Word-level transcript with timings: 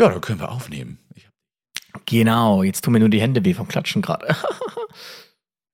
Ja, 0.00 0.08
dann 0.08 0.20
können 0.22 0.40
wir 0.40 0.50
aufnehmen. 0.50 0.98
Genau, 2.06 2.62
jetzt 2.62 2.82
tun 2.84 2.92
mir 2.94 3.00
nur 3.00 3.08
die 3.10 3.20
Hände 3.20 3.44
weh 3.44 3.52
vom 3.54 3.68
Klatschen 3.68 4.00
gerade. 4.00 4.26
du 4.28 4.34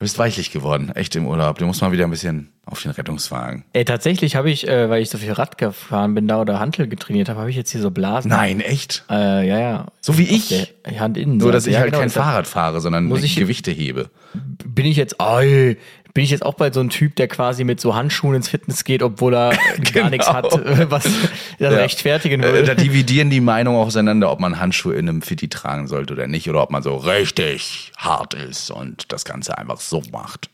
bist 0.01 0.19
weichlich 0.19 0.51
geworden, 0.51 0.91
echt 0.95 1.15
im 1.17 1.27
Urlaub. 1.27 1.59
Du 1.59 1.67
musst 1.67 1.81
mal 1.81 1.93
wieder 1.93 2.05
ein 2.05 2.11
bisschen 2.11 2.53
auf 2.65 2.83
den 2.83 2.91
Rettungswagen. 2.91 3.65
Ey, 3.73 3.85
tatsächlich 3.85 4.35
habe 4.35 4.51
ich, 4.51 4.67
äh, 4.67 4.91
weil 4.91 5.01
ich 5.03 5.11
so 5.11 5.19
viel 5.19 5.33
Rad 5.33 5.57
gefahren 5.59 6.15
bin 6.15 6.27
da 6.27 6.41
oder 6.41 6.59
Hantel 6.59 6.89
getrainiert 6.89 7.29
habe, 7.29 7.39
habe 7.41 7.51
ich 7.51 7.57
jetzt 7.57 7.71
hier 7.71 7.81
so 7.81 7.91
Blasen. 7.91 8.31
Nein, 8.31 8.61
echt? 8.61 9.05
Äh, 9.09 9.47
ja, 9.47 9.59
ja. 9.61 9.87
So 10.01 10.19
wie 10.19 10.25
ich. 10.25 10.49
der 10.85 11.01
Handinnen. 11.01 11.37
Nur, 11.37 11.53
dass 11.53 11.67
ich 11.67 11.75
ja, 11.75 11.81
halt 11.81 11.91
genau, 11.91 12.01
kein 12.01 12.11
Fahrrad 12.11 12.47
fahre, 12.49 12.81
sondern 12.81 13.05
Muss 13.05 13.23
ich- 13.23 13.37
Gewichte 13.37 13.71
hebe. 13.71 14.11
Bin 14.35 14.87
ich 14.87 14.97
jetzt, 14.97 15.17
ey, 15.21 15.79
bin 16.17 16.25
ich 16.25 16.31
jetzt 16.31 16.45
auch 16.47 16.55
bei 16.55 16.73
so 16.73 16.81
einem 16.81 16.89
Typ, 16.89 17.15
der 17.17 17.29
quasi 17.29 17.63
mit 17.63 17.79
so 17.79 17.95
Handschuhen 17.95 18.35
ins 18.37 18.49
Fitness 18.49 18.85
geht, 18.85 19.03
obwohl 19.03 19.35
er 19.35 19.57
gar 19.93 20.09
nichts 20.09 20.29
hat, 20.33 20.51
äh, 20.51 20.91
was 20.91 21.05
das 21.59 21.73
Ja. 21.73 21.79
rechtfertigen 21.79 22.43
Äh, 22.43 22.47
würde. 22.47 22.63
Da 22.65 22.75
dividieren 22.75 23.29
die 23.29 23.41
Meinungen 23.43 23.79
auseinander, 23.79 24.33
ob 24.33 24.41
man 24.41 24.59
Handschuhe 24.59 24.95
in 24.95 25.09
einem 25.11 25.21
Fitti 25.21 25.49
tragen 25.49 25.87
sollte 25.89 26.15
oder 26.15 26.27
nicht, 26.27 26.49
oder 26.49 26.63
ob 26.63 26.71
man 26.71 26.83
so 26.83 26.97
richtig 26.97 27.93
hart 27.99 28.33
ist 28.33 28.71
und 28.71 29.13
das 29.13 29.27
Ganze 29.27 29.59
einfach 29.59 29.79
so 29.79 30.03
macht. 30.11 30.49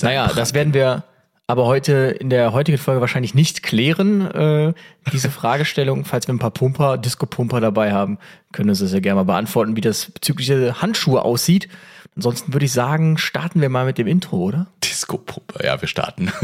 Naja, 0.00 0.26
das 0.28 0.34
Pranken. 0.34 0.54
werden 0.54 0.74
wir 0.74 1.04
aber 1.46 1.66
heute 1.66 1.92
in 2.18 2.30
der 2.30 2.54
heutigen 2.54 2.78
Folge 2.78 3.02
wahrscheinlich 3.02 3.34
nicht 3.34 3.62
klären, 3.62 4.22
äh, 4.30 4.72
diese 5.12 5.28
Fragestellung. 5.28 6.06
Falls 6.06 6.26
wir 6.26 6.34
ein 6.34 6.38
paar 6.38 6.50
Pumper, 6.50 6.96
Disco-Pumper 6.96 7.60
dabei 7.60 7.92
haben, 7.92 8.16
können 8.52 8.74
Sie 8.74 8.86
sehr 8.88 9.02
gerne 9.02 9.16
mal 9.16 9.24
beantworten, 9.24 9.76
wie 9.76 9.82
das 9.82 10.10
bezüglich 10.10 10.46
der 10.46 10.80
Handschuhe 10.80 11.20
aussieht. 11.22 11.68
Ansonsten 12.16 12.52
würde 12.52 12.66
ich 12.66 12.72
sagen, 12.72 13.18
starten 13.18 13.60
wir 13.60 13.68
mal 13.68 13.84
mit 13.86 13.98
dem 13.98 14.06
Intro, 14.06 14.36
oder? 14.36 14.66
Disco-Puppe. 14.82 15.64
Ja, 15.64 15.80
wir 15.80 15.88
starten. 15.88 16.32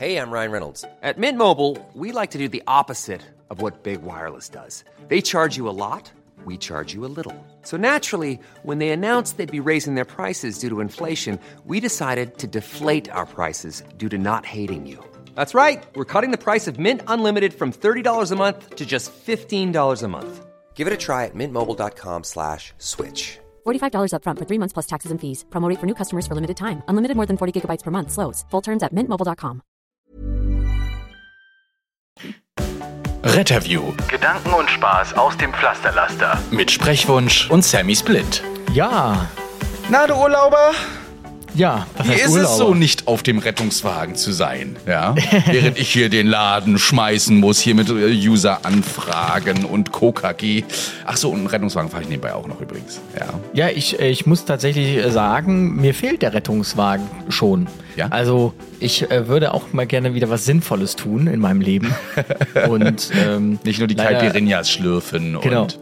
Hey, 0.00 0.16
I'm 0.16 0.30
Ryan 0.30 0.50
Reynolds. 0.50 0.82
At 1.02 1.18
Mint 1.18 1.36
Mobile, 1.36 1.76
we 1.92 2.10
like 2.10 2.30
to 2.30 2.38
do 2.38 2.48
the 2.48 2.62
opposite 2.66 3.20
of 3.50 3.60
what 3.60 3.82
Big 3.82 4.00
Wireless 4.00 4.48
does. 4.48 4.82
They 5.08 5.20
charge 5.20 5.58
you 5.58 5.68
a 5.68 5.76
lot, 5.76 6.10
we 6.46 6.56
charge 6.56 6.94
you 6.94 7.04
a 7.04 7.12
little. 7.14 7.34
So 7.64 7.76
naturally, 7.76 8.40
when 8.62 8.78
they 8.78 8.88
announced 8.92 9.36
they'd 9.36 9.52
be 9.52 9.60
raising 9.60 9.96
their 9.96 10.06
prices 10.06 10.58
due 10.58 10.70
to 10.70 10.80
inflation, 10.80 11.38
we 11.66 11.80
decided 11.80 12.38
to 12.38 12.46
deflate 12.46 13.10
our 13.10 13.26
prices 13.26 13.82
due 13.98 14.08
to 14.08 14.16
not 14.16 14.46
hating 14.46 14.86
you. 14.86 14.96
That's 15.34 15.52
right. 15.52 15.84
We're 15.94 16.06
cutting 16.06 16.30
the 16.30 16.44
price 16.44 16.66
of 16.66 16.78
Mint 16.78 17.02
Unlimited 17.06 17.52
from 17.52 17.70
$30 17.70 18.32
a 18.32 18.36
month 18.36 18.76
to 18.76 18.86
just 18.86 19.12
$15 19.12 20.02
a 20.02 20.08
month. 20.08 20.46
Give 20.74 20.86
it 20.86 20.94
a 20.94 20.96
try 20.96 21.26
at 21.26 21.34
mintmobile.com 21.34 22.24
slash 22.24 22.72
switch. 22.78 23.38
$45 23.66 24.12
upfront 24.14 24.38
for 24.38 24.46
three 24.46 24.58
months 24.58 24.72
plus 24.72 24.86
taxes 24.86 25.10
and 25.10 25.20
fees. 25.20 25.44
Promo 25.50 25.68
rate 25.68 25.78
for 25.78 25.86
new 25.86 25.94
customers 25.94 26.26
for 26.26 26.34
limited 26.34 26.56
time. 26.56 26.82
Unlimited 26.88 27.16
more 27.18 27.26
than 27.26 27.36
40 27.36 27.52
gigabytes 27.60 27.82
per 27.84 27.90
month. 27.90 28.10
Slows. 28.12 28.46
Full 28.50 28.62
terms 28.62 28.82
at 28.82 28.94
mintmobile.com. 28.94 29.60
Retterview 33.22 33.92
Gedanken 34.08 34.52
und 34.54 34.68
Spaß 34.70 35.14
aus 35.14 35.36
dem 35.36 35.52
Pflasterlaster. 35.52 36.38
mit 36.50 36.70
Sprechwunsch 36.70 37.50
und 37.50 37.62
Sammy 37.64 37.94
Split. 37.94 38.42
Ja, 38.72 39.28
Na, 39.90 40.06
du 40.06 40.14
Urlauber? 40.14 40.72
Ja. 41.54 41.86
Was 41.96 42.06
Wie 42.06 42.12
heißt 42.12 42.24
ist 42.24 42.30
Urlauber? 42.32 42.50
es 42.52 42.58
so, 42.58 42.74
nicht 42.74 43.06
auf 43.08 43.22
dem 43.22 43.38
Rettungswagen 43.38 44.14
zu 44.14 44.32
sein? 44.32 44.76
Ja? 44.86 45.14
Während 45.46 45.78
ich 45.78 45.90
hier 45.92 46.08
den 46.08 46.26
Laden 46.26 46.78
schmeißen 46.78 47.36
muss, 47.38 47.58
hier 47.60 47.74
mit 47.74 47.88
äh, 47.88 47.92
User-Anfragen 48.74 49.64
und 49.64 49.92
KKG. 49.92 50.64
Ach 51.04 51.16
so, 51.16 51.30
und 51.30 51.38
einen 51.38 51.46
Rettungswagen 51.46 51.90
fahre 51.90 52.02
ich 52.02 52.08
nebenbei 52.08 52.34
auch 52.34 52.46
noch 52.46 52.60
übrigens. 52.60 53.00
Ja. 53.18 53.26
Ja, 53.52 53.68
ich, 53.74 53.98
äh, 54.00 54.10
ich 54.10 54.26
muss 54.26 54.44
tatsächlich 54.44 55.00
sagen, 55.12 55.76
mir 55.76 55.94
fehlt 55.94 56.22
der 56.22 56.34
Rettungswagen 56.34 57.06
schon. 57.28 57.66
Ja? 57.96 58.06
Also 58.10 58.54
ich 58.78 59.10
äh, 59.10 59.28
würde 59.28 59.52
auch 59.52 59.72
mal 59.72 59.86
gerne 59.86 60.14
wieder 60.14 60.30
was 60.30 60.44
Sinnvolles 60.44 60.96
tun 60.96 61.26
in 61.26 61.40
meinem 61.40 61.60
Leben. 61.60 61.94
Und 62.68 63.10
ähm, 63.26 63.58
Nicht 63.64 63.78
nur 63.78 63.88
die 63.88 63.96
Caipirinhas 63.96 64.70
schlürfen 64.70 65.38
Genau. 65.40 65.62
und. 65.62 65.78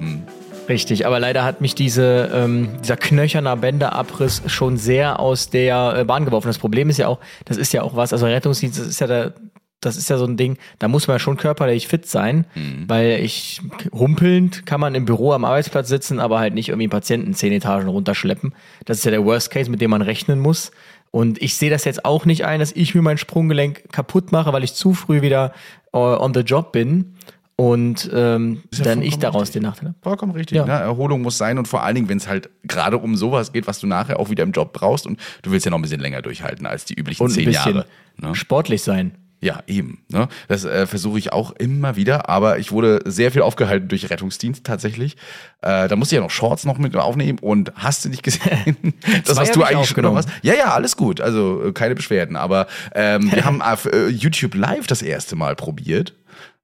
Richtig, 0.69 1.06
aber 1.06 1.19
leider 1.19 1.44
hat 1.44 1.61
mich 1.61 1.74
diese, 1.74 2.30
ähm, 2.33 2.69
dieser 2.83 2.97
knöcherner 2.97 3.56
Bändeabriss 3.56 4.42
schon 4.47 4.77
sehr 4.77 5.19
aus 5.19 5.48
der 5.48 5.94
äh, 5.97 6.04
Bahn 6.04 6.26
geworfen. 6.26 6.48
Das 6.48 6.59
Problem 6.59 6.91
ist 6.91 6.98
ja 6.98 7.09
auch, 7.09 7.19
das 7.47 7.56
ist 7.56 7.72
ja 7.72 7.82
auch 7.82 7.97
was, 7.97 8.12
also 8.12 8.26
Rettungsdienst, 8.26 8.78
das 8.78 8.87
ist 8.87 9.00
ja 9.00 9.06
der, 9.06 9.34
das 9.81 9.97
ist 9.97 10.10
ja 10.10 10.19
so 10.19 10.25
ein 10.25 10.37
Ding, 10.37 10.59
da 10.78 10.88
muss 10.88 11.06
man 11.06 11.15
ja 11.15 11.19
schon 11.20 11.37
körperlich 11.37 11.87
fit 11.87 12.06
sein, 12.06 12.47
weil 12.88 13.20
ich 13.20 13.62
humpelnd 13.93 14.66
kann 14.66 14.81
man 14.81 14.97
im 14.97 15.04
Büro 15.04 15.32
am 15.32 15.44
Arbeitsplatz 15.44 15.88
sitzen, 15.88 16.19
aber 16.19 16.41
halt 16.41 16.53
nicht 16.53 16.69
irgendwie 16.69 16.87
einen 16.87 16.91
Patienten 16.91 17.34
zehn 17.34 17.53
Etagen 17.53 17.87
runterschleppen. 17.87 18.54
Das 18.87 18.98
ist 18.98 19.04
ja 19.04 19.12
der 19.12 19.25
Worst 19.25 19.50
Case, 19.53 19.70
mit 19.70 19.81
dem 19.81 19.91
man 19.91 20.03
rechnen 20.03 20.41
muss. 20.41 20.72
Und 21.12 21.41
ich 21.41 21.56
sehe 21.56 21.70
das 21.70 21.84
jetzt 21.84 22.04
auch 22.04 22.26
nicht 22.26 22.44
ein, 22.44 22.60
dass 22.60 22.72
ich 22.72 22.94
mir 22.94 23.03
mein 23.03 23.19
Sprunggelenk 23.19 23.93
kaputt 23.93 24.32
mache, 24.32 24.53
weil 24.53 24.64
ich 24.64 24.75
zu 24.75 24.94
früh 24.94 25.22
wieder 25.22 25.54
äh, 25.93 25.98
on 25.98 26.34
the 26.34 26.41
job 26.41 26.72
bin 26.72 27.14
und 27.60 28.08
ähm, 28.14 28.62
ja 28.72 28.84
dann 28.84 29.02
ich 29.02 29.19
daraus 29.19 29.42
richtig. 29.42 29.54
den 29.54 29.62
Nachteil 29.64 29.88
habe. 29.88 29.98
Vollkommen 30.00 30.30
richtig. 30.30 30.58
Ja. 30.58 30.64
Ne? 30.64 30.72
Erholung 30.72 31.22
muss 31.22 31.38
sein 31.38 31.58
und 31.58 31.66
vor 31.66 31.82
allen 31.82 31.96
Dingen, 31.96 32.08
wenn 32.08 32.19
es 32.19 32.28
halt 32.28 32.50
gerade 32.62 32.98
um 32.98 33.16
sowas 33.16 33.52
geht, 33.52 33.66
was 33.66 33.80
du 33.80 33.88
nachher 33.88 34.20
auch 34.20 34.30
wieder 34.30 34.44
im 34.44 34.52
Job 34.52 34.72
brauchst 34.72 35.08
und 35.08 35.19
du 35.42 35.50
willst 35.50 35.66
ja 35.66 35.70
noch 35.70 35.78
ein 35.78 35.82
bisschen 35.82 35.98
länger 35.98 36.22
durchhalten 36.22 36.66
als 36.66 36.84
die 36.84 36.94
üblichen 36.94 37.20
und 37.20 37.30
zehn 37.30 37.50
Jahre. 37.50 37.84
Ne? 38.16 38.34
sportlich 38.36 38.82
sein. 38.82 39.12
Ja, 39.41 39.60
eben. 39.66 40.04
Ne? 40.08 40.28
Das 40.46 40.64
äh, 40.64 40.86
versuche 40.86 41.19
ich 41.19 41.32
auch 41.32 41.50
immer 41.52 41.96
wieder, 41.96 42.28
aber 42.28 42.60
ich 42.60 42.70
wurde 42.70 43.00
sehr 43.04 43.32
viel 43.32 43.42
aufgehalten 43.42 43.88
durch 43.88 44.08
Rettungsdienst 44.08 44.64
tatsächlich. 44.64 45.16
Äh, 45.60 45.88
da 45.88 45.96
musste 45.96 46.14
ich 46.14 46.19
ja 46.19 46.22
noch 46.22 46.30
Shorts 46.30 46.64
noch 46.64 46.78
mit 46.78 46.94
aufnehmen 46.94 47.40
und 47.40 47.72
hast 47.75 48.04
du 48.04 48.08
nicht 48.08 48.22
gesehen? 48.22 48.76
das, 49.25 49.36
was 49.36 49.48
hab 49.48 49.52
du 49.52 49.60
ich 49.60 49.66
eigentlich 49.66 49.88
schon 49.88 50.04
noch 50.04 50.14
hast. 50.14 50.28
Ja, 50.42 50.54
ja, 50.54 50.72
alles 50.75 50.96
gut. 50.96 51.20
Also 51.20 51.64
äh, 51.66 51.72
keine 51.72 51.96
Beschwerden. 51.96 52.36
Aber 52.36 52.69
ähm, 52.94 53.32
wir 53.32 53.44
haben 53.44 53.62
auf 53.62 53.86
äh, 53.86 54.06
YouTube 54.08 54.54
Live 54.54 54.86
das 54.86 55.02
erste 55.02 55.34
Mal 55.34 55.56
probiert. 55.56 56.14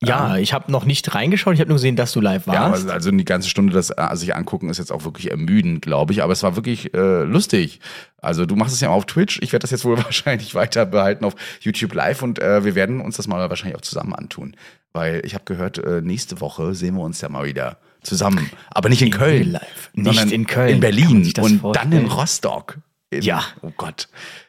Ja, 0.02 0.36
ich 0.36 0.52
habe 0.52 0.70
noch 0.70 0.84
nicht 0.84 1.14
reingeschaut, 1.14 1.54
ich 1.54 1.60
habe 1.60 1.68
nur 1.68 1.76
gesehen, 1.76 1.96
dass 1.96 2.12
du 2.12 2.20
live 2.20 2.46
Ja, 2.46 2.70
warst. 2.70 2.84
aber 2.84 2.92
also 2.92 3.10
die 3.10 3.24
ganze 3.24 3.48
Stunde 3.48 3.72
das 3.72 3.90
äh, 3.90 4.16
sich 4.16 4.34
angucken 4.34 4.68
ist 4.68 4.78
jetzt 4.78 4.92
auch 4.92 5.04
wirklich 5.04 5.30
ermüdend, 5.30 5.80
glaube 5.82 6.12
ich. 6.12 6.22
Aber 6.22 6.32
es 6.32 6.42
war 6.42 6.56
wirklich 6.56 6.92
äh, 6.94 7.22
lustig. 7.22 7.80
Also 8.20 8.44
du 8.44 8.54
machst 8.56 8.74
es 8.74 8.80
ja 8.80 8.90
auf 8.90 9.06
Twitch. 9.06 9.38
Ich 9.42 9.52
werde 9.52 9.62
das 9.62 9.70
jetzt 9.70 9.84
wohl 9.84 9.96
wahrscheinlich 10.04 10.54
weiter 10.54 10.84
behalten 10.84 11.24
auf 11.24 11.34
YouTube 11.60 11.94
Live 11.94 12.22
und 12.22 12.38
äh, 12.38 12.64
wir 12.64 12.74
werden 12.74 13.00
uns 13.00 13.16
das 13.16 13.28
mal 13.28 13.48
wahrscheinlich 13.48 13.76
auch 13.76 13.82
zusammen 13.82 14.14
antun. 14.14 14.56
Weil 14.92 15.22
ich 15.24 15.34
habe 15.34 15.44
gehört, 15.44 15.78
äh, 15.78 16.00
nächste 16.02 16.40
Woche 16.40 16.74
sehen 16.74 16.96
wir 16.96 17.02
uns 17.02 17.20
ja 17.20 17.28
mal 17.28 17.44
wieder 17.46 17.78
zusammen. 18.02 18.50
Aber 18.70 18.88
nicht 18.90 19.00
in, 19.02 19.10
Köln. 19.10 19.42
real 19.42 19.48
life. 19.62 19.90
Nicht 19.94 20.32
in 20.32 20.46
Köln. 20.46 20.74
In 20.74 20.80
Berlin 20.80 21.16
und 21.18 21.60
vorstellen? 21.60 21.72
dann 21.72 21.92
in 21.92 22.06
Rostock. 22.06 22.78
In, 23.10 23.22
Ja. 23.22 23.42
Oh 23.62 23.72
Gott. 23.76 24.08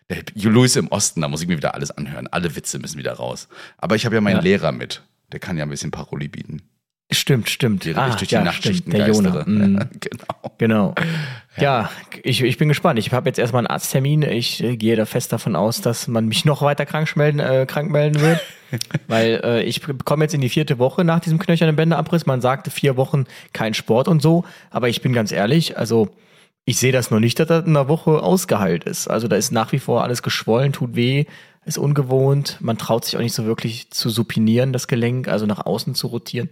Der 0.09 0.23
Louis 0.35 0.75
im 0.75 0.87
Osten, 0.89 1.21
da 1.21 1.27
muss 1.27 1.41
ich 1.41 1.47
mir 1.47 1.57
wieder 1.57 1.73
alles 1.73 1.89
anhören. 1.91 2.27
Alle 2.27 2.55
Witze 2.55 2.77
müssen 2.77 2.97
wieder 2.97 3.13
raus. 3.13 3.47
Aber 3.77 3.95
ich 3.95 4.05
habe 4.05 4.15
ja 4.15 4.21
meinen 4.21 4.35
Ja. 4.37 4.41
Lehrer 4.41 4.71
mit. 4.71 5.01
Der 5.31 5.39
kann 5.39 5.57
ja 5.57 5.63
ein 5.63 5.69
bisschen 5.69 5.91
Paroli 5.91 6.27
bieten. 6.27 6.61
Stimmt, 7.11 7.49
stimmt. 7.49 7.85
Die 7.85 7.91
ich 7.91 7.95
durch 7.95 8.27
die 8.29 8.35
Nachtschichten 8.35 8.91
der 8.91 9.07
Jona. 9.07 9.29
geistere. 9.29 9.49
Mhm, 9.49 9.89
genau. 9.99 10.55
genau. 10.57 10.95
Ja, 11.57 11.91
ich, 12.23 12.41
ich 12.41 12.57
bin 12.57 12.67
gespannt. 12.67 12.97
Ich 12.97 13.11
habe 13.13 13.29
jetzt 13.29 13.37
erstmal 13.37 13.59
einen 13.59 13.67
Arzttermin. 13.67 14.23
Ich 14.23 14.63
äh, 14.63 14.75
gehe 14.75 14.95
da 14.95 15.05
fest 15.05 15.31
davon 15.31 15.55
aus, 15.55 15.81
dass 15.81 16.07
man 16.07 16.27
mich 16.27 16.45
noch 16.45 16.63
weiter 16.63 16.85
krank 16.85 17.15
melden, 17.15 17.39
äh, 17.39 17.65
krank 17.67 17.91
melden 17.91 18.21
wird. 18.21 18.41
weil 19.07 19.39
äh, 19.43 19.63
ich 19.63 19.81
komme 20.03 20.25
jetzt 20.25 20.33
in 20.33 20.41
die 20.41 20.49
vierte 20.49 20.79
Woche 20.79 21.03
nach 21.03 21.19
diesem 21.19 21.37
knöchernen 21.37 21.75
Bändeabriss. 21.75 22.25
Man 22.25 22.41
sagte 22.41 22.71
vier 22.71 22.97
Wochen 22.97 23.25
kein 23.53 23.75
Sport 23.75 24.07
und 24.07 24.23
so. 24.23 24.43
Aber 24.71 24.89
ich 24.89 25.01
bin 25.01 25.13
ganz 25.13 25.31
ehrlich, 25.31 25.77
also 25.77 26.09
ich 26.65 26.77
sehe 26.77 26.91
das 26.91 27.11
noch 27.11 27.19
nicht, 27.19 27.39
dass 27.39 27.47
das 27.47 27.65
in 27.65 27.77
einer 27.77 27.87
Woche 27.87 28.23
ausgeheilt 28.23 28.85
ist. 28.85 29.07
Also 29.07 29.27
da 29.27 29.35
ist 29.35 29.51
nach 29.51 29.71
wie 29.71 29.79
vor 29.79 30.03
alles 30.03 30.23
geschwollen, 30.23 30.73
tut 30.73 30.95
weh, 30.95 31.25
ist 31.65 31.77
ungewohnt. 31.77 32.57
Man 32.61 32.77
traut 32.77 33.05
sich 33.05 33.17
auch 33.17 33.21
nicht 33.21 33.33
so 33.33 33.45
wirklich 33.45 33.91
zu 33.91 34.09
supinieren, 34.09 34.73
das 34.73 34.87
Gelenk, 34.87 35.27
also 35.27 35.45
nach 35.45 35.65
außen 35.65 35.95
zu 35.95 36.07
rotieren. 36.07 36.49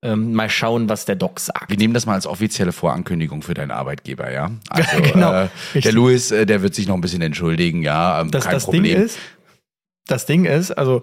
Ähm, 0.00 0.32
mal 0.32 0.48
schauen, 0.48 0.88
was 0.88 1.06
der 1.06 1.16
Doc 1.16 1.40
sagt. 1.40 1.70
Wir 1.70 1.76
nehmen 1.76 1.92
das 1.92 2.06
mal 2.06 2.14
als 2.14 2.26
offizielle 2.26 2.70
Vorankündigung 2.70 3.42
für 3.42 3.54
deinen 3.54 3.72
Arbeitgeber, 3.72 4.30
ja? 4.30 4.52
Also, 4.68 5.02
Genau, 5.02 5.32
äh, 5.32 5.48
der 5.80 5.92
Louis, 5.92 6.30
äh, 6.30 6.46
der 6.46 6.62
wird 6.62 6.74
sich 6.74 6.86
noch 6.86 6.94
ein 6.94 7.00
bisschen 7.00 7.22
entschuldigen, 7.22 7.82
ja, 7.82 8.20
ähm, 8.20 8.30
das, 8.30 8.44
kein 8.44 8.54
das 8.54 8.64
Problem. 8.64 8.84
Ding 8.84 8.96
ist, 8.96 9.18
das 10.06 10.26
Ding 10.26 10.44
ist, 10.44 10.70
also 10.70 11.02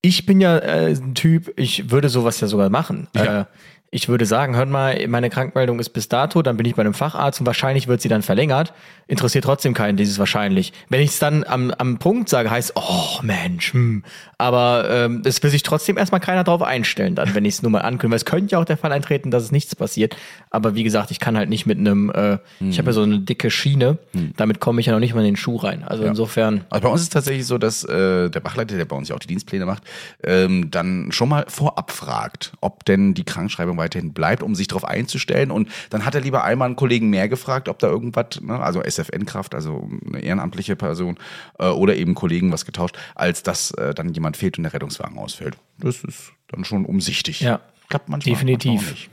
ich 0.00 0.24
bin 0.24 0.40
ja 0.40 0.56
äh, 0.58 0.94
ein 0.94 1.14
Typ, 1.14 1.52
ich 1.56 1.90
würde 1.90 2.08
sowas 2.08 2.40
ja 2.40 2.46
sogar 2.46 2.70
machen. 2.70 3.08
Ja. 3.14 3.48
Ich 3.90 4.08
würde 4.08 4.26
sagen, 4.26 4.54
hört 4.54 4.68
mal, 4.68 5.06
meine 5.08 5.30
Krankmeldung 5.30 5.80
ist 5.80 5.90
bis 5.90 6.08
dato, 6.08 6.42
dann 6.42 6.58
bin 6.58 6.66
ich 6.66 6.74
bei 6.74 6.82
einem 6.82 6.92
Facharzt 6.92 7.40
und 7.40 7.46
wahrscheinlich 7.46 7.88
wird 7.88 8.02
sie 8.02 8.10
dann 8.10 8.20
verlängert. 8.20 8.74
Interessiert 9.06 9.44
trotzdem 9.44 9.72
keinen 9.72 9.96
dieses 9.96 10.18
wahrscheinlich. 10.18 10.74
Wenn 10.90 11.00
ich 11.00 11.10
es 11.10 11.18
dann 11.18 11.42
am, 11.44 11.70
am 11.70 11.98
Punkt 11.98 12.28
sage, 12.28 12.50
heißt, 12.50 12.72
oh 12.74 13.22
Mensch, 13.22 13.72
hm. 13.72 14.04
aber 14.36 14.86
ähm, 14.90 15.22
es 15.24 15.42
will 15.42 15.50
sich 15.50 15.62
trotzdem 15.62 15.96
erstmal 15.96 16.20
keiner 16.20 16.44
drauf 16.44 16.60
einstellen, 16.60 17.14
dann, 17.14 17.34
wenn 17.34 17.46
ich 17.46 17.54
es 17.54 17.62
nur 17.62 17.70
mal 17.70 17.80
ankündige. 17.80 18.10
Weil 18.10 18.16
es 18.16 18.24
könnte 18.26 18.52
ja 18.52 18.58
auch 18.58 18.66
der 18.66 18.76
Fall 18.76 18.92
eintreten, 18.92 19.30
dass 19.30 19.44
es 19.44 19.52
nichts 19.52 19.74
passiert. 19.74 20.14
Aber 20.50 20.74
wie 20.74 20.82
gesagt, 20.82 21.10
ich 21.10 21.18
kann 21.18 21.38
halt 21.38 21.48
nicht 21.48 21.64
mit 21.64 21.78
einem, 21.78 22.10
äh, 22.10 22.36
ich 22.60 22.78
habe 22.78 22.90
ja 22.90 22.92
so 22.92 23.02
eine 23.02 23.20
dicke 23.20 23.50
Schiene, 23.50 23.96
damit 24.36 24.60
komme 24.60 24.80
ich 24.80 24.86
ja 24.86 24.92
noch 24.92 25.00
nicht 25.00 25.14
mal 25.14 25.20
in 25.20 25.26
den 25.26 25.36
Schuh 25.36 25.56
rein. 25.56 25.82
Also 25.84 26.04
insofern. 26.04 26.66
Also 26.68 26.82
bei 26.82 26.90
uns 26.90 27.00
ist 27.00 27.06
es 27.06 27.10
tatsächlich 27.14 27.46
so, 27.46 27.56
dass 27.56 27.84
äh, 27.84 28.28
der 28.28 28.40
Bachleiter, 28.40 28.76
der 28.76 28.84
bei 28.84 28.96
uns 28.96 29.08
ja 29.08 29.14
auch 29.14 29.20
die 29.20 29.28
Dienstpläne 29.28 29.64
macht, 29.64 29.82
ähm, 30.22 30.70
dann 30.70 31.10
schon 31.10 31.30
mal 31.30 31.46
vorab 31.48 31.90
fragt, 31.90 32.52
ob 32.60 32.84
denn 32.84 33.14
die 33.14 33.24
Krankschreibung 33.24 33.77
weiterhin 33.78 34.12
bleibt, 34.12 34.42
um 34.42 34.54
sich 34.54 34.68
darauf 34.68 34.84
einzustellen. 34.84 35.50
Und 35.50 35.70
dann 35.90 36.04
hat 36.04 36.14
er 36.14 36.20
lieber 36.20 36.44
einmal 36.44 36.66
einen 36.66 36.76
Kollegen 36.76 37.08
mehr 37.08 37.28
gefragt, 37.28 37.68
ob 37.68 37.78
da 37.78 37.88
irgendwas, 37.88 38.40
ne, 38.40 38.60
also 38.60 38.82
SFN-Kraft, 38.82 39.54
also 39.54 39.88
eine 40.06 40.20
ehrenamtliche 40.20 40.76
Person 40.76 41.18
äh, 41.58 41.68
oder 41.68 41.96
eben 41.96 42.14
Kollegen 42.14 42.52
was 42.52 42.66
getauscht, 42.66 42.98
als 43.14 43.42
dass 43.42 43.70
äh, 43.72 43.94
dann 43.94 44.12
jemand 44.12 44.36
fehlt 44.36 44.58
und 44.58 44.64
der 44.64 44.74
Rettungswagen 44.74 45.18
ausfällt. 45.18 45.56
Das 45.78 46.04
ist 46.04 46.32
dann 46.48 46.64
schon 46.64 46.84
umsichtig. 46.84 47.40
Ja. 47.40 47.60
Klappt 47.88 48.08
manchmal. 48.08 48.34
Definitiv. 48.34 48.82
manchmal. 48.82 49.08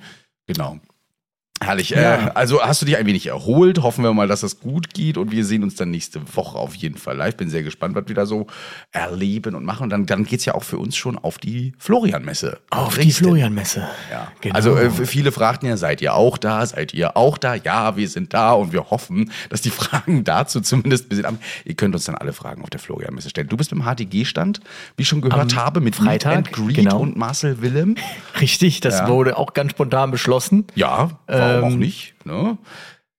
Genau. 0.47 0.79
Herrlich. 1.65 1.89
Ja. 1.89 2.27
Äh, 2.27 2.31
also 2.35 2.61
hast 2.61 2.81
du 2.81 2.85
dich 2.85 2.97
ein 2.97 3.05
wenig 3.05 3.27
erholt. 3.27 3.81
Hoffen 3.81 4.03
wir 4.03 4.13
mal, 4.13 4.27
dass 4.27 4.41
das 4.41 4.59
gut 4.59 4.93
geht. 4.93 5.17
Und 5.17 5.31
wir 5.31 5.45
sehen 5.45 5.63
uns 5.63 5.75
dann 5.75 5.91
nächste 5.91 6.21
Woche 6.35 6.57
auf 6.57 6.75
jeden 6.75 6.97
Fall 6.97 7.17
live. 7.17 7.35
Bin 7.37 7.49
sehr 7.49 7.63
gespannt, 7.63 7.95
was 7.95 8.07
wir 8.07 8.15
da 8.15 8.25
so 8.25 8.47
erleben 8.91 9.55
und 9.55 9.65
machen. 9.65 9.83
Und 9.83 9.89
dann, 9.89 10.05
dann 10.05 10.23
geht's 10.25 10.45
ja 10.45 10.55
auch 10.55 10.63
für 10.63 10.77
uns 10.77 10.95
schon 10.95 11.17
auf 11.17 11.37
die 11.37 11.73
Florian-Messe. 11.77 12.59
Auf 12.69 12.95
die 12.97 13.05
Dresden. 13.05 13.25
Florian-Messe. 13.25 13.87
Ja. 14.11 14.31
Genau. 14.41 14.55
Also 14.55 14.75
äh, 14.77 14.89
viele 14.89 15.31
fragten 15.31 15.67
ja, 15.69 15.77
seid 15.77 16.01
ihr 16.01 16.13
auch 16.13 16.37
da? 16.37 16.65
Seid 16.65 16.93
ihr 16.93 17.17
auch 17.17 17.37
da? 17.37 17.55
Ja, 17.55 17.97
wir 17.97 18.07
sind 18.07 18.33
da 18.33 18.53
und 18.53 18.71
wir 18.73 18.89
hoffen, 18.91 19.31
dass 19.49 19.61
die 19.61 19.69
Fragen 19.75 20.23
dazu 20.23 20.61
zumindest 20.61 21.05
ein 21.05 21.09
bisschen 21.09 21.25
am. 21.25 21.37
Ihr 21.65 21.75
könnt 21.75 21.95
uns 21.95 22.05
dann 22.05 22.15
alle 22.15 22.33
Fragen 22.33 22.61
auf 22.61 22.69
der 22.69 22.79
Florian-Messe 22.79 23.29
stellen. 23.29 23.47
Du 23.47 23.57
bist 23.57 23.71
beim 23.71 23.83
HTG-Stand, 23.83 24.59
wie 24.97 25.01
ich 25.03 25.07
schon 25.07 25.21
gehört 25.21 25.53
Am 25.53 25.63
habe, 25.63 25.81
mit 25.81 25.95
Freitag, 25.95 26.51
Greet 26.51 26.75
genau. 26.75 26.99
und 26.99 27.17
Marcel 27.17 27.61
Willem. 27.61 27.95
Richtig, 28.41 28.79
das 28.81 28.99
Ja. 28.99 29.07
wurde 29.07 29.37
auch 29.37 29.53
ganz 29.53 29.71
spontan 29.71 30.11
beschlossen. 30.11 30.65
Ja, 30.75 31.11
warum 31.61 31.69
auch 31.69 31.73
Ähm, 31.73 31.79
nicht? 31.79 32.13
Ne? 32.25 32.57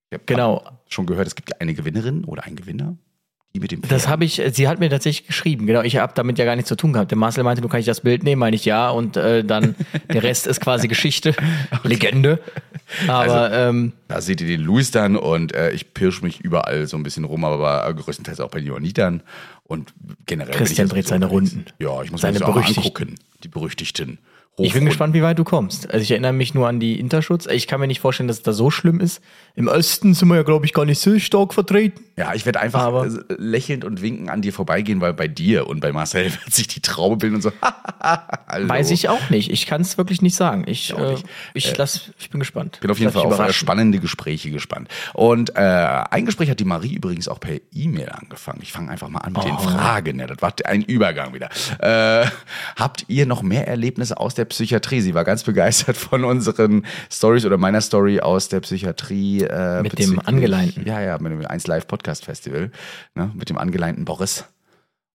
Ich 0.09 0.19
Genau. 0.25 0.63
schon 0.89 1.05
gehört, 1.05 1.27
es 1.27 1.35
gibt 1.35 1.49
ja 1.49 1.57
eine 1.59 1.73
Gewinnerin 1.73 2.23
oder 2.23 2.45
einen 2.45 2.55
Gewinner, 2.55 2.95
die 3.53 3.59
mit 3.59 3.71
dem 3.71 3.81
Das 3.81 4.07
habe 4.07 4.23
ich, 4.23 4.41
sie 4.53 4.67
hat 4.67 4.79
mir 4.79 4.89
tatsächlich 4.89 5.27
geschrieben. 5.27 5.65
Genau, 5.67 5.81
ich 5.81 5.97
habe 5.97 6.13
damit 6.15 6.37
ja 6.39 6.45
gar 6.45 6.55
nichts 6.55 6.69
zu 6.69 6.75
tun 6.77 6.93
gehabt. 6.93 7.11
Der 7.11 7.17
Marcel 7.17 7.43
meinte, 7.43 7.61
du 7.61 7.67
kannst 7.67 7.87
das 7.87 8.01
Bild 8.01 8.23
nehmen, 8.23 8.39
meine 8.39 8.55
ich 8.55 8.63
ja. 8.65 8.89
Und 8.89 9.17
äh, 9.17 9.43
dann 9.43 9.75
der 10.13 10.23
Rest 10.23 10.47
ist 10.47 10.61
quasi 10.61 10.87
Geschichte, 10.87 11.35
Legende. 11.83 12.39
Aber 13.07 13.51
ähm, 13.51 13.91
Da 14.07 14.21
seht 14.21 14.39
ihr 14.39 14.47
den 14.47 14.61
Luis 14.61 14.91
dann 14.91 15.17
und 15.17 15.53
äh, 15.53 15.71
ich 15.71 15.93
pirsch 15.93 16.21
mich 16.21 16.39
überall 16.39 16.87
so 16.87 16.95
ein 16.95 17.03
bisschen 17.03 17.25
rum, 17.25 17.43
aber 17.43 17.93
größtenteils 17.93 18.39
auch 18.39 18.49
bei 18.49 18.59
den 18.59 18.67
Johannitern. 18.67 19.23
Und 19.63 19.93
generell. 20.25 20.53
Christian 20.53 20.87
dreht 20.87 21.07
seine. 21.07 21.25
Runden. 21.25 21.65
Ja, 21.79 22.01
ich 22.01 22.11
muss 22.11 22.21
Seine 22.21 22.39
mir 22.39 22.45
das 22.45 22.49
auch 22.49 22.55
angucken. 22.55 23.15
Die 23.43 23.49
berüchtigten. 23.49 24.19
Ich 24.59 24.73
bin 24.73 24.85
gespannt, 24.85 25.13
wie 25.13 25.21
weit 25.21 25.37
du 25.37 25.43
kommst. 25.43 25.89
Also 25.91 26.01
ich 26.01 26.11
erinnere 26.11 26.33
mich 26.33 26.53
nur 26.53 26.67
an 26.67 26.79
die 26.79 26.99
Interschutz. 26.99 27.45
Ich 27.45 27.67
kann 27.67 27.79
mir 27.79 27.87
nicht 27.87 27.99
vorstellen, 27.99 28.27
dass 28.27 28.37
es 28.37 28.43
da 28.43 28.53
so 28.53 28.71
schlimm 28.71 28.99
ist. 28.99 29.21
Im 29.55 29.67
Osten 29.67 30.13
sind 30.13 30.27
wir 30.29 30.35
ja, 30.35 30.43
glaube 30.43 30.65
ich, 30.65 30.73
gar 30.73 30.85
nicht 30.85 30.99
so 30.99 31.17
stark 31.19 31.53
vertreten. 31.53 32.03
Ja, 32.15 32.33
ich 32.33 32.45
werde 32.45 32.59
einfach 32.59 32.81
Aber- 32.81 33.05
äh, 33.05 33.11
lächelnd 33.37 33.85
und 33.85 34.01
winkend 34.01 34.29
an 34.29 34.41
dir 34.41 34.53
vorbeigehen, 34.53 34.99
weil 35.01 35.13
bei 35.13 35.27
dir 35.27 35.67
und 35.67 35.79
bei 35.79 35.91
Marcel 35.91 36.25
wird 36.43 36.53
sich 36.53 36.67
die 36.67 36.81
Traube 36.81 37.17
bilden 37.17 37.35
und 37.35 37.41
so. 37.41 37.51
Weiß 38.59 38.91
ich 38.91 39.09
auch 39.09 39.29
nicht. 39.29 39.51
Ich 39.51 39.65
kann 39.67 39.81
es 39.81 39.97
wirklich 39.97 40.21
nicht 40.21 40.35
sagen. 40.35 40.63
Ich, 40.67 40.93
auch 40.93 40.99
äh, 40.99 41.23
ich, 41.53 41.75
lass, 41.77 42.11
ich 42.19 42.29
bin 42.29 42.39
gespannt. 42.39 42.79
bin 42.81 42.89
auf 42.89 42.99
jeden 42.99 43.11
Fall 43.11 43.25
auf 43.25 43.39
äh, 43.39 43.53
spannende 43.53 43.99
Gespräche 43.99 44.49
gespannt. 44.51 44.87
Und 45.13 45.55
äh, 45.55 45.59
ein 45.59 46.25
Gespräch 46.25 46.49
hat 46.49 46.59
die 46.59 46.65
Marie 46.65 46.93
übrigens 46.95 47.27
auch 47.27 47.39
per 47.39 47.57
E-Mail 47.73 48.09
angefangen. 48.09 48.59
Ich 48.63 48.71
fange 48.71 48.89
einfach 48.91 49.09
mal 49.09 49.19
an 49.19 49.33
mit 49.33 49.43
den 49.43 49.53
Oh. 49.55 49.59
Fragen. 49.59 50.19
Ja, 50.19 50.27
das 50.27 50.41
war 50.41 50.53
ein 50.65 50.81
Übergang 50.83 51.33
wieder. 51.33 51.49
Äh, 51.79 52.27
habt 52.75 53.05
ihr 53.07 53.25
noch 53.25 53.41
mehr 53.43 53.67
Erlebnisse 53.67 54.17
aus 54.19 54.33
der 54.35 54.45
Psychiatrie? 54.47 55.01
Sie 55.01 55.13
war 55.13 55.23
ganz 55.23 55.43
begeistert 55.43 55.97
von 55.97 56.23
unseren 56.23 56.85
Stories 57.11 57.45
oder 57.45 57.57
meiner 57.57 57.81
Story 57.81 58.19
aus 58.19 58.49
der 58.49 58.59
Psychiatrie. 58.61 59.43
Äh, 59.43 59.81
Mit 59.83 59.99
dem 59.99 60.19
Angeleinten. 60.19 60.85
Ja, 60.85 61.01
ja, 61.01 61.17
mit 61.19 61.31
dem 61.31 61.45
1 61.45 61.67
Live 61.67 61.87
Podcast 61.87 62.25
Festival. 62.25 62.71
Ne, 63.15 63.31
mit 63.35 63.49
dem 63.49 63.57
angeleinten 63.57 64.05
Boris. 64.05 64.45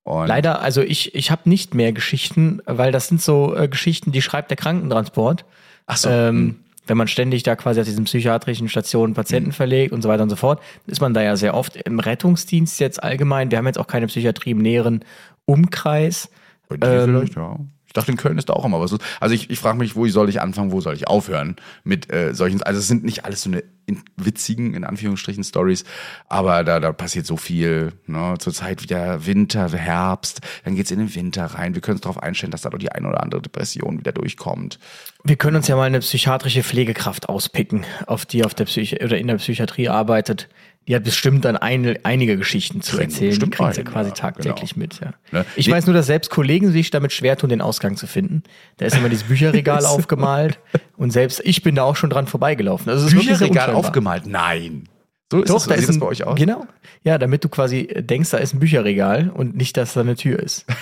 Und 0.05 0.26
Leider, 0.26 0.61
also 0.61 0.81
ich, 0.82 1.14
ich 1.14 1.31
habe 1.31 1.49
nicht 1.49 1.75
mehr 1.75 1.93
Geschichten, 1.93 2.61
weil 2.67 2.90
das 2.90 3.08
sind 3.08 3.23
so 3.23 3.55
äh, 3.55 3.69
Geschichten, 3.69 4.11
die 4.11 4.23
schreibt 4.23 4.50
der 4.50 4.56
Krankentransport. 4.56 5.44
Ach 5.87 5.96
so. 5.96 6.08
Ähm, 6.08 6.56
wenn 6.87 6.96
man 6.96 7.06
ständig 7.06 7.44
da 7.44 7.55
quasi 7.55 7.81
auf 7.81 7.87
diesen 7.87 8.05
psychiatrischen 8.05 8.69
Stationen 8.69 9.14
Patienten 9.14 9.52
verlegt 9.52 9.93
und 9.93 10.02
so 10.02 10.08
weiter 10.08 10.25
und 10.25 10.31
so 10.31 10.37
fort, 10.37 10.61
ist 10.87 11.00
man 11.00 11.14
da 11.14 11.23
ja 11.23 11.37
sehr 11.37 11.55
oft 11.55 11.76
im 11.76 12.00
Rettungsdienst 12.00 12.81
jetzt 12.81 13.02
allgemein. 13.02 13.50
Wir 13.50 13.58
haben 13.58 13.67
jetzt 13.67 13.79
auch 13.79 13.87
keine 13.87 14.08
Psychiatrie 14.08 14.50
im 14.50 14.58
näheren 14.58 15.05
Umkreis. 15.44 16.29
Ähm, 16.70 16.79
vielleicht, 16.81 17.37
ja. 17.37 17.56
Ich 17.93 17.94
dachte, 17.94 18.11
in 18.11 18.17
Köln 18.17 18.39
ist 18.39 18.49
da 18.49 18.55
auch 18.55 18.65
immer 18.65 18.81
was. 18.81 18.91
los. 18.91 19.00
Also 19.21 19.35
ich, 19.35 19.50
ich 19.50 19.59
frage 19.59 19.77
mich, 19.77 19.97
wo 19.97 20.09
soll 20.09 20.31
ich 20.31 20.41
anfangen, 20.41 20.73
wo 20.73 20.81
soll 20.81 20.94
ich 20.94 21.09
aufhören 21.09 21.56
mit 21.85 22.11
äh, 22.11 22.35
solchen. 22.35 22.62
Also 22.62 22.81
es 22.81 22.89
sind 22.89 23.05
nicht 23.05 23.27
alles 23.27 23.43
so 23.43 23.50
eine 23.50 23.62
in, 23.85 24.03
witzigen, 24.17 24.73
in 24.73 24.85
Anführungsstrichen, 24.85 25.44
Stories, 25.44 25.85
aber 26.27 26.65
da, 26.65 26.81
da 26.81 26.93
passiert 26.93 27.27
so 27.27 27.37
viel. 27.37 27.93
Ne? 28.06 28.37
Zurzeit 28.39 28.83
wieder 28.83 29.27
Winter, 29.27 29.71
Herbst, 29.71 30.41
dann 30.65 30.75
geht's 30.75 30.91
in 30.91 31.00
den 31.00 31.15
Winter 31.15 31.44
rein. 31.44 31.75
Wir 31.75 31.83
können 31.83 31.97
uns 31.97 32.03
darauf 32.03 32.23
einstellen, 32.23 32.50
dass 32.50 32.62
da 32.62 32.71
doch 32.71 32.79
die 32.79 32.93
eine 32.93 33.09
oder 33.09 33.23
andere 33.23 33.43
Depression 33.43 33.99
wieder 33.99 34.12
durchkommt. 34.12 34.79
Wir 35.25 35.37
können 35.37 35.56
uns 35.56 35.69
ja 35.69 35.77
mal 35.77 35.85
eine 35.85 36.00
psychiatrische 36.00 36.62
Pflegekraft 36.62 37.29
auspicken, 37.29 37.85
auf 38.06 38.25
die 38.25 38.44
auf 38.44 38.55
der 38.55 38.65
Psychi 38.65 39.05
oder 39.05 39.19
in 39.19 39.27
der 39.27 39.37
Psychiatrie 39.37 39.89
arbeitet. 39.89 40.49
Die 40.88 40.96
hat 40.96 41.05
bestimmt 41.05 41.44
dann 41.44 41.56
eine, 41.56 41.96
einige 42.02 42.37
Geschichten 42.37 42.82
zu 42.82 42.99
erzählen. 42.99 43.20
Die 43.20 43.26
bestimmt 43.29 43.55
kriegt 43.55 43.75
sie 43.75 43.81
rein, 43.82 43.93
quasi 43.93 44.08
ja, 44.11 44.14
tagtäglich 44.14 44.75
genau. 44.75 44.82
mit. 44.82 45.00
Ja. 45.00 45.12
Ne? 45.31 45.44
Ich 45.55 45.69
Nee. 45.69 45.75
weiß 45.75 45.87
nur, 45.87 45.94
dass 45.94 46.06
selbst 46.06 46.31
Kollegen 46.31 46.73
sich 46.73 46.90
damit 46.90 47.12
schwer 47.12 47.37
tun, 47.37 47.50
den 47.50 47.61
Ausgang 47.61 47.96
zu 47.96 48.06
finden. 48.08 48.43
Da 48.79 48.87
ist 48.87 48.96
immer 48.96 49.08
dieses 49.08 49.25
Bücherregal 49.29 49.87
aufgemalt 49.87 50.58
und 50.96 51.12
selbst 51.12 51.40
ich 51.44 51.62
bin 51.62 51.76
da 51.76 51.84
auch 51.84 51.96
schon 51.96 52.11
dran 52.11 52.26
vorbeigelaufen. 52.26 52.90
Also 52.90 53.08
Bücherregal 53.14 53.75
aufgemalt? 53.75 54.26
Nein. 54.26 54.88
So 55.32 55.40
ist 55.40 55.49
Doch, 55.49 55.55
das, 55.55 55.67
da 55.67 55.75
ist 55.76 55.88
das 55.88 55.96
ein, 55.96 56.00
bei 56.00 56.08
euch 56.08 56.25
aus? 56.25 56.38
Genau. 56.38 56.67
Ja, 57.05 57.17
damit 57.17 57.43
du 57.43 57.49
quasi 57.49 57.87
denkst, 57.87 58.29
da 58.29 58.37
ist 58.37 58.52
ein 58.52 58.61
Bücherregal 58.61 59.31
und 59.31 59.56
nicht, 59.56 59.79
dass 59.79 59.94
da 59.94 60.02
eine 60.02 60.14
Tür 60.14 60.38
ist. 60.38 60.67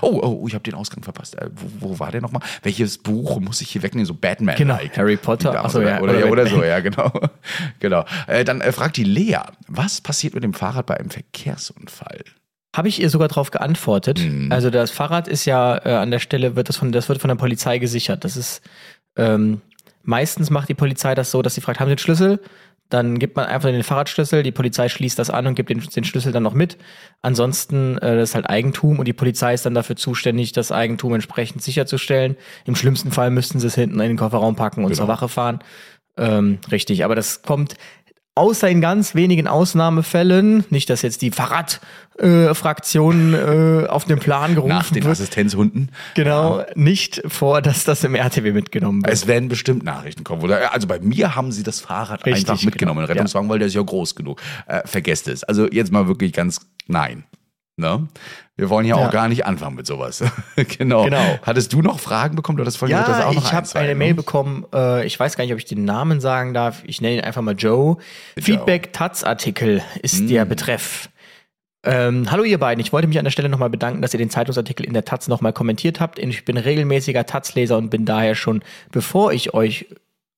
Oh, 0.00 0.20
oh, 0.22 0.46
ich 0.46 0.54
habe 0.54 0.62
den 0.62 0.74
Ausgang 0.74 1.02
verpasst. 1.02 1.36
Äh, 1.36 1.50
wo, 1.52 1.88
wo 1.88 1.98
war 1.98 2.12
der 2.12 2.20
nochmal? 2.20 2.40
Welches 2.62 2.98
Buch 2.98 3.40
muss 3.40 3.60
ich 3.60 3.70
hier 3.70 3.82
wegnehmen? 3.82 4.06
So 4.06 4.14
Batman. 4.14 4.54
Genau, 4.54 4.78
Harry 4.94 5.16
Potter. 5.16 5.64
Ach 5.64 5.70
so, 5.70 5.80
oder, 5.80 5.90
ja, 5.90 6.00
oder, 6.00 6.12
oder 6.12 6.30
oder 6.30 6.46
so, 6.46 6.62
ja, 6.62 6.78
genau. 6.78 7.12
genau. 7.80 8.04
Äh, 8.28 8.44
dann 8.44 8.60
äh, 8.60 8.70
fragt 8.70 8.96
die 8.96 9.02
Lea, 9.02 9.38
was 9.66 10.00
passiert 10.00 10.34
mit 10.34 10.44
dem 10.44 10.54
Fahrrad 10.54 10.86
bei 10.86 10.96
einem 11.00 11.10
Verkehrsunfall? 11.10 12.20
Habe 12.76 12.86
ich 12.86 13.02
ihr 13.02 13.10
sogar 13.10 13.26
darauf 13.26 13.50
geantwortet. 13.50 14.20
Mhm. 14.20 14.52
Also 14.52 14.70
das 14.70 14.92
Fahrrad 14.92 15.26
ist 15.26 15.46
ja 15.46 15.84
äh, 15.84 15.94
an 15.94 16.12
der 16.12 16.20
Stelle, 16.20 16.54
wird 16.54 16.68
das 16.68 16.76
von, 16.76 16.92
das 16.92 17.08
wird 17.08 17.20
von 17.20 17.28
der 17.28 17.34
Polizei 17.34 17.78
gesichert. 17.78 18.22
Das 18.22 18.36
ist 18.36 18.62
ähm, 19.16 19.62
meistens 20.02 20.50
macht 20.50 20.68
die 20.68 20.74
Polizei 20.74 21.14
das 21.14 21.30
so, 21.30 21.42
dass 21.42 21.54
sie 21.54 21.60
fragt, 21.60 21.80
haben 21.80 21.88
Sie 21.88 21.94
den 21.94 21.98
Schlüssel? 21.98 22.40
Dann 22.90 23.18
gibt 23.18 23.36
man 23.36 23.46
einfach 23.46 23.70
den 23.70 23.82
Fahrradschlüssel, 23.82 24.42
die 24.42 24.52
Polizei 24.52 24.88
schließt 24.88 25.18
das 25.18 25.30
an 25.30 25.46
und 25.46 25.54
gibt 25.54 25.70
den, 25.70 25.80
den 25.80 26.04
Schlüssel 26.04 26.32
dann 26.32 26.42
noch 26.42 26.54
mit. 26.54 26.76
Ansonsten, 27.22 27.96
äh, 27.98 28.16
das 28.16 28.30
ist 28.30 28.34
halt 28.34 28.50
Eigentum 28.50 28.98
und 28.98 29.06
die 29.06 29.12
Polizei 29.12 29.54
ist 29.54 29.64
dann 29.64 29.74
dafür 29.74 29.96
zuständig, 29.96 30.52
das 30.52 30.72
Eigentum 30.72 31.14
entsprechend 31.14 31.62
sicherzustellen. 31.62 32.36
Im 32.66 32.74
schlimmsten 32.76 33.12
Fall 33.12 33.30
müssten 33.30 33.60
sie 33.60 33.68
es 33.68 33.74
hinten 33.74 34.00
in 34.00 34.08
den 34.08 34.16
Kofferraum 34.16 34.56
packen 34.56 34.82
und 34.84 34.90
Genau. 34.90 34.98
zur 35.02 35.08
Wache 35.08 35.28
fahren. 35.28 35.60
Ähm, 36.16 36.58
richtig, 36.70 37.04
aber 37.04 37.14
das 37.14 37.42
kommt 37.42 37.76
außer 38.40 38.68
in 38.70 38.80
ganz 38.80 39.14
wenigen 39.14 39.46
Ausnahmefällen, 39.46 40.64
nicht, 40.70 40.88
dass 40.88 41.02
jetzt 41.02 41.20
die 41.20 41.30
Fahrradfraktion 41.30 43.34
äh, 43.34 43.86
auf 43.86 44.06
den 44.06 44.18
Plan 44.18 44.54
gerufen 44.54 44.70
Nach 44.70 44.90
den 44.90 45.04
wird, 45.04 45.12
Assistenzhunden. 45.12 45.90
genau, 46.14 46.64
nicht 46.74 47.20
vor, 47.26 47.60
dass 47.60 47.84
das 47.84 48.02
im 48.02 48.14
RTW 48.14 48.52
mitgenommen 48.52 49.04
wird. 49.04 49.12
Es 49.12 49.26
werden 49.26 49.50
bestimmt 49.50 49.84
Nachrichten 49.84 50.24
kommen. 50.24 50.42
Oder, 50.42 50.72
also 50.72 50.86
bei 50.86 51.00
mir 51.00 51.36
haben 51.36 51.52
sie 51.52 51.62
das 51.62 51.80
Fahrrad 51.80 52.24
Richtig, 52.24 52.48
einfach 52.48 52.64
mitgenommen, 52.64 53.00
genau. 53.00 53.12
Rettungswagen, 53.12 53.50
weil 53.50 53.58
der 53.58 53.68
ist 53.68 53.74
ja 53.74 53.82
groß 53.82 54.14
genug. 54.14 54.40
Äh, 54.66 54.80
vergesst 54.86 55.28
es. 55.28 55.44
Also 55.44 55.68
jetzt 55.70 55.92
mal 55.92 56.08
wirklich 56.08 56.32
ganz 56.32 56.62
nein. 56.86 57.24
Ne? 57.80 58.06
Wir 58.56 58.68
wollen 58.70 58.86
ja, 58.86 58.98
Ja. 58.98 59.06
auch 59.06 59.10
gar 59.10 59.28
nicht 59.28 59.46
anfangen 59.46 59.74
mit 59.76 59.86
sowas. 59.86 60.22
genau. 60.78 61.04
Genau. 61.04 61.38
Hattest 61.42 61.72
du 61.72 61.82
noch 61.82 61.98
Fragen 61.98 62.36
bekommen? 62.36 62.58
Du 62.58 62.62
hattest 62.62 62.78
vorhin 62.78 62.96
gesagt, 62.96 63.10
dass 63.10 63.18
Ja, 63.18 63.26
auch 63.26 63.34
noch 63.34 63.44
ich 63.44 63.52
habe 63.52 63.68
eine 63.74 63.88
ne? 63.88 63.94
Mail 63.94 64.14
bekommen, 64.14 64.66
äh, 64.74 65.06
ich 65.06 65.18
weiß 65.18 65.36
gar 65.36 65.44
nicht, 65.44 65.52
ob 65.52 65.58
ich 65.58 65.64
den 65.64 65.84
Namen 65.84 66.20
sagen 66.20 66.54
darf, 66.54 66.82
ich 66.84 67.00
nenne 67.00 67.16
ihn 67.16 67.20
einfach 67.22 67.42
mal 67.42 67.54
Joe. 67.56 67.96
Feedback 68.38 68.92
Taz-Artikel 68.92 69.82
ist 70.02 70.28
der 70.28 70.44
Betreff. 70.44 71.08
Ähm, 71.82 72.30
hallo 72.30 72.44
ihr 72.44 72.58
beiden, 72.58 72.78
ich 72.84 72.92
wollte 72.92 73.08
mich 73.08 73.18
an 73.18 73.24
der 73.24 73.30
Stelle 73.30 73.48
nochmal 73.48 73.70
bedanken, 73.70 74.02
dass 74.02 74.12
ihr 74.12 74.18
den 74.18 74.28
Zeitungsartikel 74.28 74.84
in 74.84 74.92
der 74.92 75.06
Taz 75.06 75.28
nochmal 75.28 75.54
kommentiert 75.54 75.98
habt. 75.98 76.18
Ich 76.18 76.44
bin 76.44 76.58
regelmäßiger 76.58 77.24
Taz-Leser 77.24 77.78
und 77.78 77.88
bin 77.88 78.04
daher 78.04 78.34
schon, 78.34 78.62
bevor 78.92 79.32
ich 79.32 79.54
euch 79.54 79.86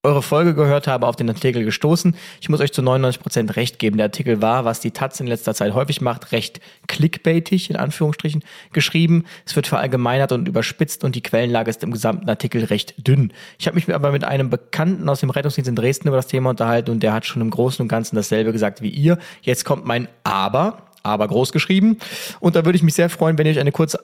eure 0.05 0.23
Folge 0.23 0.55
gehört 0.55 0.89
habe, 0.89 1.07
auf 1.07 1.15
den 1.15 1.29
Artikel 1.29 1.65
gestoßen. 1.65 2.17
Ich 2.41 2.49
muss 2.49 2.61
euch 2.61 2.73
zu 2.73 2.83
99% 2.83 3.55
recht 3.55 3.79
geben. 3.79 3.99
Der 3.99 4.07
Artikel 4.07 4.43
war, 4.43 4.65
was 4.65 4.81
die 4.81 4.91
Taz 4.91 5.21
in 5.21 5.29
letzter 5.29 5.55
Zeit 5.55 5.75
häufig 5.75 6.01
macht, 6.01 6.33
recht 6.33 6.61
clickbaitig, 6.89 7.71
in 7.71 7.77
Anführungsstrichen, 7.77 8.43
geschrieben. 8.73 9.25
Es 9.47 9.55
wird 9.55 9.69
verallgemeinert 9.69 10.33
und 10.33 10.49
überspitzt 10.49 11.05
und 11.05 11.15
die 11.15 11.23
Quellenlage 11.23 11.71
ist 11.71 11.85
im 11.85 11.93
gesamten 11.93 12.29
Artikel 12.29 12.65
recht 12.65 12.95
dünn. 13.07 13.33
Ich 13.59 13.69
habe 13.69 13.77
mich 13.77 13.95
aber 13.95 14.11
mit 14.11 14.25
einem 14.25 14.51
Bekannten 14.51 15.09
aus 15.09 15.21
dem 15.21 15.31
Rettungsdienst 15.31 15.69
in 15.69 15.77
Dresden 15.77 16.09
über 16.09 16.17
das 16.17 16.27
Thema 16.27 16.51
unterhalten 16.51 16.91
und 16.91 17.03
der 17.05 17.13
hat 17.13 17.25
schon 17.25 17.41
im 17.41 17.51
Großen 17.51 17.81
und 17.81 17.89
Ganzen 17.89 18.17
dasselbe 18.17 18.53
gesagt 18.53 18.83
wie 18.83 18.91
ihr. 18.91 19.19
Jetzt 19.43 19.65
kommt 19.65 19.87
mein 19.87 20.09
Aber, 20.25 20.89
aber 21.05 21.29
groß 21.29 21.53
geschrieben. 21.53 21.99
Und 22.41 22.57
da 22.57 22.65
würde 22.65 22.77
ich 22.77 22.83
mich 22.83 22.95
sehr 22.95 23.09
freuen, 23.09 23.39
wenn 23.39 23.47
ihr 23.47 23.53
euch 23.53 23.61
eine 23.61 23.73
kurze 23.73 24.01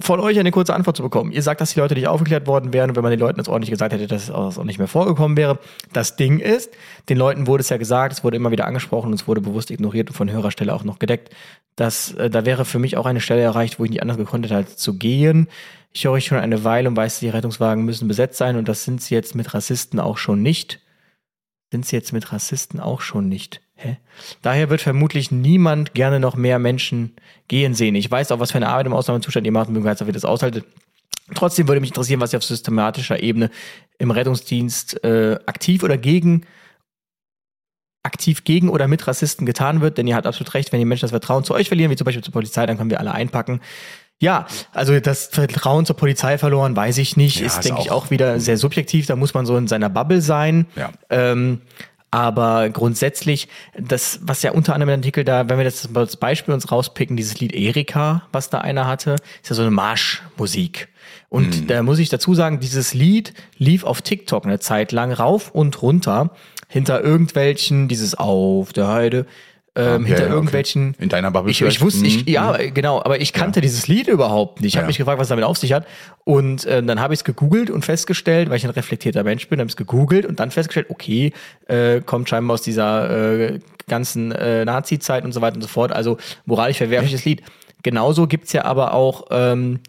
von 0.00 0.20
euch 0.20 0.38
eine 0.38 0.50
kurze 0.50 0.74
Antwort 0.74 0.96
zu 0.96 1.02
bekommen. 1.02 1.32
Ihr 1.32 1.42
sagt, 1.42 1.60
dass 1.60 1.72
die 1.72 1.80
Leute 1.80 1.94
nicht 1.94 2.06
aufgeklärt 2.06 2.46
worden 2.46 2.72
wären 2.72 2.90
und 2.90 2.96
wenn 2.96 3.02
man 3.02 3.10
den 3.10 3.20
Leuten 3.20 3.38
jetzt 3.38 3.48
ordentlich 3.48 3.70
gesagt 3.70 3.92
hätte, 3.92 4.06
dass 4.06 4.24
es 4.24 4.30
auch 4.30 4.64
nicht 4.64 4.78
mehr 4.78 4.88
vorgekommen 4.88 5.36
wäre. 5.36 5.58
Das 5.92 6.16
Ding 6.16 6.38
ist, 6.38 6.70
den 7.08 7.16
Leuten 7.16 7.46
wurde 7.46 7.62
es 7.62 7.68
ja 7.70 7.78
gesagt, 7.78 8.12
es 8.12 8.22
wurde 8.22 8.36
immer 8.36 8.50
wieder 8.50 8.66
angesprochen 8.66 9.08
und 9.08 9.14
es 9.14 9.26
wurde 9.26 9.40
bewusst 9.40 9.70
ignoriert 9.70 10.10
und 10.10 10.16
von 10.16 10.30
Hörerstelle 10.30 10.74
auch 10.74 10.84
noch 10.84 10.98
gedeckt. 10.98 11.30
dass 11.76 12.12
äh, 12.12 12.28
da 12.28 12.44
wäre 12.44 12.66
für 12.66 12.78
mich 12.78 12.98
auch 12.98 13.06
eine 13.06 13.20
Stelle 13.20 13.40
erreicht, 13.40 13.78
wo 13.78 13.84
ich 13.84 13.90
nicht 13.90 14.02
anders 14.02 14.18
gekonnt 14.18 14.44
hätte, 14.44 14.56
als 14.56 14.76
zu 14.76 14.98
gehen. 14.98 15.48
Ich 15.92 16.04
höre 16.04 16.12
euch 16.12 16.26
schon 16.26 16.38
eine 16.38 16.64
Weile 16.64 16.88
und 16.88 16.96
weiß, 16.96 17.20
die 17.20 17.30
Rettungswagen 17.30 17.84
müssen 17.84 18.08
besetzt 18.08 18.36
sein 18.38 18.56
und 18.56 18.68
das 18.68 18.84
sind 18.84 19.00
sie 19.02 19.14
jetzt 19.14 19.34
mit 19.34 19.54
Rassisten 19.54 20.00
auch 20.00 20.18
schon 20.18 20.42
nicht. 20.42 20.80
Sind 21.70 21.86
sie 21.86 21.96
jetzt 21.96 22.12
mit 22.12 22.30
Rassisten 22.32 22.78
auch 22.78 23.00
schon 23.00 23.28
nicht? 23.28 23.61
Hä? 23.74 23.96
Daher 24.42 24.70
wird 24.70 24.80
vermutlich 24.80 25.30
niemand 25.30 25.94
gerne 25.94 26.20
noch 26.20 26.36
mehr 26.36 26.58
Menschen 26.58 27.14
gehen 27.48 27.74
sehen. 27.74 27.94
Ich 27.94 28.10
weiß 28.10 28.30
auch, 28.32 28.38
was 28.38 28.52
für 28.52 28.58
eine 28.58 28.68
Arbeit 28.68 28.86
im 28.86 28.92
Ausnahmezustand 28.92 29.46
ihr 29.46 29.52
macht 29.52 29.68
und 29.68 29.74
bin 29.74 29.82
begeistert, 29.82 30.06
wie 30.06 30.10
ihr 30.10 30.14
das 30.14 30.24
aushaltet. 30.24 30.64
Trotzdem 31.34 31.66
würde 31.68 31.80
mich 31.80 31.90
interessieren, 31.90 32.20
was 32.20 32.34
auf 32.34 32.44
systematischer 32.44 33.22
Ebene 33.22 33.50
im 33.98 34.10
Rettungsdienst 34.10 35.02
äh, 35.04 35.38
aktiv 35.46 35.82
oder 35.82 35.96
gegen 35.96 36.42
aktiv 38.04 38.42
gegen 38.44 38.68
oder 38.68 38.88
mit 38.88 39.06
Rassisten 39.06 39.46
getan 39.46 39.80
wird, 39.80 39.96
denn 39.96 40.08
ihr 40.08 40.16
habt 40.16 40.26
absolut 40.26 40.54
recht, 40.54 40.72
wenn 40.72 40.80
die 40.80 40.84
Menschen 40.84 41.02
das 41.02 41.10
Vertrauen 41.12 41.44
zu 41.44 41.54
euch 41.54 41.68
verlieren, 41.68 41.90
wie 41.90 41.96
zum 41.96 42.04
Beispiel 42.04 42.24
zur 42.24 42.32
Polizei, 42.32 42.66
dann 42.66 42.76
können 42.76 42.90
wir 42.90 42.98
alle 42.98 43.12
einpacken. 43.12 43.60
Ja, 44.20 44.46
also 44.72 44.98
das 45.00 45.26
Vertrauen 45.26 45.86
zur 45.86 45.96
Polizei 45.96 46.36
verloren, 46.38 46.74
weiß 46.76 46.98
ich 46.98 47.16
nicht, 47.16 47.38
Ja, 47.40 47.46
ist, 47.46 47.58
ist 47.58 47.64
denke 47.64 47.80
ich, 47.82 47.90
auch- 47.92 48.06
auch 48.06 48.10
wieder 48.10 48.40
sehr 48.40 48.56
subjektiv, 48.56 49.06
da 49.06 49.14
muss 49.16 49.34
man 49.34 49.46
so 49.46 49.56
in 49.56 49.68
seiner 49.68 49.88
Bubble 49.88 50.20
sein. 50.20 50.66
Ja. 50.74 50.90
Ähm, 51.10 51.60
aber 52.12 52.68
grundsätzlich, 52.68 53.48
das, 53.76 54.20
was 54.22 54.42
ja 54.42 54.52
unter 54.52 54.74
anderem 54.74 54.90
im 54.90 55.00
Artikel 55.00 55.24
da, 55.24 55.48
wenn 55.48 55.56
wir 55.56 55.64
das 55.64 55.88
als 55.94 56.18
Beispiel 56.18 56.52
uns 56.52 56.70
rauspicken, 56.70 57.16
dieses 57.16 57.40
Lied 57.40 57.54
Erika, 57.54 58.28
was 58.32 58.50
da 58.50 58.58
einer 58.58 58.86
hatte, 58.86 59.16
ist 59.42 59.48
ja 59.48 59.56
so 59.56 59.62
eine 59.62 59.70
Marschmusik. 59.70 60.88
Und 61.30 61.70
da 61.70 61.82
muss 61.82 61.98
ich 61.98 62.10
dazu 62.10 62.34
sagen, 62.34 62.60
dieses 62.60 62.92
Lied 62.92 63.32
lief 63.56 63.84
auf 63.84 64.02
TikTok 64.02 64.44
eine 64.44 64.60
Zeit 64.60 64.92
lang 64.92 65.10
rauf 65.10 65.50
und 65.50 65.80
runter 65.80 66.30
hinter 66.68 67.02
irgendwelchen, 67.02 67.88
dieses 67.88 68.14
Auf 68.14 68.74
der 68.74 68.88
Heide, 68.88 69.26
ähm, 69.74 70.02
ja, 70.02 70.08
hinter 70.08 70.08
ja, 70.08 70.26
okay. 70.26 70.34
irgendwelchen. 70.34 70.94
In 70.98 71.08
deiner 71.08 71.30
Bubble 71.30 71.50
Ich, 71.50 71.62
ich 71.62 71.80
wusste, 71.80 72.06
ich, 72.06 72.26
Mhm. 72.26 72.32
ja, 72.32 72.56
genau, 72.72 72.98
aber 73.02 73.20
ich 73.20 73.32
kannte 73.32 73.60
dieses 73.60 73.88
Lied 73.88 74.06
überhaupt 74.08 74.60
nicht. 74.60 74.68
Ich 74.74 74.76
habe 74.76 74.84
Ja. 74.84 74.88
mich 74.88 74.98
gefragt, 74.98 75.18
was 75.18 75.28
damit 75.28 75.44
auf 75.44 75.56
sich 75.56 75.72
hat. 75.72 75.86
Und 76.24 76.64
äh, 76.66 76.82
dann 76.82 77.00
habe 77.00 77.14
ich 77.14 77.20
es 77.20 77.24
gegoogelt 77.24 77.70
und 77.70 77.84
festgestellt, 77.84 78.50
weil 78.50 78.56
ich 78.58 78.64
ein 78.64 78.70
reflektierter 78.70 79.24
Mensch 79.24 79.48
bin, 79.48 79.58
habe 79.60 79.66
ich 79.68 79.72
es 79.72 79.76
gegoogelt 79.76 80.26
und 80.26 80.40
dann 80.40 80.50
festgestellt, 80.50 80.86
okay, 80.90 81.32
äh, 81.68 82.00
kommt 82.00 82.28
scheinbar 82.28 82.54
aus 82.54 82.62
dieser 82.62 83.10
äh, 83.50 83.60
ganzen 83.88 84.30
äh, 84.32 84.64
Nazi-Zeit 84.64 85.24
und 85.24 85.32
so 85.32 85.40
weiter 85.40 85.56
und 85.56 85.62
so 85.62 85.68
fort. 85.68 85.90
Also 85.92 86.18
moralisch 86.44 86.76
verwerfliches 86.78 87.24
Lied. 87.24 87.42
Genauso 87.82 88.26
gibt's 88.26 88.52
ja 88.52 88.64
aber 88.64 88.94
auch 88.94 89.26
ähm, 89.30 89.80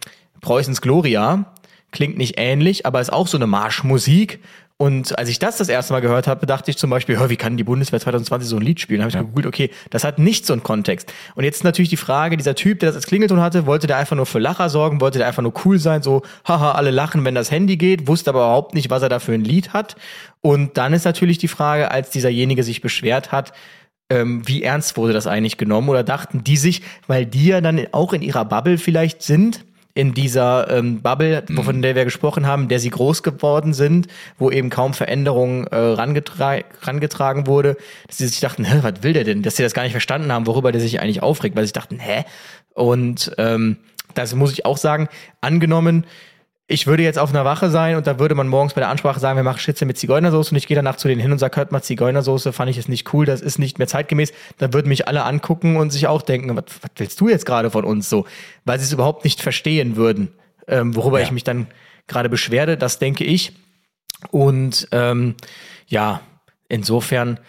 Preußens 0.41 0.81
Gloria. 0.81 1.45
Klingt 1.91 2.17
nicht 2.17 2.35
ähnlich, 2.37 2.85
aber 2.87 3.01
ist 3.01 3.13
auch 3.13 3.27
so 3.27 3.37
eine 3.37 3.45
Marschmusik. 3.47 4.39
Und 4.83 5.17
als 5.17 5.29
ich 5.29 5.39
das 5.39 5.55
das 5.55 5.69
erste 5.69 5.93
Mal 5.93 6.01
gehört 6.01 6.27
habe, 6.27 6.45
dachte 6.45 6.69
ich 6.69 6.77
zum 6.77 6.89
Beispiel, 6.89 7.17
wie 7.29 7.37
kann 7.37 7.55
die 7.55 7.63
Bundeswehr 7.63 8.01
2020 8.01 8.49
so 8.49 8.57
ein 8.57 8.61
Lied 8.61 8.81
spielen? 8.81 8.99
Da 8.99 9.05
habe 9.05 9.11
ich 9.11 9.17
gegoogelt, 9.17 9.45
okay, 9.45 9.69
das 9.91 10.03
hat 10.03 10.19
nicht 10.19 10.45
so 10.45 10.51
einen 10.51 10.61
Kontext. 10.61 11.13
Und 11.35 11.45
jetzt 11.45 11.55
ist 11.55 11.63
natürlich 11.63 11.87
die 11.87 11.95
Frage, 11.95 12.35
dieser 12.35 12.53
Typ, 12.53 12.81
der 12.81 12.89
das 12.89 12.97
als 12.97 13.05
Klingelton 13.05 13.39
hatte, 13.39 13.65
wollte 13.65 13.87
der 13.87 13.95
einfach 13.95 14.17
nur 14.17 14.25
für 14.25 14.39
Lacher 14.39 14.67
sorgen, 14.67 14.99
wollte 14.99 15.19
der 15.19 15.27
einfach 15.27 15.41
nur 15.41 15.53
cool 15.63 15.79
sein, 15.79 16.03
so, 16.03 16.21
haha, 16.45 16.73
alle 16.73 16.91
lachen, 16.91 17.23
wenn 17.23 17.33
das 17.33 17.49
Handy 17.49 17.77
geht, 17.77 18.09
wusste 18.09 18.31
aber 18.31 18.39
überhaupt 18.39 18.73
nicht, 18.73 18.89
was 18.89 19.01
er 19.01 19.07
da 19.07 19.19
für 19.19 19.31
ein 19.31 19.45
Lied 19.45 19.71
hat. 19.71 19.95
Und 20.41 20.77
dann 20.77 20.91
ist 20.91 21.05
natürlich 21.05 21.37
die 21.37 21.47
Frage, 21.47 21.89
als 21.89 22.09
dieserjenige 22.09 22.63
sich 22.63 22.81
beschwert 22.81 23.31
hat, 23.31 23.53
ähm, 24.09 24.45
wie 24.45 24.63
ernst 24.63 24.97
wurde 24.97 25.13
das 25.13 25.27
eigentlich 25.27 25.55
genommen? 25.55 25.87
Oder 25.87 26.03
dachten 26.03 26.43
die 26.43 26.57
sich, 26.57 26.81
weil 27.07 27.25
die 27.25 27.45
ja 27.45 27.61
dann 27.61 27.87
auch 27.93 28.11
in 28.11 28.21
ihrer 28.21 28.43
Bubble 28.43 28.77
vielleicht 28.77 29.23
sind, 29.23 29.63
in 29.95 30.13
dieser 30.13 30.71
ähm, 30.71 31.01
Bubble, 31.01 31.43
von 31.61 31.81
der 31.83 31.95
wir 31.95 32.03
gesprochen 32.03 32.47
haben, 32.47 32.67
der 32.67 32.79
sie 32.79 32.89
groß 32.89 33.21
geworden 33.21 33.73
sind, 33.73 34.07
wo 34.39 34.49
eben 34.49 34.69
kaum 34.71 34.93
Veränderung 34.93 35.67
äh, 35.67 35.75
rangetra 35.75 36.59
rangetragen 36.81 37.45
wurde, 37.45 37.77
dass 38.07 38.17
sie 38.17 38.27
sich 38.27 38.39
dachten, 38.39 38.63
hä, 38.63 38.79
was 38.81 39.03
will 39.03 39.13
der 39.13 39.23
denn? 39.23 39.43
Dass 39.43 39.55
sie 39.55 39.63
das 39.63 39.73
gar 39.73 39.83
nicht 39.83 39.91
verstanden 39.91 40.31
haben, 40.31 40.47
worüber 40.47 40.71
der 40.71 40.81
sich 40.81 40.99
eigentlich 40.99 41.21
aufregt, 41.21 41.55
weil 41.55 41.67
sie 41.67 41.73
dachten, 41.73 41.99
hä? 41.99 42.25
Und 42.73 43.33
ähm, 43.37 43.77
das 44.15 44.33
muss 44.33 44.51
ich 44.51 44.65
auch 44.65 44.77
sagen, 44.77 45.09
angenommen, 45.41 46.05
ich 46.73 46.87
würde 46.87 47.03
jetzt 47.03 47.19
auf 47.19 47.29
einer 47.29 47.45
Wache 47.45 47.69
sein 47.69 47.95
und 47.95 48.07
da 48.07 48.17
würde 48.17 48.33
man 48.33 48.47
morgens 48.47 48.73
bei 48.73 48.81
der 48.81 48.89
Ansprache 48.89 49.19
sagen, 49.19 49.37
wir 49.37 49.43
machen 49.43 49.59
Schnitzel 49.59 49.85
mit 49.85 49.97
Zigeunersoße 49.97 50.51
und 50.51 50.57
ich 50.57 50.65
gehe 50.65 50.75
danach 50.75 50.95
zu 50.95 51.07
denen 51.07 51.21
hin 51.21 51.31
und 51.31 51.37
sage, 51.37 51.55
hört 51.57 51.71
mal, 51.71 51.83
Zigeunersoße 51.83 52.51
fand 52.51 52.71
ich 52.71 52.77
jetzt 52.77 52.89
nicht 52.89 53.13
cool, 53.13 53.25
das 53.27 53.41
ist 53.41 53.59
nicht 53.59 53.77
mehr 53.77 53.87
zeitgemäß. 53.87 54.33
Da 54.57 54.73
würden 54.73 54.89
mich 54.89 55.07
alle 55.07 55.23
angucken 55.23 55.77
und 55.77 55.91
sich 55.91 56.07
auch 56.07 56.23
denken, 56.23 56.55
was, 56.55 56.63
was 56.81 56.91
willst 56.95 57.21
du 57.21 57.29
jetzt 57.29 57.45
gerade 57.45 57.69
von 57.69 57.85
uns 57.85 58.09
so? 58.09 58.25
Weil 58.65 58.79
sie 58.79 58.85
es 58.85 58.91
überhaupt 58.91 59.23
nicht 59.23 59.39
verstehen 59.41 59.95
würden, 59.95 60.29
ähm, 60.67 60.95
worüber 60.95 61.19
Ja. 61.19 61.25
ich 61.25 61.31
mich 61.31 61.43
dann 61.43 61.67
gerade 62.07 62.27
beschwerde, 62.27 62.75
das 62.75 62.97
denke 62.97 63.23
ich. 63.23 63.53
Und 64.31 64.87
ähm, 64.91 65.35
ja, 65.87 66.21
insofern, 66.69 67.39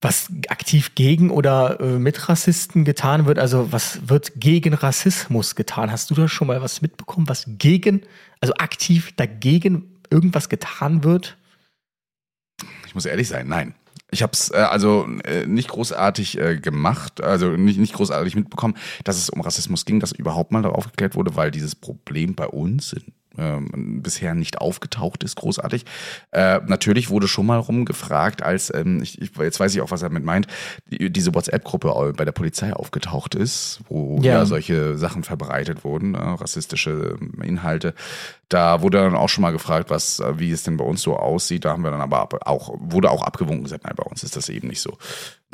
was 0.00 0.28
aktiv 0.48 0.94
gegen 0.94 1.30
oder 1.30 1.80
äh, 1.80 1.98
mit 1.98 2.28
Rassisten 2.28 2.84
getan 2.84 3.26
wird, 3.26 3.38
also 3.38 3.72
was 3.72 4.08
wird 4.08 4.32
gegen 4.36 4.74
Rassismus 4.74 5.54
getan? 5.54 5.90
Hast 5.90 6.10
du 6.10 6.14
da 6.14 6.28
schon 6.28 6.48
mal 6.48 6.60
was 6.60 6.82
mitbekommen, 6.82 7.28
was 7.28 7.46
gegen, 7.46 8.02
also 8.40 8.54
aktiv 8.54 9.12
dagegen 9.16 10.00
irgendwas 10.10 10.48
getan 10.48 11.02
wird? 11.02 11.36
Ich 12.86 12.94
muss 12.94 13.06
ehrlich 13.06 13.28
sein, 13.28 13.48
nein. 13.48 13.74
Ich 14.10 14.22
habe 14.22 14.32
es 14.32 14.50
äh, 14.52 14.58
also 14.58 15.06
äh, 15.24 15.46
nicht 15.46 15.68
großartig 15.68 16.38
äh, 16.38 16.58
gemacht, 16.58 17.20
also 17.20 17.50
nicht, 17.50 17.78
nicht 17.78 17.94
großartig 17.94 18.36
mitbekommen, 18.36 18.76
dass 19.02 19.16
es 19.16 19.30
um 19.30 19.40
Rassismus 19.40 19.84
ging, 19.84 19.98
dass 19.98 20.12
überhaupt 20.12 20.52
mal 20.52 20.62
darauf 20.62 20.78
aufgeklärt 20.78 21.16
wurde, 21.16 21.34
weil 21.34 21.50
dieses 21.50 21.74
Problem 21.74 22.34
bei 22.34 22.46
uns 22.46 22.92
in, 22.92 23.12
ähm, 23.38 24.02
bisher 24.02 24.34
nicht 24.34 24.58
aufgetaucht 24.60 25.22
ist, 25.24 25.36
großartig. 25.36 25.84
Äh, 26.32 26.60
natürlich 26.66 27.10
wurde 27.10 27.28
schon 27.28 27.46
mal 27.46 27.58
rumgefragt, 27.58 28.42
als, 28.42 28.72
ähm, 28.74 29.02
ich, 29.02 29.20
ich, 29.20 29.30
jetzt 29.38 29.60
weiß 29.60 29.74
ich 29.74 29.80
auch, 29.80 29.90
was 29.90 30.02
er 30.02 30.08
damit 30.08 30.24
meint, 30.24 30.46
die, 30.86 31.10
diese 31.10 31.34
WhatsApp-Gruppe 31.34 32.12
bei 32.16 32.24
der 32.24 32.32
Polizei 32.32 32.72
aufgetaucht 32.72 33.34
ist, 33.34 33.80
wo 33.88 34.18
ja, 34.22 34.34
Ja. 34.34 34.46
solche 34.46 34.96
Sachen 34.96 35.22
verbreitet 35.24 35.84
wurden, 35.84 36.14
äh, 36.14 36.18
rassistische 36.18 37.16
ähm, 37.20 37.42
Inhalte. 37.42 37.94
Da 38.48 38.80
wurde 38.82 38.98
dann 38.98 39.16
auch 39.16 39.28
schon 39.28 39.42
mal 39.42 39.50
gefragt, 39.50 39.90
was, 39.90 40.20
äh, 40.20 40.38
wie 40.38 40.52
es 40.52 40.62
denn 40.62 40.76
bei 40.76 40.84
uns 40.84 41.02
so 41.02 41.16
aussieht. 41.16 41.64
Da 41.64 41.70
haben 41.72 41.82
wir 41.82 41.90
dann 41.90 42.00
aber 42.00 42.20
ab- 42.20 42.40
auch, 42.46 42.74
wurde 42.78 43.10
auch 43.10 43.22
abgewunken 43.22 43.64
gesagt, 43.64 43.84
nein, 43.84 43.94
bei 43.96 44.04
uns 44.04 44.22
ist 44.22 44.36
das 44.36 44.48
eben 44.48 44.68
nicht 44.68 44.80
so. 44.80 44.96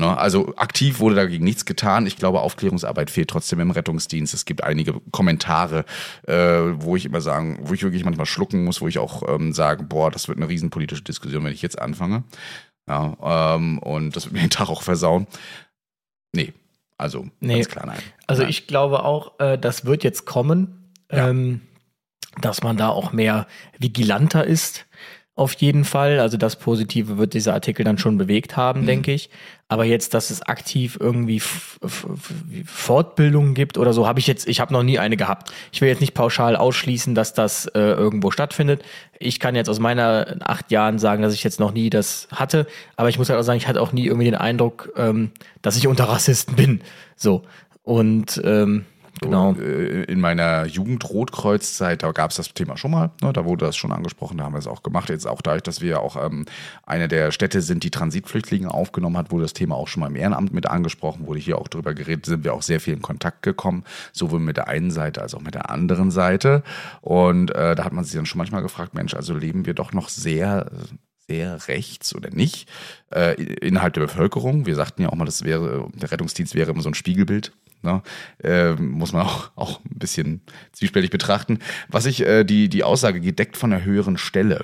Ne? 0.03 0.19
Also 0.19 0.55
aktiv 0.57 0.99
wurde 0.99 1.15
dagegen 1.15 1.45
nichts 1.45 1.65
getan. 1.65 2.07
Ich 2.07 2.17
glaube, 2.17 2.41
Aufklärungsarbeit 2.41 3.09
fehlt 3.09 3.31
trotzdem 3.31 3.61
im 3.61 3.71
Rettungsdienst. 3.71 4.35
Es 4.35 4.45
gibt 4.45 4.65
einige 4.65 5.01
Kommentare, 5.13 5.85
äh, 6.27 6.35
wo 6.35 6.97
ich 6.97 7.05
immer 7.05 7.21
sagen, 7.21 7.61
wo 7.63 7.73
ich 7.73 7.85
wirklich 7.85 8.05
manchmal 8.05 8.27
schlucken 8.27 8.65
muss, 8.65 8.81
wo 8.81 8.89
ich 8.89 8.99
auch 8.99 9.23
ähm, 9.29 9.53
sage, 9.53 9.85
boah, 9.85 10.11
das 10.11 10.27
wird 10.27 10.39
eine 10.39 10.49
riesenpolitische 10.49 11.03
Diskussion, 11.05 11.45
wenn 11.45 11.53
ich 11.53 11.63
jetzt 11.63 11.81
anfange. 11.81 12.25
Ja, 12.89 13.55
ähm, 13.55 13.79
und 13.79 14.17
das 14.17 14.25
wird 14.25 14.35
mir 14.35 14.41
den 14.49 14.51
Tag 14.51 14.69
auch 14.69 14.83
versauen. 14.83 15.29
Nee, 16.35 16.53
also 16.99 17.29
Nee. 17.39 17.55
ganz 17.55 17.69
klar 17.69 17.87
nein. 17.87 18.01
Also 18.27 18.43
nein. 18.43 18.51
ich 18.51 18.67
glaube 18.67 19.05
auch, 19.05 19.39
äh, 19.39 19.57
das 19.57 19.85
wird 19.85 20.03
jetzt 20.03 20.27
kommen, 20.27 20.91
Ja. 21.13 21.29
ähm, 21.29 21.61
dass 22.41 22.63
man 22.65 22.77
da 22.77 22.89
auch 22.89 23.13
mehr 23.13 23.47
vigilanter 23.79 24.45
ist. 24.45 24.87
Auf 25.35 25.55
jeden 25.55 25.85
Fall. 25.85 26.21
Also 26.21 26.37
das 26.37 26.57
Positive 26.57 27.17
wird 27.17 27.33
dieser 27.33 27.55
Artikel 27.55 27.85
dann 27.85 27.97
schon 27.97 28.19
bewegt 28.19 28.59
haben, 28.59 28.85
denke 28.87 29.13
ich. 29.13 29.31
Aber 29.67 29.87
jetzt, 29.87 30.13
dass 30.13 30.29
es 30.29 30.43
aktiv 30.43 30.99
irgendwie 31.01 31.41
Fortbildungen 32.67 33.55
gibt 33.55 33.79
oder 33.79 33.95
so, 33.95 34.07
habe 34.07 34.21
ich 34.21 34.27
jetzt, 34.27 34.47
ich 34.47 34.61
habe 34.61 34.75
noch 34.75 34.83
nie 34.83 34.99
eine 34.99 35.17
gehabt. 35.17 35.51
Ich 35.73 35.81
will 35.81 35.89
jetzt 35.89 36.03
nicht 36.03 36.13
pauschal 36.13 36.55
ausschließen, 36.55 37.15
dass 37.15 37.33
das 37.33 37.65
äh, 37.69 37.81
irgendwo 37.81 38.31
stattfindet. 38.31 38.83
Ich 39.19 39.41
kann 39.41 39.55
jetzt 39.55 39.71
aus 39.71 39.79
meiner 39.79 40.37
acht 40.41 40.71
Jahren 40.71 40.99
sagen, 40.99 41.23
dass 41.23 41.33
ich 41.33 41.45
jetzt 41.45 41.59
noch 41.59 41.73
nie 41.73 41.89
das 41.89 42.29
hatte. 42.31 42.67
Aber 42.97 43.09
ich 43.09 43.17
muss 43.17 43.31
halt 43.31 43.41
auch 43.41 43.45
sagen, 43.45 43.57
ich 43.57 43.69
hatte 43.69 43.81
auch 43.81 43.93
nie 43.93 44.05
irgendwie 44.05 44.27
den 44.27 44.35
Eindruck, 44.35 44.93
ähm, 44.97 45.31
dass 45.63 45.79
ich 45.79 45.87
unter 45.87 46.05
Rassisten 46.05 46.57
bin. 46.57 46.83
So. 47.17 47.41
Und 47.83 48.39
ähm, 48.45 48.85
genau. 49.21 49.55
äh, 49.55 50.05
in 50.05 50.21
meiner 50.21 50.67
Jugend-Rotkreuz-Zeit, 50.67 52.03
da 52.03 52.13
gab 52.13 52.31
es 52.31 52.37
das 52.37 52.53
Thema 52.55 52.77
schon 52.77 52.91
mal, 52.91 53.11
ne, 53.21 53.33
da 53.33 53.45
wurde 53.45 53.67
das 53.67 53.77
schon 53.77 53.93
angesprochen, 53.93 54.39
da 54.39 54.45
haben 54.45 54.55
wir 54.55 54.59
es 54.59 54.67
auch 54.67 54.83
gemacht. 54.83 55.11
Jetzt 55.11 55.27
auch 55.27 55.43
dadurch, 55.43 55.63
dass 55.63 55.81
wir 55.81 56.01
auch 56.01 56.17
ähm, 56.23 56.47
eine 56.85 57.09
der 57.09 57.33
Städte 57.33 57.61
sind, 57.61 57.85
die 57.85 57.91
Transitflüchtlinge 57.91 58.73
aufgenommen 58.73 59.17
hat, 59.17 59.31
wurde 59.31 59.45
das 59.45 59.53
Thema 59.53 59.77
auch 59.77 59.89
schon 59.89 60.01
mal 60.01 60.09
im 60.09 60.17
Ehrenamt 60.17 60.53
mit 60.53 60.67
angesprochen, 60.67 61.27
wurde 61.27 61.41
hier 61.41 61.59
auch 61.59 61.69
drüber 61.69 61.95
geredet, 61.95 62.27
sind 62.27 62.45
wir 62.45 62.55
auch 62.55 62.63
sehr 62.63 62.81
viel 62.81 62.95
in 62.95 63.03
Kontakt 63.03 63.43
gekommen, 63.43 63.85
sowohl 64.13 64.41
mit 64.41 64.57
der 64.57 64.69
einen 64.69 64.91
Seite 64.91 65.23
als 65.23 65.35
auch 65.35 65.41
mit 65.41 65.55
der 65.55 65.71
anderen 65.71 66.11
Seite. 66.11 66.63
Und 67.01 67.55
äh, 67.55 67.75
da 67.75 67.85
hat 67.85 67.93
man 67.93 68.05
sich 68.05 68.15
dann 68.15 68.27
schon 68.27 68.39
manchmal 68.39 68.63
gefragt, 68.63 68.95
Mensch, 68.95 69.15
also 69.15 69.35
leben 69.35 69.67
wir 69.67 69.75
doch 69.75 69.93
noch 69.93 70.09
sehr 70.09 70.71
sehr 71.29 71.69
rechts 71.69 72.15
oder 72.15 72.31
nicht 72.31 72.69
äh, 73.11 73.41
innerhalb 73.43 73.95
der 73.95 74.03
Bevölkerung. 74.03 74.67
Wir 74.67 74.75
sagten 74.75 75.03
ja 75.03 75.09
auch 75.09 75.15
mal, 75.15 75.25
das 75.25 75.45
wäre 75.45 75.89
der 75.95 76.11
Rettungsdienst 76.11 76.55
wäre 76.55 76.71
immer 76.71 76.83
so 76.83 76.91
ein 76.91 76.95
Spiegelbild. 76.95 77.53
Ne? 77.83 78.03
Äh, 78.43 78.73
muss 78.75 79.13
man 79.13 79.23
auch, 79.23 79.51
auch 79.57 79.81
ein 79.85 79.99
bisschen 79.99 80.41
zwiespältig 80.73 81.11
betrachten. 81.11 81.59
Was 81.89 82.07
ich, 82.07 82.21
äh, 82.27 82.45
die, 82.45 82.69
die 82.69 82.85
Aussage 82.85 83.21
gedeckt 83.21 83.57
von 83.57 83.71
der 83.71 83.85
höheren 83.85 84.17
Stelle, 84.19 84.63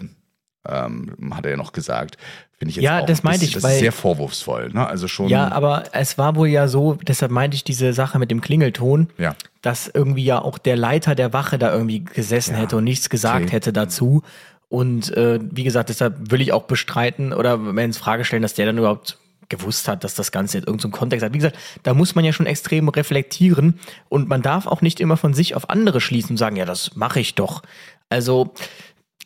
ähm, 0.67 1.15
hat 1.33 1.45
er 1.47 1.53
ja 1.53 1.57
noch 1.57 1.73
gesagt, 1.73 2.17
finde 2.59 2.71
ich 2.71 2.77
jetzt 2.77 2.85
Ja, 2.85 3.01
auch 3.01 3.07
das 3.07 3.21
ein 3.21 3.25
meinte 3.25 3.41
bisschen- 3.41 3.49
ich, 3.49 3.55
das 3.55 3.63
weil- 3.63 3.73
ist 3.75 3.79
sehr 3.81 3.93
vorwurfsvoll. 3.93 4.71
Ne? 4.73 4.87
Also 4.87 5.09
schon. 5.09 5.29
Ja, 5.29 5.49
aber 5.51 5.85
es 5.93 6.19
war 6.19 6.37
wohl 6.37 6.49
ja 6.49 6.69
so, 6.69 6.95
deshalb 6.95 7.33
meinte 7.33 7.55
ich 7.55 7.65
diese 7.65 7.93
Sache 7.93 8.19
mit 8.19 8.31
dem 8.31 8.41
Klingelton, 8.41 9.09
Ja. 9.19 9.35
dass 9.63 9.89
irgendwie 9.93 10.25
ja 10.25 10.41
auch 10.43 10.59
der 10.59 10.77
Leiter 10.77 11.15
der 11.15 11.33
Wache 11.33 11.59
da 11.59 11.73
irgendwie 11.73 12.05
gesessen 12.05 12.55
Ja, 12.55 12.61
hätte 12.63 12.77
und 12.77 12.85
nichts 12.85 13.09
gesagt 13.09 13.45
okay. 13.45 13.53
hätte 13.53 13.73
dazu. 13.73 14.23
Und 14.69 15.17
äh, 15.17 15.39
wie 15.43 15.65
gesagt, 15.65 15.89
deshalb 15.89 16.31
will 16.31 16.43
ich 16.43 16.53
auch 16.53 16.65
bestreiten 16.65 17.33
oder 17.33 17.57
mir 17.57 17.85
ins 17.85 17.97
Frage 17.97 18.25
stellen, 18.25 18.43
dass 18.43 18.53
der 18.55 18.67
dann 18.67 18.77
überhaupt 18.79 19.17
gewusst 19.49 19.89
hat, 19.89 20.05
dass 20.05 20.15
das 20.15 20.33
Ganze 20.33 20.59
jetzt 20.59 20.67
irgendeinen 20.67 20.93
Kontext 20.93 21.25
hat. 21.25 21.33
Wie 21.33 21.39
gesagt, 21.39 21.59
da 21.83 21.95
muss 21.95 22.15
man 22.15 22.25
ja 22.25 22.33
schon 22.33 22.47
extrem 22.47 22.89
reflektieren 22.89 23.79
und 24.09 24.29
man 24.29 24.43
darf 24.43 24.67
auch 24.67 24.83
nicht 24.83 25.01
immer 25.01 25.17
von 25.17 25.35
sich 25.35 25.55
auf 25.55 25.71
andere 25.71 26.01
schließen 26.01 26.31
und 26.31 26.37
sagen, 26.37 26.57
ja, 26.57 26.65
das 26.65 26.97
mache 26.97 27.21
ich 27.21 27.35
doch. 27.35 27.63
Also, 28.09 28.55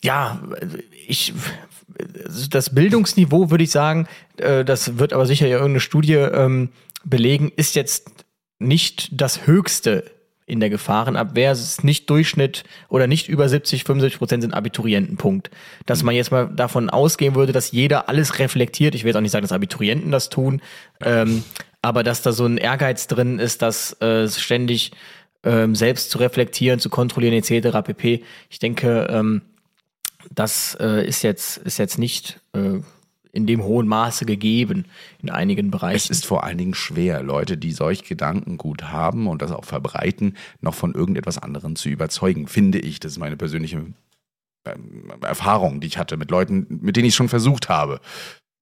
ja, 0.03 0.41
ich, 1.07 1.33
das 2.51 2.75
Bildungsniveau 2.75 3.51
würde 3.51 3.65
ich 3.65 3.71
sagen, 3.71 4.07
äh, 4.37 4.65
das 4.65 4.99
wird 4.99 5.13
aber 5.13 5.27
sicher 5.27 5.47
ja 5.47 5.57
irgendeine 5.57 5.81
Studie 5.81 6.15
ähm, 6.15 6.71
belegen, 7.05 7.51
ist 7.55 7.75
jetzt 7.75 8.11
nicht 8.59 9.09
das 9.13 9.47
höchste 9.47 10.12
in 10.47 10.61
der 10.61 10.71
Gefahrenabwehr. 10.71 11.53
Es 11.53 11.61
ist 11.61 11.85
nicht 11.85 12.09
Durchschnitt 12.11 12.65
oder 12.89 13.07
nicht 13.07 13.29
über 13.29 13.49
70, 13.49 13.85
75 13.85 14.19
Prozent 14.19 14.43
sind 14.43 14.55
Abiturientenpunkt. 14.55 15.51
Dass 15.87 16.03
man 16.03 16.15
jetzt 16.15 16.31
mal 16.31 16.49
davon 16.49 16.91
ausgehen 16.91 17.35
würde, 17.35 17.53
dass 17.53 17.73
jeder 17.73 18.09
alles 18.09 18.39
reflektiert. 18.39 18.95
Ich 18.95 19.05
will 19.05 19.09
jetzt 19.09 19.17
auch 19.17 19.23
nicht 19.23 19.33
sagen, 19.33 19.45
dass 19.45 19.53
Abiturienten 19.53 20.11
das 20.11 20.29
tun, 20.29 20.61
ähm, 21.03 21.45
aber 21.81 22.03
dass 22.03 22.23
da 22.23 22.33
so 22.33 22.47
ein 22.47 22.59
Ehrgeiz 22.59 23.07
drin 23.07 23.39
ist, 23.39 23.63
dass 23.63 24.01
äh, 24.01 24.29
ständig 24.29 24.93
ähm, 25.45 25.75
selbst 25.75 26.11
zu 26.11 26.19
reflektieren, 26.19 26.79
zu 26.79 26.91
kontrollieren 26.91 27.35
etc. 27.35 27.79
pp. 27.85 28.23
Ich 28.49 28.59
denke, 28.59 29.09
ähm, 29.11 29.43
das 30.31 30.77
äh, 30.81 31.07
ist 31.07 31.23
jetzt 31.23 31.59
ist 31.59 31.79
jetzt 31.79 31.99
nicht 31.99 32.41
äh, 32.53 32.81
in 33.33 33.47
dem 33.47 33.65
hohen 33.65 33.89
Maße 33.89 34.27
gegeben 34.27 34.85
in 35.21 35.31
einigen 35.31 35.71
Bereichen. 35.71 35.97
Es 35.97 36.11
ist 36.11 36.27
vor 36.27 36.45
allen 36.45 36.59
Dingen 36.59 36.75
schwer, 36.75 37.23
Leute, 37.23 37.57
die 37.57 37.73
solch 37.73 38.05
Gedankengut 38.05 38.85
haben 38.85 39.27
und 39.27 39.43
das 39.43 39.51
auch 39.51 39.65
verbreiten, 39.65 40.37
noch 40.61 40.75
von 40.75 40.95
irgendetwas 40.95 41.39
anderem 41.39 41.75
zu 41.75 41.89
überzeugen, 41.89 42.47
finde 42.47 42.79
ich. 42.79 43.01
Das 43.01 43.13
ist 43.13 43.19
meine 43.19 43.37
persönliche 43.37 43.87
ähm, 44.67 45.13
Erfahrung, 45.23 45.81
die 45.81 45.87
ich 45.87 45.99
hatte 45.99 46.17
mit 46.17 46.31
Leuten, 46.31 46.67
mit 46.83 46.97
denen 46.97 47.09
ich 47.09 47.15
schon 47.15 47.31
versucht 47.31 47.69
habe, 47.69 48.01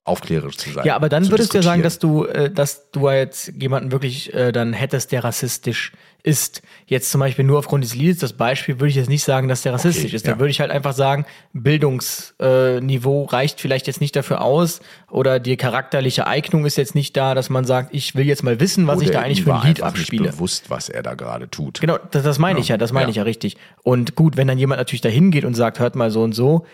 aufklärerisch 0.04 0.57
zu 0.57 0.71
sein. 0.73 0.85
Ja, 0.87 0.97
aber 0.97 1.09
dann 1.09 1.30
würdest 1.30 1.52
du 1.52 1.59
ja 1.59 1.62
sagen, 1.62 1.83
dass 1.83 1.99
du, 1.99 2.25
äh, 2.25 2.50
dass 2.50 2.90
du 2.90 3.09
jetzt 3.11 3.52
jemanden 3.61 3.92
wirklich 3.92 4.33
äh, 4.35 4.50
dann 4.50 4.73
hättest, 4.73 5.12
der 5.12 5.23
rassistisch 5.25 5.92
ist. 6.23 6.62
Jetzt 6.87 7.11
zum 7.11 7.21
Beispiel 7.21 7.45
nur 7.45 7.59
aufgrund 7.59 7.85
des 7.85 7.95
Liedes, 7.95 8.19
das 8.19 8.33
Beispiel 8.35 8.78
würde 8.80 8.88
ich 8.90 8.97
jetzt 8.97 9.09
nicht 9.09 9.25
sagen, 9.25 9.49
dass 9.49 9.62
der 9.62 9.73
rassistisch 9.73 10.07
Okay, 10.07 10.16
ist. 10.16 10.26
Da 10.26 10.33
ja. 10.33 10.38
würde 10.38 10.50
ich 10.50 10.61
halt 10.61 10.71
einfach 10.71 10.92
sagen, 10.95 11.25
Bildungsniveau 11.52 13.25
reicht 13.25 13.61
vielleicht 13.61 13.87
jetzt 13.87 14.00
nicht 14.00 14.16
dafür 14.16 14.40
aus 14.42 14.80
oder 15.11 15.38
die 15.40 15.57
charakterliche 15.57 16.26
Eignung 16.26 16.66
ist 16.66 16.76
jetzt 16.76 16.95
nicht 16.95 17.16
da, 17.16 17.35
dass 17.35 17.50
man 17.50 17.64
sagt, 17.64 17.95
ich 17.95 18.14
will 18.14 18.26
jetzt 18.26 18.42
mal 18.42 18.61
wissen, 18.61 18.87
was 18.87 18.99
Oder 18.99 19.07
ich 19.07 19.11
da 19.12 19.21
eigentlich 19.21 19.42
für 19.45 19.54
ein 19.54 19.66
Lied 19.66 19.83
einfach 19.83 19.97
nicht 19.99 20.02
abspiele. 20.11 20.30
bewusst, 20.30 20.71
was 20.71 20.88
er 20.88 21.02
da 21.02 21.14
gerade 21.14 21.49
tut. 21.50 21.80
Genau, 21.80 21.99
das, 22.11 22.23
das 22.23 22.38
meine 22.38 22.61
ich 22.61 22.69
ja, 22.69 22.76
das 22.76 22.92
meine 22.92 23.07
Ja. 23.07 23.11
ich 23.11 23.16
ja 23.16 23.23
richtig. 23.23 23.57
Und 23.83 24.14
gut, 24.14 24.37
wenn 24.37 24.47
dann 24.49 24.59
jemand 24.59 24.78
natürlich 24.78 25.00
dahin 25.00 25.30
geht 25.30 25.45
und 25.45 25.54
sagt, 25.54 25.78
hört 25.78 25.97
mal 25.97 26.11
so 26.11 26.23
und 26.23 26.33
so, 26.33 26.66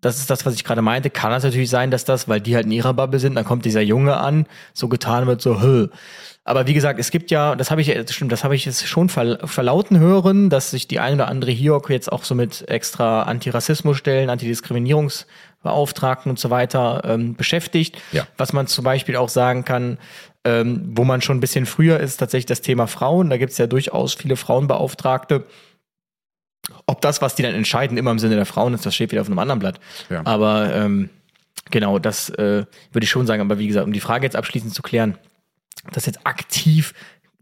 das 0.00 0.18
ist 0.18 0.30
das, 0.30 0.46
was 0.46 0.54
ich 0.54 0.64
gerade 0.64 0.82
meinte, 0.82 1.10
kann 1.10 1.32
es 1.32 1.44
natürlich 1.44 1.70
sein, 1.70 1.90
dass 1.90 2.04
das, 2.04 2.28
weil 2.28 2.40
die 2.40 2.54
halt 2.54 2.66
in 2.66 2.72
ihrer 2.72 2.94
Bubble 2.94 3.20
sind, 3.20 3.34
dann 3.34 3.44
kommt 3.44 3.64
dieser 3.64 3.82
Junge 3.82 4.16
an, 4.16 4.46
so 4.72 4.88
getan 4.88 5.26
wird, 5.26 5.42
so, 5.42 5.60
Hö. 5.60 5.88
Aber 6.42 6.66
wie 6.66 6.74
gesagt, 6.74 6.98
es 6.98 7.10
gibt 7.10 7.30
ja, 7.30 7.54
das 7.54 7.70
habe 7.70 7.82
ich, 7.82 7.94
das 7.94 8.14
stimmt, 8.14 8.32
das 8.32 8.44
habe 8.44 8.56
ich 8.56 8.64
jetzt 8.64 8.88
schon 8.88 9.10
verl- 9.10 9.46
verlauten 9.46 9.98
hören, 9.98 10.48
dass 10.48 10.70
sich 10.70 10.88
die 10.88 10.98
ein 10.98 11.14
oder 11.14 11.28
andere 11.28 11.50
HIOC 11.50 11.90
jetzt 11.90 12.10
auch 12.10 12.24
so 12.24 12.34
mit 12.34 12.66
extra 12.68 13.24
Antirassismusstellen, 13.24 14.30
Antidiskriminierungsbeauftragten 14.30 16.30
und 16.30 16.38
so 16.38 16.48
weiter 16.48 17.02
ähm, 17.04 17.36
beschäftigt. 17.36 17.98
Ja. 18.12 18.26
Was 18.38 18.54
man 18.54 18.66
zum 18.66 18.84
Beispiel 18.84 19.16
auch 19.16 19.28
sagen 19.28 19.66
kann, 19.66 19.98
ähm, 20.44 20.92
wo 20.94 21.04
man 21.04 21.20
schon 21.20 21.36
ein 21.36 21.40
bisschen 21.40 21.66
früher 21.66 22.00
ist, 22.00 22.16
tatsächlich 22.16 22.46
das 22.46 22.62
Thema 22.62 22.86
Frauen. 22.86 23.28
Da 23.28 23.36
gibt 23.36 23.52
es 23.52 23.58
ja 23.58 23.66
durchaus 23.66 24.14
viele 24.14 24.36
Frauenbeauftragte. 24.36 25.44
Ob 26.86 27.00
das, 27.00 27.22
was 27.22 27.34
die 27.34 27.42
dann 27.42 27.54
entscheiden, 27.54 27.96
immer 27.96 28.10
im 28.10 28.18
Sinne 28.18 28.36
der 28.36 28.46
Frauen 28.46 28.74
ist, 28.74 28.84
das 28.86 28.94
steht 28.94 29.10
wieder 29.12 29.20
auf 29.22 29.28
einem 29.28 29.38
anderen 29.38 29.58
Blatt. 29.58 29.80
Ja. 30.08 30.22
Aber 30.24 30.74
ähm, 30.74 31.10
genau, 31.70 31.98
das 31.98 32.30
äh, 32.30 32.64
würde 32.92 33.04
ich 33.04 33.10
schon 33.10 33.26
sagen. 33.26 33.40
Aber 33.40 33.58
wie 33.58 33.66
gesagt, 33.66 33.86
um 33.86 33.92
die 33.92 34.00
Frage 34.00 34.26
jetzt 34.26 34.36
abschließend 34.36 34.74
zu 34.74 34.82
klären, 34.82 35.18
dass 35.92 36.06
jetzt 36.06 36.26
aktiv 36.26 36.94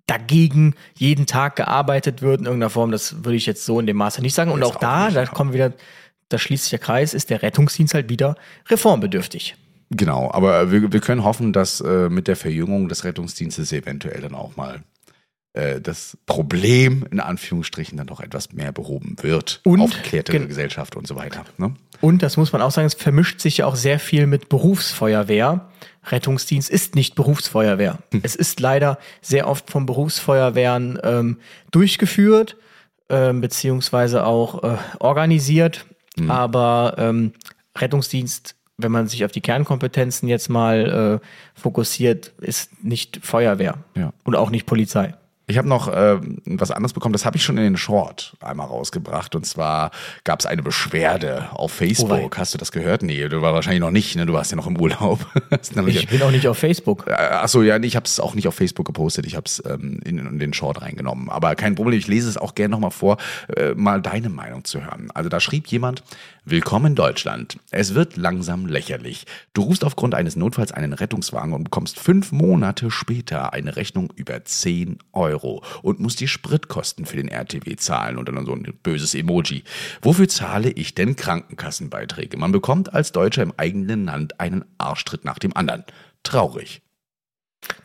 dagegen 0.06 0.74
jeden 0.94 1.26
Tag 1.26 1.56
gearbeitet 1.56 2.22
wird 2.22 2.40
in 2.40 2.46
irgendeiner 2.46 2.70
Form, 2.70 2.90
das 2.90 3.24
würde 3.24 3.36
ich 3.36 3.46
jetzt 3.46 3.64
so 3.64 3.78
in 3.78 3.86
dem 3.86 3.96
Maße 3.96 4.22
nicht 4.22 4.34
sagen. 4.34 4.50
Und 4.50 4.62
auch 4.62 4.76
auch 4.76 4.80
da, 4.80 5.06
nicht, 5.06 5.16
da 5.16 5.26
kommen 5.26 5.52
wieder, 5.52 5.72
da 6.28 6.38
schließt 6.38 6.64
sich 6.64 6.70
der 6.70 6.78
Kreis, 6.78 7.14
ist 7.14 7.30
der 7.30 7.42
Rettungsdienst 7.42 7.94
halt 7.94 8.08
wieder 8.08 8.36
reformbedürftig. 8.68 9.56
Genau, 9.90 10.30
aber 10.32 10.70
wir, 10.70 10.92
wir 10.92 11.00
können 11.00 11.24
hoffen, 11.24 11.52
dass 11.52 11.80
äh, 11.80 12.08
mit 12.08 12.28
der 12.28 12.36
Verjüngung 12.36 12.88
des 12.88 13.04
Rettungsdienstes 13.04 13.72
eventuell 13.72 14.20
dann 14.20 14.34
auch 14.34 14.56
mal 14.56 14.82
äh, 15.54 15.80
das 15.80 16.16
Problem 16.26 17.06
in 17.10 17.20
Anführungsstrichen 17.20 17.96
dann 17.98 18.06
doch 18.06 18.20
etwas 18.20 18.52
mehr 18.52 18.72
behoben 18.72 19.16
wird. 19.22 19.60
Und- 19.64 19.80
Aufgeklärtere 19.80 20.38
gen- 20.38 20.48
Gesellschaft 20.48 20.96
und 20.96 21.06
so 21.06 21.16
weiter. 21.16 21.44
Ne? 21.56 21.74
Und 22.00 22.22
das 22.22 22.36
muss 22.36 22.52
man 22.52 22.62
auch 22.62 22.70
sagen, 22.70 22.86
es 22.86 22.94
vermischt 22.94 23.40
sich 23.40 23.58
ja 23.58 23.66
auch 23.66 23.76
sehr 23.76 23.98
viel 23.98 24.26
mit 24.26 24.48
Berufsfeuerwehr. 24.48 25.68
Rettungsdienst 26.06 26.70
ist 26.70 26.94
nicht 26.94 27.14
Berufsfeuerwehr. 27.16 27.98
Es 28.22 28.34
ist 28.36 28.60
leider 28.60 28.98
sehr 29.20 29.48
oft 29.48 29.70
von 29.70 29.84
Berufsfeuerwehren 29.84 30.98
ähm, 31.02 31.38
durchgeführt, 31.70 32.56
ähm, 33.10 33.40
beziehungsweise 33.40 34.24
auch 34.24 34.62
äh, 34.64 34.76
organisiert. 35.00 35.86
Aber 36.28 36.94
ähm, 36.98 37.32
Rettungsdienst, 37.76 38.54
wenn 38.76 38.90
man 38.90 39.06
sich 39.08 39.24
auf 39.24 39.30
die 39.32 39.40
Kernkompetenzen 39.40 40.28
jetzt 40.28 40.48
mal 40.48 41.20
äh, 41.22 41.60
fokussiert, 41.60 42.32
ist 42.40 42.82
nicht 42.84 43.20
Feuerwehr 43.22 43.78
Ja. 43.96 44.12
und 44.24 44.34
auch 44.34 44.50
nicht 44.50 44.66
Polizei. 44.66 45.14
Ich 45.50 45.56
habe 45.56 45.66
noch 45.66 45.88
äh, 45.88 46.18
was 46.44 46.70
anderes 46.70 46.92
bekommen, 46.92 47.14
das 47.14 47.24
habe 47.24 47.38
ich 47.38 47.42
schon 47.42 47.56
in 47.56 47.64
den 47.64 47.76
Short 47.78 48.36
einmal 48.40 48.66
rausgebracht. 48.66 49.34
Und 49.34 49.46
zwar 49.46 49.90
gab 50.24 50.40
es 50.40 50.46
eine 50.46 50.62
Beschwerde 50.62 51.48
auf 51.52 51.72
Facebook. 51.72 52.10
wei. 52.10 52.28
Hast 52.36 52.52
du 52.52 52.58
das 52.58 52.70
gehört? 52.70 53.02
Nee, 53.02 53.28
du 53.28 53.40
warst 53.40 53.54
wahrscheinlich 53.54 53.80
noch 53.80 53.90
nicht, 53.90 54.14
ne? 54.14 54.26
Du 54.26 54.34
warst 54.34 54.50
ja 54.50 54.56
noch 54.56 54.66
im 54.66 54.78
Urlaub. 54.78 55.26
Ich 55.88 56.08
bin 56.08 56.22
auch 56.22 56.30
nicht 56.30 56.46
auf 56.46 56.58
Facebook. 56.58 57.06
Äh, 57.06 57.12
Ach 57.12 57.48
so, 57.48 57.62
ja, 57.62 57.78
nee, 57.78 57.86
ich 57.86 57.96
habe 57.96 58.04
es 58.04 58.20
auch 58.20 58.34
nicht 58.34 58.46
auf 58.46 58.54
Facebook 58.54 58.86
gepostet, 58.86 59.26
ich 59.26 59.36
habe 59.36 59.44
es 59.46 59.62
ähm, 59.66 60.00
in, 60.04 60.18
in 60.18 60.38
den 60.38 60.52
Short 60.52 60.82
reingenommen. 60.82 61.30
Aber 61.30 61.54
kein 61.54 61.74
Problem, 61.74 61.98
ich 61.98 62.06
lese 62.06 62.28
es 62.28 62.36
auch 62.36 62.54
gerne 62.54 62.72
nochmal 62.72 62.90
vor, 62.90 63.16
äh, 63.56 63.74
mal 63.74 64.02
deine 64.02 64.28
Meinung 64.28 64.64
zu 64.64 64.84
hören. 64.84 65.10
Also 65.14 65.28
da 65.30 65.40
schrieb 65.40 65.66
jemand, 65.68 66.02
Willkommen 66.50 66.86
in 66.86 66.94
Deutschland. 66.94 67.58
Es 67.72 67.94
wird 67.94 68.16
langsam 68.16 68.64
lächerlich. 68.64 69.26
Du 69.52 69.64
rufst 69.64 69.84
aufgrund 69.84 70.14
eines 70.14 70.34
Notfalls 70.34 70.72
einen 70.72 70.94
Rettungswagen 70.94 71.52
und 71.52 71.64
bekommst 71.64 72.00
fünf 72.00 72.32
Monate 72.32 72.90
später 72.90 73.52
eine 73.52 73.76
Rechnung 73.76 74.10
über 74.16 74.42
10 74.42 74.98
Euro 75.12 75.37
und 75.82 76.00
musst 76.00 76.20
die 76.20 76.28
Spritkosten 76.28 77.06
für 77.06 77.16
den 77.16 77.28
RTW 77.28 77.76
zahlen 77.76 78.16
und 78.18 78.28
dann 78.28 78.44
so 78.46 78.52
ein 78.52 78.62
böses 78.82 79.14
Emoji. 79.14 79.64
Wofür 80.02 80.28
zahle 80.28 80.70
ich 80.70 80.94
denn 80.94 81.16
Krankenkassenbeiträge? 81.16 82.36
Man 82.36 82.52
bekommt 82.52 82.92
als 82.94 83.12
Deutscher 83.12 83.42
im 83.42 83.52
eigenen 83.56 84.04
Land 84.04 84.40
einen 84.40 84.64
Arschtritt 84.78 85.24
nach 85.24 85.38
dem 85.38 85.56
anderen. 85.56 85.84
Traurig. 86.22 86.82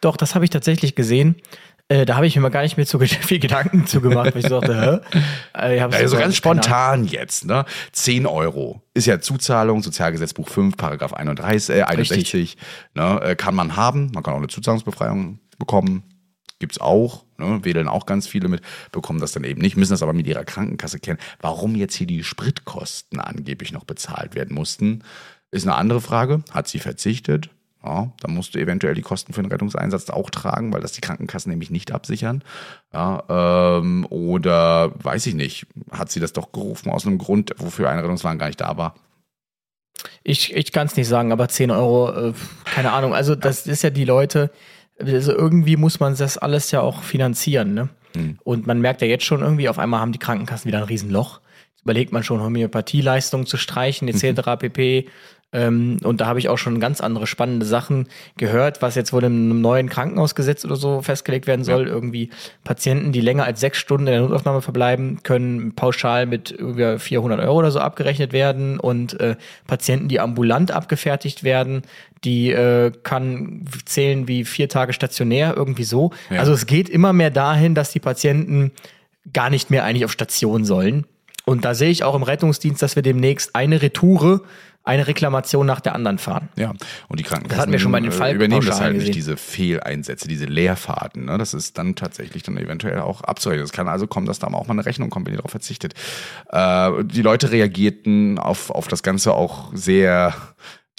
Doch, 0.01 0.17
das 0.17 0.35
habe 0.35 0.45
ich 0.45 0.51
tatsächlich 0.51 0.95
gesehen. 0.95 1.35
Äh, 1.89 2.05
da 2.05 2.15
habe 2.15 2.25
ich 2.25 2.35
mir 2.35 2.41
mal 2.41 2.49
gar 2.49 2.61
nicht 2.61 2.77
mehr 2.77 2.85
so 2.85 2.97
viel 2.99 3.39
Gedanken 3.39 3.85
zu 3.85 3.99
gemacht, 3.99 4.33
weil 4.33 4.41
ich 4.43 4.49
dachte, 4.49 5.01
hä? 5.13 5.19
Äh, 5.59 5.75
ich 5.75 5.81
hab's 5.81 5.95
Also 5.95 6.15
so- 6.15 6.21
ganz 6.21 6.35
spontan 6.35 7.03
jetzt, 7.05 7.45
ne? 7.45 7.65
10 7.91 8.25
Euro. 8.25 8.81
Ist 8.93 9.05
ja 9.07 9.19
Zuzahlung, 9.19 9.83
Sozialgesetzbuch 9.83 10.47
5, 10.47 10.77
Paragraph 10.77 11.13
31, 11.13 11.75
äh, 11.75 11.81
61. 11.83 12.57
Ne? 12.95 13.19
Äh, 13.21 13.35
kann 13.35 13.53
man 13.55 13.75
haben. 13.75 14.11
Man 14.13 14.23
kann 14.23 14.33
auch 14.33 14.37
eine 14.37 14.47
Zuzahlungsbefreiung 14.47 15.39
bekommen. 15.59 16.03
Gibt's 16.63 16.79
auch. 16.79 17.25
Ne? 17.37 17.59
Wählen 17.65 17.89
auch 17.89 18.05
ganz 18.05 18.25
viele 18.25 18.47
mit, 18.47 18.61
bekommen 18.93 19.19
das 19.19 19.33
dann 19.33 19.43
eben 19.43 19.59
nicht, 19.59 19.75
müssen 19.75 19.91
das 19.91 20.01
aber 20.01 20.13
mit 20.13 20.27
ihrer 20.27 20.45
Krankenkasse 20.45 20.97
kennen. 20.97 21.19
Warum 21.41 21.75
jetzt 21.75 21.93
hier 21.95 22.07
die 22.07 22.23
Spritkosten 22.23 23.19
angeblich 23.19 23.73
noch 23.73 23.83
bezahlt 23.83 24.33
werden 24.33 24.55
mussten, 24.55 25.03
ist 25.51 25.67
eine 25.67 25.75
andere 25.75 25.99
Frage. 25.99 26.41
Hat 26.51 26.69
sie 26.69 26.79
verzichtet? 26.79 27.49
Ja, 27.83 28.13
dann 28.21 28.33
musst 28.33 28.55
du 28.55 28.59
eventuell 28.59 28.95
die 28.95 29.01
Kosten 29.01 29.33
für 29.33 29.41
den 29.41 29.51
Rettungseinsatz 29.51 30.09
auch 30.09 30.29
tragen, 30.29 30.71
weil 30.71 30.79
das 30.79 30.93
die 30.93 31.01
Krankenkassen 31.01 31.49
nämlich 31.49 31.69
nicht 31.69 31.91
absichern. 31.91 32.41
Ja, 32.93 33.79
ähm, 33.81 34.07
oder 34.09 34.93
weiß 35.03 35.25
ich 35.27 35.33
nicht, 35.33 35.67
hat 35.91 36.09
sie 36.09 36.21
das 36.21 36.31
doch 36.31 36.53
gerufen 36.53 36.89
aus 36.89 37.05
einem 37.05 37.17
Grund, 37.17 37.53
wofür 37.57 37.89
ein 37.89 37.99
Rettungswagen 37.99 38.39
gar 38.39 38.47
nicht 38.47 38.61
da 38.61 38.77
war. 38.77 38.95
Ich, 40.23 40.55
ich 40.55 40.71
kann 40.71 40.87
es 40.87 40.95
nicht 40.95 41.09
sagen, 41.09 41.33
aber 41.33 41.49
10 41.49 41.71
Euro, 41.71 42.29
äh, 42.29 42.33
keine 42.63 42.93
Ahnung. 42.93 43.13
Also 43.13 43.35
das 43.35 43.67
ist 43.67 43.83
ja 43.83 43.89
die 43.89 44.05
Leute, 44.05 44.49
also 45.05 45.33
irgendwie 45.33 45.77
muss 45.77 45.99
man 45.99 46.15
das 46.15 46.37
alles 46.37 46.71
ja 46.71 46.81
auch 46.81 47.03
finanzieren. 47.03 47.73
Ne? 47.73 47.89
Hm. 48.15 48.37
Und 48.43 48.67
man 48.67 48.81
merkt 48.81 49.01
ja 49.01 49.07
jetzt 49.07 49.25
schon 49.25 49.41
irgendwie, 49.41 49.69
auf 49.69 49.79
einmal 49.79 49.99
haben 49.99 50.11
die 50.11 50.19
Krankenkassen 50.19 50.67
wieder 50.67 50.79
ein 50.79 50.85
Riesenloch. 50.85 51.41
Jetzt 51.71 51.83
überlegt 51.83 52.11
man 52.11 52.23
schon, 52.23 52.41
Homöopathieleistungen 52.41 53.45
zu 53.45 53.57
streichen 53.57 54.07
etc. 54.07 54.41
pp. 54.59 55.09
Ähm, 55.53 55.97
und 56.03 56.19
da 56.19 56.25
habe 56.25 56.39
ich 56.39 56.49
auch 56.49 56.57
schon 56.57 56.79
ganz 56.79 56.99
andere 56.99 57.27
spannende 57.27 57.65
Sachen 57.65 58.07
gehört, 58.37 58.81
was 58.81 58.95
jetzt 58.95 59.13
wohl 59.13 59.23
in 59.23 59.51
einem 59.51 59.61
neuen 59.61 59.87
Krankenhausgesetz 59.87 60.65
oder 60.65 60.75
so 60.75 61.01
festgelegt 61.01 61.47
werden 61.47 61.63
soll. 61.63 61.87
Irgendwie 61.87 62.31
Patienten, 62.63 63.11
die 63.11 63.21
länger 63.21 63.45
als 63.45 63.59
sechs 63.59 63.77
Stunden 63.77 64.07
in 64.07 64.13
der 64.13 64.21
Notaufnahme 64.21 64.61
verbleiben, 64.61 65.21
können 65.23 65.73
pauschal 65.75 66.25
mit 66.25 66.51
über 66.51 66.97
400 66.97 67.39
Euro 67.39 67.59
oder 67.59 67.71
so 67.71 67.79
abgerechnet 67.79 68.33
werden. 68.33 68.79
Und 68.79 69.19
äh, 69.19 69.35
Patienten, 69.67 70.07
die 70.07 70.19
ambulant 70.19 70.71
abgefertigt 70.71 71.43
werden, 71.43 71.83
die 72.23 72.51
äh, 72.51 72.91
kann 73.03 73.65
zählen 73.85 74.27
wie 74.27 74.45
vier 74.45 74.69
Tage 74.69 74.93
stationär, 74.93 75.53
irgendwie 75.55 75.83
so. 75.83 76.11
Ja. 76.29 76.39
Also 76.39 76.53
es 76.53 76.65
geht 76.65 76.89
immer 76.89 77.13
mehr 77.13 77.29
dahin, 77.29 77.75
dass 77.75 77.91
die 77.91 77.99
Patienten 77.99 78.71
gar 79.31 79.49
nicht 79.49 79.69
mehr 79.69 79.83
eigentlich 79.83 80.05
auf 80.05 80.11
Station 80.11 80.65
sollen. 80.65 81.05
Und 81.45 81.65
da 81.65 81.73
sehe 81.75 81.89
ich 81.89 82.03
auch 82.03 82.15
im 82.15 82.23
Rettungsdienst, 82.23 82.81
dass 82.81 82.95
wir 82.95 83.03
demnächst 83.03 83.55
eine 83.55 83.81
Retoure, 83.81 84.41
eine 84.85 85.07
Reklamation 85.07 85.65
nach 85.65 85.79
der 85.79 85.95
anderen 85.95 86.17
fahren. 86.17 86.49
Ja, 86.57 86.73
und 87.07 87.19
die 87.19 87.23
Krankenkassen 87.23 87.49
Das 87.49 87.59
hatten 87.59 87.71
wir 87.71 87.79
schon 87.79 87.91
bei 87.91 88.01
den 88.01 88.11
äh, 88.11 88.31
übernehmen 88.33 88.65
das 88.65 88.81
halt 88.81 88.93
nicht, 88.93 89.01
gesehen. 89.07 89.13
diese 89.13 89.37
Fehleinsätze, 89.37 90.27
diese 90.27 90.45
Leerfahrten. 90.45 91.25
Ne? 91.25 91.37
Das 91.37 91.53
ist 91.53 91.77
dann 91.77 91.95
tatsächlich 91.95 92.43
dann 92.43 92.57
eventuell 92.57 92.99
auch 92.99 93.21
abzurechnen. 93.21 93.63
Es 93.63 93.71
kann 93.71 93.87
also 93.87 94.07
kommen, 94.07 94.25
dass 94.25 94.39
da 94.39 94.47
auch 94.47 94.67
mal 94.67 94.73
eine 94.73 94.85
Rechnung 94.85 95.09
kommt, 95.09 95.25
wenn 95.27 95.33
ihr 95.33 95.37
darauf 95.37 95.51
verzichtet. 95.51 95.93
Äh, 96.49 96.91
die 97.05 97.21
Leute 97.21 97.51
reagierten 97.51 98.39
auf, 98.39 98.69
auf 98.71 98.87
das 98.89 99.03
Ganze 99.03 99.33
auch 99.33 99.71
sehr 99.73 100.33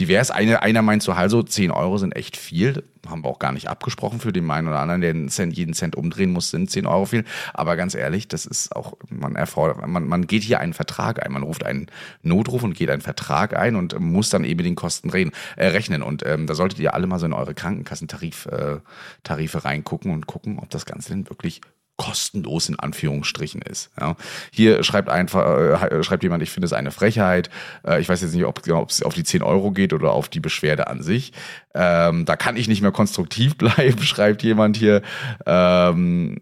divers. 0.00 0.30
Eine, 0.30 0.62
einer 0.62 0.82
meint 0.82 1.02
so, 1.02 1.12
also 1.12 1.42
10 1.42 1.70
Euro 1.70 1.98
sind 1.98 2.16
echt 2.16 2.36
viel. 2.36 2.84
Haben 3.06 3.22
wir 3.22 3.28
auch 3.28 3.38
gar 3.38 3.52
nicht 3.52 3.68
abgesprochen 3.68 4.18
für 4.18 4.32
den 4.32 4.50
einen 4.50 4.68
oder 4.68 4.80
anderen, 4.80 5.00
der 5.00 5.10
einen 5.10 5.28
Cent, 5.28 5.56
jeden 5.56 5.74
Cent 5.74 5.94
umdrehen 5.94 6.32
muss, 6.32 6.50
sind 6.50 6.70
10 6.70 6.86
Euro 6.86 7.04
viel. 7.04 7.24
Aber 7.52 7.76
ganz 7.76 7.94
ehrlich, 7.94 8.26
das 8.28 8.46
ist 8.46 8.74
auch, 8.74 8.94
man 9.08 9.36
erfordert, 9.36 9.86
man, 9.86 10.06
man 10.06 10.26
geht 10.26 10.42
hier 10.42 10.60
einen 10.60 10.72
Vertrag 10.72 11.24
ein. 11.24 11.32
Man 11.32 11.42
ruft 11.42 11.64
einen 11.64 11.86
Notruf 12.22 12.62
und 12.62 12.74
geht 12.74 12.90
einen 12.90 13.02
Vertrag 13.02 13.56
ein 13.56 13.76
und 13.76 13.98
muss 14.00 14.30
dann 14.30 14.44
eben 14.44 14.64
den 14.64 14.74
Kosten 14.74 15.10
reden, 15.10 15.32
äh, 15.56 15.66
rechnen. 15.66 16.02
Und 16.02 16.24
ähm, 16.26 16.46
da 16.46 16.54
solltet 16.54 16.80
ihr 16.80 16.94
alle 16.94 17.06
mal 17.06 17.18
so 17.18 17.26
in 17.26 17.32
eure 17.32 17.54
Krankenkassentarife 17.54 18.82
äh, 19.26 19.58
reingucken 19.58 20.12
und 20.12 20.26
gucken, 20.26 20.58
ob 20.58 20.70
das 20.70 20.86
Ganze 20.86 21.10
denn 21.10 21.28
wirklich 21.28 21.60
kostenlos 21.96 22.68
in 22.68 22.78
Anführungsstrichen 22.78 23.62
ist. 23.62 23.90
Ja. 24.00 24.16
Hier 24.52 24.82
schreibt 24.82 25.08
einfach, 25.08 25.82
äh, 25.82 26.02
schreibt 26.02 26.22
jemand, 26.22 26.42
ich 26.42 26.50
finde 26.50 26.66
es 26.66 26.72
eine 26.72 26.90
Frechheit. 26.90 27.50
Äh, 27.86 28.00
ich 28.00 28.08
weiß 28.08 28.20
jetzt 28.22 28.34
nicht, 28.34 28.44
ob 28.44 28.62
genau, 28.62 28.84
es 28.88 29.02
auf 29.02 29.14
die 29.14 29.24
10 29.24 29.42
Euro 29.42 29.70
geht 29.70 29.92
oder 29.92 30.12
auf 30.12 30.28
die 30.28 30.40
Beschwerde 30.40 30.88
an 30.88 31.02
sich. 31.02 31.32
Ähm, 31.74 32.24
da 32.24 32.36
kann 32.36 32.56
ich 32.56 32.68
nicht 32.68 32.82
mehr 32.82 32.92
konstruktiv 32.92 33.56
bleiben, 33.58 34.02
schreibt 34.02 34.42
jemand 34.42 34.76
hier. 34.76 35.02
Ähm, 35.46 36.40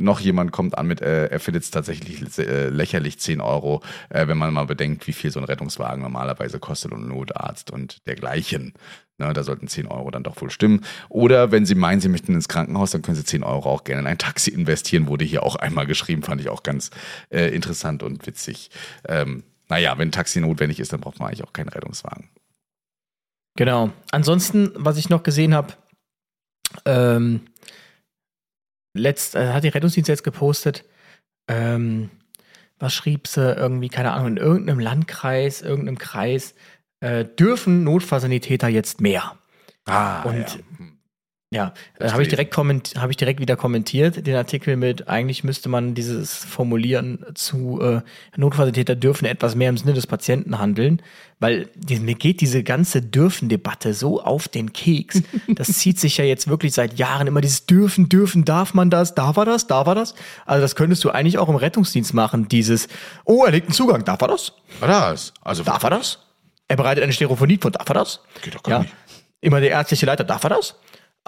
noch 0.00 0.20
jemand 0.20 0.52
kommt 0.52 0.78
an 0.78 0.86
mit, 0.86 1.02
äh, 1.02 1.26
er 1.26 1.40
findet 1.40 1.64
es 1.64 1.70
tatsächlich 1.70 2.38
äh, 2.38 2.68
lächerlich 2.68 3.18
10 3.18 3.40
Euro, 3.40 3.82
äh, 4.10 4.28
wenn 4.28 4.38
man 4.38 4.54
mal 4.54 4.64
bedenkt, 4.64 5.06
wie 5.08 5.12
viel 5.12 5.30
so 5.30 5.40
ein 5.40 5.44
Rettungswagen 5.44 6.02
normalerweise 6.02 6.60
kostet 6.60 6.92
und 6.92 7.08
Notarzt 7.08 7.70
und 7.72 8.06
dergleichen. 8.06 8.74
Na, 9.18 9.32
da 9.32 9.42
sollten 9.42 9.66
10 9.66 9.88
Euro 9.88 10.12
dann 10.12 10.22
doch 10.22 10.40
wohl 10.40 10.50
stimmen. 10.50 10.84
Oder 11.08 11.50
wenn 11.50 11.66
Sie 11.66 11.74
meinen, 11.74 12.00
Sie 12.00 12.08
möchten 12.08 12.34
ins 12.34 12.48
Krankenhaus, 12.48 12.92
dann 12.92 13.02
können 13.02 13.16
Sie 13.16 13.24
10 13.24 13.42
Euro 13.42 13.68
auch 13.68 13.82
gerne 13.82 14.00
in 14.02 14.06
ein 14.06 14.18
Taxi 14.18 14.50
investieren, 14.50 15.08
wurde 15.08 15.24
hier 15.24 15.42
auch 15.42 15.56
einmal 15.56 15.86
geschrieben, 15.86 16.22
fand 16.22 16.40
ich 16.40 16.48
auch 16.48 16.62
ganz 16.62 16.90
äh, 17.30 17.48
interessant 17.48 18.04
und 18.04 18.26
witzig. 18.28 18.70
Ähm, 19.08 19.42
naja, 19.68 19.98
wenn 19.98 20.12
Taxi 20.12 20.40
notwendig 20.40 20.78
ist, 20.78 20.92
dann 20.92 21.00
braucht 21.00 21.18
man 21.18 21.28
eigentlich 21.28 21.42
auch 21.42 21.52
keinen 21.52 21.68
Rettungswagen. 21.68 22.28
Genau. 23.56 23.90
Ansonsten, 24.12 24.70
was 24.76 24.96
ich 24.96 25.08
noch 25.08 25.24
gesehen 25.24 25.52
habe, 25.52 25.74
ähm, 26.84 27.40
letzt, 28.94 29.34
äh, 29.34 29.52
hat 29.52 29.64
die 29.64 29.68
Rettungsdienst 29.68 30.08
jetzt 30.08 30.22
gepostet, 30.22 30.84
ähm, 31.48 32.10
was 32.78 32.94
schrieb 32.94 33.26
sie 33.26 33.52
irgendwie, 33.52 33.88
keine 33.88 34.12
Ahnung, 34.12 34.28
in 34.28 34.36
irgendeinem 34.36 34.78
Landkreis, 34.78 35.62
irgendeinem 35.62 35.98
Kreis, 35.98 36.54
äh, 37.00 37.24
dürfen 37.24 37.84
Notfallsanitäter 37.84 38.68
jetzt 38.68 39.00
mehr. 39.00 39.34
Ah, 39.86 40.22
Und 40.22 40.60
ja. 41.50 41.72
ja, 41.98 42.06
äh, 42.06 42.10
habe 42.10 42.22
ich, 42.22 42.28
direkt 42.28 42.54
ich 43.08 43.16
direkt 43.16 43.40
wieder 43.40 43.56
kommentiert, 43.56 44.26
den 44.26 44.36
Artikel 44.36 44.76
mit, 44.76 45.08
eigentlich 45.08 45.44
müsste 45.44 45.70
man 45.70 45.94
dieses 45.94 46.44
Formulieren 46.44 47.24
zu 47.34 47.80
äh, 47.80 48.02
Notfallsanitäter 48.36 48.96
dürfen 48.96 49.24
etwas 49.24 49.54
mehr 49.54 49.70
im 49.70 49.78
Sinne 49.78 49.94
des 49.94 50.06
Patienten 50.06 50.58
handeln, 50.58 51.00
weil 51.40 51.70
die, 51.74 52.00
mir 52.00 52.16
geht 52.16 52.42
diese 52.42 52.62
ganze 52.62 53.00
Dürfen-Debatte 53.00 53.94
so 53.94 54.20
auf 54.22 54.48
den 54.48 54.72
Keks. 54.72 55.22
Das 55.54 55.68
zieht 55.68 55.98
sich 55.98 56.18
ja 56.18 56.24
jetzt 56.24 56.48
wirklich 56.48 56.74
seit 56.74 56.98
Jahren 56.98 57.26
immer 57.26 57.40
dieses 57.40 57.64
Dürfen, 57.64 58.08
dürfen, 58.08 58.44
darf 58.44 58.74
man 58.74 58.90
das, 58.90 59.14
darf 59.14 59.36
er 59.38 59.46
das, 59.46 59.66
darf 59.66 59.86
er 59.86 59.94
das? 59.94 60.14
Also 60.44 60.60
das 60.60 60.76
könntest 60.76 61.02
du 61.04 61.10
eigentlich 61.10 61.38
auch 61.38 61.48
im 61.48 61.56
Rettungsdienst 61.56 62.12
machen, 62.12 62.48
dieses, 62.48 62.88
oh, 63.24 63.44
er 63.44 63.52
legt 63.52 63.68
einen 63.68 63.74
Zugang, 63.74 64.04
darf 64.04 64.20
er 64.20 64.28
das? 64.28 64.52
War 64.80 64.88
das? 64.88 65.32
Also, 65.40 65.64
Darf 65.64 65.82
er 65.82 65.90
das? 65.90 66.18
Er 66.68 66.76
bereitet 66.76 67.02
eine 67.02 67.12
Stereophonie 67.12 67.58
vor, 67.60 67.70
darf 67.70 67.88
er 67.88 67.94
das? 67.94 68.20
Geht 68.42 68.54
doch 68.54 68.62
gar 68.62 68.72
ja. 68.72 68.78
nicht. 68.80 68.94
Immer 69.40 69.60
der 69.60 69.70
ärztliche 69.70 70.06
Leiter, 70.06 70.24
darf 70.24 70.44
er 70.44 70.50
das? 70.50 70.76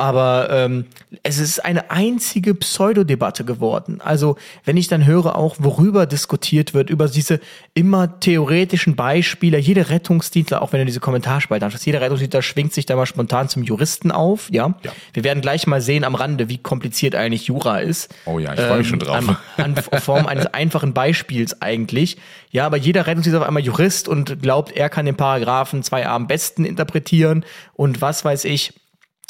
Aber 0.01 0.49
ähm, 0.51 0.87
es 1.23 1.39
ist 1.39 1.63
eine 1.63 1.91
einzige 1.91 2.55
Pseudodebatte 2.55 3.45
geworden. 3.45 4.01
Also 4.03 4.37
wenn 4.65 4.79
ich 4.79 4.89
dann 4.89 5.05
höre 5.05 5.37
auch, 5.37 5.57
worüber 5.59 6.07
diskutiert 6.07 6.73
wird, 6.73 6.89
über 6.89 7.07
diese 7.07 7.39
immer 7.75 8.19
theoretischen 8.19 8.97
Beispiele, 8.97 9.59
jeder 9.59 9.91
Rettungsdienstler, 9.91 10.63
auch 10.63 10.73
wenn 10.73 10.81
du 10.81 10.87
diese 10.87 11.01
Kommentarspalte 11.01 11.67
anschaust, 11.67 11.85
jeder 11.85 12.01
Rettungsdienstler 12.01 12.41
schwingt 12.41 12.73
sich 12.73 12.87
da 12.87 12.97
mal 12.97 13.05
spontan 13.05 13.51
zum 13.51 13.63
Juristen 13.63 14.11
auf, 14.11 14.49
ja. 14.51 14.75
Ja. 14.83 14.93
Wir 15.13 15.23
werden 15.23 15.43
gleich 15.43 15.67
mal 15.67 15.83
sehen 15.83 16.05
am 16.05 16.15
Rande, 16.15 16.49
wie 16.49 16.57
kompliziert 16.57 17.15
eigentlich 17.15 17.49
Jura 17.49 17.81
ist. 17.81 18.15
Oh 18.25 18.39
ja, 18.39 18.55
ich 18.55 18.61
freu 18.61 18.79
mich 18.79 18.89
schon 18.89 19.01
drauf. 19.01 19.17
An, 19.17 19.37
an 19.59 19.77
Form 20.01 20.25
eines 20.25 20.47
einfachen 20.47 20.95
Beispiels 20.95 21.61
eigentlich. 21.61 22.17
Ja, 22.51 22.65
aber 22.65 22.79
jeder 22.79 23.07
Rettungsdienst 23.07 23.37
ist 23.37 23.43
auf 23.43 23.47
einmal 23.47 23.63
Jurist 23.63 24.09
und 24.09 24.41
glaubt, 24.41 24.73
er 24.73 24.89
kann 24.89 25.05
den 25.05 25.17
Paragraphen 25.17 25.83
2a 25.83 26.05
am 26.05 26.27
besten 26.27 26.65
interpretieren 26.65 27.45
und 27.75 28.01
was 28.01 28.25
weiß 28.25 28.47
ich. 28.47 28.73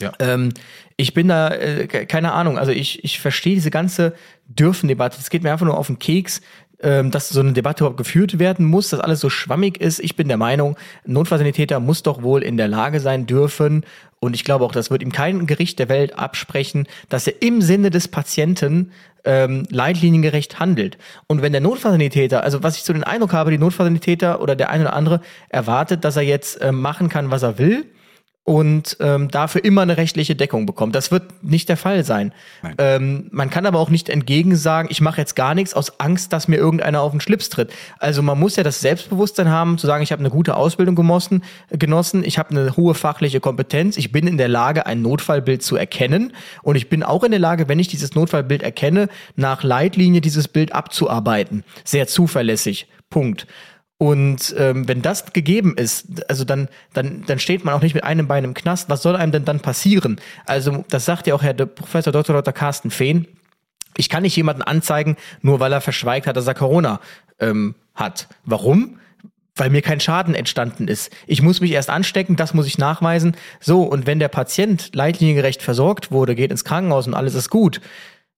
Ja. 0.01 0.13
Ähm, 0.19 0.51
ich 0.97 1.15
bin 1.15 1.29
da, 1.29 1.49
äh, 1.49 1.87
ke- 1.87 2.07
keine 2.07 2.33
Ahnung, 2.33 2.59
also 2.59 2.73
ich, 2.73 3.05
ich 3.05 3.21
verstehe 3.21 3.55
diese 3.55 3.71
ganze 3.71 4.15
Dürfen-Debatte. 4.47 5.19
Es 5.21 5.31
geht 5.31 5.43
mir 5.43 5.53
einfach 5.53 5.67
nur 5.67 5.79
auf 5.79 5.87
den 5.87 5.99
Keks, 5.99 6.41
ähm, 6.83 7.11
dass 7.11 7.29
so 7.29 7.41
eine 7.41 7.53
Debatte 7.53 7.85
überhaupt 7.85 7.99
geführt 7.99 8.39
werden 8.39 8.65
muss, 8.67 8.91
dass 8.91 9.01
alles 9.01 9.21
so 9.21 9.29
schwammig 9.29 9.81
ist. 9.81 9.99
Ich 10.01 10.17
bin 10.17 10.29
der 10.29 10.37
Meinung, 10.39 10.77
ein 11.07 11.13
Notfallsanitäter 11.13 11.79
muss 11.81 12.03
doch 12.03 12.23
wohl 12.23 12.43
in 12.43 12.57
der 12.57 12.69
Lage 12.69 13.01
sein 13.01 13.27
dürfen. 13.27 13.85
Und 14.19 14.35
ich 14.35 14.45
glaube 14.45 14.65
auch, 14.65 14.73
das 14.73 14.91
wird 14.91 15.03
ihm 15.03 15.13
kein 15.13 15.47
Gericht 15.47 15.79
der 15.79 15.89
Welt 15.89 16.19
absprechen, 16.19 16.87
dass 17.09 17.27
er 17.27 17.41
im 17.43 17.63
Sinne 17.63 17.91
des 17.91 18.09
Patienten 18.09 18.93
ähm, 19.25 19.67
leitliniengerecht 19.71 20.59
handelt. 20.59 20.97
Und 21.27 21.43
wenn 21.43 21.53
der 21.53 21.61
Notfallsanitäter, 21.61 22.43
also 22.43 22.63
was 22.63 22.77
ich 22.77 22.83
so 22.83 22.93
den 22.93 23.05
Eindruck 23.05 23.33
habe, 23.33 23.51
die 23.51 23.59
Notfallsanitäter 23.59 24.41
oder 24.41 24.57
der 24.57 24.71
eine 24.71 24.85
oder 24.85 24.95
andere 24.95 25.21
erwartet, 25.51 26.05
dass 26.05 26.17
er 26.17 26.23
jetzt 26.23 26.59
ähm, 26.63 26.81
machen 26.81 27.09
kann, 27.11 27.31
was 27.31 27.43
er 27.43 27.59
will, 27.59 27.85
und 28.45 28.97
ähm, 29.01 29.31
dafür 29.31 29.65
immer 29.65 29.83
eine 29.83 29.97
rechtliche 29.97 30.35
Deckung 30.35 30.67
bekommt. 30.67 30.95
Das 30.95 31.11
wird 31.11 31.45
nicht 31.45 31.69
der 31.69 31.77
Fall 31.77 32.05
sein. 32.05 32.33
Ähm, 32.79 33.29
man 33.31 33.51
kann 33.51 33.67
aber 33.67 33.79
auch 33.79 33.91
nicht 33.91 34.09
entgegen 34.09 34.57
sagen, 34.57 34.89
ich 34.91 35.01
mache 35.01 35.21
jetzt 35.21 35.37
gar 35.37 35.55
nichts 35.55 35.75
aus 35.75 36.01
Angst, 36.01 36.33
dass 36.33 36.49
mir 36.49 36.57
irgendeiner 36.57 37.03
auf 37.03 37.13
den 37.13 37.21
Schlips 37.21 37.51
tritt. 37.51 37.71
Also 37.99 38.23
man 38.23 38.39
muss 38.41 38.57
ja 38.57 38.63
das 38.63 38.81
Selbstbewusstsein 38.81 39.51
haben, 39.51 39.79
zu 39.79 39.87
sagen, 39.87 40.03
ich 40.03 40.11
habe 40.11 40.21
eine 40.21 40.31
gute 40.31 40.57
Ausbildung 40.57 40.95
gemossen, 40.95 41.45
genossen, 41.71 42.25
ich 42.25 42.39
habe 42.39 42.51
eine 42.51 42.77
hohe 42.77 42.95
fachliche 42.95 43.41
Kompetenz, 43.41 43.97
ich 43.99 44.11
bin 44.11 44.27
in 44.27 44.39
der 44.39 44.49
Lage, 44.49 44.87
ein 44.87 45.03
Notfallbild 45.03 45.63
zu 45.63 45.77
erkennen 45.77 46.33
und 46.63 46.77
ich 46.77 46.89
bin 46.89 47.03
auch 47.03 47.23
in 47.25 47.31
der 47.31 47.41
Lage, 47.41 47.69
wenn 47.69 47.79
ich 47.79 47.89
dieses 47.89 48.15
Notfallbild 48.15 48.63
erkenne, 48.63 49.09
nach 49.37 49.63
Leitlinie 49.63 50.23
dieses 50.23 50.49
Bild 50.49 50.75
abzuarbeiten. 50.75 51.63
Sehr 51.85 52.07
zuverlässig. 52.07 52.89
Punkt. 53.11 53.47
Und 54.03 54.55
ähm, 54.57 54.89
wenn 54.89 55.03
das 55.03 55.35
gegeben 55.35 55.77
ist, 55.77 56.27
also 56.31 56.45
dann, 56.45 56.69
dann, 56.95 57.23
dann 57.27 57.39
steht 57.39 57.67
man 57.67 57.75
auch 57.75 57.83
nicht 57.83 57.95
mit 57.95 58.03
einem 58.03 58.27
Bein 58.27 58.45
im 58.45 58.55
Knast. 58.55 58.89
Was 58.89 59.03
soll 59.03 59.15
einem 59.15 59.31
denn 59.31 59.45
dann 59.45 59.61
passieren? 59.61 60.19
Also 60.47 60.87
das 60.89 61.05
sagt 61.05 61.27
ja 61.27 61.35
auch 61.35 61.43
Herr 61.43 61.53
Professor 61.53 62.11
Dr. 62.11 62.35
Dr. 62.35 62.55
Carsten 62.55 62.91
Fehn. 62.91 63.29
Ich 63.99 64.09
kann 64.09 64.23
nicht 64.23 64.35
jemanden 64.35 64.63
anzeigen, 64.63 65.19
nur 65.43 65.61
weil 65.61 65.71
er 65.75 65.83
verschweigt 65.83 66.27
hat, 66.27 66.39
dass 66.39 66.47
er 66.47 66.55
Corona 66.55 66.99
ähm, 67.41 67.75
hat. 67.95 68.29
Warum? 68.47 69.01
Weil 69.55 69.69
mir 69.69 69.83
kein 69.83 70.01
Schaden 70.01 70.35
entstanden 70.35 70.89
ist. 70.89 71.13
Ich 71.27 71.43
muss 71.43 71.61
mich 71.61 71.73
erst 71.73 71.91
anstecken, 71.91 72.37
das 72.37 72.55
muss 72.55 72.67
ich 72.67 72.79
nachweisen. 72.79 73.37
So, 73.61 73.83
und 73.83 74.07
wenn 74.07 74.19
der 74.19 74.29
Patient 74.29 74.95
leitliniengerecht 74.95 75.61
versorgt 75.61 76.11
wurde, 76.11 76.35
geht 76.35 76.51
ins 76.51 76.65
Krankenhaus 76.65 77.07
und 77.07 77.13
alles 77.13 77.35
ist 77.35 77.51
gut, 77.51 77.83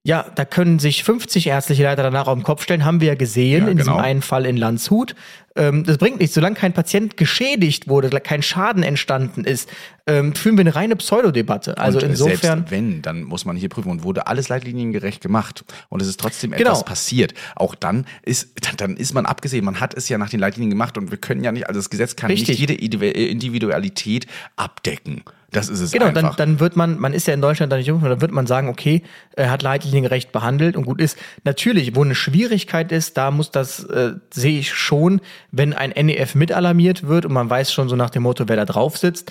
ja, 0.05 0.27
da 0.35 0.45
können 0.45 0.81
sich 0.81 1.05
50 1.05 1.47
ärztliche 1.47 1.85
Leiter 1.85 2.03
danach 2.03 2.27
auf 2.27 2.35
den 2.35 2.43
Kopf 2.43 2.65
stellen, 2.65 2.85
haben 2.85 3.01
wir 3.01 3.09
ja 3.09 3.15
gesehen 3.15 3.65
Ja, 3.65 3.71
in 3.71 3.77
diesem 3.77 3.93
genau. 3.93 4.05
einen 4.05 4.23
Fall 4.23 4.47
in 4.47 4.57
Landshut. 4.57 5.15
Ähm, 5.55 5.85
das 5.85 5.99
bringt 5.99 6.19
nichts, 6.19 6.35
solange 6.35 6.57
kein 6.57 6.73
Patient 6.73 7.17
geschädigt 7.17 7.87
wurde, 7.89 8.09
kein 8.21 8.43
Schaden 8.43 8.83
entstanden 8.83 9.45
ist, 9.45 9.69
ähm, 10.07 10.35
führen 10.35 10.57
wir 10.57 10.63
eine 10.63 10.75
reine 10.75 10.97
Pseudodebatte. 10.97 11.77
Also 11.79 11.99
und 11.99 12.05
insofern. 12.05 12.59
Selbst 12.61 12.71
wenn, 12.71 13.03
dann 13.03 13.23
muss 13.25 13.45
man 13.45 13.57
hier 13.57 13.69
prüfen 13.69 13.91
und 13.91 14.03
wurde 14.03 14.27
alles 14.27 14.49
leitliniengerecht 14.49 15.21
gemacht 15.21 15.65
und 15.91 16.01
es 16.01 16.09
ist 16.09 16.19
trotzdem 16.19 16.53
Genau. 16.53 16.71
etwas 16.71 16.85
passiert. 16.85 17.35
Auch 17.55 17.75
dann 17.75 18.07
ist, 18.23 18.49
dann, 18.67 18.77
dann 18.79 18.97
ist 18.97 19.13
man 19.13 19.27
abgesehen, 19.27 19.65
man 19.65 19.79
hat 19.81 19.95
es 19.95 20.09
ja 20.09 20.17
nach 20.19 20.31
den 20.31 20.41
Leitlinien 20.41 20.71
gemacht 20.71 20.97
und 20.97 21.11
wir 21.11 21.19
können 21.19 21.45
ja 21.45 21.53
nicht, 21.53 21.69
also 21.69 21.79
das 21.79 21.91
Gesetz 21.91 22.17
kann 22.17 22.31
Richtig. 22.31 22.59
nicht 22.59 22.71
jede 22.71 22.75
Individu- 22.75 23.13
Individualität 23.13 24.27
abdecken. 24.57 25.23
Das 25.51 25.69
ist 25.69 25.81
es 25.81 25.93
Genau, 25.93 26.07
dann, 26.07 26.17
einfach. 26.25 26.37
dann 26.37 26.61
wird 26.61 26.77
man, 26.77 26.99
man 26.99 27.13
ist 27.13 27.27
ja 27.27 27.35
in 27.35 27.43
Deutschland 27.43 27.71
da 27.71 27.77
nicht 27.77 27.87
jung, 27.87 28.01
dann 28.03 28.23
wird 28.23 28.33
man 28.33 28.47
sagen, 28.47 28.69
okay, 28.69 29.03
er 29.37 29.51
hat 29.51 29.63
leitliniengerecht 29.63 30.33
behandelt 30.33 30.77
und 30.79 30.85
gut 30.87 30.99
ist. 30.99 31.19
Natürlich, 31.45 31.95
wo 31.95 32.03
eine 32.03 32.15
Schwierigkeit 32.15 32.91
ist, 32.91 33.19
da 33.19 33.31
muss 33.31 33.51
das, 33.51 33.85
äh, 33.85 34.13
sehe 34.33 34.59
ich 34.59 34.73
schon, 34.73 35.21
wenn 35.53 35.73
ein 35.75 35.91
NEF 35.91 36.35
mit 36.35 36.51
alarmiert 36.51 37.07
wird 37.07 37.27
und 37.27 37.33
man 37.33 37.49
weiß 37.49 37.73
schon 37.73 37.89
so 37.89 37.95
nach 37.95 38.11
dem 38.11 38.25
Motto, 38.25 38.49
wer 38.49 38.57
da 38.57 38.65
drauf 38.65 38.99
sitzt. 38.99 39.31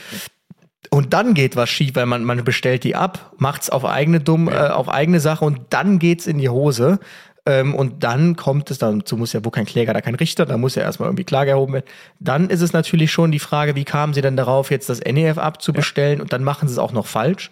Und 0.89 1.13
dann 1.13 1.33
geht 1.33 1.55
was 1.55 1.69
schief, 1.69 1.95
weil 1.95 2.05
man, 2.05 2.23
man 2.23 2.43
bestellt 2.43 2.83
die 2.83 2.95
ab, 2.95 3.33
macht's 3.37 3.69
auf 3.69 3.85
eigene 3.85 4.19
dumm, 4.19 4.47
äh, 4.47 4.67
auf 4.69 4.89
eigene 4.89 5.19
Sache 5.19 5.45
und 5.45 5.61
dann 5.69 5.99
geht's 5.99 6.27
in 6.27 6.37
die 6.37 6.49
Hose. 6.49 6.99
Ähm, 7.45 7.73
und 7.73 8.03
dann 8.03 8.35
kommt 8.35 8.69
es, 8.69 8.77
dazu 8.77 9.17
muss 9.17 9.33
ja 9.33 9.43
wo 9.43 9.49
kein 9.49 9.65
Kläger, 9.65 9.93
da 9.93 10.01
kein 10.01 10.15
Richter, 10.15 10.45
da 10.45 10.57
muss 10.57 10.75
ja 10.75 10.83
erstmal 10.83 11.07
irgendwie 11.07 11.23
Klage 11.23 11.51
erhoben 11.51 11.73
werden. 11.73 11.85
Dann 12.19 12.49
ist 12.49 12.61
es 12.61 12.73
natürlich 12.73 13.11
schon 13.11 13.31
die 13.31 13.39
Frage, 13.39 13.75
wie 13.75 13.83
kamen 13.83 14.13
sie 14.13 14.21
denn 14.21 14.37
darauf, 14.37 14.69
jetzt 14.69 14.89
das 14.89 14.99
NEF 14.99 15.39
abzubestellen 15.39 16.21
und 16.21 16.33
dann 16.33 16.43
machen 16.43 16.67
sie 16.67 16.73
es 16.73 16.79
auch 16.79 16.91
noch 16.91 17.07
falsch. 17.07 17.49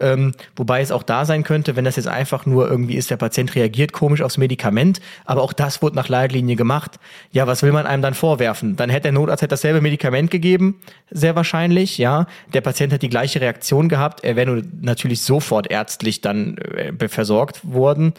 Ähm, 0.00 0.32
wobei 0.56 0.80
es 0.80 0.90
auch 0.90 1.04
da 1.04 1.24
sein 1.24 1.44
könnte, 1.44 1.76
wenn 1.76 1.84
das 1.84 1.96
jetzt 1.96 2.08
einfach 2.08 2.44
nur 2.44 2.68
irgendwie 2.68 2.96
ist, 2.96 3.10
der 3.10 3.16
Patient 3.16 3.54
reagiert 3.54 3.92
komisch 3.92 4.20
aufs 4.20 4.36
Medikament, 4.36 5.00
aber 5.24 5.42
auch 5.42 5.52
das 5.52 5.80
wurde 5.80 5.94
nach 5.94 6.08
Leitlinie 6.08 6.56
gemacht. 6.56 6.98
Ja, 7.30 7.46
was 7.46 7.62
will 7.62 7.70
man 7.70 7.86
einem 7.86 8.02
dann 8.02 8.14
vorwerfen? 8.14 8.74
Dann 8.74 8.90
hätte 8.90 9.04
der 9.04 9.12
Notarzt 9.12 9.42
hätte 9.42 9.50
dasselbe 9.50 9.80
Medikament 9.80 10.30
gegeben, 10.30 10.80
sehr 11.10 11.36
wahrscheinlich, 11.36 11.98
ja. 11.98 12.26
Der 12.52 12.62
Patient 12.62 12.92
hat 12.92 13.02
die 13.02 13.08
gleiche 13.08 13.40
Reaktion 13.40 13.88
gehabt, 13.88 14.24
er 14.24 14.34
wäre 14.34 14.62
natürlich 14.80 15.22
sofort 15.22 15.70
ärztlich 15.70 16.20
dann 16.20 16.58
äh, 16.58 17.08
versorgt 17.08 17.60
worden. 17.62 18.14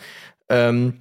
Ähm, 0.50 0.94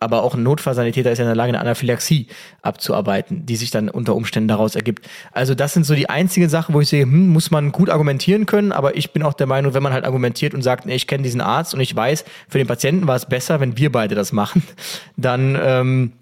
aber 0.00 0.22
auch 0.22 0.34
ein 0.34 0.42
Notfallsanitäter 0.42 1.12
ist 1.12 1.18
ja 1.18 1.24
in 1.24 1.28
der 1.28 1.36
Lage, 1.36 1.50
eine 1.50 1.60
Anaphylaxie 1.60 2.26
abzuarbeiten, 2.62 3.44
die 3.44 3.56
sich 3.56 3.70
dann 3.70 3.90
unter 3.90 4.16
Umständen 4.16 4.48
daraus 4.48 4.74
ergibt. 4.74 5.06
Also 5.32 5.54
das 5.54 5.74
sind 5.74 5.84
so 5.84 5.94
die 5.94 6.08
einzigen 6.08 6.48
Sachen, 6.48 6.74
wo 6.74 6.80
ich 6.80 6.88
sehe, 6.88 7.02
hm, 7.02 7.28
muss 7.28 7.50
man 7.50 7.70
gut 7.70 7.90
argumentieren 7.90 8.46
können, 8.46 8.72
aber 8.72 8.96
ich 8.96 9.12
bin 9.12 9.22
auch 9.22 9.34
der 9.34 9.46
Meinung, 9.46 9.74
wenn 9.74 9.82
man 9.82 9.92
halt 9.92 10.04
argumentiert 10.04 10.54
und 10.54 10.62
sagt, 10.62 10.86
nee, 10.86 10.94
ich 10.94 11.06
kenne 11.06 11.22
diesen 11.22 11.42
Arzt 11.42 11.74
und 11.74 11.80
ich 11.80 11.94
weiß, 11.94 12.24
für 12.48 12.58
den 12.58 12.66
Patienten 12.66 13.06
war 13.06 13.16
es 13.16 13.26
besser, 13.26 13.60
wenn 13.60 13.76
wir 13.76 13.92
beide 13.92 14.14
das 14.14 14.32
machen, 14.32 14.62
dann 15.16 15.56
ähm, 15.62 16.12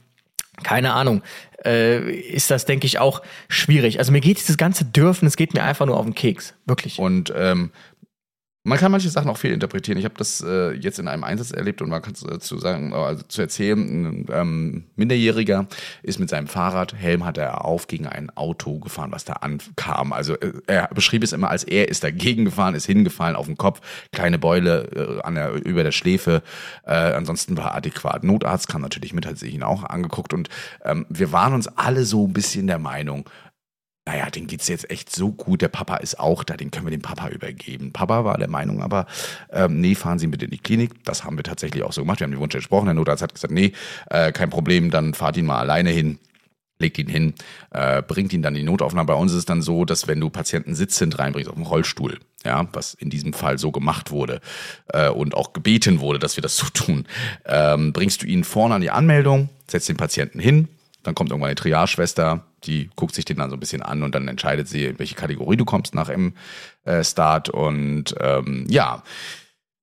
keine 0.64 0.93
Ahnung, 0.93 1.23
äh, 1.64 2.12
ist 2.12 2.51
das, 2.51 2.64
denke 2.64 2.87
ich, 2.87 2.99
auch 2.99 3.23
schwierig. 3.49 4.01
Also 4.01 4.11
mir 4.11 4.21
geht 4.21 4.38
dieses 4.38 4.57
ganze 4.57 4.85
Dürfen, 4.85 5.27
es 5.27 5.37
geht 5.37 5.55
mir 5.55 5.62
einfach 5.62 5.87
nur 5.87 5.97
auf 5.97 6.05
den 6.05 6.14
Keks. 6.14 6.55
Wirklich. 6.67 6.99
Und 6.99 7.33
ähm, 7.37 7.71
man 8.68 8.78
kann 8.78 8.92
manche 8.92 9.09
Sachen 9.09 9.31
auch 9.31 9.38
fehlinterpretieren. 9.38 9.98
Ich 9.98 10.04
habe 10.04 10.14
das 10.18 10.44
äh, 10.46 10.72
jetzt 10.72 10.98
in 10.98 11.09
einem 11.09 11.24
Einsatz 11.24 11.52
erlebt 11.52 11.81
und 11.81 11.88
man 11.88 12.02
kann 12.02 12.14
zu 12.14 12.59
sagen, 12.59 12.92
also 12.92 13.22
zu 13.26 13.40
erzählen, 13.40 13.78
ein 13.78 14.26
ähm, 14.31 14.85
Minderjähriger 14.94 15.66
ist 16.02 16.18
mit 16.18 16.28
seinem 16.28 16.48
Fahrrad, 16.48 16.94
Helm 16.94 17.24
hat 17.24 17.38
er 17.38 17.64
auf, 17.64 17.87
gegen 17.87 18.07
ein 18.07 18.31
Auto 18.37 18.78
gefahren, 18.78 19.11
was 19.11 19.24
da 19.24 19.35
ankam. 19.35 20.12
Also 20.12 20.35
äh, 20.35 20.52
er 20.66 20.88
beschrieb 20.88 21.24
es 21.24 21.33
immer 21.33 21.50
als 21.50 21.64
er 21.64 21.88
ist 21.88 22.04
dagegen 22.04 22.44
gefahren, 22.44 22.74
ist 22.74 22.85
hingefallen 22.85 23.37
auf 23.37 23.46
den 23.46 23.57
Kopf, 23.57 23.81
kleine 24.12 24.38
Beule 24.38 24.85
äh, 24.94 25.22
an 25.22 25.35
der, 25.35 25.64
über 25.64 25.83
der 25.83 25.92
Schläfe. 25.92 26.42
Äh, 26.85 26.92
ansonsten 26.92 27.57
war 27.57 27.74
adäquat. 27.74 28.22
Notarzt 28.22 28.68
kam 28.68 28.83
natürlich 28.83 29.14
mit, 29.14 29.24
hat 29.24 29.38
sich 29.38 29.54
ihn 29.54 29.62
auch 29.62 29.83
angeguckt 29.83 30.35
und 30.35 30.50
ähm, 30.85 31.07
wir 31.09 31.33
waren 31.33 31.54
uns 31.54 31.68
alle 31.68 32.04
so 32.04 32.26
ein 32.26 32.35
bisschen 32.35 32.66
der 32.66 32.78
Meinung, 32.78 33.24
naja, 34.09 34.31
den 34.31 34.47
geht's 34.47 34.68
jetzt 34.68 34.90
echt 34.90 35.14
so 35.14 35.33
gut, 35.33 35.61
der 35.61 35.68
Papa 35.68 35.97
ist 35.97 36.18
auch 36.18 36.42
da, 36.42 36.57
den 36.57 36.71
können 36.71 36.87
wir 36.87 36.90
dem 36.90 37.03
Papa 37.03 37.29
übergeben. 37.29 37.92
Papa 37.92 38.25
war 38.25 38.38
der 38.38 38.49
Meinung, 38.49 38.83
aber 38.83 39.05
ähm, 39.53 39.83
nee, 39.83 39.94
fahren 39.94 40.18
Sie 40.18 40.27
bitte 40.29 40.47
in 40.47 40.51
die 40.51 40.59
Klinik. 40.59 41.05
Das 41.05 41.25
haben 41.25 41.37
wir 41.37 41.44
tatsächlich 41.44 41.83
auch 41.83 41.92
so 41.92 42.01
gemacht. 42.01 42.18
Wir 42.21 42.25
haben 42.25 42.31
den 42.31 42.40
Wunsch 42.40 42.55
entsprochen. 42.55 42.87
Der 42.87 42.94
Notarzt 42.94 43.23
hat 43.23 43.35
gesagt, 43.35 43.53
nee, 43.53 43.73
äh, 44.09 44.33
kein 44.33 44.49
Problem, 44.49 44.90
dann 44.90 45.12
fahrt 45.12 45.37
ihn 45.37 45.44
mal 45.44 45.59
alleine 45.59 45.90
hin 45.90 46.18
legt 46.81 46.97
ihn 46.97 47.09
hin, 47.09 47.35
äh, 47.73 48.03
bringt 48.03 48.33
ihn 48.33 48.40
dann 48.40 48.55
in 48.55 48.61
die 48.61 48.66
Notaufnahme. 48.66 49.09
Bei 49.09 49.14
uns 49.14 49.33
ist 49.33 49.38
es 49.38 49.44
dann 49.47 49.62
so, 49.62 49.85
dass 49.85 50.07
wenn 50.07 50.21
du 50.21 50.31
Patienten 50.31 50.77
sitzend 50.77 51.18
reinbringst 51.18 51.51
auf 51.51 51.57
dem 51.57 51.64
Rollstuhl, 51.64 52.21
ja, 52.44 52.68
was 52.73 52.94
in 52.94 53.11
diesem 53.11 53.33
Fall 53.33 53.59
so 53.59 53.73
gemacht 53.73 54.12
wurde 54.12 54.40
äh, 54.92 55.09
und 55.09 55.35
auch 55.35 55.53
gebeten 55.53 55.99
wurde, 55.99 56.21
dass 56.21 56.37
wir 56.37 56.42
das 56.42 56.57
so 56.57 56.68
tun, 56.73 57.05
ähm, 57.47 57.92
bringst 57.92 58.23
du 58.23 58.27
ihn 58.27 58.44
vorne 58.44 58.77
an 58.77 58.81
die 58.81 58.92
Anmeldung, 58.92 59.49
setzt 59.66 59.88
den 59.88 59.97
Patienten 59.97 60.38
hin, 60.38 60.68
dann 61.03 61.16
kommt 61.16 61.31
irgendwann 61.31 61.49
eine 61.49 61.57
Triage-Schwester, 61.57 62.44
die 62.64 62.90
guckt 62.97 63.14
sich 63.14 63.25
den 63.25 63.37
dann 63.37 63.51
so 63.51 63.57
ein 63.57 63.61
bisschen 63.61 63.83
an 63.83 64.03
und 64.03 64.14
dann 64.14 64.29
entscheidet 64.29 64.68
sie, 64.68 64.87
in 64.87 64.99
welche 64.99 65.14
Kategorie 65.14 65.57
du 65.57 65.64
kommst 65.64 65.94
nach 65.94 66.09
dem 66.09 66.35
äh, 66.85 67.05
Start. 67.05 67.49
Und 67.49 68.14
ähm, 68.21 68.66
ja, 68.68 69.03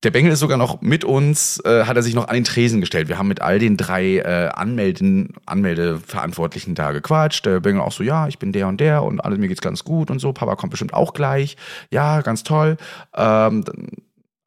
der 0.06 0.12
Bengel 0.12 0.32
ist 0.32 0.40
sogar 0.40 0.58
noch 0.58 0.82
mit 0.82 1.04
uns, 1.04 1.60
äh, 1.66 1.86
hat 1.86 1.98
er 1.98 2.04
sich 2.04 2.14
noch 2.14 2.28
an 2.28 2.36
den 2.36 2.44
Tresen 2.44 2.80
gestellt. 2.80 3.08
Wir 3.08 3.18
haben 3.18 3.28
mit 3.28 3.42
all 3.42 3.58
den 3.58 3.76
drei 3.76 4.18
äh, 4.18 4.50
Anmelden, 4.54 5.34
Anmeldeverantwortlichen 5.48 6.76
da 6.76 6.92
gequatscht. 6.92 7.46
Der 7.46 7.60
Bengel 7.60 7.82
auch 7.82 7.92
so, 7.92 8.04
ja, 8.04 8.28
ich 8.28 8.38
bin 8.38 8.52
der 8.52 8.68
und 8.68 8.80
der 8.80 9.04
und 9.04 9.20
alles, 9.20 9.40
mir 9.40 9.48
geht's 9.48 9.62
ganz 9.62 9.84
gut 9.84 10.12
und 10.12 10.20
so. 10.20 10.32
Papa 10.32 10.56
kommt 10.56 10.70
bestimmt 10.70 10.94
auch 10.94 11.14
gleich. 11.14 11.58
Ja, 11.90 12.22
ganz 12.22 12.44
toll. 12.44 12.78
Ähm, 13.16 13.64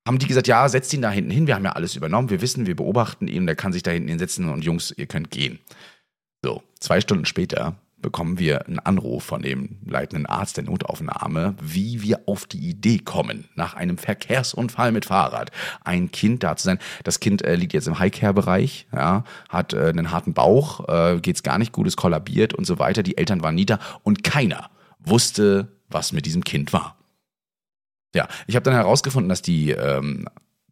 haben 0.07 0.19
die 0.19 0.29
gesagt, 0.29 0.47
ja, 0.47 0.69
setzt 0.69 0.95
ihn 0.95 1.03
da 1.03 1.11
hinten 1.11 1.31
hin. 1.31 1.49
Wir 1.49 1.57
haben 1.57 1.65
ja 1.65 1.73
alles 1.73 1.97
übernommen. 1.97 2.31
Wir 2.31 2.41
wissen, 2.41 2.67
wir 2.67 2.77
beobachten 2.77 3.27
ihn. 3.27 3.47
Der 3.47 3.57
kann 3.57 3.73
sich 3.73 3.83
da 3.83 3.91
hinten 3.91 4.09
hinsetzen 4.09 4.49
und 4.49 4.65
Jungs, 4.65 4.95
ihr 4.97 5.07
könnt 5.07 5.33
gehen. 5.33 5.59
So, 6.43 6.63
zwei 6.79 7.01
Stunden 7.01 7.25
später 7.25 7.75
bekommen 8.01 8.39
wir 8.39 8.67
einen 8.67 8.79
Anruf 8.79 9.25
von 9.25 9.43
dem 9.43 9.79
leitenden 9.85 10.27
Arzt 10.27 10.57
der 10.57 10.65
Notaufnahme, 10.65 11.55
wie 11.61 12.03
wir 12.03 12.21
auf 12.27 12.47
die 12.47 12.69
Idee 12.69 12.99
kommen, 12.99 13.49
nach 13.55 13.75
einem 13.75 13.99
Verkehrsunfall 13.99 14.93
mit 14.93 15.07
Fahrrad 15.07 15.51
ein 15.85 16.11
Kind 16.11 16.43
da 16.43 16.57
zu 16.57 16.65
sein. 16.65 16.79
Das 17.05 17.21
Kind 17.21 17.43
äh, 17.43 17.57
liegt 17.57 17.73
jetzt 17.73 17.89
im 17.89 17.99
Highcare-Bereich, 17.99 18.87
ja, 18.93 19.25
hat 19.49 19.73
äh, 19.73 19.89
einen 19.89 20.11
harten 20.11 20.35
Bauch, 20.35 20.89
äh, 20.89 21.21
geht's 21.21 21.43
gar 21.43 21.59
nicht 21.59 21.73
gut, 21.73 21.87
ist 21.87 21.97
kollabiert 21.97 22.55
und 22.55 22.67
so 22.67 22.79
weiter. 22.79 23.03
Die 23.03 23.19
Eltern 23.19 23.43
waren 23.43 23.55
nie 23.55 23.67
da 23.67 23.79
und 24.03 24.23
keiner 24.23 24.71
wusste, 25.01 25.77
was 25.89 26.13
mit 26.13 26.27
diesem 26.27 26.45
Kind 26.45 26.73
war. 26.73 26.97
Ja, 28.15 28.29
ich 28.47 28.57
habe 28.57 28.65
dann 28.65 28.75
herausgefunden, 28.75 29.29
dass 29.29 29.43
die, 29.43 29.71
ähm, 29.71 30.27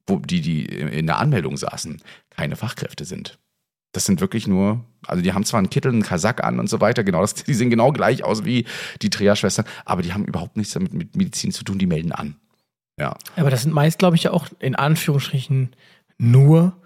die, 0.08 0.40
die 0.40 0.64
in 0.64 1.06
der 1.06 1.18
Anmeldung 1.18 1.56
saßen, 1.56 2.00
keine 2.30 2.56
Fachkräfte 2.56 3.04
sind. 3.04 3.38
Das 3.96 4.04
sind 4.04 4.20
wirklich 4.20 4.46
nur, 4.46 4.84
also 5.06 5.22
die 5.22 5.32
haben 5.32 5.44
zwar 5.44 5.56
einen 5.56 5.70
Kittel, 5.70 5.90
einen 5.90 6.02
Kasak 6.02 6.44
an 6.44 6.60
und 6.60 6.68
so 6.68 6.82
weiter, 6.82 7.02
genau, 7.02 7.22
das, 7.22 7.32
die 7.44 7.54
sehen 7.54 7.70
genau 7.70 7.92
gleich 7.92 8.22
aus 8.22 8.44
wie 8.44 8.66
die 9.00 9.08
Triage-Schwestern, 9.08 9.64
aber 9.86 10.02
die 10.02 10.12
haben 10.12 10.26
überhaupt 10.26 10.58
nichts 10.58 10.74
damit 10.74 10.92
mit 10.92 11.16
Medizin 11.16 11.50
zu 11.50 11.64
tun, 11.64 11.78
die 11.78 11.86
melden 11.86 12.12
an. 12.12 12.36
Ja. 13.00 13.16
Aber 13.36 13.48
das 13.48 13.62
sind 13.62 13.74
meist, 13.74 13.98
glaube 13.98 14.16
ich, 14.16 14.24
ja 14.24 14.32
auch 14.32 14.48
in 14.58 14.74
Anführungsstrichen 14.74 15.74
nur 16.18 16.76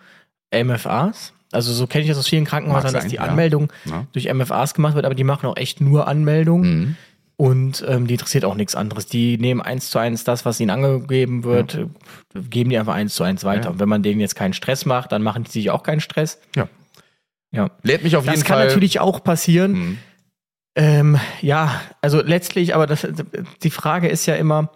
MFAs. 0.54 1.32
Also 1.50 1.72
so 1.72 1.88
kenne 1.88 2.02
ich 2.02 2.08
das 2.08 2.18
aus 2.18 2.28
vielen 2.28 2.44
Krankenhäusern, 2.44 2.92
dass 2.92 3.08
die 3.08 3.16
ja. 3.16 3.22
Anmeldung 3.22 3.72
Ja. 3.86 4.06
durch 4.12 4.32
MFAs 4.32 4.74
gemacht 4.74 4.94
wird, 4.94 5.04
aber 5.04 5.16
die 5.16 5.24
machen 5.24 5.46
auch 5.46 5.56
echt 5.56 5.80
nur 5.80 6.06
Anmeldungen. 6.06 6.78
Mhm. 6.78 6.96
Und 7.36 7.84
ähm, 7.88 8.06
die 8.06 8.14
interessiert 8.14 8.44
auch 8.44 8.54
nichts 8.54 8.74
anderes. 8.76 9.06
Die 9.06 9.38
nehmen 9.38 9.62
eins 9.62 9.90
zu 9.90 9.98
eins 9.98 10.24
das, 10.24 10.44
was 10.44 10.60
ihnen 10.60 10.70
angegeben 10.70 11.42
wird, 11.42 11.74
äh, 11.74 11.86
geben 12.50 12.70
die 12.70 12.78
einfach 12.78 12.94
eins 12.94 13.14
zu 13.14 13.24
eins 13.24 13.44
weiter. 13.44 13.64
Ja. 13.64 13.70
Und 13.70 13.80
wenn 13.80 13.88
man 13.88 14.02
denen 14.02 14.20
jetzt 14.20 14.36
keinen 14.36 14.52
Stress 14.52 14.84
macht, 14.84 15.10
dann 15.10 15.22
machen 15.22 15.42
die 15.44 15.50
sich 15.50 15.70
auch 15.70 15.82
keinen 15.82 16.00
Stress. 16.00 16.38
Ja. 16.54 16.68
Ja. 17.52 17.70
Lädt 17.82 18.04
mich 18.04 18.16
auf 18.16 18.24
Das 18.24 18.34
jeden 18.34 18.46
kann 18.46 18.58
Fall. 18.58 18.66
natürlich 18.68 19.00
auch 19.00 19.22
passieren. 19.24 19.72
Mhm. 19.72 19.98
Ähm, 20.76 21.18
ja, 21.40 21.80
also 22.00 22.22
letztlich, 22.22 22.74
aber 22.74 22.86
das, 22.86 23.06
die 23.62 23.70
Frage 23.70 24.08
ist 24.08 24.26
ja 24.26 24.36
immer, 24.36 24.70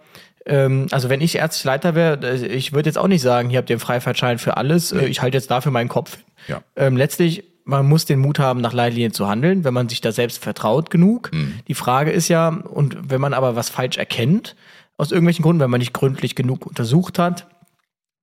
ähm, 0.45 0.87
also 0.91 1.09
wenn 1.09 1.21
ich 1.21 1.35
ärztlicher 1.37 1.69
Leiter 1.71 1.95
wäre, 1.95 2.35
ich 2.35 2.73
würde 2.73 2.89
jetzt 2.89 2.97
auch 2.97 3.07
nicht 3.07 3.21
sagen, 3.21 3.49
hier 3.49 3.59
habt 3.59 3.69
ihr 3.69 3.75
einen 3.75 3.79
Freifahrtschein 3.79 4.37
für 4.37 4.57
alles, 4.57 4.91
äh, 4.91 5.05
ich 5.05 5.21
halte 5.21 5.37
jetzt 5.37 5.49
dafür 5.49 5.71
meinen 5.71 5.87
Kopf. 5.89 6.17
Ja. 6.47 6.61
Ähm, 6.75 6.97
letztlich, 6.97 7.45
man 7.63 7.87
muss 7.87 8.05
den 8.05 8.19
Mut 8.19 8.39
haben, 8.39 8.59
nach 8.61 8.73
Leitlinien 8.73 9.13
zu 9.13 9.27
handeln, 9.27 9.63
wenn 9.63 9.73
man 9.73 9.89
sich 9.89 10.01
da 10.01 10.11
selbst 10.11 10.43
vertraut 10.43 10.89
genug. 10.89 11.31
Mhm. 11.33 11.59
Die 11.67 11.73
Frage 11.73 12.11
ist 12.11 12.27
ja, 12.27 12.49
und 12.49 13.09
wenn 13.09 13.21
man 13.21 13.33
aber 13.33 13.55
was 13.55 13.69
falsch 13.69 13.97
erkennt, 13.97 14.55
aus 14.97 15.11
irgendwelchen 15.11 15.43
Gründen, 15.43 15.61
wenn 15.61 15.71
man 15.71 15.79
nicht 15.79 15.93
gründlich 15.93 16.35
genug 16.35 16.65
untersucht 16.65 17.19
hat, 17.19 17.47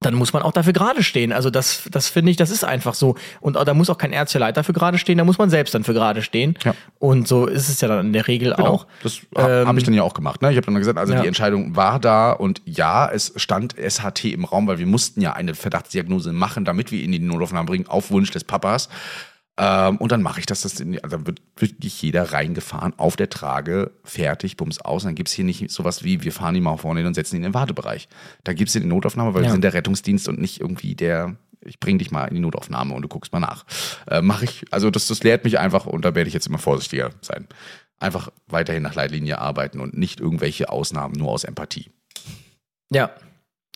dann 0.03 0.15
muss 0.15 0.33
man 0.33 0.43
auch 0.43 0.53
dafür 0.53 0.73
gerade 0.73 1.03
stehen. 1.03 1.33
Also 1.33 1.51
das, 1.51 1.89
das 1.91 2.09
finde 2.09 2.31
ich, 2.31 2.37
das 2.37 2.51
ist 2.51 2.65
einfach 2.65 2.95
so. 2.95 3.17
Und 3.41 3.57
da 3.57 3.75
muss 3.75 3.91
auch 3.91 3.99
kein 3.99 4.13
ärztlicher 4.13 4.41
Leiter 4.41 4.65
für 4.65 4.73
gerade 4.73 4.99
stehen, 4.99 5.19
da 5.19 5.25
muss 5.25 5.39
man 5.39 5.51
selbst 5.51 5.75
dann 5.75 5.85
für 5.85 5.95
gerade 5.95 6.23
stehen. 6.23 6.57
Ja. 6.65 6.75
Und 6.99 7.29
so 7.29 7.47
ist 7.47 7.69
es 7.69 7.81
ja 7.81 7.89
dann 7.89 8.07
in 8.07 8.13
der 8.13 8.29
Regel 8.29 8.55
Genau, 8.55 8.69
auch. 8.69 8.87
das 9.03 9.21
habe 9.37 9.53
Ähm, 9.53 9.69
hab 9.69 9.77
ich 9.77 9.85
dann 9.85 9.95
ja 9.95 10.03
auch 10.03 10.15
gemacht. 10.15 10.43
Ne? 10.43 10.51
Ich 10.51 10.57
habe 10.57 10.67
dann 10.67 10.75
gesagt, 10.75 10.99
also 10.99 11.13
ja. 11.13 11.21
die 11.23 11.29
Entscheidung 11.29 11.77
war 11.77 11.99
da 11.99 12.33
und 12.33 12.63
ja, 12.65 13.09
es 13.09 13.33
stand 13.37 13.75
SHT 13.79 14.27
im 14.27 14.45
Raum, 14.45 14.67
weil 14.67 14.79
wir 14.79 14.87
mussten 14.87 15.21
ja 15.21 15.33
eine 15.33 15.55
Verdachtsdiagnose 15.55 16.33
machen, 16.33 16.65
damit 16.65 16.93
wir 16.93 17.01
ihn 17.01 17.13
in 17.13 17.23
die 17.23 17.27
Notaufnahme 17.27 17.67
bringen, 17.67 17.87
auf 17.87 18.11
Wunsch 18.11 18.31
des 18.31 18.45
Papas. 18.45 18.89
Ähm, 19.65 19.99
und 19.99 20.11
dann 20.11 20.23
mache 20.23 20.41
ich 20.41 20.47
das, 20.47 20.63
das 20.63 20.81
in, 20.81 20.99
also 21.05 21.19
da 21.19 21.27
wird 21.27 21.41
wirklich 21.57 22.03
jeder 22.03 22.33
reingefahren, 22.33 22.95
auf 22.99 23.15
der 23.15 23.31
Trage, 23.31 23.93
fertig, 24.03 24.57
bums 24.57 24.81
aus. 24.81 25.05
Und 25.05 25.11
dann 25.11 25.15
gibt's 25.15 25.33
hier 25.33 25.45
nicht 25.45 25.71
sowas 25.71 26.03
wie, 26.03 26.25
wir 26.25 26.33
fahren 26.33 26.57
ihn 26.57 26.65
mal 26.65 26.77
vorne 26.79 26.99
hin 27.01 27.07
und 27.07 27.15
setzen 27.15 27.37
ihn 27.37 27.45
in 27.45 27.51
den 27.51 27.55
Wartebereich. 27.55 28.09
Da 28.43 28.55
gibt's 28.55 28.73
den 28.73 28.83
in 28.83 28.89
die 28.89 28.95
Notaufnahme, 28.95 29.35
weil 29.35 29.43
Ja. 29.43 29.49
wir 29.49 29.53
sind 29.53 29.63
der 29.63 29.75
Rettungsdienst 29.75 30.27
und 30.27 30.41
nicht 30.41 30.61
irgendwie 30.61 30.97
der, 30.97 31.37
ich 31.65 31.79
bring 31.79 31.99
dich 31.99 32.11
mal 32.11 32.25
in 32.27 32.35
die 32.35 32.41
Notaufnahme 32.41 32.93
und 32.93 33.03
du 33.03 33.09
guckst 33.09 33.33
mal 33.33 33.39
nach. 33.39 33.65
Äh, 34.11 34.21
mache 34.21 34.47
ich, 34.47 34.65
also 34.73 34.91
das, 34.91 35.07
das 35.07 35.23
lehrt 35.23 35.45
mich 35.45 35.61
einfach 35.61 35.87
und 35.87 36.05
da 36.05 36.15
werde 36.17 36.27
ich 36.27 36.35
jetzt 36.35 36.49
immer 36.49 36.59
vorsichtiger 36.59 37.11
sein. 37.21 37.47
Einfach 38.01 38.31
weiterhin 38.49 38.83
nach 38.83 38.97
Leitlinie 38.97 39.39
arbeiten 39.39 39.79
und 39.79 39.97
nicht 39.97 40.19
irgendwelche 40.19 40.71
Ausnahmen 40.71 41.15
nur 41.15 41.31
aus 41.31 41.45
Empathie. 41.45 41.91
Ja. 42.91 43.11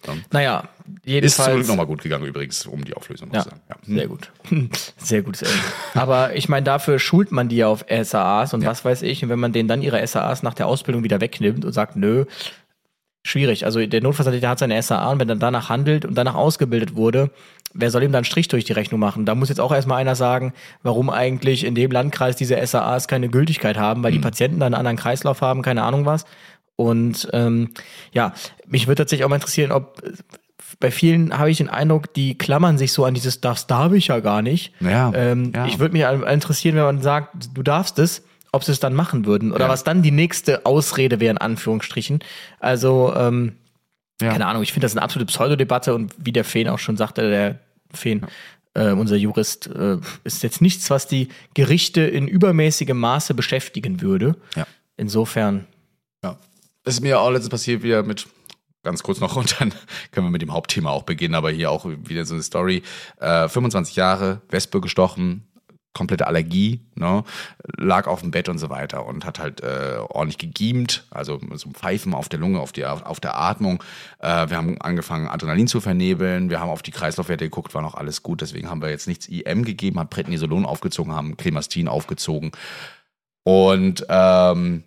Ja. 0.07 0.15
Naja, 0.31 0.59
Ist 0.61 0.67
zum 0.67 1.03
jedenfalls. 1.05 1.55
Glück 1.57 1.69
nochmal 1.69 1.87
gut 1.87 2.03
gegangen 2.03 2.27
übrigens, 2.27 2.67
um 2.67 2.85
die 2.85 2.95
Auflösung 2.95 3.31
Ja, 3.33 3.43
zu 3.43 3.49
sagen. 3.51 3.61
Ja. 3.69 3.77
Hm. 3.87 3.97
sehr 3.97 4.09
gut. 4.09 4.31
Sehr 4.99 5.23
gutes 5.23 5.43
Ende. 5.43 5.55
Aber 5.95 6.35
ich 6.37 6.49
meine, 6.49 6.65
dafür 6.65 6.99
schult 6.99 7.33
man 7.33 7.49
die 7.49 7.57
ja 7.57 7.69
auf 7.69 7.85
SAAs 7.89 8.55
und 8.55 8.63
Ja. 8.63 8.69
was 8.71 8.85
weiß 8.85 9.03
ich. 9.03 9.23
Und 9.25 9.31
wenn 9.31 9.39
man 9.41 9.53
denen 9.53 9.69
dann 9.69 9.83
ihre 9.83 10.05
SAAs 10.07 10.43
nach 10.43 10.55
der 10.55 10.67
Ausbildung 10.67 11.03
wieder 11.03 11.21
wegnimmt 11.21 11.65
und 11.65 11.73
sagt, 11.73 11.97
nö, 11.97 12.25
schwierig. 13.25 13.65
Also 13.65 13.85
der 13.85 14.01
Notfallsanitäter 14.03 14.49
hat 14.51 14.59
seine 14.61 14.81
SAA 14.81 15.11
und 15.13 15.21
wenn 15.21 15.29
er 15.29 15.37
danach 15.37 15.69
handelt 15.69 16.05
und 16.05 16.15
danach 16.15 16.35
ausgebildet 16.37 16.95
wurde, 16.95 17.31
wer 17.75 17.91
soll 17.91 18.05
ihm 18.05 18.13
dann 18.13 18.25
Strich 18.25 18.47
durch 18.49 18.65
die 18.65 18.73
Rechnung 18.73 19.01
machen? 19.01 19.27
Da 19.27 19.35
muss 19.35 19.49
jetzt 19.49 19.61
auch 19.61 19.73
erstmal 19.73 19.99
einer 20.01 20.15
sagen, 20.15 20.53
warum 20.85 21.11
eigentlich 21.11 21.65
in 21.65 21.75
dem 21.75 21.91
Landkreis 21.91 22.37
diese 22.37 22.65
SAAs 22.65 23.09
keine 23.09 23.29
Gültigkeit 23.29 23.77
haben, 23.77 24.05
weil 24.05 24.13
die 24.13 24.21
Patienten 24.21 24.61
dann 24.61 24.75
einen 24.75 24.79
anderen 24.87 24.97
Kreislauf 24.97 25.41
haben, 25.41 25.63
keine 25.63 25.83
Ahnung 25.83 26.07
was. 26.07 26.25
Und 26.77 27.29
ähm, 27.33 27.71
ja, 28.13 28.35
mich 28.67 28.87
würde 28.87 29.03
tatsächlich 29.03 29.25
auch 29.25 29.31
mal 29.31 29.37
interessieren, 29.37 29.73
ob 29.73 30.03
bei 30.81 30.91
vielen 30.91 31.37
habe 31.39 31.51
ich 31.51 31.59
den 31.59 31.69
Eindruck, 31.71 32.13
die 32.13 32.37
klammern 32.37 32.77
sich 32.77 32.93
so 32.93 33.05
an 33.05 33.15
dieses, 33.15 33.41
das 33.41 33.67
darf 33.67 33.93
ich 33.93 34.09
ja 34.09 34.21
gar 34.21 34.43
nicht. 34.43 34.73
Ja, 34.81 35.13
Ähm, 35.15 35.53
ja. 35.55 35.67
Ich 35.67 35.79
würde 35.79 35.93
mich 35.97 36.03
interessieren, 36.31 36.75
wenn 36.77 36.83
man 36.83 37.01
sagt, 37.03 37.49
du 37.55 37.63
darfst 37.63 37.99
es, 37.99 38.23
ob 38.53 38.65
sie 38.65 38.73
es 38.73 38.81
dann 38.81 38.93
machen 38.95 39.25
würden 39.27 39.53
oder 39.53 39.67
Ja. 39.67 39.69
was 39.71 39.85
dann 39.85 40.03
die 40.03 40.11
nächste 40.11 40.67
Ausrede 40.67 41.21
wäre, 41.21 41.31
in 41.31 41.39
Anführungsstrichen. 41.39 42.19
Also, 42.59 43.15
ähm, 43.17 43.53
Ja. 44.21 44.33
keine 44.33 44.47
Ahnung, 44.47 44.63
ich 44.63 44.73
finde 44.73 44.85
das 44.87 44.93
eine 44.93 45.03
absolute 45.03 45.31
Pseudodebatte 45.33 45.95
und 45.95 46.15
wie 46.19 46.33
der 46.33 46.45
Feen 46.45 46.69
auch 46.69 46.79
schon 46.79 46.97
sagte, 46.97 47.29
der 47.31 47.59
Feen, 47.93 48.27
äh, 48.75 48.91
unser 48.93 49.17
Jurist, 49.17 49.69
äh, 49.69 49.99
ist 50.25 50.43
jetzt 50.43 50.61
nichts, 50.61 50.91
was 50.91 51.07
die 51.07 51.29
Gerichte 51.55 52.03
in 52.03 52.27
übermäßigem 52.29 52.99
Maße 52.99 53.33
beschäftigen 53.35 54.01
würde. 54.03 54.37
Ja. 54.57 54.67
Insofern. 54.97 55.67
Ist 56.87 57.01
mir 57.01 57.21
auch 57.21 57.31
letztens 57.31 57.51
passiert 57.51 57.83
wieder 57.83 58.05
mit 58.05 58.29
ganz 58.85 59.03
kurz 59.03 59.19
noch 59.19 59.35
und 59.37 59.61
dann 59.61 59.75
können 60.13 60.27
wir 60.27 60.31
mit 60.31 60.43
dem 60.43 60.53
Hauptthema 60.53 60.91
auch 60.91 61.03
beginnen, 61.03 61.35
aber 61.35 61.51
hier 61.51 61.71
auch 61.71 61.85
wieder 61.85 62.25
so 62.25 62.35
eine 62.35 62.43
Story. 62.43 62.83
Äh, 63.21 63.49
25 63.49 63.97
Jahre, 63.97 64.41
Wespe 64.49 64.81
gestochen, 64.81 65.49
komplette 65.93 66.29
Allergie, 66.29 66.87
ne, 66.95 67.25
lag 67.77 68.07
auf 68.07 68.21
dem 68.21 68.31
Bett 68.31 68.49
und 68.49 68.59
so 68.59 68.71
weiter 68.71 69.05
und 69.05 69.25
hat 69.25 69.41
halt 69.41 69.63
äh, 69.63 69.97
ordentlich 69.99 70.39
gegiemt, 70.39 71.07
also 71.11 71.41
so 71.55 71.71
ein 71.71 71.75
Pfeifen 71.75 72.15
auf 72.15 72.29
der 72.29 72.39
Lunge, 72.39 72.61
auf, 72.61 72.71
die, 72.71 72.85
auf 72.85 73.19
der 73.19 73.37
Atmung. 73.37 73.83
Äh, 74.21 74.49
wir 74.49 74.57
haben 74.57 74.81
angefangen, 74.81 75.27
Adrenalin 75.27 75.67
zu 75.67 75.81
vernebeln, 75.81 76.51
wir 76.51 76.61
haben 76.61 76.71
auf 76.71 76.83
die 76.83 76.93
Kreislaufwerte 76.93 77.47
geguckt, 77.47 77.75
war 77.75 77.83
noch 77.83 77.95
alles 77.95 78.23
gut, 78.23 78.43
deswegen 78.43 78.71
haben 78.71 78.83
wir 78.83 78.91
jetzt 78.91 79.09
nichts 79.09 79.27
IM 79.27 79.65
gegeben, 79.65 79.99
haben 79.99 80.11
Prednisolon 80.11 80.67
aufgezogen, 80.67 81.15
haben 81.15 81.37
Clemastin 81.37 81.89
aufgezogen 81.89 82.53
und 83.43 84.07
ähm, 84.09 84.85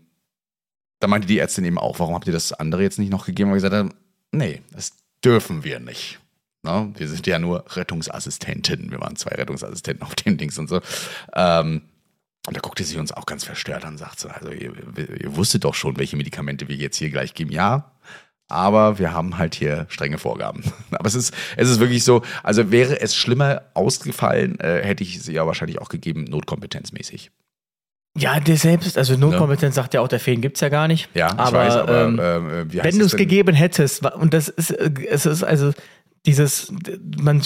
da 1.00 1.08
meinte 1.08 1.28
die 1.28 1.40
Ärztin 1.40 1.66
eben 1.66 1.78
auch, 1.78 2.00
warum 2.00 2.16
habt 2.16 2.28
ihr 2.28 2.34
das 2.34 2.54
andere 2.54 2.84
jetzt 2.84 3.00
nicht 3.00 3.12
noch 3.12 3.26
gegeben? 3.26 3.50
Und 3.50 3.56
gesagt 3.56 3.74
haben, 3.74 3.94
nee, 4.32 4.62
das 4.72 4.94
dürfen 5.24 5.64
wir 5.64 5.80
nicht. 5.80 6.20
Ne? 6.64 6.92
Wir 6.96 7.08
sind 7.08 7.26
ja 7.28 7.40
nur 7.40 7.66
Rettungsassistenten. 7.76 8.92
Wir 8.92 9.00
waren 9.00 9.16
zwei 9.16 9.36
Rettungsassistenten 9.36 10.06
auf 10.06 10.16
den 10.16 10.38
Dings 10.38 10.58
und 10.58 10.68
so. 10.68 10.82
Ähm, 11.34 11.84
und 12.48 12.56
da 12.56 12.62
guckte 12.62 12.84
sie 12.84 12.98
uns 12.98 13.12
auch 13.12 13.26
ganz 13.26 13.44
verstört 13.44 13.86
an 13.86 13.94
und 13.94 13.98
sagt 13.98 14.20
so, 14.20 14.30
also 14.30 14.52
ihr, 14.52 14.74
ihr 14.98 15.36
wusstet 15.36 15.64
doch 15.66 15.76
schon, 15.76 15.98
welche 15.98 16.18
Medikamente 16.18 16.68
wir 16.68 16.76
jetzt 16.76 16.98
hier 16.98 17.10
gleich 17.10 17.34
geben. 17.34 17.52
Ja, 17.52 17.92
aber 18.48 18.98
wir 18.98 19.14
haben 19.14 19.38
halt 19.38 19.56
hier 19.56 19.86
strenge 19.90 20.18
Vorgaben. 20.18 20.64
Aber 20.92 21.06
es 21.06 21.14
ist, 21.14 21.36
es 21.56 21.70
ist 21.70 21.80
wirklich 21.80 22.04
so, 22.04 22.24
also 22.42 22.72
wäre 22.72 23.00
es 23.00 23.16
schlimmer 23.16 23.62
ausgefallen, 23.76 24.60
äh, 24.60 24.84
hätte 24.84 25.04
ich 25.04 25.22
sie 25.22 25.34
ja 25.34 25.46
wahrscheinlich 25.46 25.80
auch 25.80 25.90
gegeben, 25.90 26.24
notkompetenzmäßig. 26.24 27.30
Ja, 28.18 28.40
der 28.40 28.58
selbst, 28.58 28.98
also 28.98 29.16
Notkompetenz 29.16 29.76
sagt 29.76 29.94
ja 29.94 30.02
auch, 30.02 30.08
der 30.08 30.20
Fehlen 30.20 30.42
gibt's 30.42 30.60
ja 30.62 30.70
gar 30.70 30.88
nicht. 30.88 31.10
Ja, 31.14 31.28
ich 31.28 31.40
aber, 31.40 31.58
weiß, 31.60 31.76
aber 31.76 32.06
ähm, 32.06 32.20
äh, 32.20 32.84
wenn 32.84 33.00
du 33.00 33.06
es 33.06 33.16
gegeben 33.16 33.56
hättest, 33.56 34.04
und 34.06 34.34
das 34.34 34.50
ist, 34.50 34.72
äh, 34.72 34.90
es 35.10 35.26
ist 35.26 35.44
also 35.44 35.72
dieses, 36.26 36.74
man, 37.18 37.42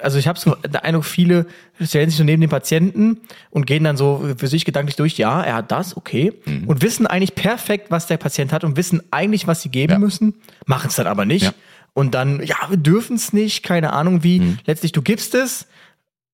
also 0.00 0.16
ich 0.18 0.26
habe 0.26 0.38
so 0.38 0.54
den 0.54 0.76
Eindruck, 0.76 1.04
viele 1.04 1.44
stellen 1.82 2.08
sich 2.08 2.16
so 2.16 2.24
neben 2.24 2.40
den 2.40 2.48
Patienten 2.48 3.18
und 3.50 3.66
gehen 3.66 3.84
dann 3.84 3.98
so 3.98 4.24
für 4.38 4.46
sich 4.46 4.64
gedanklich 4.64 4.96
durch, 4.96 5.18
ja, 5.18 5.42
er 5.42 5.54
hat 5.56 5.70
das, 5.70 5.96
okay, 5.98 6.32
Mhm. 6.46 6.66
und 6.66 6.80
wissen 6.82 7.06
eigentlich 7.06 7.34
perfekt, 7.34 7.90
was 7.90 8.06
der 8.06 8.16
Patient 8.16 8.52
hat 8.52 8.64
und 8.64 8.76
wissen 8.76 9.02
eigentlich, 9.10 9.46
was 9.46 9.60
sie 9.60 9.68
geben 9.68 9.92
Ja. 9.94 9.98
müssen, 9.98 10.34
machen 10.64 10.86
es 10.88 10.96
dann 10.96 11.08
aber 11.08 11.26
nicht. 11.26 11.44
Ja. 11.44 11.54
Und 11.92 12.14
dann, 12.14 12.42
ja, 12.42 12.56
wir 12.70 12.78
dürfen 12.78 13.16
es 13.16 13.32
nicht, 13.34 13.62
keine 13.64 13.92
Ahnung 13.92 14.22
wie. 14.22 14.40
Mhm. 14.40 14.58
Letztlich, 14.66 14.92
du 14.92 15.02
gibst 15.02 15.34
es, 15.34 15.66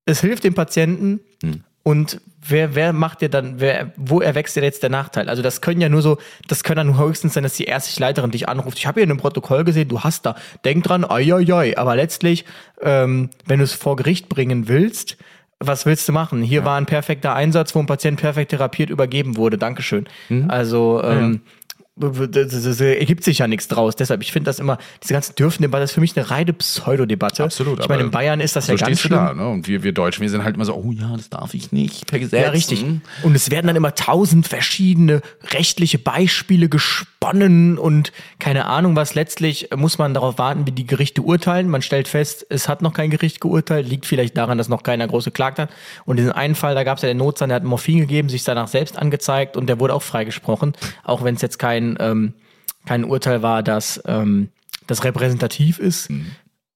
es 0.07 0.21
hilft 0.21 0.45
dem 0.45 0.55
Patienten 0.55 1.21
Mhm. 1.43 1.65
und 1.83 2.21
wer, 2.47 2.75
wer 2.75 2.93
macht 2.93 3.21
dir 3.21 3.29
dann, 3.29 3.61
wer, 3.61 3.93
wo 3.97 4.21
erwächst 4.21 4.57
dir 4.57 4.63
jetzt 4.63 4.83
der 4.83 4.91
Nachteil? 4.91 5.29
Also 5.29 5.43
das 5.43 5.61
können 5.61 5.81
ja 5.81 5.89
nur 5.89 6.03
so, 6.03 6.19
das 6.49 6.65
können 6.65 6.89
dann 6.89 6.99
höchstens 6.99 7.35
sein, 7.35 7.43
dass 7.43 7.55
die 7.55 7.65
ärztliche 7.65 8.01
Leiterin 8.01 8.31
dich 8.31 8.49
anruft. 8.49 8.79
Ich 8.79 8.87
habe 8.87 9.01
hier 9.01 9.05
in 9.05 9.11
einem 9.11 9.21
Protokoll 9.21 9.65
gesehen, 9.65 9.89
du 9.89 10.01
hast 10.01 10.27
da, 10.27 10.35
denk 10.65 10.85
dran, 10.85 11.05
ai, 11.05 11.33
ai, 11.33 11.53
ai. 11.53 11.79
Aber 11.79 11.97
letztlich, 11.97 12.45
ähm, 12.81 13.31
wenn 13.47 13.59
du 13.59 13.65
es 13.65 13.73
vor 13.73 13.97
Gericht 13.97 14.29
bringen 14.29 14.69
willst, 14.69 15.17
was 15.65 15.87
willst 15.87 16.09
du 16.09 16.13
machen? 16.13 16.43
Hier 16.43 16.65
war 16.65 16.77
ein 16.77 16.87
perfekter 16.87 17.35
Einsatz, 17.35 17.75
wo 17.75 17.79
ein 17.79 17.87
Patient 17.87 18.21
perfekt 18.21 18.51
therapiert 18.51 18.91
übergeben 18.91 19.37
wurde. 19.37 19.59
Dankeschön. 19.59 20.09
Mhm. 20.29 20.51
Also, 20.51 21.01
ähm, 21.05 21.41
das, 21.41 21.62
das, 21.95 22.81
ergibt 22.81 23.23
sich 23.23 23.39
ja 23.39 23.47
nichts 23.47 23.69
draus. 23.69 23.97
Deshalb, 23.97 24.23
ich 24.23 24.33
finde 24.33 24.49
das 24.49 24.59
immer, 24.59 24.79
diese 25.03 25.13
ganze 25.13 25.35
Dürfen-Debatte 25.35 25.85
ist 25.85 25.93
für 25.93 26.01
mich 26.01 26.17
eine 26.17 26.31
reine 26.31 26.53
Pseudodebatte. 26.55 27.45
Absolut. 27.45 27.81
Ich 27.81 27.89
meine, 27.89 28.05
in 28.05 28.11
Bayern 28.11 28.41
ist 28.41 28.57
das 28.57 28.67
so 28.67 28.73
ja 28.73 28.79
ganz 28.79 29.01
schlimm. 29.01 29.19
da, 29.19 29.35
ne? 29.35 29.47
Und 29.47 29.69
wir, 29.69 29.83
wir 29.83 29.93
Deutschen, 29.93 30.23
wir 30.23 30.31
sind 30.31 30.43
halt 30.43 30.55
immer 30.55 30.65
so, 30.65 30.75
oh 30.75 30.91
ja, 30.91 31.15
das 31.17 31.29
darf 31.29 31.53
ich 31.53 31.71
nicht 31.71 32.07
per 32.07 32.19
Gesetz. 32.19 32.43
Ja, 32.43 32.51
richtig. 32.51 32.85
Und 33.23 33.35
es 33.35 33.51
werden 33.51 33.67
dann 33.67 33.77
immer 33.77 33.95
tausend 33.95 34.49
verschiedene 34.49 35.21
rechtliche 35.53 35.99
Beispiele 35.99 36.69
gesponnen 37.23 37.79
und 37.79 38.13
keine 38.39 38.67
Ahnung 38.67 38.97
was. 38.97 39.15
Letztlich 39.15 39.69
muss 39.77 39.99
man 39.99 40.13
darauf 40.13 40.39
warten, 40.39 40.67
wie 40.67 40.73
die 40.73 40.87
Gerichte 40.87 41.23
urteilen. 41.23 41.69
Man 41.69 41.83
stellt 41.83 42.09
fest, 42.09 42.45
es 42.49 42.69
hat 42.69 42.83
noch 42.83 42.93
kein 42.93 43.11
Gericht 43.11 43.41
geurteilt. 43.41 43.89
Liegt 43.89 44.07
vielleicht 44.07 44.37
daran, 44.37 44.59
dass 44.59 44.69
noch 44.69 44.83
keiner 44.83 45.07
groß 45.07 45.27
geklagt 45.27 45.59
hat. 45.59 45.71
Und 46.05 46.19
in 46.19 46.31
einen 46.31 46.57
Fall, 46.57 46.75
da 46.75 46.83
gab 46.83 46.97
es 46.97 47.03
ja 47.03 47.09
den 47.09 47.19
Notstand, 47.19 47.51
der 47.51 47.57
hat 47.57 47.65
Morphin 47.65 48.01
gegeben, 48.01 48.29
sich 48.29 48.43
danach 48.43 48.69
selbst 48.69 48.99
angezeigt 48.99 49.57
und 49.57 49.69
der 49.69 49.79
wurde 49.79 49.95
auch 49.95 50.03
freigesprochen. 50.03 50.73
Auch 51.05 51.23
wenn 51.23 51.37
es 51.37 51.43
jetzt 51.43 51.59
kein, 51.59 51.97
ähm, 52.01 52.35
kein 52.87 53.05
Urteil 53.05 53.43
war, 53.43 53.63
das, 53.63 54.03
ähm, 54.07 54.49
das 54.89 55.05
repräsentativ 55.05 55.79
ist. 55.79 56.11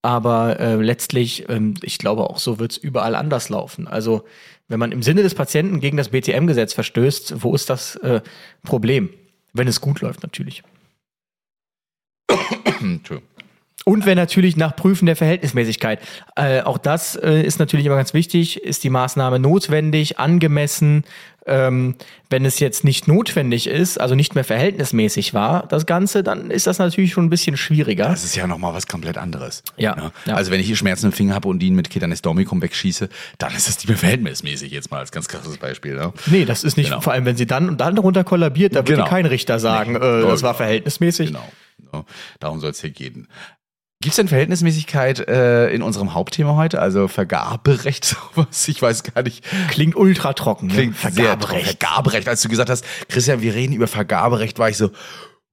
Aber 0.03 0.61
äh, 0.61 0.77
letztlich, 0.77 1.49
ähm, 1.49 1.75
ich 1.83 1.99
glaube 1.99 2.31
auch 2.31 2.39
so 2.39 2.61
wird 2.61 2.71
es 2.73 2.79
überall 2.79 3.17
anders 3.17 3.49
laufen. 3.49 3.89
Also 3.89 4.23
wenn 4.69 4.79
man 4.79 4.93
im 4.93 5.03
Sinne 5.03 5.25
des 5.25 5.35
Patienten 5.35 5.81
gegen 5.81 5.97
das 5.97 6.11
BTM-Gesetz 6.11 6.73
verstößt, 6.73 7.43
wo 7.43 7.55
ist 7.55 7.69
das 7.69 7.97
äh, 7.97 8.21
Problem? 8.63 9.11
Wenn 9.53 9.69
es 9.69 9.81
gut 9.81 10.01
läuft 10.01 10.23
natürlich. 10.23 10.63
Entschuldigung. 12.81 13.36
Und 13.89 14.05
wenn 14.05 14.17
natürlich 14.17 14.57
nach 14.57 14.75
Prüfen 14.75 15.07
der 15.07 15.15
Verhältnismäßigkeit. 15.15 16.01
Äh, 16.35 16.63
auch 16.63 16.77
das 16.77 17.15
äh, 17.15 17.41
ist 17.43 17.61
natürlich 17.61 17.87
immer 17.87 17.95
ganz 17.95 18.15
wichtig. 18.15 18.61
Ist 18.65 18.83
die 18.83 18.91
Maßnahme 18.91 19.39
notwendig, 19.39 20.19
angemessen? 20.19 21.05
Ähm, 21.49 21.95
wenn 22.29 22.45
es 22.45 22.59
jetzt 22.59 22.83
nicht 22.83 23.07
notwendig 23.07 23.69
ist, 23.69 24.01
also 24.01 24.17
nicht 24.17 24.35
mehr 24.35 24.43
verhältnismäßig 24.43 25.33
war, 25.35 25.69
das 25.69 25.87
Ganze, 25.87 26.25
dann 26.25 26.51
ist 26.51 26.67
das 26.67 26.81
natürlich 26.81 27.13
schon 27.13 27.27
ein 27.27 27.31
bisschen 27.31 27.57
schwieriger. 27.57 28.09
Das 28.09 28.25
ist 28.25 28.35
ja 28.35 28.49
nochmal 28.49 28.75
was 28.75 28.89
komplett 28.89 29.17
anderes. 29.17 29.63
Ja, 29.77 29.95
Ne? 29.95 30.11
ja. 30.25 30.35
Also 30.35 30.51
wenn 30.51 30.59
ich 30.59 30.67
hier 30.67 30.75
Schmerzen 30.75 31.07
im 31.07 31.13
Finger 31.13 31.37
habe 31.37 31.47
und 31.47 31.63
ihn 31.63 31.77
mit 31.77 31.89
Ketanes 31.89 32.23
Domicum 32.23 32.61
wegschieße, 32.63 33.09
dann 33.39 33.55
ist 33.55 33.69
das 33.69 33.77
nicht 33.77 33.89
mehr 33.89 33.97
verhältnismäßig 33.99 34.73
jetzt 34.73 34.91
mal 34.91 34.99
als 34.99 35.13
ganz 35.13 35.29
krasses 35.29 35.59
Beispiel. 35.59 35.95
Ne? 35.95 36.13
Nee, 36.27 36.45
das 36.45 36.65
ist 36.65 36.77
nicht, 36.77 36.89
Genau. 36.89 37.01
vor 37.01 37.13
allem 37.13 37.25
wenn 37.27 37.37
sie 37.37 37.47
dann 37.47 37.69
und 37.69 37.81
dann 37.81 37.95
darunter 37.95 38.25
kollabiert, 38.25 38.75
da 38.75 38.81
Genau. 38.83 38.99
würde 38.99 39.09
kein 39.11 39.27
Richter 39.27 39.61
sagen, 39.61 39.93
Nee. 39.93 39.99
äh, 40.05 40.23
das 40.23 40.43
war 40.43 40.55
verhältnismäßig. 40.55 41.29
Genau. 41.29 41.49
Ne? 41.93 42.05
Darum 42.41 42.59
soll 42.59 42.71
es 42.71 42.81
hier 42.81 42.91
gehen. 42.91 43.29
Gibt 44.03 44.13
es 44.13 44.17
denn 44.17 44.29
Verhältnismäßigkeit 44.29 45.27
äh, 45.27 45.71
in 45.71 45.83
unserem 45.83 46.13
Hauptthema 46.13 46.55
heute? 46.55 46.81
Also 46.81 47.09
Vergaberecht, 47.09 48.05
sowas? 48.35 48.69
Ich 48.69 48.81
weiß 48.83 49.03
gar 49.05 49.23
nicht. 49.23 49.45
Klingt 49.71 49.97
ultra 49.97 50.35
trocken. 50.35 50.69
Klingt 50.69 51.03
ne? 51.03 51.11
sehr 51.11 51.39
trocken. 51.39 51.65
Vergaberecht. 51.65 52.29
Als 52.29 52.43
du 52.43 52.49
gesagt 52.49 52.69
hast, 52.69 52.85
Christian, 53.09 53.41
wir 53.41 53.55
reden 53.55 53.73
über 53.73 53.87
Vergaberecht, 53.87 54.59
war 54.59 54.69
ich 54.69 54.77
so, 54.77 54.91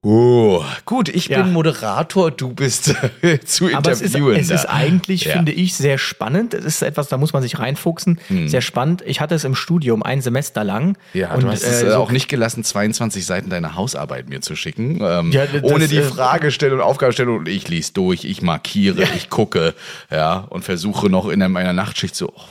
oh, 0.04 0.64
gut, 0.86 1.10
ich 1.10 1.28
Ja. 1.28 1.42
bin 1.42 1.54
Moderator, 1.54 2.30
du 2.30 2.54
bist 2.54 2.94
äh, 3.22 3.40
zu 3.46 3.74
Aber 3.74 3.92
es 3.92 4.02
ist, 4.02 4.16
interviewen. 4.16 4.40
es 4.40 4.50
ist 4.50 4.66
eigentlich, 4.66 5.24
Ja. 5.26 5.34
finde 5.34 5.52
ich, 5.54 5.74
sehr 5.76 5.98
spannend. 5.98 6.54
Es 6.54 6.66
ist 6.66 6.82
etwas, 6.82 7.08
da 7.08 7.18
muss 7.18 7.34
man 7.34 7.42
sich 7.42 7.58
reinfuchsen. 7.58 8.20
Sehr 8.46 8.62
spannend. 8.62 9.02
Ich 9.06 9.22
hatte 9.22 9.34
es 9.36 9.44
im 9.46 9.56
Studium 9.56 10.04
ein 10.04 10.22
Semester 10.22 10.64
lang. 10.64 10.98
Hm. 11.14 11.22
Ja, 11.22 11.34
und, 11.34 11.44
du 11.44 11.48
hast 11.50 11.64
es 11.64 11.82
äh, 11.82 11.88
äh, 11.88 11.92
so 11.92 11.98
auch 11.98 12.12
nicht 12.12 12.28
gelassen, 12.28 12.64
22 12.64 13.26
Seiten 13.26 13.50
deiner 13.50 13.76
Hausarbeit 13.76 14.28
mir 14.30 14.42
zu 14.42 14.56
schicken. 14.56 15.00
Ähm, 15.02 15.32
Ja, 15.32 15.46
das, 15.46 15.64
ohne 15.64 15.88
die 15.88 15.98
äh, 15.98 16.04
Fragestellung 16.04 16.80
und 16.80 16.86
Aufgabenstellung. 16.86 17.38
Und 17.40 17.48
ich 17.48 17.68
lese 17.70 17.94
durch, 17.94 18.26
ich 18.26 18.42
markiere, 18.42 19.04
ich 19.16 19.30
gucke, 19.30 19.74
ja, 20.12 20.40
und 20.50 20.64
versuche 20.64 21.10
noch 21.10 21.28
in 21.30 21.40
meiner 21.52 21.74
Nachtschicht 21.74 22.16
so, 22.16 22.30
oh, 22.36 22.42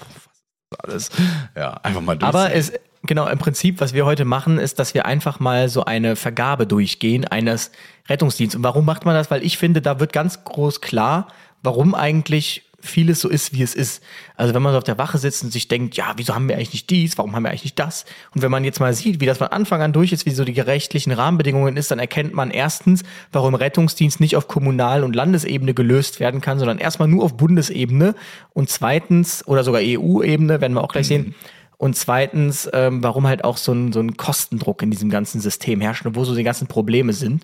was 0.87 0.95
ist 0.95 1.11
alles? 1.11 1.11
Ja, 1.57 1.73
einfach 1.83 2.01
mal 2.01 2.17
durch. 2.17 2.29
Aber 2.29 2.55
es, 2.55 2.73
genau, 3.03 3.27
im 3.27 3.39
Prinzip, 3.39 3.81
was 3.81 3.95
wir 3.95 4.05
heute 4.05 4.25
machen, 4.25 4.59
ist, 4.59 4.79
dass 4.79 4.95
wir 4.95 5.07
einfach 5.07 5.41
mal 5.41 5.69
so 5.69 5.85
eine 5.85 6.17
Vergabe 6.17 6.67
durchgehen 6.67 7.27
eines 7.27 7.71
Rettungsdienstes. 8.09 8.57
Und 8.57 8.65
warum 8.65 8.85
macht 8.85 9.05
man 9.05 9.15
das? 9.15 9.31
Weil 9.31 9.45
ich 9.45 9.59
finde, 9.59 9.83
da 9.83 10.01
wird 10.01 10.13
ganz 10.13 10.45
groß 10.45 10.81
klar, 10.81 11.29
warum 11.63 11.95
eigentlich 11.95 12.65
vieles 12.83 13.21
so 13.21 13.29
ist, 13.29 13.53
wie 13.53 13.63
es 13.63 13.75
ist. 13.75 14.03
Also 14.37 14.55
wenn 14.55 14.63
man 14.63 14.73
so 14.73 14.79
auf 14.79 14.85
der 14.85 14.99
Wache 14.99 15.17
sitzt 15.19 15.45
und 15.45 15.53
sich 15.53 15.69
denkt, 15.69 15.97
ja, 15.97 16.13
wieso 16.17 16.35
haben 16.35 16.49
wir 16.49 16.57
eigentlich 16.57 16.73
nicht 16.73 16.91
dies, 16.91 17.17
warum 17.17 17.35
haben 17.35 17.45
wir 17.45 17.51
eigentlich 17.51 17.65
nicht 17.65 17.79
das? 17.79 18.05
Und 18.35 18.43
wenn 18.43 18.51
man 18.51 18.65
jetzt 18.65 18.81
mal 18.81 18.93
sieht, 18.93 19.21
wie 19.21 19.27
das 19.27 19.39
von 19.39 19.47
Anfang 19.49 19.81
an 19.83 19.93
durch 19.93 20.13
ist, 20.13 20.27
wie 20.27 20.31
so 20.31 20.45
die 20.45 20.59
rechtlichen 20.61 21.13
Rahmenbedingungen 21.13 21.77
ist, 21.77 21.91
dann 21.91 22.01
erkennt 22.01 22.35
man 22.35 22.51
erstens, 22.51 23.05
warum 23.31 23.55
Rettungsdienst 23.55 24.21
nicht 24.21 24.37
auf 24.37 24.49
Kommunal- 24.49 25.05
und 25.05 25.15
Landesebene 25.15 25.75
gelöst 25.75 26.19
werden 26.19 26.41
kann, 26.41 26.59
sondern 26.59 26.79
erstmal 26.79 27.09
nur 27.09 27.25
auf 27.25 27.37
Bundesebene 27.37 28.15
und 28.53 28.69
zweitens, 28.69 29.47
oder 29.47 29.63
sogar 29.63 29.81
EU-Ebene, 29.83 30.61
werden 30.61 30.75
wir 30.75 30.83
auch 30.83 30.93
gleich 30.93 31.07
sehen, 31.07 31.35
und 31.83 31.97
zweitens, 31.97 32.71
ähm, 32.73 33.03
warum 33.03 33.27
halt 33.27 33.43
auch 33.43 33.57
so 33.57 33.73
ein, 33.73 33.93
so 33.93 33.99
ein 33.99 34.17
Kostendruck 34.17 34.83
in 34.83 34.93
diesem 34.93 35.11
ganzen 35.11 35.41
System 35.41 35.81
herrscht 35.81 36.07
und 36.07 36.15
wo 36.15 36.25
so 36.25 36.33
die 36.37 36.45
ganzen 36.45 36.69
Probleme 36.69 37.13
sind. 37.13 37.43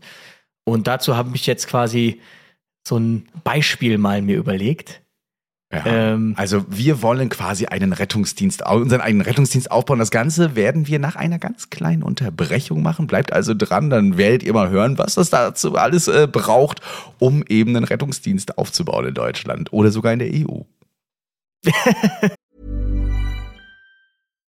Und 0.62 0.86
dazu 0.86 1.16
habe 1.16 1.34
ich 1.34 1.44
jetzt 1.46 1.66
quasi 1.66 2.20
so 2.86 2.98
ein 2.98 3.26
Beispiel 3.42 3.98
mal 3.98 4.22
mir 4.22 4.36
überlegt. 4.36 5.02
Ja. 5.72 5.84
Ähm, 5.86 6.34
also 6.36 6.64
wir 6.68 7.02
wollen 7.02 7.30
quasi 7.30 7.66
einen 7.66 7.92
Rettungsdienst, 7.92 8.64
unseren 8.64 9.00
eigenen 9.00 9.26
Rettungsdienst 9.26 9.72
aufbauen. 9.72 9.98
Das 9.98 10.12
Ganze 10.12 10.54
werden 10.54 10.86
wir 10.86 11.00
nach 11.00 11.16
einer 11.16 11.40
ganz 11.40 11.68
kleinen 11.68 12.04
Unterbrechung 12.04 12.80
machen. 12.80 13.08
Bleibt 13.08 13.32
also 13.32 13.54
dran, 13.54 13.90
dann 13.90 14.18
werdet 14.18 14.44
ihr 14.44 14.52
mal 14.52 14.70
hören, 14.70 14.98
was 14.98 15.16
das 15.16 15.30
dazu 15.30 15.74
alles 15.74 16.06
äh, 16.06 16.28
braucht, 16.30 16.80
um 17.18 17.42
eben 17.48 17.74
einen 17.74 17.84
Rettungsdienst 17.84 18.56
aufzubauen 18.56 19.06
in 19.06 19.14
Deutschland 19.14 19.72
oder 19.72 19.90
sogar 19.90 20.12
in 20.12 20.20
der 20.20 20.30
EU. 20.30 20.60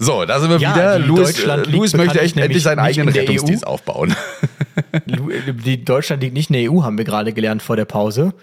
So, 0.00 0.24
da 0.24 0.40
sind 0.40 0.50
wir 0.50 0.58
Ja, 0.58 0.74
wieder. 0.74 0.98
Louis, 0.98 1.32
Deutschland 1.34 1.66
äh, 1.66 1.70
Louis 1.70 1.94
möchte 1.94 2.20
echt 2.20 2.36
endlich 2.36 2.62
seinen 2.62 2.80
eigenen 2.80 3.08
Rettungsdienst 3.14 3.66
aufbauen. 3.66 4.14
Die 5.64 5.84
Deutschland 5.84 6.22
liegt 6.22 6.34
nicht 6.34 6.50
in 6.50 6.54
der 6.54 6.70
EU, 6.72 6.82
haben 6.82 6.98
wir 6.98 7.04
gerade 7.04 7.32
gelernt 7.32 7.62
vor 7.62 7.76
der 7.76 7.84
Pause. 7.84 8.34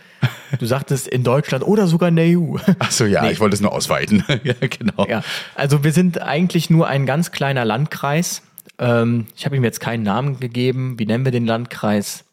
Du 0.60 0.66
sagtest 0.66 1.08
in 1.08 1.24
Deutschland 1.24 1.66
oder 1.66 1.88
sogar 1.88 2.10
in 2.10 2.16
der 2.16 2.26
EU. 2.40 2.56
Achso, 2.80 3.06
ja, 3.06 3.24
Nee. 3.24 3.32
ich 3.32 3.40
wollte 3.42 3.54
es 3.56 3.62
nur 3.62 3.74
ausweiten. 3.74 4.24
ja, 4.44 4.54
genau. 4.62 5.06
Ja, 5.10 5.24
also 5.56 5.84
wir 5.84 5.92
sind 5.92 6.22
eigentlich 6.22 6.70
nur 6.70 6.88
ein 6.88 7.06
ganz 7.06 7.32
kleiner 7.32 7.66
Landkreis. 7.66 8.44
Ähm, 8.80 9.28
ich 9.36 9.46
habe 9.46 9.58
ihm 9.58 9.64
jetzt 9.64 9.82
keinen 9.82 10.04
Namen 10.04 10.40
gegeben. 10.40 10.98
Wie 11.00 11.06
nennen 11.06 11.26
wir 11.26 11.32
den 11.34 11.46
Landkreis? 11.46 12.24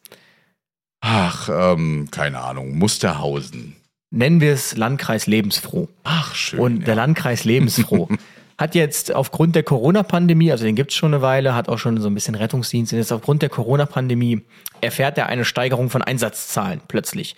Ach, 1.00 1.48
ähm, 1.52 2.08
keine 2.10 2.40
Ahnung, 2.40 2.76
Musterhausen. 2.78 3.76
Nennen 4.10 4.40
wir 4.40 4.52
es 4.52 4.76
Landkreis 4.76 5.26
Lebensfroh. 5.26 5.88
Ach, 6.04 6.34
schön. 6.34 6.60
Und 6.60 6.86
der 6.86 6.94
Landkreis 6.94 7.44
Lebensfroh 7.44 8.08
hat 8.58 8.74
jetzt 8.74 9.14
aufgrund 9.14 9.54
der 9.54 9.62
Corona-Pandemie, 9.62 10.50
also 10.50 10.64
den 10.64 10.74
gibt's 10.74 10.96
schon 10.96 11.14
eine 11.14 11.22
Weile, 11.22 11.54
hat 11.54 11.68
auch 11.68 11.78
schon 11.78 12.00
so 12.00 12.08
ein 12.08 12.14
bisschen 12.14 12.34
Rettungsdienst, 12.34 12.92
und 12.92 12.98
jetzt 12.98 13.12
aufgrund 13.12 13.40
der 13.42 13.48
Corona-Pandemie 13.48 14.42
erfährt 14.80 15.16
er 15.16 15.26
eine 15.26 15.44
Steigerung 15.44 15.90
von 15.90 16.02
Einsatzzahlen 16.02 16.80
plötzlich. 16.88 17.36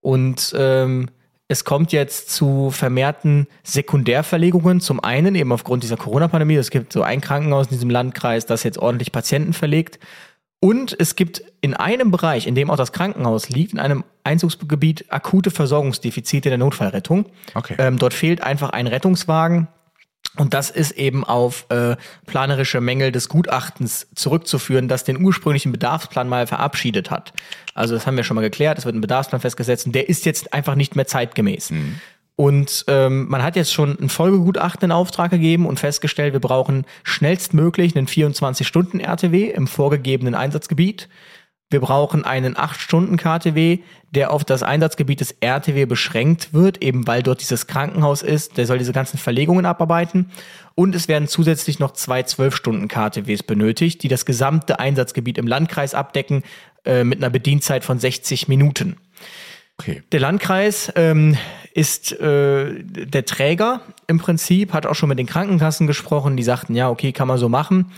Und 0.00 0.54
ähm, 0.56 1.10
es 1.48 1.64
kommt 1.64 1.92
jetzt 1.92 2.30
zu 2.30 2.70
vermehrten 2.70 3.46
Sekundärverlegungen. 3.62 4.80
Zum 4.80 5.02
einen 5.02 5.34
eben 5.34 5.52
aufgrund 5.52 5.82
dieser 5.84 5.96
Corona-Pandemie. 5.96 6.56
Es 6.56 6.70
gibt 6.70 6.92
so 6.92 7.02
ein 7.02 7.20
Krankenhaus 7.20 7.66
in 7.66 7.72
diesem 7.72 7.90
Landkreis, 7.90 8.46
das 8.46 8.64
jetzt 8.64 8.78
ordentlich 8.78 9.12
Patienten 9.12 9.52
verlegt. 9.52 10.00
Und 10.58 10.96
es 10.98 11.14
gibt 11.14 11.44
in 11.60 11.74
einem 11.74 12.10
Bereich, 12.10 12.46
in 12.46 12.54
dem 12.54 12.70
auch 12.70 12.76
das 12.76 12.92
Krankenhaus 12.92 13.48
liegt, 13.48 13.74
in 13.74 13.78
einem 13.78 14.04
Einzugsgebiet 14.24 15.04
akute 15.12 15.50
Versorgungsdefizite 15.50 16.48
der 16.48 16.58
Notfallrettung. 16.58 17.26
Okay. 17.54 17.76
Ähm, 17.78 17.98
dort 17.98 18.14
fehlt 18.14 18.42
einfach 18.42 18.70
ein 18.70 18.86
Rettungswagen. 18.86 19.68
Und 20.36 20.54
das 20.54 20.70
ist 20.70 20.92
eben 20.92 21.24
auf 21.24 21.66
äh, 21.70 21.96
planerische 22.26 22.80
Mängel 22.80 23.12
des 23.12 23.28
Gutachtens 23.28 24.06
zurückzuführen, 24.14 24.88
das 24.88 25.04
den 25.04 25.22
ursprünglichen 25.22 25.72
Bedarfsplan 25.72 26.28
mal 26.28 26.46
verabschiedet 26.46 27.10
hat. 27.10 27.32
Also 27.74 27.94
das 27.94 28.06
haben 28.06 28.16
wir 28.16 28.24
schon 28.24 28.34
mal 28.34 28.42
geklärt, 28.42 28.78
es 28.78 28.84
wird 28.84 28.94
ein 28.94 29.00
Bedarfsplan 29.00 29.40
festgesetzt 29.40 29.86
und 29.86 29.94
der 29.94 30.08
ist 30.08 30.26
jetzt 30.26 30.52
einfach 30.52 30.74
nicht 30.74 30.96
mehr 30.96 31.06
zeitgemäß. 31.06 31.72
Und 32.36 32.84
ähm, 32.88 33.28
man 33.28 33.42
hat 33.42 33.56
jetzt 33.56 33.72
schon 33.72 33.98
ein 33.98 34.10
Folgegutachten 34.10 34.90
in 34.90 34.92
Auftrag 34.92 35.30
gegeben 35.30 35.66
und 35.66 35.80
festgestellt, 35.80 36.34
wir 36.34 36.40
brauchen 36.40 36.84
schnellstmöglich 37.02 37.96
einen 37.96 38.06
24-Stunden-RTW 38.06 39.50
im 39.50 39.66
vorgegebenen 39.66 40.34
Einsatzgebiet. 40.34 41.08
Wir 41.68 41.80
brauchen 41.80 42.24
einen 42.24 42.54
8-Stunden-KTW, 42.54 43.80
der 44.12 44.30
auf 44.30 44.44
das 44.44 44.62
Einsatzgebiet 44.62 45.20
des 45.20 45.32
RTW 45.40 45.84
beschränkt 45.86 46.54
wird, 46.54 46.80
eben 46.80 47.08
weil 47.08 47.24
dort 47.24 47.40
dieses 47.40 47.66
Krankenhaus 47.66 48.22
ist. 48.22 48.56
Der 48.56 48.66
soll 48.66 48.78
diese 48.78 48.92
ganzen 48.92 49.18
Verlegungen 49.18 49.66
abarbeiten. 49.66 50.30
Und 50.76 50.94
es 50.94 51.08
werden 51.08 51.26
zusätzlich 51.26 51.80
noch 51.80 51.92
zwei 51.92 52.20
12-Stunden-KTWs 52.20 53.42
benötigt, 53.42 54.04
die 54.04 54.08
das 54.08 54.24
gesamte 54.24 54.78
Einsatzgebiet 54.78 55.38
im 55.38 55.48
Landkreis 55.48 55.94
abdecken, 55.94 56.44
äh, 56.84 57.02
mit 57.02 57.18
einer 57.18 57.30
Bedienstzeit 57.30 57.84
von 57.84 57.98
60 57.98 58.46
Minuten. 58.46 58.96
Okay. 59.78 60.02
Der 60.12 60.20
Landkreis 60.20 60.92
ähm, 60.94 61.36
ist 61.74 62.12
äh, 62.12 62.74
der 62.80 63.24
Träger 63.24 63.80
im 64.06 64.18
Prinzip, 64.18 64.72
hat 64.72 64.86
auch 64.86 64.94
schon 64.94 65.08
mit 65.08 65.18
den 65.18 65.26
Krankenkassen 65.26 65.88
gesprochen, 65.88 66.36
die 66.36 66.44
sagten, 66.44 66.76
ja, 66.76 66.88
okay, 66.88 67.10
kann 67.10 67.26
man 67.26 67.38
so 67.38 67.48
machen 67.48 67.90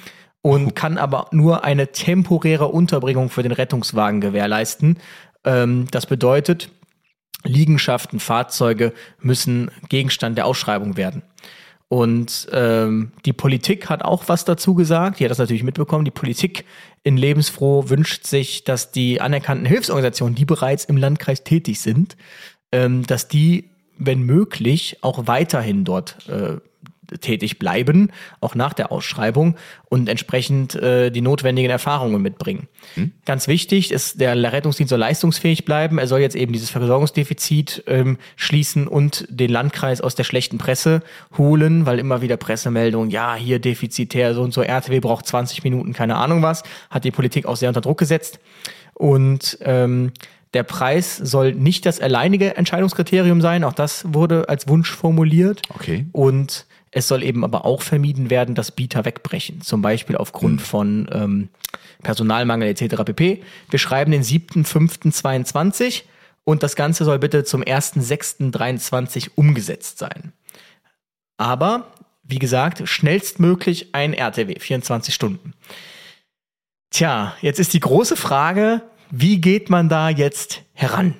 und 0.42 0.74
kann 0.74 0.98
aber 0.98 1.28
nur 1.32 1.64
eine 1.64 1.92
temporäre 1.92 2.68
Unterbringung 2.68 3.28
für 3.28 3.42
den 3.42 3.52
Rettungswagen 3.52 4.20
gewährleisten. 4.20 4.98
Ähm, 5.44 5.86
das 5.90 6.06
bedeutet, 6.06 6.70
Liegenschaften, 7.44 8.20
Fahrzeuge 8.20 8.92
müssen 9.20 9.70
Gegenstand 9.88 10.38
der 10.38 10.46
Ausschreibung 10.46 10.96
werden. 10.96 11.22
Und 11.88 12.48
ähm, 12.52 13.12
die 13.24 13.32
Politik 13.32 13.88
hat 13.88 14.02
auch 14.02 14.24
was 14.26 14.44
dazu 14.44 14.74
gesagt. 14.74 15.18
Die 15.18 15.24
hat 15.24 15.30
das 15.30 15.38
natürlich 15.38 15.62
mitbekommen. 15.62 16.04
Die 16.04 16.10
Politik 16.10 16.66
in 17.02 17.16
Lebensfroh 17.16 17.88
wünscht 17.88 18.26
sich, 18.26 18.64
dass 18.64 18.92
die 18.92 19.22
anerkannten 19.22 19.64
Hilfsorganisationen, 19.64 20.34
die 20.34 20.44
bereits 20.44 20.84
im 20.84 20.98
Landkreis 20.98 21.44
tätig 21.44 21.80
sind, 21.80 22.16
ähm, 22.72 23.06
dass 23.06 23.28
die, 23.28 23.70
wenn 23.96 24.22
möglich, 24.22 24.98
auch 25.00 25.26
weiterhin 25.26 25.84
dort 25.84 26.28
äh, 26.28 26.58
tätig 27.20 27.58
bleiben, 27.58 28.10
auch 28.40 28.54
nach 28.54 28.72
der 28.72 28.92
Ausschreibung 28.92 29.56
und 29.88 30.08
entsprechend 30.08 30.74
äh, 30.74 31.10
die 31.10 31.20
notwendigen 31.20 31.70
Erfahrungen 31.70 32.20
mitbringen. 32.20 32.68
Ganz 33.24 33.48
wichtig 33.48 33.90
ist, 33.92 34.20
der 34.20 34.34
Rettungsdienst 34.52 34.90
soll 34.90 34.98
leistungsfähig 34.98 35.64
bleiben. 35.64 35.98
Er 35.98 36.06
soll 36.06 36.20
jetzt 36.20 36.36
eben 36.36 36.52
dieses 36.52 36.70
Versorgungsdefizit 36.70 37.84
ähm, 37.86 38.18
schließen 38.36 38.86
und 38.86 39.26
den 39.28 39.50
Landkreis 39.50 40.00
aus 40.00 40.14
der 40.14 40.24
schlechten 40.24 40.58
Presse 40.58 41.02
holen, 41.36 41.86
weil 41.86 41.98
immer 41.98 42.22
wieder 42.22 42.36
Pressemeldungen, 42.36 43.10
ja, 43.10 43.34
hier 43.34 43.58
defizitär, 43.58 44.34
so 44.34 44.42
und 44.42 44.52
so, 44.52 44.62
RTW 44.62 45.00
braucht 45.00 45.26
20 45.26 45.64
Minuten, 45.64 45.92
keine 45.92 46.16
Ahnung 46.16 46.42
was, 46.42 46.62
hat 46.90 47.04
die 47.04 47.10
Politik 47.10 47.46
auch 47.46 47.56
sehr 47.56 47.68
unter 47.68 47.80
Druck 47.80 47.98
gesetzt. 47.98 48.40
Und 48.94 49.58
ähm, 49.62 50.12
der 50.54 50.62
Preis 50.62 51.16
soll 51.16 51.54
nicht 51.54 51.84
das 51.86 52.00
alleinige 52.00 52.56
Entscheidungskriterium 52.56 53.40
sein, 53.40 53.64
auch 53.64 53.74
das 53.74 54.04
wurde 54.12 54.48
als 54.48 54.66
Wunsch 54.68 54.90
formuliert. 54.90 55.62
Okay. 55.74 56.06
Und 56.12 56.66
es 56.90 57.08
soll 57.08 57.22
eben 57.22 57.44
aber 57.44 57.64
auch 57.64 57.82
vermieden 57.82 58.30
werden, 58.30 58.54
dass 58.54 58.72
Bieter 58.72 59.04
wegbrechen, 59.04 59.60
zum 59.60 59.82
Beispiel 59.82 60.16
aufgrund 60.16 60.62
von 60.62 61.08
ähm, 61.12 61.48
Personalmangel 62.02 62.68
etc. 62.68 63.02
pp. 63.04 63.42
Wir 63.70 63.78
schreiben 63.78 64.12
den 64.12 64.22
7.5.22 64.22 66.02
und 66.44 66.62
das 66.62 66.76
Ganze 66.76 67.04
soll 67.04 67.18
bitte 67.18 67.44
zum 67.44 67.62
1.6.23 67.62 69.30
umgesetzt 69.34 69.98
sein. 69.98 70.32
Aber, 71.36 71.88
wie 72.22 72.38
gesagt, 72.38 72.88
schnellstmöglich 72.88 73.94
ein 73.94 74.14
RTW, 74.14 74.58
24 74.58 75.14
Stunden. 75.14 75.52
Tja, 76.90 77.34
jetzt 77.42 77.60
ist 77.60 77.74
die 77.74 77.80
große 77.80 78.16
Frage, 78.16 78.82
wie 79.10 79.40
geht 79.40 79.68
man 79.70 79.88
da 79.88 80.08
jetzt 80.08 80.62
heran? 80.72 81.14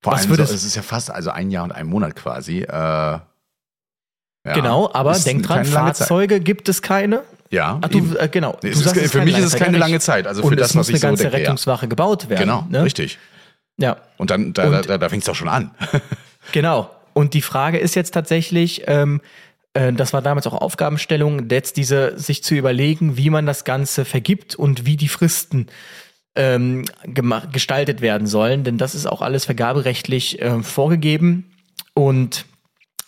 Vor 0.00 0.12
Was 0.12 0.26
allem, 0.26 0.36
so, 0.36 0.42
es 0.42 0.64
ist 0.64 0.76
ja 0.76 0.82
fast 0.82 1.10
also 1.10 1.30
ein 1.30 1.50
Jahr 1.50 1.64
und 1.64 1.72
ein 1.72 1.86
Monat 1.86 2.16
quasi. 2.16 2.62
Äh, 2.62 3.18
ja. 4.44 4.54
genau, 4.54 4.90
aber 4.92 5.12
denk 5.18 5.44
dran. 5.44 5.64
Fahrzeuge 5.64 6.40
gibt 6.40 6.68
es 6.68 6.82
keine. 6.82 7.22
Ja, 7.50 7.78
Ach, 7.82 7.88
du, 7.88 8.16
äh, 8.16 8.28
genau. 8.28 8.56
Du 8.60 8.68
es 8.68 8.78
ist, 8.78 8.84
sagst, 8.84 9.12
für 9.12 9.22
mich 9.22 9.36
ist 9.36 9.44
es 9.44 9.56
keine 9.56 9.74
ja, 9.74 9.78
lange. 9.78 10.00
Zeit. 10.00 10.26
Also 10.26 10.42
für 10.48 10.56
das, 10.56 10.70
es 10.70 10.74
muss 10.74 10.88
was 10.88 10.88
ich 10.88 10.94
eine 10.94 11.00
so 11.00 11.06
ganze 11.08 11.22
denke. 11.24 11.36
Ja. 11.36 11.42
Rettungswache 11.42 11.86
gebaut 11.86 12.30
werden. 12.30 12.40
Genau, 12.40 12.66
ne? 12.70 12.82
richtig. 12.82 13.18
Ja, 13.76 13.98
Und 14.16 14.30
dann, 14.30 14.52
da, 14.52 14.64
Und- 14.64 14.72
da, 14.72 14.82
da, 14.82 14.98
da 14.98 15.08
fängt 15.08 15.22
es 15.22 15.26
doch 15.26 15.34
schon 15.34 15.48
an. 15.48 15.70
genau. 16.52 16.90
Und 17.12 17.34
die 17.34 17.42
Frage 17.42 17.78
ist 17.78 17.94
jetzt 17.94 18.12
tatsächlich, 18.12 18.84
ähm, 18.86 19.20
äh, 19.74 19.92
das 19.92 20.14
war 20.14 20.22
damals 20.22 20.46
auch 20.46 20.54
Aufgabenstellung, 20.54 21.50
jetzt 21.50 21.76
diese, 21.76 22.18
sich 22.18 22.42
zu 22.42 22.54
überlegen, 22.54 23.16
wie 23.18 23.28
man 23.28 23.44
das 23.44 23.64
Ganze 23.64 24.04
vergibt 24.06 24.54
und 24.54 24.86
wie 24.86 24.96
die 24.96 25.08
Fristen 25.08 25.66
ähm, 26.34 26.84
gestaltet 27.52 28.00
werden 28.00 28.26
sollen, 28.26 28.64
denn 28.64 28.78
das 28.78 28.94
ist 28.94 29.06
auch 29.06 29.20
alles 29.20 29.44
vergaberechtlich 29.44 30.40
äh, 30.40 30.62
vorgegeben 30.62 31.52
und 31.92 32.46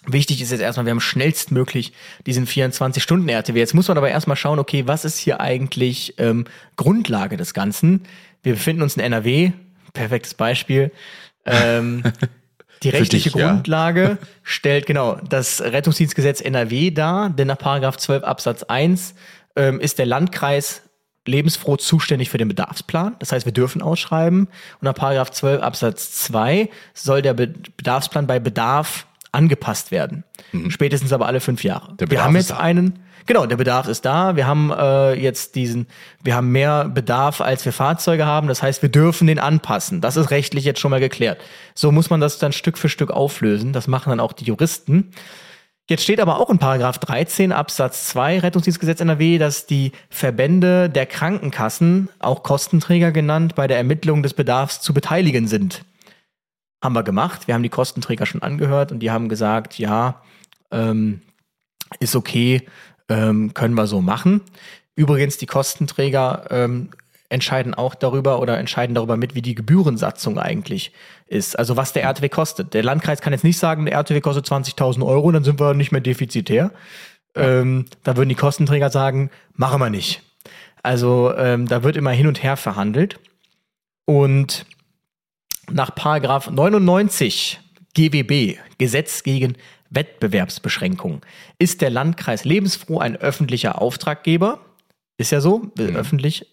Wichtig 0.06 0.42
ist 0.42 0.50
jetzt 0.50 0.60
erstmal, 0.60 0.86
wir 0.86 0.90
haben 0.90 1.00
schnellstmöglich 1.00 1.92
diesen 2.26 2.46
24-Stunden-RTW. 2.46 3.58
Jetzt 3.58 3.74
muss 3.74 3.88
man 3.88 3.96
aber 3.96 4.10
erstmal 4.10 4.36
schauen, 4.36 4.58
okay, 4.58 4.86
was 4.86 5.04
ist 5.04 5.18
hier 5.18 5.40
eigentlich 5.40 6.14
ähm, 6.18 6.44
Grundlage 6.76 7.36
des 7.36 7.54
Ganzen? 7.54 8.02
Wir 8.42 8.54
befinden 8.54 8.82
uns 8.82 8.96
in 8.96 9.02
NRW, 9.02 9.52
perfektes 9.92 10.34
Beispiel. 10.34 10.92
Ähm, 11.46 12.02
die 12.82 12.90
rechtliche 12.90 13.30
dich, 13.30 13.40
ja. 13.40 13.52
Grundlage 13.52 14.18
stellt 14.42 14.86
genau 14.86 15.16
das 15.28 15.62
Rettungsdienstgesetz 15.62 16.40
NRW 16.40 16.90
dar, 16.90 17.30
denn 17.30 17.48
nach 17.48 17.58
Paragraph 17.58 17.96
12 17.96 18.24
Absatz 18.24 18.62
1 18.64 19.14
ähm, 19.56 19.80
ist 19.80 19.98
der 19.98 20.06
Landkreis 20.06 20.82
lebensfroh 21.26 21.76
zuständig 21.76 22.28
für 22.28 22.38
den 22.38 22.48
Bedarfsplan. 22.48 23.16
Das 23.18 23.32
heißt, 23.32 23.46
wir 23.46 23.52
dürfen 23.52 23.80
ausschreiben. 23.82 24.40
Und 24.40 24.82
nach 24.82 24.94
Paragraph 24.94 25.30
12 25.30 25.62
Absatz 25.62 26.12
2 26.24 26.68
soll 26.92 27.22
der 27.22 27.34
Be 27.34 27.48
Bedarfsplan 27.48 28.26
bei 28.26 28.38
Bedarf 28.38 29.06
angepasst 29.34 29.90
werden. 29.90 30.24
Spätestens 30.68 31.12
aber 31.12 31.26
alle 31.26 31.40
fünf 31.40 31.64
Jahre. 31.64 31.92
Mhm. 31.92 31.96
Der 31.98 32.10
wir 32.10 32.24
haben 32.24 32.36
jetzt 32.36 32.50
da. 32.50 32.58
einen, 32.58 33.00
genau, 33.26 33.46
der 33.46 33.56
Bedarf 33.56 33.88
ist 33.88 34.04
da. 34.04 34.36
Wir 34.36 34.46
haben 34.46 34.70
äh, 34.70 35.14
jetzt 35.14 35.54
diesen, 35.54 35.86
wir 36.22 36.34
haben 36.34 36.52
mehr 36.52 36.86
Bedarf, 36.88 37.40
als 37.40 37.64
wir 37.64 37.72
Fahrzeuge 37.72 38.26
haben. 38.26 38.48
Das 38.48 38.62
heißt, 38.62 38.82
wir 38.82 38.88
dürfen 38.88 39.26
den 39.26 39.38
anpassen. 39.38 40.00
Das 40.00 40.16
ist 40.16 40.30
rechtlich 40.30 40.64
jetzt 40.64 40.80
schon 40.80 40.90
mal 40.90 41.00
geklärt. 41.00 41.40
So 41.74 41.92
muss 41.92 42.10
man 42.10 42.20
das 42.20 42.38
dann 42.38 42.52
Stück 42.52 42.78
für 42.78 42.88
Stück 42.88 43.10
auflösen. 43.10 43.72
Das 43.72 43.88
machen 43.88 44.10
dann 44.10 44.20
auch 44.20 44.32
die 44.32 44.44
Juristen. 44.44 45.10
Jetzt 45.86 46.02
steht 46.02 46.18
aber 46.18 46.40
auch 46.40 46.48
in 46.48 46.58
Paragraph 46.58 46.96
13 46.98 47.52
Absatz 47.52 48.06
2 48.08 48.38
Rettungsdienstgesetz 48.38 49.02
NRW, 49.02 49.36
dass 49.36 49.66
die 49.66 49.92
Verbände 50.08 50.88
der 50.88 51.04
Krankenkassen, 51.04 52.08
auch 52.20 52.42
Kostenträger 52.42 53.12
genannt, 53.12 53.54
bei 53.54 53.66
der 53.66 53.76
Ermittlung 53.76 54.22
des 54.22 54.32
Bedarfs 54.32 54.80
zu 54.80 54.94
beteiligen 54.94 55.46
sind. 55.46 55.84
Haben 56.84 56.94
wir 56.94 57.02
gemacht. 57.02 57.48
Wir 57.48 57.54
haben 57.54 57.62
die 57.62 57.70
Kostenträger 57.70 58.26
schon 58.26 58.42
angehört 58.42 58.92
und 58.92 58.98
die 58.98 59.10
haben 59.10 59.30
gesagt, 59.30 59.78
ja, 59.78 60.20
ähm, 60.70 61.22
ist 61.98 62.14
okay, 62.14 62.60
ähm, 63.08 63.54
können 63.54 63.74
wir 63.74 63.86
so 63.86 64.02
machen. 64.02 64.42
Übrigens, 64.94 65.38
die 65.38 65.46
Kostenträger 65.46 66.44
ähm, 66.50 66.90
entscheiden 67.30 67.72
auch 67.72 67.94
darüber 67.94 68.38
oder 68.38 68.58
entscheiden 68.58 68.94
darüber 68.94 69.16
mit, 69.16 69.34
wie 69.34 69.40
die 69.40 69.54
Gebührensatzung 69.54 70.38
eigentlich 70.38 70.92
ist. 71.26 71.58
Also 71.58 71.78
was 71.78 71.94
der 71.94 72.02
RTW 72.02 72.28
kostet. 72.28 72.74
Der 72.74 72.82
Landkreis 72.82 73.22
kann 73.22 73.32
jetzt 73.32 73.44
nicht 73.44 73.58
sagen, 73.58 73.86
der 73.86 73.94
RTW 73.94 74.20
kostet 74.20 74.46
20.000 74.46 75.06
Euro, 75.06 75.32
dann 75.32 75.42
sind 75.42 75.58
wir 75.58 75.72
nicht 75.72 75.90
mehr 75.90 76.02
defizitär. 76.02 76.70
Ähm, 77.34 77.86
da 78.02 78.18
würden 78.18 78.28
die 78.28 78.34
Kostenträger 78.34 78.90
sagen, 78.90 79.30
machen 79.54 79.80
wir 79.80 79.88
nicht. 79.88 80.22
Also 80.82 81.34
ähm, 81.34 81.66
da 81.66 81.82
wird 81.82 81.96
immer 81.96 82.10
hin 82.10 82.26
und 82.26 82.42
her 82.42 82.58
verhandelt. 82.58 83.18
Und 84.04 84.66
nach 85.70 85.94
Paragraph 85.94 86.50
99 86.50 87.60
GWB, 87.94 88.58
Gesetz 88.78 89.22
gegen 89.22 89.54
Wettbewerbsbeschränkungen, 89.90 91.20
ist 91.58 91.80
der 91.80 91.90
Landkreis 91.90 92.44
lebensfroh 92.44 92.98
ein 92.98 93.16
öffentlicher 93.16 93.80
Auftraggeber. 93.80 94.60
Ist 95.16 95.30
ja 95.30 95.40
so, 95.40 95.70
äh, 95.78 95.82
öffentlich. 95.82 96.52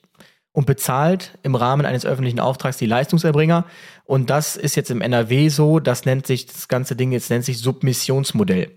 Und 0.53 0.65
bezahlt 0.65 1.37
im 1.43 1.55
Rahmen 1.55 1.85
eines 1.85 2.05
öffentlichen 2.05 2.39
Auftrags 2.39 2.77
die 2.77 2.85
Leistungserbringer. 2.85 3.65
Und 4.03 4.29
das 4.29 4.57
ist 4.57 4.75
jetzt 4.75 4.91
im 4.91 5.01
NRW 5.01 5.49
so, 5.49 5.79
das 5.79 6.05
nennt 6.05 6.27
sich, 6.27 6.45
das 6.45 6.67
ganze 6.67 6.95
Ding 6.95 7.11
jetzt 7.11 7.29
nennt 7.29 7.45
sich 7.45 7.59
Submissionsmodell. 7.59 8.71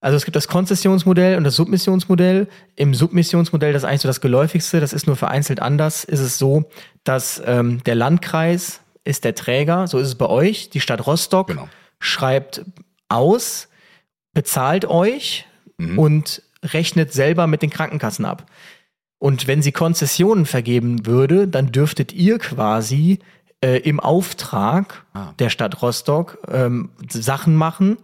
Also 0.00 0.16
es 0.16 0.24
gibt 0.24 0.36
das 0.36 0.48
Konzessionsmodell 0.48 1.36
und 1.36 1.44
das 1.44 1.56
Submissionsmodell. 1.56 2.48
Im 2.74 2.94
Submissionsmodell, 2.94 3.72
das 3.72 3.82
ist 3.82 3.88
eigentlich 3.88 4.02
so 4.02 4.08
das 4.08 4.20
geläufigste, 4.20 4.80
das 4.80 4.92
ist 4.92 5.06
nur 5.06 5.16
vereinzelt 5.16 5.60
anders, 5.60 6.04
ist 6.04 6.20
es 6.20 6.38
so, 6.38 6.70
dass 7.04 7.42
ähm, 7.44 7.82
der 7.84 7.94
Landkreis 7.94 8.80
ist 9.06 9.24
der 9.24 9.34
Träger, 9.34 9.86
so 9.86 9.98
ist 9.98 10.08
es 10.08 10.14
bei 10.16 10.26
euch. 10.26 10.70
Die 10.70 10.80
Stadt 10.80 11.06
Rostock 11.06 11.48
Genau. 11.48 11.68
schreibt 12.00 12.64
aus, 13.08 13.68
bezahlt 14.34 14.84
euch 14.84 15.46
und 15.96 16.42
rechnet 16.62 17.12
selber 17.12 17.46
mit 17.46 17.62
den 17.62 17.70
Krankenkassen 17.70 18.24
ab. 18.24 18.46
Und 19.18 19.46
wenn 19.46 19.62
sie 19.62 19.72
Konzessionen 19.72 20.46
vergeben 20.46 21.06
würde, 21.06 21.46
dann 21.48 21.70
dürftet 21.72 22.12
ihr 22.12 22.38
quasi 22.38 23.18
äh, 23.62 23.78
im 23.80 24.00
Auftrag 24.00 25.04
Ah. 25.14 25.32
der 25.38 25.48
Stadt 25.50 25.80
Rostock 25.82 26.38
ähm, 26.48 26.90
Sachen 27.08 27.54
machen, 27.56 27.96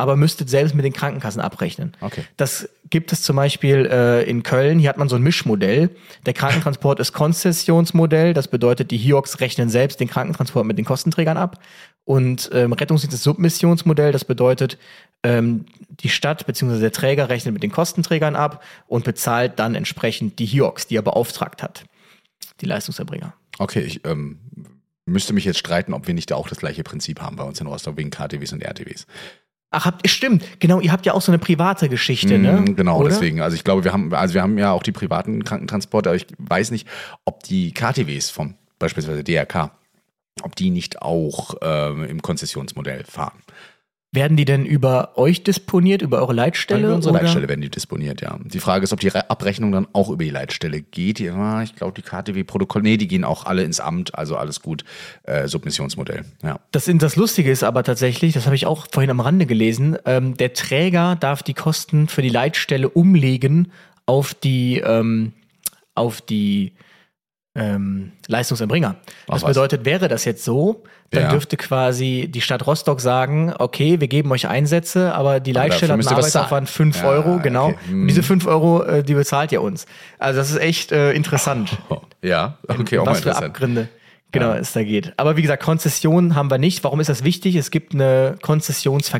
aber 0.00 0.16
müsstet 0.16 0.48
selbst 0.48 0.74
mit 0.74 0.82
den 0.82 0.94
Krankenkassen 0.94 1.42
abrechnen. 1.42 1.94
Okay. 2.00 2.24
Das 2.38 2.70
gibt 2.88 3.12
es 3.12 3.20
zum 3.20 3.36
Beispiel 3.36 3.84
äh, 3.84 4.22
in 4.22 4.42
Köln. 4.42 4.78
Hier 4.78 4.88
hat 4.88 4.96
man 4.96 5.10
so 5.10 5.16
ein 5.16 5.22
Mischmodell. 5.22 5.90
Der 6.24 6.32
Krankentransport 6.32 7.00
ist 7.00 7.12
Konzessionsmodell. 7.12 8.32
Das 8.32 8.48
bedeutet, 8.48 8.92
die 8.92 8.96
HIOX 8.96 9.40
rechnen 9.40 9.68
selbst 9.68 10.00
den 10.00 10.08
Krankentransport 10.08 10.64
mit 10.64 10.78
den 10.78 10.86
Kostenträgern 10.86 11.36
ab. 11.36 11.60
Und 12.04 12.48
ähm, 12.54 12.72
Rettungsdienst 12.72 13.12
ist 13.12 13.24
Submissionsmodell. 13.24 14.10
Das 14.10 14.24
bedeutet, 14.24 14.78
ähm, 15.22 15.66
die 15.90 16.08
Stadt 16.08 16.46
bzw. 16.46 16.80
der 16.80 16.92
Träger 16.92 17.28
rechnet 17.28 17.52
mit 17.52 17.62
den 17.62 17.70
Kostenträgern 17.70 18.36
ab 18.36 18.64
und 18.86 19.04
bezahlt 19.04 19.58
dann 19.58 19.74
entsprechend 19.74 20.38
die 20.38 20.46
HIOX, 20.46 20.86
die 20.86 20.96
er 20.96 21.02
beauftragt 21.02 21.62
hat. 21.62 21.84
Die 22.62 22.66
Leistungserbringer. 22.66 23.34
Okay, 23.58 23.80
ich 23.80 24.00
ähm, 24.06 24.38
müsste 25.04 25.34
mich 25.34 25.44
jetzt 25.44 25.58
streiten, 25.58 25.92
ob 25.92 26.06
wir 26.06 26.14
nicht 26.14 26.30
da 26.30 26.36
auch 26.36 26.48
das 26.48 26.58
gleiche 26.58 26.82
Prinzip 26.84 27.20
haben 27.20 27.36
bei 27.36 27.44
uns 27.44 27.60
in 27.60 27.66
Rostock 27.66 27.98
wegen 27.98 28.10
KTWs 28.10 28.54
und 28.54 28.62
RTWs. 28.62 29.06
Ach, 29.72 29.84
habt, 29.84 30.08
stimmt. 30.08 30.44
Genau, 30.58 30.80
ihr 30.80 30.90
habt 30.90 31.06
ja 31.06 31.14
auch 31.14 31.22
so 31.22 31.30
eine 31.30 31.38
private 31.38 31.88
Geschichte, 31.88 32.38
ne? 32.38 32.52
Mm, 32.60 32.76
Genau, 32.76 32.98
Oder? 32.98 33.10
deswegen. 33.10 33.40
Also 33.40 33.54
ich 33.54 33.62
glaube, 33.62 33.84
wir 33.84 33.92
haben, 33.92 34.12
also 34.12 34.34
wir 34.34 34.42
haben 34.42 34.58
ja 34.58 34.72
auch 34.72 34.82
die 34.82 34.90
privaten 34.92 35.44
Krankentransporte, 35.44 36.08
aber 36.08 36.16
ich 36.16 36.26
weiß 36.38 36.72
nicht, 36.72 36.88
ob 37.24 37.44
die 37.44 37.72
KTWs 37.72 38.30
vom 38.30 38.54
beispielsweise 38.80 39.22
DRK, 39.22 39.70
ob 40.42 40.56
die 40.56 40.70
nicht 40.70 41.02
auch 41.02 41.54
ähm, 41.62 42.04
im 42.04 42.20
Konzessionsmodell 42.20 43.04
fahren. 43.04 43.38
Werden 44.12 44.36
die 44.36 44.44
denn 44.44 44.66
über 44.66 45.16
euch 45.16 45.44
disponiert, 45.44 46.02
über 46.02 46.18
eure 46.18 46.32
Leitstelle? 46.32 46.86
Über 46.88 46.96
unsere 46.96 47.14
oder? 47.14 47.22
Leitstelle 47.22 47.48
werden 47.48 47.60
die 47.60 47.70
disponiert, 47.70 48.20
ja. 48.20 48.38
Die 48.42 48.58
Frage 48.58 48.82
ist, 48.82 48.92
ob 48.92 48.98
die 48.98 49.06
Re- 49.06 49.30
Abrechnung 49.30 49.70
dann 49.70 49.86
auch 49.92 50.10
über 50.10 50.24
die 50.24 50.30
Leitstelle 50.30 50.82
geht. 50.82 51.20
Ja, 51.20 51.62
ich 51.62 51.76
glaube, 51.76 51.92
die 51.94 52.02
KTW-Protokoll, 52.02 52.82
nee, 52.82 52.96
die 52.96 53.06
gehen 53.06 53.22
auch 53.22 53.46
alle 53.46 53.62
ins 53.62 53.78
Amt, 53.78 54.16
also 54.16 54.36
alles 54.36 54.62
gut. 54.62 54.84
Äh, 55.22 55.46
Submissionsmodell, 55.46 56.24
ja. 56.42 56.58
Das, 56.72 56.90
das 56.92 57.14
Lustige 57.14 57.52
ist 57.52 57.62
aber 57.62 57.84
tatsächlich, 57.84 58.32
das 58.34 58.46
habe 58.46 58.56
ich 58.56 58.66
auch 58.66 58.88
vorhin 58.90 59.10
am 59.10 59.20
Rande 59.20 59.46
gelesen, 59.46 59.96
ähm, 60.06 60.36
der 60.36 60.54
Träger 60.54 61.14
darf 61.14 61.44
die 61.44 61.54
Kosten 61.54 62.08
für 62.08 62.22
die 62.22 62.30
Leitstelle 62.30 62.88
umlegen 62.88 63.70
auf 64.06 64.34
die, 64.34 64.78
ähm, 64.80 65.34
auf 65.94 66.20
die 66.20 66.72
ähm, 67.56 68.12
Leistungserbringer. 68.28 68.96
Das 69.04 69.14
Ach, 69.28 69.32
was? 69.34 69.44
bedeutet, 69.44 69.84
wäre 69.84 70.08
das 70.08 70.24
jetzt 70.24 70.44
so, 70.44 70.84
dann 71.10 71.24
Ja. 71.24 71.28
dürfte 71.30 71.56
quasi 71.56 72.28
die 72.30 72.40
Stadt 72.40 72.66
Rostock 72.66 73.00
sagen, 73.00 73.52
okay, 73.58 74.00
wir 74.00 74.06
geben 74.08 74.30
euch 74.30 74.46
Einsätze, 74.46 75.12
aber 75.14 75.40
die 75.40 75.50
Aber 75.50 75.66
Leitstelle 75.68 75.88
dafür 75.96 76.04
hat 76.04 76.08
einen 76.12 76.18
Arbeitsaufwand 76.18 76.68
zahlen. 76.68 76.92
5 76.92 77.02
Ja, 77.02 77.08
Euro, 77.08 77.38
genau. 77.40 77.68
okay. 77.70 77.76
Hm. 77.88 78.02
Und 78.02 78.06
diese 78.08 78.22
5 78.22 78.46
Euro, 78.46 78.82
äh, 78.84 79.02
die 79.02 79.14
bezahlt 79.14 79.50
ihr 79.52 79.62
uns. 79.62 79.86
Also 80.18 80.38
das 80.38 80.50
ist 80.50 80.58
echt 80.58 80.92
äh, 80.92 81.12
interessant. 81.12 81.76
Ja, 82.22 82.58
okay, 82.68 82.98
auch 82.98 83.06
mal 83.06 83.16
interessant. 83.16 83.46
Abgründe 83.46 83.88
genau 84.30 84.52
es 84.52 84.72
da 84.74 84.84
geht. 84.84 85.14
Aber 85.16 85.38
wie 85.38 85.42
gesagt, 85.42 85.62
Konzessionen 85.62 86.34
haben 86.34 86.50
wir 86.50 86.58
nicht. 86.58 86.84
Warum 86.84 87.00
ist 87.00 87.08
das 87.08 87.24
wichtig? 87.24 87.56
Es 87.56 87.70
gibt 87.70 87.94
eine 87.94 88.36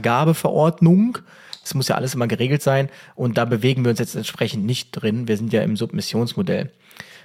Konzessionsvergabeverordnung. 0.00 1.18
Das 1.62 1.74
muss 1.74 1.88
ja 1.88 1.94
alles 1.96 2.14
immer 2.14 2.26
geregelt 2.26 2.62
sein. 2.62 2.88
Und 3.14 3.38
da 3.38 3.44
bewegen 3.44 3.84
wir 3.84 3.90
uns 3.90 3.98
jetzt 3.98 4.14
entsprechend 4.14 4.64
nicht 4.64 4.92
drin. 4.92 5.28
Wir 5.28 5.36
sind 5.36 5.52
ja 5.52 5.62
im 5.62 5.76
Submissionsmodell. 5.76 6.70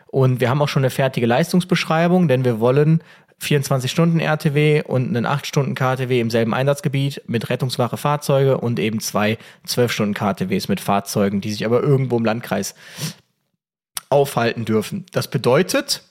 Und 0.08 0.40
wir 0.40 0.50
haben 0.50 0.62
auch 0.62 0.70
schon 0.70 0.84
eine 0.84 0.90
fertige 0.90 1.26
Leistungsbeschreibung, 1.26 2.28
denn 2.28 2.46
wir 2.46 2.60
wollen 2.60 3.04
24 3.40 3.92
Stunden 3.92 4.20
RTW 4.20 4.84
und 4.84 5.10
einen 5.10 5.26
8 5.26 5.46
Stunden 5.46 5.76
KTW 5.76 6.20
im 6.20 6.30
selben 6.30 6.54
Einsatzgebiet 6.54 7.22
mit 7.28 7.50
rettungswache 7.50 7.98
Fahrzeuge 7.98 8.58
und 8.58 8.80
eben 8.80 9.00
zwei 9.00 9.38
12 9.66 9.92
Stunden 9.92 10.14
KTWs 10.14 10.68
mit 10.68 10.80
Fahrzeugen, 10.80 11.42
die 11.42 11.52
sich 11.52 11.66
aber 11.66 11.82
irgendwo 11.82 12.18
im 12.18 12.26
Landkreis 12.26 12.76
aufhalten 14.10 14.66
dürfen. 14.66 15.06
Das 15.12 15.30
bedeutet, 15.30 16.04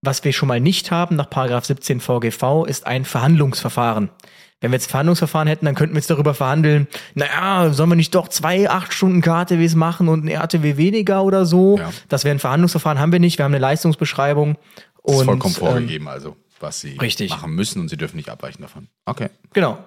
was 0.00 0.22
wir 0.22 0.32
schon 0.32 0.48
mal 0.48 0.60
nicht 0.60 0.90
haben 0.90 1.16
nach 1.16 1.28
Paragraph 1.28 1.64
17 1.64 2.00
VGV 2.00 2.64
ist 2.66 2.86
ein 2.86 3.04
Verhandlungsverfahren. 3.04 4.10
Wenn 4.60 4.72
wir 4.72 4.76
jetzt 4.76 4.90
Verhandlungsverfahren 4.90 5.46
hätten, 5.46 5.66
dann 5.66 5.74
könnten 5.76 5.94
wir 5.94 6.00
jetzt 6.00 6.10
darüber 6.10 6.34
verhandeln, 6.34 6.88
naja, 7.14 7.72
sollen 7.72 7.90
wir 7.90 7.96
nicht 7.96 8.14
doch 8.14 8.28
zwei 8.28 8.68
acht 8.68 8.92
Stunden 8.92 9.20
KTWs 9.20 9.76
machen 9.76 10.08
und 10.08 10.24
ein 10.24 10.28
RTW 10.28 10.76
weniger 10.76 11.22
oder 11.22 11.46
so? 11.46 11.78
Ja. 11.78 11.90
Das 12.08 12.24
wäre 12.24 12.34
ein 12.34 12.40
Verhandlungsverfahren, 12.40 12.98
haben 12.98 13.12
wir 13.12 13.20
nicht. 13.20 13.38
Wir 13.38 13.44
haben 13.44 13.52
eine 13.52 13.60
Leistungsbeschreibung. 13.60 14.56
Das 15.04 15.14
ist 15.14 15.20
und, 15.20 15.26
vollkommen 15.26 15.54
ähm, 15.54 15.60
vorgegeben, 15.60 16.08
also 16.08 16.36
was 16.60 16.80
sie 16.80 16.96
richtig. 16.96 17.30
machen 17.30 17.52
müssen 17.52 17.80
und 17.80 17.88
sie 17.88 17.96
dürfen 17.96 18.16
nicht 18.16 18.30
abweichen 18.30 18.62
davon. 18.62 18.88
Okay. 19.06 19.28
Genau. 19.52 19.78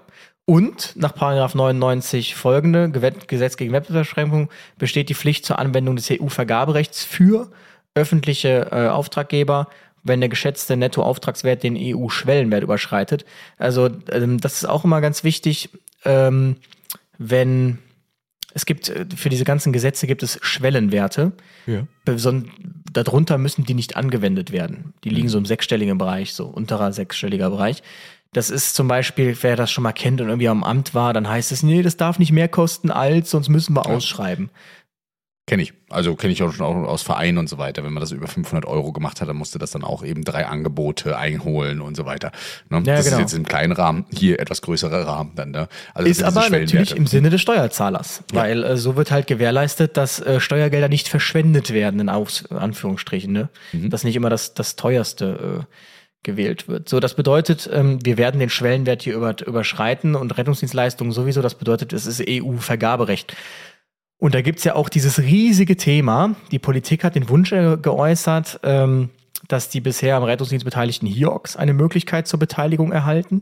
Und 0.45 0.95
nach 0.95 1.13
Paragraph 1.13 1.53
99 1.53 2.35
folgende 2.35 2.89
Gesetz 2.89 3.57
gegen 3.57 3.73
Wettbewerbsbeschränkung 3.73 4.49
besteht 4.77 5.09
die 5.09 5.15
Pflicht 5.15 5.45
zur 5.45 5.59
Anwendung 5.59 5.95
des 5.95 6.09
EU-Vergaberechts 6.09 7.03
für 7.03 7.51
öffentliche 7.93 8.69
äh, 8.71 8.87
Auftraggeber, 8.87 9.67
wenn 10.03 10.19
der 10.19 10.29
geschätzte 10.29 10.77
Nettoauftragswert 10.77 11.63
den 11.63 11.77
EU-Schwellenwert 11.77 12.63
überschreitet. 12.63 13.25
Also 13.57 13.89
ähm, 14.11 14.39
das 14.39 14.55
ist 14.55 14.65
auch 14.65 14.83
immer 14.83 15.01
ganz 15.01 15.23
wichtig, 15.23 15.69
ähm, 16.05 16.57
wenn 17.17 17.77
es 18.53 18.65
gibt 18.65 18.89
äh, 18.89 19.05
für 19.15 19.29
diese 19.29 19.43
ganzen 19.43 19.73
Gesetze 19.73 20.07
gibt 20.07 20.23
es 20.23 20.39
Schwellenwerte. 20.41 21.31
Ja. 21.65 21.85
Darunter 22.93 23.37
müssen 23.37 23.63
die 23.63 23.73
nicht 23.73 23.95
angewendet 23.95 24.51
werden. 24.51 24.93
Die 25.03 25.09
liegen 25.09 25.29
so 25.29 25.37
im 25.37 25.45
sechsstelligen 25.45 25.97
Bereich, 25.97 26.33
so 26.33 26.45
unterer 26.45 26.91
sechsstelliger 26.91 27.49
Bereich. 27.49 27.83
Das 28.33 28.49
ist 28.49 28.75
zum 28.75 28.87
Beispiel, 28.87 29.37
wer 29.41 29.55
das 29.55 29.71
schon 29.71 29.83
mal 29.83 29.91
kennt 29.91 30.21
und 30.21 30.27
irgendwie 30.27 30.47
am 30.47 30.63
Amt 30.63 30.93
war, 30.93 31.13
dann 31.13 31.27
heißt 31.27 31.51
es, 31.51 31.63
nee, 31.63 31.81
das 31.81 31.97
darf 31.97 32.17
nicht 32.17 32.31
mehr 32.31 32.47
kosten 32.47 32.89
als, 32.89 33.29
sonst 33.29 33.49
müssen 33.49 33.73
wir 33.75 33.85
ausschreiben. 33.85 34.49
Kenne 35.47 35.63
ich. 35.63 35.73
Also 35.89 36.15
kenne 36.15 36.31
ich 36.31 36.43
auch 36.43 36.53
schon 36.53 36.65
auch 36.65 36.87
aus 36.87 37.01
Vereinen 37.01 37.39
und 37.39 37.49
so 37.49 37.57
weiter. 37.57 37.83
Wenn 37.83 37.91
man 37.93 37.99
das 37.99 38.11
über 38.11 38.27
500 38.27 38.65
Euro 38.65 38.93
gemacht 38.93 39.21
hat, 39.21 39.27
dann 39.27 39.35
musste 39.35 39.57
das 39.57 39.71
dann 39.71 39.83
auch 39.83 40.03
eben 40.03 40.23
drei 40.23 40.45
Angebote 40.45 41.17
einholen 41.17 41.81
und 41.81 41.97
so 41.97 42.05
weiter. 42.05 42.31
Ne? 42.69 42.83
Ja, 42.85 42.95
das 42.95 43.05
genau. 43.05 43.17
ist 43.17 43.21
jetzt 43.21 43.33
im 43.33 43.45
kleinen 43.45 43.73
Rahmen, 43.73 44.05
hier 44.13 44.39
etwas 44.39 44.61
größerer 44.61 45.05
Rahmen 45.05 45.31
dann. 45.35 45.51
Ne? 45.51 45.67
Also 45.93 46.07
das 46.07 46.19
Ist 46.19 46.23
aber 46.23 46.47
natürlich 46.49 46.95
im 46.95 47.07
Sinne 47.07 47.31
des 47.31 47.41
Steuerzahlers, 47.41 48.23
weil 48.31 48.63
äh, 48.63 48.77
so 48.77 48.95
wird 48.95 49.11
halt 49.11 49.27
gewährleistet, 49.27 49.97
dass 49.97 50.19
äh, 50.21 50.39
Steuergelder 50.39 50.89
nicht 50.89 51.09
verschwendet 51.09 51.73
werden, 51.73 51.99
in 51.99 52.09
Aus 52.09 52.45
Anführungsstrichen, 52.51 53.33
ne? 53.33 53.49
Mhm. 53.73 53.89
Dass 53.89 54.03
nicht 54.03 54.15
immer 54.15 54.29
das, 54.29 54.53
das 54.53 54.75
teuerste 54.75 55.65
äh, 55.67 55.75
gewählt 56.23 56.67
wird. 56.67 56.87
So, 56.87 56.99
das 56.99 57.15
bedeutet, 57.15 57.69
ähm, 57.73 57.99
wir 58.03 58.17
werden 58.17 58.39
den 58.39 58.49
Schwellenwert 58.49 59.01
hier 59.01 59.15
über, 59.15 59.35
überschreiten 59.45 60.15
und 60.15 60.37
Rettungsdienstleistungen 60.37 61.11
sowieso. 61.11 61.41
Das 61.41 61.55
bedeutet, 61.55 61.93
es 61.93 62.05
ist 62.05 62.23
EU-Vergaberecht. 62.27 63.35
Und 64.21 64.35
da 64.35 64.41
gibt's 64.41 64.63
ja 64.63 64.75
auch 64.75 64.87
dieses 64.87 65.17
riesige 65.17 65.77
Thema. 65.77 66.35
Die 66.51 66.59
Politik 66.59 67.03
hat 67.03 67.15
den 67.15 67.27
Wunsch 67.27 67.51
äh, 67.53 67.75
geäußert, 67.81 68.59
ähm, 68.61 69.09
dass 69.47 69.69
die 69.69 69.81
bisher 69.81 70.15
am 70.15 70.21
Rettungsdienst 70.21 70.63
beteiligten 70.63 71.07
HIOX 71.07 71.55
eine 71.55 71.73
Möglichkeit 71.73 72.27
zur 72.27 72.37
Beteiligung 72.37 72.91
erhalten. 72.91 73.41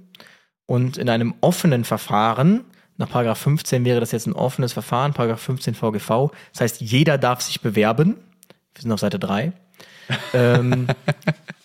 Und 0.66 0.98
in 0.98 1.10
einem 1.10 1.34
offenen 1.42 1.84
Verfahren, 1.84 2.64
nach 2.96 3.10
Paragraph 3.10 3.40
15 3.40 3.84
wäre 3.84 4.00
das 4.00 4.14
jetzt 4.14 4.26
ein 4.26 4.32
offenes 4.32 4.72
Verfahren, 4.72 5.12
Paragraph 5.12 5.42
15 5.42 5.76
VGV, 5.76 6.32
das 6.54 6.62
heißt, 6.62 6.82
jeder 6.82 7.18
darf 7.18 7.42
sich 7.42 7.60
bewerben. 7.60 8.16
Wir 8.74 8.82
sind 8.82 8.92
auf 8.94 9.02
Seite 9.02 9.20
3. 9.20 9.52
ähm, 10.34 10.88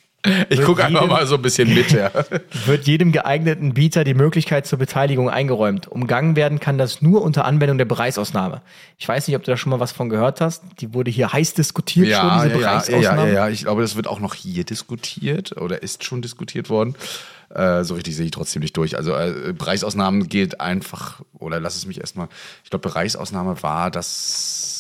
Ich 0.49 0.63
gucke 0.63 0.85
einfach 0.85 1.07
mal 1.07 1.27
so 1.27 1.35
ein 1.35 1.43
bisschen 1.43 1.73
mit, 1.75 1.93
ja. 1.93 2.11
wird 2.67 2.87
jedem 2.87 3.13
geeigneten 3.13 3.75
Bieter 3.75 4.05
die 4.05 4.15
Möglichkeit 4.15 4.67
zur 4.67 4.79
Beteiligung 4.79 5.29
eingeräumt. 5.29 5.87
Umgangen 5.87 6.35
werden 6.35 6.61
kann 6.61 6.79
das 6.79 7.03
nur 7.03 7.23
unter 7.23 7.45
Anwendung 7.45 7.77
der 7.77 7.85
Bereichsausnahme. 7.85 8.63
Ich 8.99 9.07
weiß 9.07 9.29
nicht, 9.29 9.37
ob 9.37 9.45
du 9.45 9.51
da 9.51 9.57
schon 9.57 9.71
mal 9.71 9.81
was 9.81 9.93
von 9.93 10.09
gehört 10.09 10.41
hast. 10.41 10.63
Die 10.81 10.95
wurde 10.95 11.11
hier 11.11 11.33
heiß 11.33 11.55
diskutiert 11.55 12.07
Ja, 12.07 12.41
schon, 12.41 12.49
diese 12.49 12.63
ja, 12.63 12.83
ja, 12.83 12.99
ja, 13.01 13.27
ja, 13.27 13.33
ja. 13.33 13.49
Ich 13.49 13.65
glaube, 13.65 13.83
das 13.83 13.97
wird 13.97 14.07
auch 14.07 14.21
noch 14.21 14.35
hier 14.35 14.65
diskutiert 14.65 15.57
oder 15.59 15.83
ist 15.83 16.05
schon 16.05 16.23
diskutiert 16.23 16.71
worden. 16.71 16.95
Äh, 17.51 17.85
so 17.85 17.95
richtig 17.95 18.17
sehe 18.17 18.25
ich 18.25 18.33
trotzdem 18.33 18.63
nicht 18.63 18.77
durch. 18.77 18.97
Also 18.97 19.15
äh, 19.15 19.53
Bereichsausnahmen 19.57 20.29
geht 20.29 20.61
einfach, 20.61 21.21
oder 21.39 21.61
lass 21.61 21.77
es 21.77 21.87
mich 21.87 22.01
erstmal, 22.01 22.29
ich 22.65 22.71
glaube, 22.71 22.89
Bereichsausnahme 22.89 23.63
war, 23.63 23.91
dass 23.91 24.74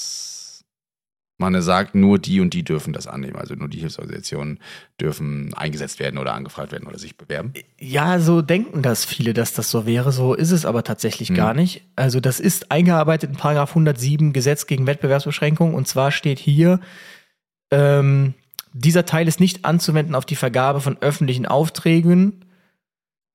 man 1.37 1.61
sagt, 1.63 1.95
nur 1.95 2.19
die 2.19 2.41
und 2.41 2.55
die 2.55 2.63
dürfen 2.63 2.93
das 2.93 3.07
annehmen. 3.07 3.37
Also 3.37 3.55
nur 3.55 3.69
die 3.69 3.79
Hilfsorganisationen 3.79 4.61
dürfen 5.01 5.53
eingesetzt 5.55 5.99
werden 5.99 6.19
oder 6.19 6.33
angefragt 6.33 6.71
werden 6.71 6.87
oder 6.87 6.99
sich 6.99 7.17
bewerben. 7.17 7.53
Ja, 7.81 8.21
so 8.21 8.41
denken 8.41 8.83
das 8.83 9.05
viele, 9.05 9.35
dass 9.35 9.53
das 9.53 9.71
so 9.71 9.85
wäre. 9.85 10.13
So 10.13 10.35
ist 10.35 10.53
es 10.53 10.65
aber 10.65 10.85
tatsächlich 10.85 11.29
Hm. 11.31 11.37
gar 11.37 11.53
nicht. 11.55 11.83
Also 11.97 12.21
das 12.21 12.39
ist 12.39 12.71
eingearbeitet 12.71 13.31
in 13.31 13.37
Paragraph 13.37 13.71
107 13.71 14.33
Gesetz 14.33 14.67
gegen 14.67 14.87
Wettbewerbsbeschränkung. 14.87 15.75
Und 15.75 15.89
zwar 15.89 16.13
steht 16.13 16.39
hier, 16.39 16.79
ähm, 17.73 18.35
dieser 18.73 19.05
Teil 19.05 19.27
ist 19.27 19.41
nicht 19.41 19.65
anzuwenden 19.65 20.15
auf 20.15 20.27
die 20.27 20.37
Vergabe 20.37 20.81
von 20.81 20.99
öffentlichen 21.01 21.47
Aufträgen 21.47 22.44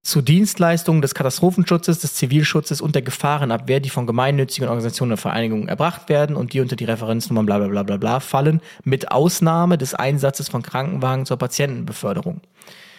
zu 0.02 0.22
Dienstleistungen 0.22 1.02
des 1.02 1.14
Katastrophenschutzes, 1.14 2.00
des 2.00 2.16
Zivilschutzes 2.16 2.82
und 2.82 2.95
der 2.95 3.02
Gefahrenabwehr, 3.02 3.80
die 3.80 3.89
von 3.89 4.08
gemeinnützigen 4.08 4.68
Organisationen 4.68 5.14
und 5.14 5.18
Vereinigungen 5.18 5.68
erbracht 5.68 6.10
werden 6.10 6.36
und 6.36 6.54
die 6.54 6.62
unter 6.62 6.76
die 6.76 6.86
Referenznummern 6.86 7.45
bla 7.45 7.58
bla 7.58 7.68
bla 7.68 7.84
bla 7.84 7.97
bla 7.97 8.20
fallen, 8.20 8.62
mit 8.84 9.12
Ausnahme 9.12 9.78
des 9.78 9.93
Einsatzes 9.93 10.50
von 10.50 10.64
Krankenwagen 10.64 11.26
zur 11.26 11.38
Patientenbeförderung. 11.38 12.41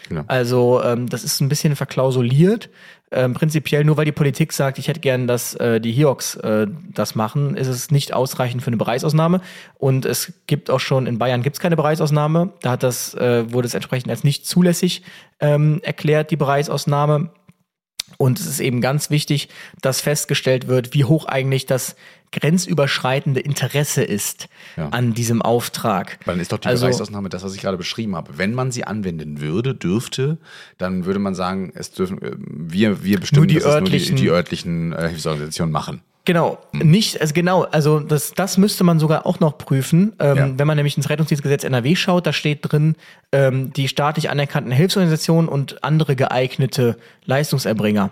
Genau. 0.08 0.24
Also 0.26 0.82
ähm, 0.84 1.08
das 1.08 1.24
ist 1.24 1.40
ein 1.40 1.48
bisschen 1.48 1.76
verklausuliert. 1.76 2.68
Ähm, 3.12 3.34
prinzipiell 3.34 3.84
nur 3.84 3.96
weil 3.96 4.04
die 4.04 4.12
Politik 4.12 4.52
sagt, 4.52 4.78
ich 4.78 4.86
hätte 4.86 5.00
gern, 5.00 5.26
dass 5.26 5.54
äh, 5.54 5.80
die 5.80 5.90
HIOX 5.90 6.36
äh, 6.36 6.68
das 6.94 7.16
machen, 7.16 7.56
ist 7.56 7.66
es 7.66 7.90
nicht 7.90 8.12
ausreichend 8.14 8.62
für 8.62 8.68
eine 8.68 8.76
Bereichsausnahme. 8.76 9.40
Und 9.78 10.04
es 10.04 10.32
gibt 10.46 10.70
auch 10.70 10.78
schon, 10.78 11.06
in 11.06 11.18
Bayern 11.18 11.42
gibt 11.42 11.56
es 11.56 11.60
keine 11.60 11.76
Bereichsausnahme. 11.76 12.52
Da 12.60 12.70
hat 12.70 12.84
das, 12.84 13.14
äh, 13.14 13.52
wurde 13.52 13.66
es 13.66 13.74
entsprechend 13.74 14.10
als 14.10 14.22
nicht 14.22 14.46
zulässig 14.46 15.02
ähm, 15.40 15.80
erklärt, 15.82 16.30
die 16.30 16.36
Bereichsausnahme. 16.36 17.30
Und 18.16 18.38
es 18.38 18.46
ist 18.46 18.60
eben 18.60 18.80
ganz 18.80 19.10
wichtig, 19.10 19.48
dass 19.80 20.00
festgestellt 20.00 20.68
wird, 20.68 20.94
wie 20.94 21.04
hoch 21.04 21.24
eigentlich 21.24 21.66
das 21.66 21.96
grenzüberschreitende 22.32 23.40
Interesse 23.40 24.02
ist 24.02 24.48
Ja. 24.76 24.88
an 24.90 25.14
diesem 25.14 25.42
Auftrag. 25.42 26.18
Weil 26.24 26.34
dann 26.34 26.40
ist 26.42 26.52
doch 26.52 26.58
die 26.58 26.68
Also- 26.68 26.86
Bereichsausnahme 26.86 27.28
das, 27.28 27.42
was 27.42 27.54
ich 27.54 27.60
gerade 27.60 27.76
beschrieben 27.76 28.16
habe. 28.16 28.38
Wenn 28.38 28.54
man 28.54 28.70
sie 28.70 28.84
anwenden 28.84 29.40
würde, 29.40 29.74
dürfte, 29.74 30.38
dann 30.78 31.04
würde 31.04 31.18
man 31.18 31.34
sagen, 31.34 31.72
es 31.74 31.92
dürfen 31.92 32.20
äh, 32.22 32.32
wir 32.38 33.02
wir 33.04 33.18
bestimmen, 33.20 33.40
Nur 33.42 33.46
die 33.46 33.54
dass 33.54 33.64
es 33.64 33.70
örtlichen- 33.70 34.08
nur 34.10 34.16
die, 34.16 34.22
die 34.22 34.30
örtlichen 34.30 34.92
äh, 34.92 35.08
Hilfsorganisationen 35.08 35.72
machen. 35.72 36.02
Genau, 36.26 36.58
nicht, 36.72 37.18
also 37.20 37.32
genau, 37.32 37.62
also 37.62 37.98
das, 37.98 38.32
das 38.34 38.58
müsste 38.58 38.84
man 38.84 38.98
sogar 39.00 39.24
auch 39.26 39.40
noch 39.40 39.56
prüfen. 39.56 40.12
Ähm, 40.20 40.36
Ja. 40.36 40.50
Wenn 40.58 40.66
man 40.66 40.76
nämlich 40.76 40.96
ins 40.96 41.08
Rettungsdienstgesetz 41.08 41.64
NRW 41.64 41.96
schaut, 41.96 42.26
da 42.26 42.32
steht 42.34 42.58
drin, 42.70 42.94
ähm, 43.32 43.72
die 43.72 43.88
staatlich 43.88 44.28
anerkannten 44.28 44.70
Hilfsorganisationen 44.70 45.48
und 45.48 45.82
andere 45.82 46.16
geeignete 46.16 46.98
Leistungserbringer. 47.24 48.10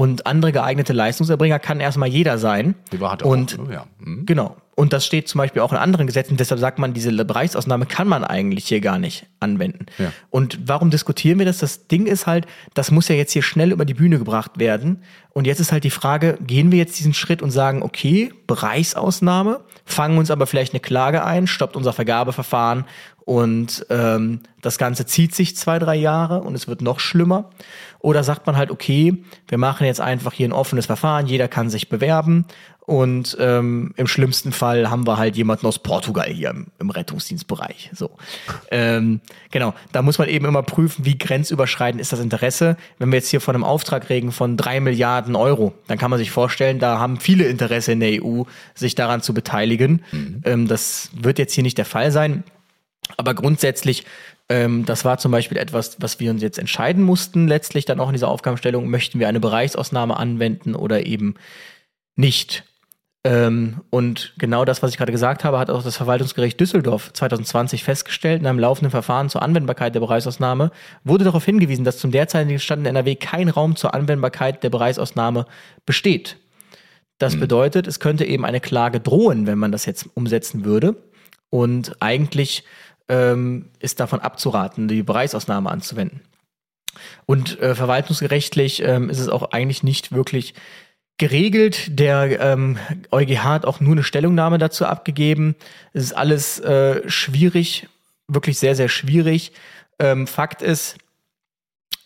Und 0.00 0.24
andere 0.24 0.50
geeignete 0.50 0.94
Leistungserbringer 0.94 1.58
kann 1.58 1.78
erstmal 1.78 2.08
jeder 2.08 2.38
sein. 2.38 2.74
Privat 2.88 3.22
und 3.22 3.58
auch, 3.60 3.70
ja. 3.70 3.84
Hm. 4.02 4.24
Genau. 4.24 4.56
Und 4.74 4.94
das 4.94 5.04
steht 5.04 5.28
zum 5.28 5.40
Beispiel 5.40 5.60
auch 5.60 5.72
in 5.72 5.76
anderen 5.76 6.06
Gesetzen. 6.06 6.38
Deshalb 6.38 6.58
sagt 6.58 6.78
man, 6.78 6.94
diese 6.94 7.12
Bereichsausnahme 7.22 7.84
kann 7.84 8.08
man 8.08 8.24
eigentlich 8.24 8.64
hier 8.64 8.80
gar 8.80 8.98
nicht 8.98 9.26
anwenden. 9.40 9.84
Ja. 9.98 10.10
Und 10.30 10.58
warum 10.64 10.88
diskutieren 10.88 11.38
wir 11.38 11.44
das? 11.44 11.58
Das 11.58 11.86
Ding 11.86 12.06
ist 12.06 12.26
halt, 12.26 12.46
das 12.72 12.90
muss 12.90 13.08
ja 13.08 13.14
jetzt 13.14 13.32
hier 13.32 13.42
schnell 13.42 13.72
über 13.72 13.84
die 13.84 13.92
Bühne 13.92 14.16
gebracht 14.18 14.52
werden. 14.58 15.02
Und 15.34 15.46
jetzt 15.46 15.60
ist 15.60 15.70
halt 15.70 15.84
die 15.84 15.90
Frage, 15.90 16.38
gehen 16.40 16.72
wir 16.72 16.78
jetzt 16.78 16.98
diesen 16.98 17.12
Schritt 17.12 17.42
und 17.42 17.50
sagen, 17.50 17.82
okay, 17.82 18.32
Bereichsausnahme, 18.46 19.60
fangen 19.84 20.16
uns 20.16 20.30
aber 20.30 20.46
vielleicht 20.46 20.72
eine 20.72 20.80
Klage 20.80 21.26
ein, 21.26 21.46
stoppt 21.46 21.76
unser 21.76 21.92
Vergabeverfahren 21.92 22.86
und 23.30 23.86
ähm, 23.90 24.40
das 24.60 24.76
Ganze 24.76 25.06
zieht 25.06 25.36
sich 25.36 25.54
zwei, 25.54 25.78
drei 25.78 25.94
Jahre 25.94 26.40
und 26.40 26.56
es 26.56 26.66
wird 26.66 26.82
noch 26.82 26.98
schlimmer. 26.98 27.50
Oder 28.00 28.24
sagt 28.24 28.44
man 28.48 28.56
halt, 28.56 28.72
okay, 28.72 29.22
wir 29.46 29.56
machen 29.56 29.86
jetzt 29.86 30.00
einfach 30.00 30.32
hier 30.32 30.48
ein 30.48 30.52
offenes 30.52 30.86
Verfahren, 30.86 31.28
jeder 31.28 31.46
kann 31.46 31.70
sich 31.70 31.88
bewerben 31.88 32.44
und 32.80 33.36
ähm, 33.38 33.94
im 33.96 34.08
schlimmsten 34.08 34.50
Fall 34.50 34.90
haben 34.90 35.06
wir 35.06 35.16
halt 35.16 35.36
jemanden 35.36 35.68
aus 35.68 35.78
Portugal 35.78 36.28
hier 36.28 36.50
im, 36.50 36.72
im 36.80 36.90
Rettungsdienstbereich. 36.90 37.92
So, 37.94 38.10
ähm, 38.72 39.20
genau. 39.52 39.74
Da 39.92 40.02
muss 40.02 40.18
man 40.18 40.28
eben 40.28 40.44
immer 40.44 40.64
prüfen, 40.64 41.04
wie 41.04 41.16
grenzüberschreitend 41.16 42.00
ist 42.00 42.12
das 42.12 42.18
Interesse. 42.18 42.76
Wenn 42.98 43.10
wir 43.12 43.18
jetzt 43.18 43.28
hier 43.28 43.40
von 43.40 43.54
einem 43.54 43.62
Auftrag 43.62 44.10
reden 44.10 44.32
von 44.32 44.56
drei 44.56 44.80
Milliarden 44.80 45.36
Euro, 45.36 45.72
dann 45.86 45.98
kann 45.98 46.10
man 46.10 46.18
sich 46.18 46.32
vorstellen, 46.32 46.80
da 46.80 46.98
haben 46.98 47.20
viele 47.20 47.44
Interesse 47.44 47.92
in 47.92 48.00
der 48.00 48.24
EU, 48.24 48.42
sich 48.74 48.96
daran 48.96 49.22
zu 49.22 49.34
beteiligen. 49.34 50.02
Ähm, 50.42 50.66
das 50.66 51.10
wird 51.14 51.38
jetzt 51.38 51.54
hier 51.54 51.62
nicht 51.62 51.78
der 51.78 51.84
Fall 51.84 52.10
sein. 52.10 52.42
Aber 53.16 53.34
grundsätzlich, 53.34 54.04
ähm, 54.48 54.84
das 54.84 55.04
war 55.04 55.18
zum 55.18 55.32
Beispiel 55.32 55.58
etwas, 55.58 55.96
was 56.00 56.20
wir 56.20 56.30
uns 56.30 56.42
jetzt 56.42 56.58
entscheiden 56.58 57.02
mussten, 57.02 57.48
letztlich 57.48 57.84
dann 57.84 58.00
auch 58.00 58.08
in 58.08 58.14
dieser 58.14 58.28
Aufgabenstellung, 58.28 58.88
möchten 58.88 59.18
wir 59.18 59.28
eine 59.28 59.40
Bereichsausnahme 59.40 60.16
anwenden 60.16 60.74
oder 60.74 61.06
eben 61.06 61.34
nicht. 62.16 62.64
Ähm, 63.22 63.82
und 63.90 64.32
genau 64.38 64.64
das, 64.64 64.82
was 64.82 64.92
ich 64.92 64.96
gerade 64.96 65.12
gesagt 65.12 65.44
habe, 65.44 65.58
hat 65.58 65.68
auch 65.68 65.82
das 65.82 65.96
Verwaltungsgericht 65.96 66.58
Düsseldorf 66.58 67.12
2020 67.12 67.84
festgestellt. 67.84 68.40
In 68.40 68.46
einem 68.46 68.58
laufenden 68.58 68.90
Verfahren 68.90 69.28
zur 69.28 69.42
Anwendbarkeit 69.42 69.94
der 69.94 70.00
Bereichsausnahme 70.00 70.70
wurde 71.04 71.24
darauf 71.24 71.44
hingewiesen, 71.44 71.84
dass 71.84 71.98
zum 71.98 72.12
derzeitigen 72.12 72.58
Stand 72.58 72.80
in 72.80 72.86
NRW 72.86 73.16
kein 73.16 73.50
Raum 73.50 73.76
zur 73.76 73.92
Anwendbarkeit 73.92 74.62
der 74.62 74.70
Bereichsausnahme 74.70 75.44
besteht. 75.84 76.38
Das 77.18 77.38
bedeutet, 77.38 77.86
es 77.86 78.00
könnte 78.00 78.24
eben 78.24 78.46
eine 78.46 78.60
Klage 78.60 78.98
drohen, 78.98 79.46
wenn 79.46 79.58
man 79.58 79.72
das 79.72 79.84
jetzt 79.84 80.08
umsetzen 80.14 80.64
würde. 80.64 80.96
Und 81.50 82.00
eigentlich 82.00 82.64
ähm, 83.10 83.66
ist 83.80 84.00
davon 84.00 84.20
abzuraten, 84.20 84.88
die 84.88 85.02
Bereichsausnahme 85.02 85.70
anzuwenden. 85.70 86.22
Und 87.26 87.60
äh, 87.60 87.74
verwaltungsgerechtlich 87.74 88.82
ähm, 88.82 89.10
ist 89.10 89.18
es 89.18 89.28
auch 89.28 89.50
eigentlich 89.52 89.82
nicht 89.82 90.12
wirklich 90.12 90.54
geregelt. 91.18 91.98
Der 91.98 92.40
ähm, 92.40 92.78
EuGH 93.10 93.44
hat 93.44 93.66
auch 93.66 93.80
nur 93.80 93.92
eine 93.92 94.02
Stellungnahme 94.04 94.58
dazu 94.58 94.86
abgegeben. 94.86 95.54
Es 95.92 96.04
ist 96.04 96.12
alles 96.12 96.60
äh, 96.60 97.08
schwierig, 97.08 97.88
wirklich 98.28 98.58
sehr, 98.58 98.74
sehr 98.74 98.88
schwierig. 98.88 99.52
Ähm, 99.98 100.26
Fakt 100.26 100.62
ist, 100.62 100.96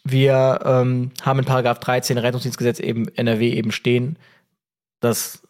wir 0.05 0.61
ähm, 0.64 1.12
haben 1.22 1.38
in 1.38 1.44
Paragraph 1.44 1.80
13 1.80 2.18
Rettungsdienstgesetz 2.18 2.80
eben 2.80 3.09
NRW 3.09 3.50
eben 3.50 3.72
stehen, 3.72 4.18
dass 5.00 5.42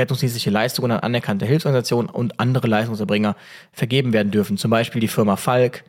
rettungsdienstliche 0.00 0.50
Leistungen 0.50 0.90
an 0.90 1.00
anerkannte 1.00 1.46
Hilfsorganisationen 1.46 2.10
und 2.10 2.40
andere 2.40 2.66
Leistungserbringer 2.66 3.36
vergeben 3.72 4.12
werden 4.12 4.32
dürfen. 4.32 4.56
Zum 4.56 4.70
Beispiel 4.70 5.00
die 5.00 5.08
Firma 5.08 5.36
Falk. 5.36 5.84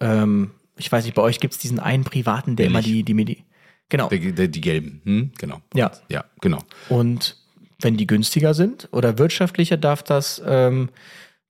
Ähm, 0.00 0.50
ich 0.76 0.90
weiß 0.90 1.04
nicht, 1.04 1.14
bei 1.14 1.22
euch 1.22 1.40
gibt 1.40 1.54
es 1.54 1.60
diesen 1.60 1.80
einen 1.80 2.04
privaten, 2.04 2.56
der 2.56 2.66
immer 2.66 2.80
Ehrlich? 2.80 2.92
die, 2.92 3.02
die 3.04 3.14
Medi. 3.14 3.44
Genau. 3.88 4.08
Die, 4.08 4.32
die, 4.32 4.50
die 4.50 4.60
gelben, 4.60 5.02
hm? 5.04 5.32
genau. 5.38 5.60
Ja. 5.74 5.92
Ja, 6.08 6.24
genau. 6.40 6.58
Und 6.88 7.36
wenn 7.80 7.96
die 7.96 8.06
günstiger 8.06 8.54
sind 8.54 8.88
oder 8.90 9.18
wirtschaftlicher, 9.18 9.76
darf 9.76 10.02
das, 10.02 10.40
ähm, 10.46 10.88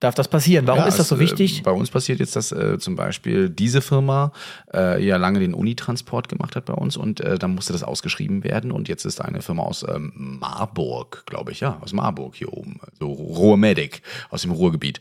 darf 0.03 0.15
das 0.15 0.27
passieren. 0.27 0.67
Warum 0.67 0.81
Ja, 0.81 0.87
ist 0.87 0.99
das 0.99 1.07
so 1.07 1.15
es, 1.15 1.21
wichtig? 1.21 1.59
Äh, 1.59 1.61
bei 1.63 1.71
uns 1.71 1.89
passiert 1.89 2.19
jetzt, 2.19 2.35
dass 2.35 2.51
äh, 2.51 2.77
zum 2.79 2.95
Beispiel 2.95 3.49
diese 3.49 3.81
Firma 3.81 4.31
äh, 4.73 5.03
ja 5.03 5.17
lange 5.17 5.39
den 5.39 5.53
Unitransport 5.53 6.29
gemacht 6.29 6.55
hat 6.55 6.65
bei 6.65 6.73
uns 6.73 6.97
und 6.97 7.21
äh, 7.21 7.37
dann 7.39 7.55
musste 7.55 7.73
das 7.73 7.83
ausgeschrieben 7.83 8.43
werden 8.43 8.71
und 8.71 8.87
jetzt 8.87 9.05
ist 9.05 9.21
eine 9.21 9.41
Firma 9.41 9.63
aus 9.63 9.85
ähm, 9.87 10.11
Marburg, 10.15 11.23
glaube 11.25 11.51
ich, 11.51 11.61
ja, 11.61 11.77
aus 11.81 11.93
Marburg 11.93 12.35
hier 12.35 12.51
oben, 12.53 12.79
so 12.99 13.11
Ruhr-Medic 13.11 14.01
aus 14.29 14.41
dem 14.41 14.51
Ruhrgebiet. 14.51 14.99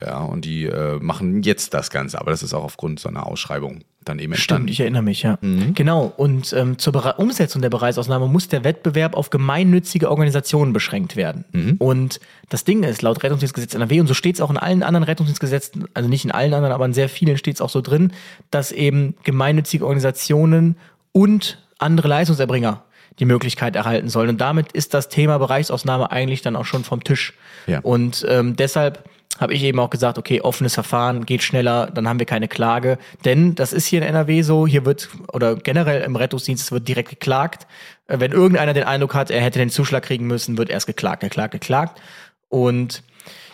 Ja, 0.00 0.20
und 0.20 0.44
die 0.44 0.66
äh, 0.66 0.98
machen 1.00 1.42
jetzt 1.42 1.74
das 1.74 1.90
Ganze, 1.90 2.20
aber 2.20 2.30
das 2.30 2.42
ist 2.42 2.54
auch 2.54 2.62
aufgrund 2.62 3.00
so 3.00 3.08
einer 3.08 3.26
Ausschreibung 3.26 3.80
dann 4.04 4.18
eben 4.20 4.32
entstanden. 4.32 4.68
Stimmt, 4.68 4.70
ich 4.70 4.80
erinnere 4.80 5.02
mich, 5.02 5.22
ja. 5.22 5.38
Mhm. 5.40 5.74
Genau. 5.74 6.12
Und 6.16 6.52
ähm, 6.52 6.78
zur 6.78 6.92
Bere 6.92 7.14
Umsetzung 7.14 7.62
der 7.62 7.70
Bereichsausnahme 7.70 8.28
muss 8.28 8.48
der 8.48 8.62
Wettbewerb 8.64 9.14
auf 9.16 9.30
gemeinnützige 9.30 10.08
Organisationen 10.08 10.72
beschränkt 10.72 11.16
werden. 11.16 11.44
Mhm. 11.52 11.76
Und 11.78 12.20
das 12.48 12.64
Ding 12.64 12.84
ist, 12.84 13.02
laut 13.02 13.22
Rettungsdienstgesetz 13.22 13.74
NRW, 13.74 14.00
und 14.00 14.06
so 14.06 14.14
steht 14.14 14.36
es 14.36 14.40
auch 14.40 14.50
in 14.50 14.56
allen 14.56 14.84
anderen 14.84 15.04
Rettungsdienstgesetzen, 15.04 15.86
also 15.94 16.08
nicht 16.08 16.24
in 16.24 16.30
allen 16.30 16.54
anderen, 16.54 16.72
aber 16.72 16.84
in 16.86 16.94
sehr 16.94 17.08
vielen 17.08 17.36
steht 17.36 17.56
es 17.56 17.60
auch 17.60 17.70
so 17.70 17.80
drin, 17.80 18.12
dass 18.50 18.70
eben 18.70 19.16
gemeinnützige 19.24 19.84
Organisationen 19.84 20.76
und 21.12 21.58
andere 21.78 22.08
Leistungserbringer 22.08 22.84
die 23.18 23.24
Möglichkeit 23.24 23.74
erhalten 23.74 24.08
sollen. 24.08 24.30
Und 24.30 24.40
damit 24.40 24.72
ist 24.72 24.94
das 24.94 25.08
Thema 25.08 25.38
Bereichsausnahme 25.38 26.10
eigentlich 26.12 26.42
dann 26.42 26.54
auch 26.54 26.64
schon 26.64 26.84
vom 26.84 27.02
Tisch. 27.02 27.34
Ja. 27.66 27.80
Und 27.80 28.24
ähm, 28.28 28.54
deshalb 28.54 29.04
habe 29.38 29.54
ich 29.54 29.62
eben 29.62 29.78
auch 29.78 29.90
gesagt, 29.90 30.18
okay, 30.18 30.40
offenes 30.40 30.74
Verfahren 30.74 31.24
geht 31.24 31.42
schneller, 31.42 31.90
dann 31.92 32.08
haben 32.08 32.18
wir 32.18 32.26
keine 32.26 32.48
Klage. 32.48 32.98
Denn 33.24 33.54
das 33.54 33.72
ist 33.72 33.86
hier 33.86 34.00
in 34.00 34.06
NRW 34.06 34.42
so, 34.42 34.66
hier 34.66 34.84
wird, 34.84 35.08
oder 35.32 35.56
generell 35.56 36.02
im 36.02 36.16
Rettungsdienst, 36.16 36.72
wird 36.72 36.88
direkt 36.88 37.10
geklagt. 37.10 37.66
Äh, 38.06 38.20
Wenn 38.20 38.32
irgendeiner 38.32 38.74
den 38.74 38.84
Eindruck 38.84 39.14
hat, 39.14 39.30
er 39.30 39.40
hätte 39.40 39.58
den 39.58 39.70
Zuschlag 39.70 40.02
kriegen 40.02 40.26
müssen, 40.26 40.58
wird 40.58 40.70
erst 40.70 40.86
geklagt, 40.86 41.20
geklagt, 41.20 41.52
geklagt. 41.52 42.00
Und 42.48 43.02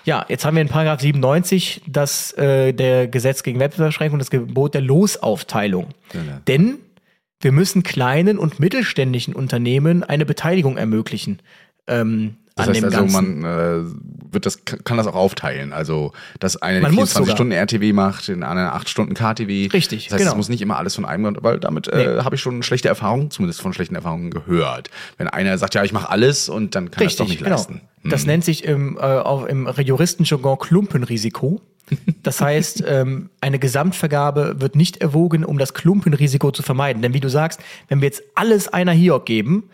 ja, 0.05 0.25
jetzt 0.29 0.45
haben 0.45 0.55
wir 0.55 0.63
in 0.63 0.69
Paragraph 0.69 1.01
97 1.01 1.83
das 1.87 2.33
äh, 2.33 2.73
der 2.73 3.09
Gesetz 3.09 3.43
gegen 3.43 3.59
Wettbewerbsbeschränkung, 3.61 4.19
das 4.19 4.31
Gebot 4.31 4.75
der 4.75 4.83
Losaufteilung. 4.83 5.89
Genau. 6.11 6.39
Denn 6.47 6.79
wir 7.41 7.53
müssen 7.53 7.83
kleinen 7.83 8.39
und 8.39 8.61
mittelständischen 8.61 9.35
Unternehmen 9.35 10.03
eine 10.03 10.25
Beteiligung 10.25 10.77
ermöglichen. 10.77 11.41
Ähm, 11.87 12.37
Das 12.57 12.69
an 12.69 12.75
heißt 12.75 12.85
also, 12.85 12.97
Ganzen. 12.99 13.41
man 13.41 13.45
äh, 13.45 14.33
wird 14.33 14.47
das, 14.47 14.65
kann 14.65 14.97
das 14.97 15.09
auch 15.09 15.17
aufteilen. 15.17 15.73
Also, 15.73 16.13
dass 16.39 16.57
eine 16.57 16.81
Man 16.81 16.95
muss 16.95 17.13
24 17.13 17.17
sogar. 17.19 17.37
Stunden 17.37 17.53
RTW 17.53 17.93
macht, 17.93 18.29
in 18.29 18.45
einer 18.45 18.75
8 18.75 18.89
Stunden 18.89 19.15
KTW. 19.15 19.69
Richtig, 19.73 20.05
Das 20.05 20.13
heißt, 20.15 20.21
genau. 20.21 20.33
es 20.33 20.37
muss 20.37 20.49
nicht 20.49 20.63
immer 20.63 20.77
alles 20.77 20.95
von 20.95 21.05
einem, 21.05 21.37
weil 21.41 21.59
damit 21.59 21.89
äh, 21.89 22.15
Nee. 22.17 22.23
habe 22.23 22.37
ich 22.37 22.41
schon 22.41 22.63
schlechte 22.63 22.87
Erfahrungen, 22.89 23.31
zumindest 23.33 23.61
von 23.61 23.73
schlechten 23.73 23.97
Erfahrungen 23.97 24.31
gehört. 24.31 24.89
Wenn 25.19 25.27
einer 25.27 25.59
sagt, 25.59 25.75
ja, 25.75 25.83
ich 25.83 25.93
mache 25.93 26.09
alles 26.11 26.49
und 26.49 26.77
dann 26.77 26.93
kann 26.93 27.03
er 27.03 27.07
es 27.09 27.17
doch 27.17 27.27
nicht 27.27 27.39
genau. 27.39 27.51
leisten. 27.51 27.81
Hm. 28.03 28.11
Das 28.11 28.25
nennt 28.25 28.45
sich 28.45 28.63
im, 28.65 28.99
äh, 28.99 29.01
auch 29.01 29.47
im 29.47 29.69
Juristenjargon 29.77 30.57
Klumpenrisiko. 30.59 31.61
Das 32.23 32.41
heißt, 32.41 32.85
ähm, 32.87 33.31
eine 33.41 33.59
Gesamtvergabe 33.59 34.61
wird 34.61 34.77
nicht 34.77 34.99
erwogen, 34.99 35.45
um 35.45 35.59
das 35.59 35.75
Klumpenrisiko 35.75 36.53
zu 36.53 36.63
vermeiden. 36.63 37.03
Denn 37.03 37.15
wie 37.15 37.21
du 37.21 37.29
sagst, 37.29 37.61
wenn 37.89 38.01
wir 38.01 38.07
jetzt 38.07 38.23
alles 38.37 38.69
einer 38.69 38.93
Hiok 38.93 39.27
geben, 39.27 39.65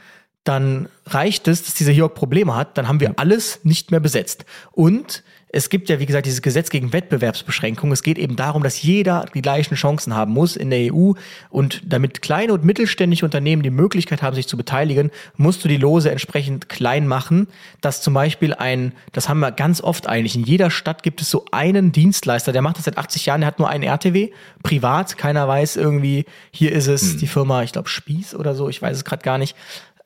dann 0.45 0.89
reicht 1.07 1.49
es, 1.49 1.65
dass 1.65 1.75
dieser 1.75 1.93
Hiok 1.93 2.15
Probleme 2.15 2.55
hat, 2.57 2.79
dann 2.79 2.89
haben 2.89 3.01
wir 3.01 3.19
alles 3.19 3.61
nicht 3.63 3.91
mehr 3.91 4.01
besetzt. 4.01 4.45
Und 4.73 5.23
es 5.53 5.69
gibt 5.69 5.89
ja, 5.89 5.99
wie 5.99 6.07
gesagt, 6.07 6.27
dieses 6.27 6.43
Gesetz 6.43 6.71
gegen 6.71 6.93
Wettbewerbsbeschränkung. 6.93 7.91
Es 7.91 8.05
geht 8.05 8.19
eben 8.19 8.37
darum, 8.37 8.63
dass 8.63 8.81
jeder 8.83 9.27
die 9.35 9.43
gleichen 9.43 9.75
Chancen 9.75 10.15
haben 10.15 10.33
muss 10.33 10.55
in 10.55 10.71
der 10.71 10.95
EU. 10.95 11.13
Und 11.51 11.83
damit 11.85 12.23
kleine 12.23 12.53
und 12.53 12.65
mittelständische 12.65 13.25
Unternehmen 13.25 13.63
die 13.63 13.71
Möglichkeit 13.71 14.23
haben, 14.23 14.37
sich 14.37 14.47
zu 14.47 14.57
beteiligen, 14.57 15.11
musst 15.37 15.65
du 15.65 15.69
die 15.69 15.77
Lose 15.77 16.09
entsprechend 16.09 16.69
klein 16.69 17.09
machen. 17.09 17.49
Dass 17.81 18.01
zum 18.01 18.15
Beispiel 18.15 18.55
ein, 18.55 18.93
das 19.13 19.29
haben 19.29 19.41
wir 19.41 19.51
ganz 19.51 19.81
oft 19.81 20.07
eigentlich, 20.07 20.37
in 20.37 20.45
jeder 20.45 20.71
Stadt 20.71 21.03
gibt 21.03 21.21
es 21.21 21.31
so 21.31 21.45
einen 21.51 21.91
Dienstleister, 21.91 22.53
der 22.53 22.63
macht 22.63 22.79
das 22.79 22.85
seit 22.85 22.97
80 22.97 23.27
Jahren, 23.27 23.41
der 23.41 23.49
hat 23.49 23.59
nur 23.59 23.69
einen 23.69 23.83
RTW, 23.83 24.31
privat, 24.63 25.19
keiner 25.19 25.49
weiß 25.49 25.77
irgendwie, 25.77 26.27
hier 26.53 26.71
ist 26.71 26.87
es 26.87 27.17
die 27.17 27.27
Firma, 27.27 27.65
ich 27.65 27.73
glaube 27.73 27.89
Spieß 27.89 28.37
oder 28.37 28.55
so, 28.55 28.69
ich 28.69 28.81
weiß 28.81 28.97
es 28.97 29.05
gerade 29.05 29.25
gar 29.25 29.39
nicht. 29.39 29.57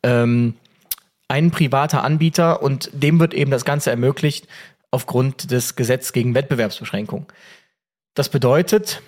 Ähm, 0.05 0.55
ein 1.27 1.51
privater 1.51 2.05
Anbieter 2.05 2.63
und 2.63 2.91
dem 2.93 3.19
wird 3.19 3.35
eben 3.35 3.51
das 3.51 3.65
Ganze 3.65 3.91
ermöglicht 3.91 4.47
aufgrund 4.91 5.51
des 5.51 5.75
Gesetzes 5.75 6.13
gegen 6.13 6.35
Wettbewerbsbeschränkung. 6.35 7.27
Das 8.13 8.29
bedeutet, 8.29 9.03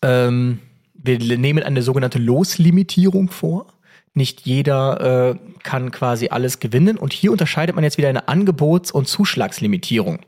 ähm, 0.00 0.60
wir 0.94 1.18
nehmen 1.18 1.62
eine 1.62 1.82
sogenannte 1.82 2.18
Loslimitierung 2.18 3.28
vor. 3.28 3.66
Nicht 4.14 4.42
jeder 4.42 5.34
äh, 5.34 5.58
kann 5.62 5.90
quasi 5.90 6.28
alles 6.28 6.60
gewinnen. 6.60 6.96
Und 6.96 7.12
hier 7.12 7.32
unterscheidet 7.32 7.74
man 7.74 7.84
jetzt 7.84 7.98
wieder 7.98 8.08
eine 8.08 8.28
Angebots- 8.28 8.92
und 8.92 9.08
Zuschlagslimitierung. 9.08 10.20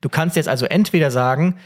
Du 0.00 0.08
kannst 0.08 0.36
jetzt 0.36 0.48
also 0.48 0.66
entweder 0.66 1.10
sagen, 1.10 1.58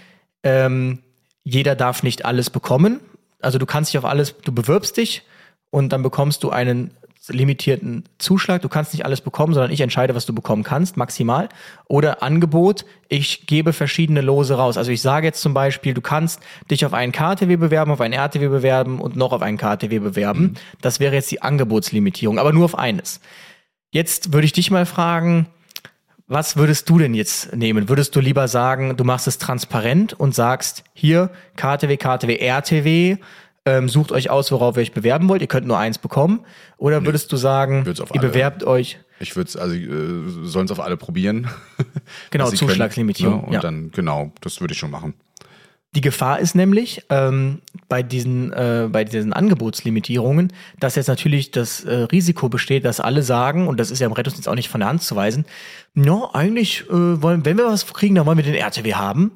ähm, 0.43 0.99
jeder 1.45 1.77
darf 1.77 2.03
nicht 2.03 2.25
alles 2.25 2.51
bekommen. 2.51 3.01
Also 3.41 3.59
du 3.59 3.67
kannst 3.67 3.93
dich 3.93 3.99
auf 3.99 4.05
alles, 4.05 4.37
du 4.43 4.53
bewirbst 4.53 4.97
dich 4.97 5.23
und 5.71 5.93
dann 5.93 6.03
bekommst 6.03 6.43
du 6.43 6.51
einen 6.51 6.93
limitierten 7.29 8.05
Zuschlag. 8.19 8.63
Du 8.63 8.69
kannst 8.69 8.93
nicht 8.93 9.05
alles 9.05 9.21
bekommen, 9.21 9.55
sondern 9.55 9.71
ich 9.71 9.81
entscheide, 9.81 10.15
was 10.15 10.27
du 10.27 10.35
bekommen 10.35 10.63
kannst, 10.63 10.97
maximal. 10.97 11.49
Oder 11.87 12.23
Angebot, 12.23 12.85
ich 13.09 13.47
gebe 13.47 13.73
verschiedene 13.73 14.21
Lose 14.21 14.55
raus. 14.55 14.77
Also 14.77 14.91
ich 14.91 15.03
sage 15.03 15.27
jetzt 15.27 15.41
zum 15.41 15.55
Beispiel, 15.55 15.95
du 15.95 16.01
kannst 16.01 16.41
dich 16.71 16.85
auf 16.85 16.95
einen 16.95 17.13
KTW 17.13 17.57
bewerben, 17.57 17.91
auf 17.91 18.01
einen 18.01 18.15
RTW 18.15 18.49
bewerben 18.49 19.01
und 19.01 19.17
noch 19.17 19.33
auf 19.33 19.43
einen 19.43 19.59
KTW 19.59 19.99
bewerben. 19.99 20.55
Das 20.81 21.01
wäre 21.01 21.15
jetzt 21.15 21.31
die 21.31 21.43
Angebotslimitierung, 21.43 22.39
aber 22.39 22.53
nur 22.53 22.65
auf 22.65 22.79
eines. 22.79 23.21
Jetzt 23.91 24.33
würde 24.33 24.45
ich 24.45 24.53
dich 24.53 24.71
mal 24.71 24.87
fragen, 24.87 25.47
was 26.31 26.59
würdest 26.59 26.91
du 26.91 26.99
denn 26.99 27.15
jetzt 27.15 27.57
nehmen? 27.57 27.89
Würdest 27.89 28.15
du 28.15 28.21
lieber 28.21 28.49
sagen, 28.49 28.99
du 28.99 29.05
machst 29.05 29.27
es 29.27 29.39
transparent 29.39 30.13
und 30.13 30.35
sagst, 30.35 30.85
hier, 30.93 31.31
KTW, 31.57 31.97
KTW, 31.97 32.37
RTW, 32.37 33.17
ähm, 33.69 33.89
sucht 33.89 34.13
euch 34.13 34.31
aus, 34.31 34.51
worauf 34.51 34.77
ihr 34.77 34.83
euch 34.83 34.93
bewerben 34.93 35.29
wollt, 35.29 35.43
ihr 35.43 35.49
könnt 35.49 35.67
nur 35.67 35.79
eins 35.79 35.99
bekommen? 35.99 36.41
Oder 36.79 37.05
würdest 37.05 37.31
du 37.33 37.37
sagen, 37.37 37.85
ihr 37.87 38.21
bewerbt 38.21 38.65
euch, 38.65 38.99
Ich 39.21 39.37
würde 39.37 39.49
es, 39.49 39.57
also 39.57 39.75
äh, 39.75 40.47
sollen 40.47 40.67
es 40.67 40.71
auf 40.71 40.81
alle 40.81 40.97
probieren. 40.97 41.49
Genau, 42.31 42.45
können, 42.47 42.57
Zuschlagslimitierung, 42.57 43.41
ne? 43.41 43.47
Und 43.47 43.53
ja. 43.53 43.61
dann, 43.61 43.91
genau, 43.91 44.33
das 44.41 44.61
würde 44.61 44.73
ich 44.73 44.79
schon 44.79 44.91
machen. 44.91 45.15
Die 45.99 46.03
Gefahr 46.03 46.39
ist 46.39 46.55
nämlich 46.55 47.03
ähm, 47.11 47.59
bei 47.89 48.05
diesen 48.05 48.53
äh, 48.53 48.89
bei 48.89 49.03
diesen 49.03 49.33
Angebotslimitierungen, 49.33 50.53
dass 50.79 50.95
jetzt 50.95 51.09
natürlich 51.09 51.51
das 51.51 51.83
äh, 51.83 51.93
Risiko 51.93 52.49
besteht, 52.49 52.85
dass 52.85 53.01
alle 53.01 53.25
sagen 53.25 53.67
und 53.67 53.81
das 53.81 53.91
ist 53.91 53.99
ja 53.99 54.07
im 54.07 54.13
Rettungsdienst 54.13 54.49
auch 54.49 54.55
nicht 54.55 54.69
von 54.69 54.79
der 54.79 54.91
Hand 54.91 55.03
zu 55.03 55.17
weisen, 55.17 55.45
ja 55.97 56.31
eigentlich 56.35 56.85
äh, 56.89 56.93
wollen, 56.93 57.45
wenn 57.45 57.59
wir 57.59 57.67
was 57.67 57.85
kriegen, 57.93 58.15
dann 58.15 58.27
wollen 58.27 58.39
wir 58.39 58.45
den 58.45 58.55
RTW 58.55 58.95
haben. 58.95 59.33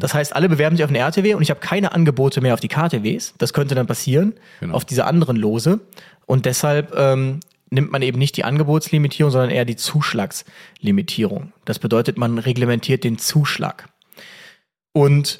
Das 0.00 0.12
heißt, 0.12 0.34
alle 0.34 0.48
bewerben 0.48 0.74
sich 0.76 0.82
auf 0.82 0.90
den 0.90 0.96
RTW 0.96 1.34
und 1.34 1.42
ich 1.42 1.50
habe 1.50 1.60
keine 1.60 1.92
Angebote 1.92 2.40
mehr 2.40 2.54
auf 2.54 2.60
die 2.60 2.66
KTWs. 2.66 3.34
Das 3.38 3.52
könnte 3.52 3.76
dann 3.76 3.86
passieren 3.86 4.32
Genau. 4.58 4.74
auf 4.74 4.84
diese 4.84 5.04
anderen 5.04 5.36
Lose 5.36 5.78
und 6.26 6.44
deshalb 6.44 6.92
ähm, 6.96 7.38
nimmt 7.70 7.92
man 7.92 8.02
eben 8.02 8.18
nicht 8.18 8.36
die 8.36 8.42
Angebotslimitierung, 8.42 9.30
sondern 9.30 9.50
eher 9.50 9.64
die 9.64 9.76
Zuschlagslimitierung. 9.76 11.52
Das 11.64 11.78
bedeutet, 11.78 12.18
man 12.18 12.38
reglementiert 12.38 13.04
den 13.04 13.16
Zuschlag. 13.16 13.88
Und 14.92 15.38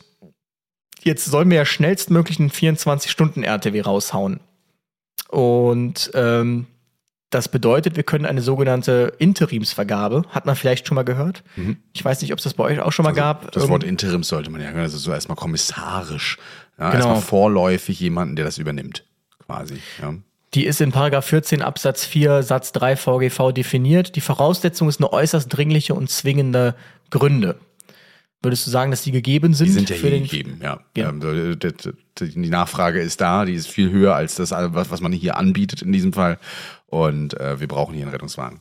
jetzt 1.03 1.25
sollen 1.27 1.51
wir 1.51 1.57
ja 1.59 1.65
schnellstmöglich 1.65 2.39
einen 2.41 2.51
24-Stunden-RTW 2.51 3.81
raushauen. 3.83 4.41
Und 5.29 6.11
ähm, 6.15 6.67
das 7.31 7.49
bedeutet, 7.49 7.95
wir 7.97 8.03
können 8.03 8.27
eine 8.27 8.43
sogenannte 8.43 9.13
Interimsvergabe, 9.19 10.25
hat 10.31 10.47
man 10.47 10.57
vielleicht 10.57 10.89
schon 10.89 10.97
mal 10.97 11.05
gehört. 11.05 11.45
Ich 11.93 12.05
weiß 12.05 12.21
nicht, 12.23 12.33
ob 12.33 12.39
es 12.39 12.45
das 12.45 12.55
bei 12.55 12.65
euch 12.65 12.81
auch 12.81 12.91
schon 12.93 13.05
mal 13.05 13.13
gab. 13.13 13.43
Mhm. 13.43 13.47
Also 13.49 13.61
Das 13.61 13.69
Wort 13.69 13.85
Irgend- 13.85 14.03
Interims 14.03 14.29
sollte 14.29 14.51
man 14.51 14.61
ja 14.61 14.71
hören. 14.71 14.85
Ist 14.85 14.93
so 14.99 15.13
erstmal 15.13 15.37
kommissarisch. 15.37 16.39
Ja, 16.79 16.91
Genau. 16.91 17.05
Erstmal 17.05 17.21
vorläufig 17.23 18.01
jemanden, 18.01 18.35
der 18.37 18.45
das 18.45 18.59
übernimmt, 18.59 19.05
quasi. 19.47 19.75
Ja. 20.03 20.15
Die 20.55 20.67
ist 20.67 20.81
in 20.81 20.91
Paragraph 20.91 21.27
14 21.27 21.63
Absatz 21.63 22.05
4 22.05 22.43
Satz 22.43 22.73
3 22.73 22.97
VGV 22.97 23.53
definiert. 23.53 24.17
Die 24.17 24.21
Voraussetzung 24.21 24.89
ist 24.89 24.99
eine 24.99 25.13
äußerst 25.13 25.47
dringliche 25.55 25.95
und 25.95 26.11
zwingende 26.11 26.75
Gründe. 27.11 27.57
Würdest 28.43 28.67
du 28.67 28.71
sagen, 28.71 28.91
dass 28.91 29.03
die 29.03 29.13
gegeben 29.13 29.53
sind? 29.53 29.67
Die 29.67 29.73
sind 29.73 29.91
ja 29.91 29.97
für 29.97 30.09
den- 30.11 30.23
gegeben, 30.23 30.61
ja. 30.63 30.81
Ja. 30.97 31.11
Ähm, 31.11 31.21
d- 31.21 31.73
Die 32.21 32.49
Nachfrage 32.51 33.01
ist 33.01 33.21
da, 33.21 33.45
die 33.45 33.55
ist 33.55 33.69
viel 33.69 33.91
höher 33.91 34.15
als 34.15 34.35
das, 34.37 34.51
was 34.53 34.91
was 34.91 35.01
man 35.01 35.13
hier 35.13 35.37
anbietet 35.37 35.83
in 35.83 35.93
diesem 35.93 36.13
Fall. 36.13 36.39
Und 36.87 37.39
äh, 37.39 37.61
wir 37.61 37.69
brauchen 37.69 37.95
hier 37.95 38.05
einen 38.05 38.13
Rettungswagen. 38.13 38.61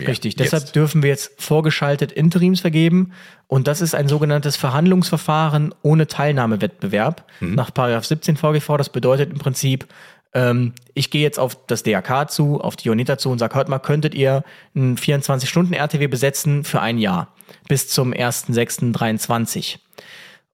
Ja, 0.00 0.06
Richtig, 0.06 0.38
jetzt. 0.38 0.52
deshalb 0.52 0.72
dürfen 0.72 1.02
wir 1.02 1.10
jetzt 1.10 1.42
vorgeschaltet 1.42 2.12
Interims 2.12 2.60
vergeben 2.60 3.12
und 3.48 3.66
das 3.66 3.80
ist 3.80 3.96
ein 3.96 4.06
sogenanntes 4.06 4.56
Verhandlungsverfahren 4.56 5.74
ohne 5.82 6.06
Teilnahmewettbewerb 6.06 7.24
Mhm. 7.40 7.54
nach 7.56 7.74
Paragraph 7.74 8.04
17 8.06 8.36
VGV. 8.36 8.76
Das 8.76 8.90
bedeutet 8.90 9.32
im 9.32 9.38
Prinzip, 9.38 9.86
ähm, 10.34 10.72
ich 10.94 11.10
gehe 11.10 11.22
jetzt 11.22 11.38
auf 11.40 11.66
das 11.66 11.82
DRK 11.82 12.28
zu, 12.30 12.60
auf 12.60 12.76
die 12.76 12.90
Unita 12.90 13.18
zu 13.18 13.30
und 13.30 13.38
sage, 13.40 13.56
hört 13.56 13.68
mal, 13.68 13.78
könntet 13.80 14.14
ihr 14.14 14.44
einen 14.74 14.96
24-Stunden-RTW 14.96 16.06
besetzen 16.06 16.62
für 16.64 16.80
ein 16.80 16.98
Jahr 16.98 17.34
bis 17.68 17.88
zum 17.88 18.12
1.6.23. 18.12 19.78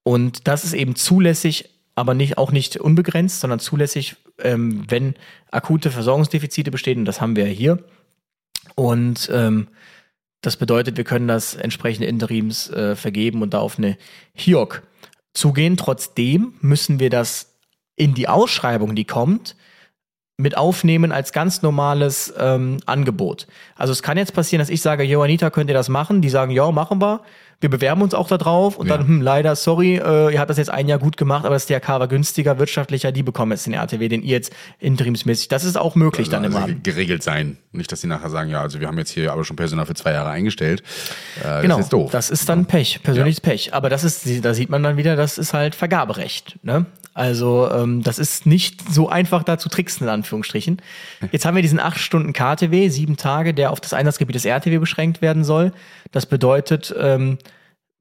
Und 0.03 0.47
das 0.47 0.65
ist 0.65 0.75
eben 0.75 0.97
zulässig, 0.97 1.71
aber 1.95 2.15
nicht, 2.15 2.39
auch 2.39 2.53
nicht 2.53 2.77
unbegrenzt, 2.77 3.41
sondern 3.41 3.61
zulässig, 3.61 4.17
ähm, 4.39 4.85
wenn 4.89 5.15
akute 5.51 5.91
Versorgungsdefizite 5.91 6.71
bestehen, 6.71 7.01
und 7.01 7.05
das 7.05 7.21
haben 7.21 7.37
wir 7.37 7.47
hier. 7.47 7.85
Und 8.75 9.31
ähm, 9.33 9.69
das 10.41 10.57
bedeutet, 10.57 10.97
wir 10.97 11.05
können 11.05 11.29
das 11.29 11.55
entsprechende 11.55 12.07
Interims 12.07 12.69
äh, 12.71 12.97
vergeben 12.97 13.43
und 13.43 13.55
da 13.55 13.61
auf 13.61 13.79
eine 13.79 13.97
HIOC 14.35 14.83
zugehen. 15.33 15.77
Trotzdem 15.77 16.55
müssen 16.61 16.99
wir 16.99 17.11
das 17.11 17.55
in 17.97 18.15
die 18.15 18.29
Ausschreibung, 18.29 18.95
die 18.95 19.05
kommt, 19.05 19.57
mit 20.37 20.57
aufnehmen 20.57 21.13
als 21.13 21.33
ganz 21.33 21.63
normales 21.63 22.33
ähm, 22.37 22.79
Angebot. 22.87 23.47
Also 23.77 23.93
es 23.93 24.03
kann 24.03 24.17
jetzt 24.19 24.35
passieren, 24.35 24.59
dass 24.61 24.69
ich 24.69 24.83
sage, 24.83 25.05
Jo, 25.05 25.23
Anita, 25.23 25.51
könnt 25.51 25.71
ihr 25.71 25.75
das 25.75 25.89
machen? 25.89 26.23
Die 26.23 26.29
sagen, 26.29 26.51
ja, 26.51 26.71
machen 26.73 27.01
wir. 27.01 27.21
Wir 27.65 27.71
bewerben 27.71 28.03
uns 28.03 28.13
auch 28.13 28.29
da 28.29 28.37
drauf 28.37 28.77
und 28.77 28.89
Ja. 28.89 28.99
dann, 28.99 29.07
hm, 29.09 29.23
leider, 29.23 29.57
sorry, 29.57 29.97
äh, 29.97 30.35
ihr 30.35 30.39
habt 30.39 30.51
das 30.51 30.59
jetzt 30.59 30.69
ein 30.69 30.87
Jahr 30.87 30.99
gut 30.99 31.17
gemacht, 31.17 31.47
aber 31.47 31.55
das 31.55 31.65
DRK 31.65 31.99
war 31.99 32.09
günstiger, 32.09 32.59
wirtschaftlicher, 32.59 33.11
die 33.11 33.23
bekommen 33.23 33.53
jetzt 33.53 33.65
den 33.65 33.73
RTW, 33.73 34.07
den 34.09 34.21
ihr 34.23 34.33
jetzt 34.33 34.53
interimsmäßig. 34.81 35.49
Das 35.49 35.65
ist 35.65 35.79
auch 35.79 35.95
möglich 35.95 36.29
dann 36.29 36.45
also 36.45 36.59
immer. 36.59 36.69
geregelt 36.83 37.23
sein. 37.23 37.57
Nicht, 37.73 37.91
dass 37.91 38.03
sie 38.03 38.07
nachher 38.07 38.29
sagen, 38.29 38.51
ja, 38.51 38.61
also 38.61 38.81
wir 38.81 38.87
haben 38.87 38.99
jetzt 38.99 39.13
hier 39.13 39.33
aber 39.33 39.45
schon 39.45 39.57
Personal 39.57 39.87
für 39.87 39.95
zwei 39.95 40.13
Jahre 40.13 40.29
eingestellt. 40.29 40.83
Äh, 41.43 41.63
Genau, 41.63 41.77
Das 41.79 41.87
ist 41.87 41.93
doof. 41.95 42.11
das 42.11 42.29
ist 42.29 42.51
dann 42.51 42.67
Pech, 42.67 43.03
persönliches 43.03 43.41
Pech. 43.41 43.73
Aber 43.73 43.89
das 43.89 44.05
ist, 44.05 44.45
da 44.45 44.53
sieht 44.53 44.69
man 44.69 44.83
dann 44.83 44.99
wieder, 44.99 45.17
das 45.17 45.39
ist 45.39 45.55
halt 45.55 45.75
Vergaberecht. 45.75 46.59
Ne? 46.63 46.85
Also 47.15 47.71
ähm, 47.71 48.03
das 48.03 48.19
ist 48.19 48.45
nicht 48.45 48.93
so 48.93 49.09
einfach 49.09 49.43
da 49.43 49.57
zu 49.57 49.71
tricksen, 49.71 50.07
in 50.07 50.13
Anführungsstrichen. 50.13 50.83
Jetzt 51.33 51.47
haben 51.47 51.55
wir 51.55 51.63
diesen 51.63 51.81
acht 51.81 51.99
Stunden 51.99 52.35
KTW, 52.35 52.89
sieben 52.91 53.17
Tage, 53.17 53.55
der 53.55 53.71
auf 53.71 53.81
das 53.81 53.95
Einsatzgebiet 53.95 54.35
des 54.35 54.45
RTW 54.45 54.77
beschränkt 54.79 55.23
werden 55.23 55.45
soll. 55.45 55.73
Das 56.13 56.27
bedeutet, 56.27 56.95
ähm, 57.01 57.39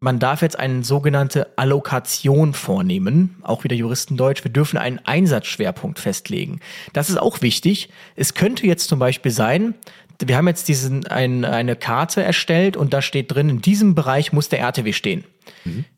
man 0.03 0.19
darf 0.19 0.41
jetzt 0.41 0.59
eine 0.59 0.83
sogenannte 0.83 1.47
Allokation 1.57 2.53
vornehmen, 2.53 3.37
auch 3.41 3.63
wieder 3.63 3.75
Juristendeutsch. 3.77 4.43
Wir 4.43 4.51
dürfen 4.51 4.77
einen 4.77 4.99
Einsatzschwerpunkt 4.99 5.97
festlegen. 5.97 6.59
Das 6.91 7.09
ist 7.09 7.15
auch 7.15 7.41
wichtig. 7.41 7.87
Es 8.17 8.33
könnte 8.33 8.67
jetzt 8.67 8.89
zum 8.89 8.99
Beispiel 8.99 9.31
sein, 9.31 9.75
wir 10.21 10.35
haben 10.35 10.47
jetzt 10.49 10.67
diesen, 10.67 11.07
ein, 11.07 11.45
eine 11.45 11.77
Karte 11.77 12.21
erstellt 12.21 12.75
und 12.75 12.93
da 12.93 13.01
steht 13.01 13.33
drin, 13.33 13.47
in 13.47 13.61
diesem 13.61 13.95
Bereich 13.95 14.33
muss 14.33 14.49
der 14.49 14.59
RTW 14.59 14.91
stehen. 14.91 15.23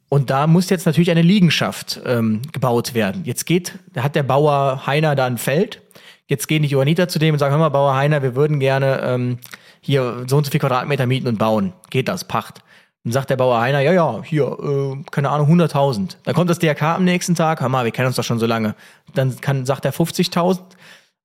Und 0.07 0.29
da 0.29 0.45
muss 0.45 0.69
jetzt 0.69 0.85
natürlich 0.85 1.09
eine 1.09 1.23
Liegenschaft 1.23 1.99
ähm, 2.05 2.43
gebaut 2.51 2.93
werden. 2.93 3.23
Jetzt 3.25 3.45
geht, 3.45 3.79
da 3.93 4.03
hat 4.03 4.15
der 4.15 4.23
Bauer 4.23 4.85
Heiner 4.85 5.15
da 5.15 5.25
ein 5.25 5.39
Feld. 5.39 5.81
Jetzt 6.27 6.47
gehen 6.47 6.61
die 6.61 6.69
Johanniter 6.69 7.07
zu 7.07 7.17
dem 7.17 7.33
und 7.33 7.39
sagen, 7.39 7.53
hör 7.53 7.59
mal, 7.59 7.69
Bauer 7.69 7.95
Heiner, 7.95 8.21
wir 8.21 8.35
würden 8.35 8.59
gerne 8.59 9.01
ähm, 9.01 9.39
hier 9.81 10.25
so 10.27 10.37
und 10.37 10.45
so 10.45 10.51
viel 10.51 10.59
Quadratmeter 10.59 11.07
mieten 11.07 11.27
und 11.27 11.39
bauen. 11.39 11.73
Geht 11.89 12.07
das? 12.07 12.27
Pacht. 12.27 12.61
Dann 13.05 13.11
sagt 13.13 13.29
der 13.29 13.37
Bauer 13.37 13.61
Heiner, 13.61 13.79
ja, 13.81 13.93
ja, 13.93 14.21
hier, 14.23 14.45
äh, 14.45 14.97
keine 15.11 15.29
Ahnung, 15.29 15.47
100.000. 15.47 16.17
Dann 16.23 16.35
kommt 16.35 16.49
das 16.49 16.59
DRK 16.59 16.95
am 16.95 17.05
nächsten 17.05 17.35
Tag, 17.35 17.61
hör 17.61 17.69
mal, 17.69 17.85
wir 17.85 17.91
kennen 17.91 18.07
uns 18.07 18.15
doch 18.17 18.23
schon 18.23 18.39
so 18.39 18.47
lange. 18.47 18.75
Dann 19.13 19.39
kann, 19.39 19.65
sagt 19.65 19.85
er 19.85 19.93
50.000. 19.93 20.59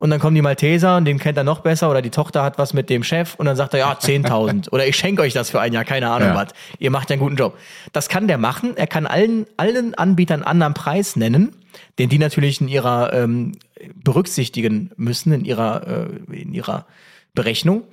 Und 0.02 0.08
dann 0.08 0.18
kommen 0.18 0.34
die 0.34 0.40
Malteser 0.40 0.96
und 0.96 1.04
den 1.04 1.18
kennt 1.18 1.36
er 1.36 1.44
noch 1.44 1.60
besser 1.60 1.90
oder 1.90 2.00
die 2.00 2.08
Tochter 2.08 2.42
hat 2.42 2.56
was 2.56 2.72
mit 2.72 2.88
dem 2.88 3.02
Chef 3.02 3.34
und 3.34 3.44
dann 3.44 3.54
sagt 3.56 3.74
er, 3.74 3.80
ja, 3.80 3.92
10.000 3.92 4.70
oder 4.72 4.86
ich 4.86 4.96
schenke 4.96 5.20
euch 5.20 5.34
das 5.34 5.50
für 5.50 5.60
ein 5.60 5.74
Jahr, 5.74 5.84
keine 5.84 6.08
Ahnung 6.10 6.28
Ja. 6.28 6.34
was. 6.36 6.48
Ihr 6.78 6.90
macht 6.90 7.10
ja 7.10 7.14
einen 7.14 7.20
guten 7.22 7.36
Job. 7.36 7.58
Das 7.92 8.08
kann 8.08 8.26
der 8.26 8.38
machen. 8.38 8.78
Er 8.78 8.86
kann 8.86 9.06
allen, 9.06 9.46
allen 9.58 9.94
Anbietern 9.94 10.40
einen 10.40 10.44
anderen 10.46 10.72
Preis 10.72 11.16
nennen, 11.16 11.54
den 11.98 12.08
die 12.08 12.16
natürlich 12.18 12.62
in 12.62 12.68
ihrer 12.68 13.12
ähm, 13.12 13.52
berücksichtigen 13.94 14.90
müssen, 14.96 15.32
in 15.34 15.44
ihrer, 15.44 15.86
äh, 15.86 16.34
in 16.40 16.54
ihrer 16.54 16.86
Berechnung. 17.34 17.84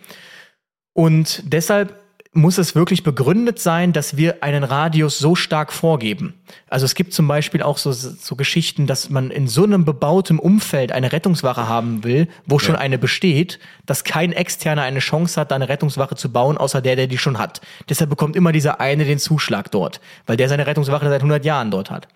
Und 0.93 1.43
deshalb 1.45 1.99
muss 2.38 2.57
es 2.57 2.75
wirklich 2.75 3.03
begründet 3.03 3.59
sein, 3.59 3.93
dass 3.93 4.15
wir 4.15 4.43
einen 4.43 4.63
Radius 4.63 5.17
so 5.17 5.35
stark 5.35 5.73
vorgeben. 5.73 6.35
Also 6.69 6.85
es 6.85 6.95
gibt 6.95 7.13
zum 7.13 7.27
Beispiel 7.27 7.61
auch 7.61 7.77
so, 7.77 7.91
so 7.91 8.35
Geschichten, 8.35 8.88
dass 8.88 9.09
man 9.09 9.31
in 9.31 9.47
so 9.47 9.63
einem 9.63 9.83
bebauten 9.83 10.39
Umfeld 10.39 10.91
eine 10.91 11.11
Rettungswache 11.11 11.67
haben 11.67 12.03
will, 12.03 12.27
wo 12.45 12.59
schon 12.59 12.75
eine 12.75 12.97
besteht, 12.97 13.59
dass 13.85 14.03
kein 14.03 14.31
Externer 14.31 14.83
eine 14.83 14.99
Chance 14.99 15.41
hat, 15.41 15.51
da 15.51 15.55
eine 15.55 15.67
Rettungswache 15.67 16.15
zu 16.15 16.31
bauen, 16.31 16.57
außer 16.57 16.81
der, 16.81 16.95
der 16.95 17.07
die 17.07 17.17
schon 17.17 17.39
hat. 17.39 17.59
Deshalb 17.89 18.09
bekommt 18.09 18.35
immer 18.35 18.51
dieser 18.51 18.79
eine 18.79 19.05
den 19.05 19.19
Zuschlag 19.19 19.71
dort, 19.71 19.99
weil 20.25 20.38
der 20.38 20.47
seine 20.47 20.67
Rettungswache 20.67 21.09
seit 21.09 21.21
100 21.21 21.43
Jahren 21.43 21.71
dort 21.71 21.89
hat. 21.89 22.07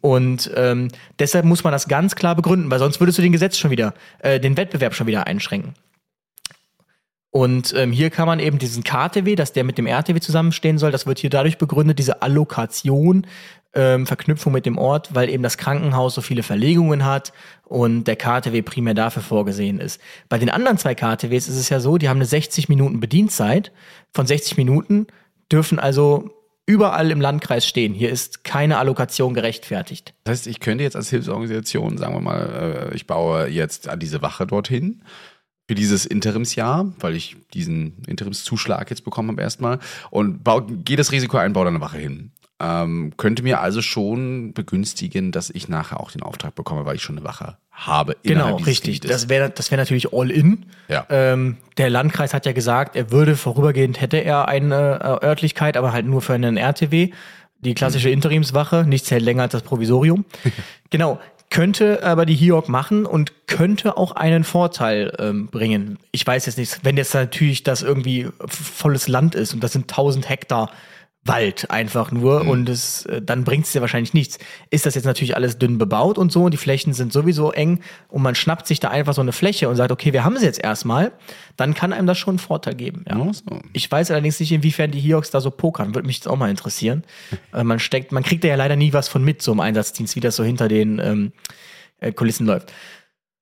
Und 0.00 0.50
ähm, 0.56 0.88
deshalb 1.18 1.44
muss 1.44 1.62
man 1.62 1.72
das 1.72 1.88
ganz 1.88 2.16
klar 2.16 2.34
begründen, 2.34 2.70
weil 2.70 2.78
sonst 2.78 3.00
würdest 3.00 3.18
du 3.18 3.22
den 3.22 3.32
Gesetz 3.32 3.58
schon 3.58 3.70
wieder, 3.70 3.94
äh, 4.20 4.40
den 4.40 4.56
Wettbewerb 4.56 4.94
schon 4.94 5.06
wieder 5.06 5.26
einschränken. 5.26 5.74
Und 7.30 7.74
ähm, 7.76 7.92
hier 7.92 8.10
kann 8.10 8.26
man 8.26 8.40
eben 8.40 8.58
diesen 8.58 8.84
KTW, 8.84 9.34
dass 9.34 9.52
der 9.52 9.64
mit 9.64 9.76
dem 9.76 9.86
RTW 9.86 10.18
zusammenstehen 10.18 10.78
soll, 10.78 10.90
das 10.90 11.06
wird 11.06 11.18
hier 11.18 11.30
dadurch 11.30 11.58
begründet, 11.58 11.98
diese 11.98 12.22
Allokation, 12.22 13.26
ähm, 13.74 14.06
Verknüpfung 14.06 14.52
mit 14.52 14.64
dem 14.64 14.78
Ort, 14.78 15.14
weil 15.14 15.28
eben 15.28 15.42
das 15.42 15.58
Krankenhaus 15.58 16.14
so 16.14 16.22
viele 16.22 16.42
Verlegungen 16.42 17.04
hat 17.04 17.32
und 17.64 18.04
der 18.04 18.16
KTW 18.16 18.62
primär 18.62 18.94
dafür 18.94 19.22
vorgesehen 19.22 19.78
ist. 19.78 20.00
Bei 20.30 20.38
den 20.38 20.48
anderen 20.48 20.78
zwei 20.78 20.94
KTWs 20.94 21.48
ist 21.48 21.58
es 21.58 21.68
ja 21.68 21.80
so, 21.80 21.98
die 21.98 22.08
haben 22.08 22.16
eine 22.16 22.24
60 22.24 22.70
Minuten 22.70 22.98
Bedienstzeit. 22.98 23.72
Von 24.14 24.26
60 24.26 24.56
Minuten 24.56 25.06
dürfen 25.52 25.78
also 25.78 26.30
überall 26.64 27.10
im 27.10 27.20
Landkreis 27.20 27.66
stehen. 27.66 27.92
Hier 27.92 28.10
ist 28.10 28.42
keine 28.42 28.78
Allokation 28.78 29.34
gerechtfertigt. 29.34 30.14
Das 30.24 30.32
heißt, 30.32 30.46
ich 30.46 30.60
könnte 30.60 30.84
jetzt 30.84 30.96
als 30.96 31.10
Hilfsorganisation, 31.10 31.98
sagen 31.98 32.14
wir 32.14 32.20
mal, 32.20 32.90
äh, 32.90 32.94
ich 32.94 33.06
baue 33.06 33.48
jetzt 33.48 33.88
diese 33.98 34.22
Wache 34.22 34.46
dorthin 34.46 35.02
für 35.68 35.74
dieses 35.74 36.06
Interimsjahr, 36.06 36.90
weil 36.98 37.14
ich 37.14 37.36
diesen 37.52 38.02
Interimszuschlag 38.06 38.88
jetzt 38.88 39.04
bekommen 39.04 39.28
habe 39.28 39.42
erstmal 39.42 39.78
und 40.10 40.42
bau, 40.42 40.62
gehe 40.62 40.96
das 40.96 41.12
Risiko 41.12 41.36
ein, 41.36 41.52
baue 41.52 41.64
da 41.64 41.68
eine 41.68 41.82
Wache 41.82 41.98
hin. 41.98 42.30
Ähm, 42.60 43.12
könnte 43.18 43.42
mir 43.44 43.60
also 43.60 43.82
schon 43.82 44.52
begünstigen, 44.52 45.30
dass 45.30 45.50
ich 45.50 45.68
nachher 45.68 46.00
auch 46.00 46.10
den 46.10 46.22
Auftrag 46.22 46.54
bekomme, 46.56 46.86
weil 46.86 46.96
ich 46.96 47.02
schon 47.02 47.18
eine 47.18 47.24
Wache 47.24 47.58
habe. 47.70 48.16
Genau, 48.24 48.56
richtig. 48.56 49.00
Gebietes. 49.00 49.10
Das 49.10 49.28
wäre 49.28 49.50
das 49.50 49.70
wäre 49.70 49.80
natürlich 49.80 50.12
all 50.12 50.30
in. 50.30 50.64
Ja. 50.88 51.06
Ähm, 51.10 51.58
der 51.76 51.90
Landkreis 51.90 52.34
hat 52.34 52.46
ja 52.46 52.52
gesagt, 52.52 52.96
er 52.96 53.12
würde 53.12 53.36
vorübergehend 53.36 54.00
hätte 54.00 54.16
er 54.16 54.48
eine 54.48 55.20
äh, 55.22 55.26
Örtlichkeit, 55.26 55.76
aber 55.76 55.92
halt 55.92 56.06
nur 56.06 56.20
für 56.20 56.32
einen 56.32 56.56
RTW, 56.56 57.10
die 57.60 57.74
klassische 57.74 58.10
Interimswache, 58.10 58.84
nichts 58.84 59.10
hält 59.10 59.22
länger 59.22 59.44
als 59.44 59.52
das 59.52 59.62
Provisorium. 59.62 60.24
genau. 60.90 61.20
Könnte 61.50 62.02
aber 62.04 62.26
die 62.26 62.34
HIOC 62.34 62.68
machen 62.68 63.06
und 63.06 63.46
könnte 63.46 63.96
auch 63.96 64.12
einen 64.12 64.44
Vorteil 64.44 65.14
ähm, 65.18 65.46
bringen. 65.46 65.98
Ich 66.12 66.26
weiß 66.26 66.44
jetzt 66.46 66.58
nicht, 66.58 66.80
wenn 66.84 66.96
jetzt 66.96 67.14
natürlich 67.14 67.62
das 67.62 67.82
irgendwie 67.82 68.28
volles 68.46 69.08
Land 69.08 69.34
ist 69.34 69.54
und 69.54 69.64
das 69.64 69.72
sind 69.72 69.90
1000 69.90 70.28
Hektar 70.28 70.70
Wald 71.28 71.70
einfach 71.70 72.10
nur 72.10 72.46
und 72.46 72.68
es, 72.68 73.04
äh, 73.06 73.20
dann 73.20 73.44
bringt 73.44 73.66
es 73.66 73.72
dir 73.72 73.80
wahrscheinlich 73.80 74.14
nichts. 74.14 74.38
Ist 74.70 74.86
das 74.86 74.94
jetzt 74.94 75.04
natürlich 75.04 75.36
alles 75.36 75.58
dünn 75.58 75.76
bebaut 75.78 76.16
und 76.16 76.32
so 76.32 76.44
und 76.44 76.52
die 76.52 76.58
Flächen 76.58 76.94
sind 76.94 77.12
sowieso 77.12 77.52
eng 77.52 77.80
und 78.08 78.22
man 78.22 78.34
schnappt 78.34 78.66
sich 78.66 78.80
da 78.80 78.88
einfach 78.88 79.14
so 79.14 79.20
eine 79.20 79.32
Fläche 79.32 79.68
und 79.68 79.76
sagt, 79.76 79.92
okay, 79.92 80.12
wir 80.12 80.24
haben 80.24 80.36
sie 80.38 80.46
jetzt 80.46 80.62
erstmal, 80.62 81.12
dann 81.56 81.74
kann 81.74 81.92
einem 81.92 82.06
das 82.06 82.18
schon 82.18 82.32
einen 82.32 82.38
Vorteil 82.38 82.74
geben. 82.74 83.04
Ja. 83.08 83.18
Ja, 83.18 83.32
so. 83.32 83.60
Ich 83.72 83.90
weiß 83.90 84.10
allerdings 84.10 84.40
nicht, 84.40 84.52
inwiefern 84.52 84.90
die 84.90 85.00
Hiox 85.00 85.30
da 85.30 85.40
so 85.40 85.50
pokern. 85.50 85.94
Würde 85.94 86.06
mich 86.06 86.16
jetzt 86.16 86.28
auch 86.28 86.36
mal 86.36 86.50
interessieren. 86.50 87.04
Äh, 87.54 87.64
man 87.64 87.78
steckt, 87.78 88.12
man 88.12 88.22
kriegt 88.22 88.44
da 88.44 88.48
ja 88.48 88.56
leider 88.56 88.76
nie 88.76 88.92
was 88.92 89.08
von 89.08 89.24
mit, 89.24 89.40
so 89.40 89.52
im 89.52 89.60
Einsatzdienst, 89.60 90.16
wie 90.16 90.20
das 90.20 90.36
so 90.36 90.44
hinter 90.44 90.68
den 90.68 90.98
ähm, 90.98 91.32
äh, 91.98 92.12
Kulissen 92.12 92.46
läuft. 92.46 92.72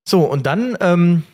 So, 0.05 0.23
und 0.23 0.47
dann 0.47 0.77
ähm, 0.81 1.25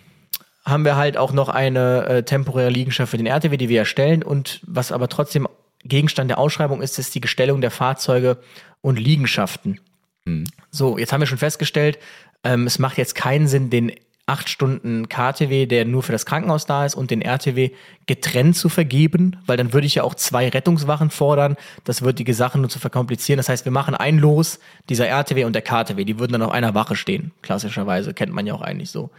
haben 0.64 0.84
wir 0.84 0.96
halt 0.96 1.18
auch 1.18 1.32
noch 1.32 1.48
eine 1.50 2.06
äh, 2.06 2.22
temporäre 2.22 2.70
Liegenschaft 2.70 3.10
für 3.10 3.18
den 3.18 3.26
RTW, 3.26 3.58
die 3.58 3.68
wir 3.68 3.80
erstellen 3.80 4.22
und 4.22 4.60
was 4.66 4.90
aber 4.90 5.08
trotzdem 5.08 5.46
Gegenstand 5.84 6.30
der 6.30 6.38
Ausschreibung 6.38 6.82
ist, 6.82 6.98
ist 6.98 7.14
die 7.14 7.20
Gestellung 7.20 7.60
der 7.60 7.70
Fahrzeuge 7.70 8.38
und 8.80 8.98
Liegenschaften. 8.98 9.80
So, 10.70 10.98
jetzt 10.98 11.12
haben 11.12 11.20
wir 11.20 11.26
schon 11.26 11.38
festgestellt, 11.38 11.98
ähm, 12.44 12.66
es 12.66 12.78
macht 12.78 12.98
jetzt 12.98 13.14
keinen 13.14 13.48
Sinn, 13.48 13.70
den 13.70 13.92
acht 14.26 14.48
Stunden 14.48 15.08
KTW, 15.08 15.66
der 15.66 15.84
nur 15.84 16.02
für 16.02 16.12
das 16.12 16.26
Krankenhaus 16.26 16.64
da 16.64 16.86
ist, 16.86 16.94
und 16.94 17.10
den 17.10 17.22
RTW 17.22 17.70
getrennt 18.06 18.56
zu 18.56 18.68
vergeben, 18.68 19.36
weil 19.46 19.56
dann 19.56 19.72
würde 19.72 19.86
ich 19.86 19.96
ja 19.96 20.04
auch 20.04 20.14
zwei 20.14 20.48
Rettungswachen 20.48 21.10
fordern. 21.10 21.56
Das 21.84 22.02
würde 22.02 22.24
die 22.24 22.32
Sache 22.32 22.58
nur 22.58 22.68
zu 22.68 22.78
verkomplizieren. 22.78 23.38
Das 23.38 23.48
heißt, 23.48 23.64
wir 23.64 23.72
machen 23.72 23.94
ein 23.94 24.18
Los, 24.18 24.60
dieser 24.88 25.08
RTW 25.08 25.44
und 25.44 25.54
der 25.54 25.62
KTW, 25.62 26.04
die 26.04 26.18
würden 26.18 26.32
dann 26.32 26.42
auf 26.42 26.52
einer 26.52 26.74
Wache 26.74 26.94
stehen. 26.94 27.32
Klassischerweise 27.42 28.14
kennt 28.14 28.32
man 28.32 28.46
ja 28.46 28.54
auch 28.54 28.62
eigentlich 28.62 28.90
so. 28.90 29.10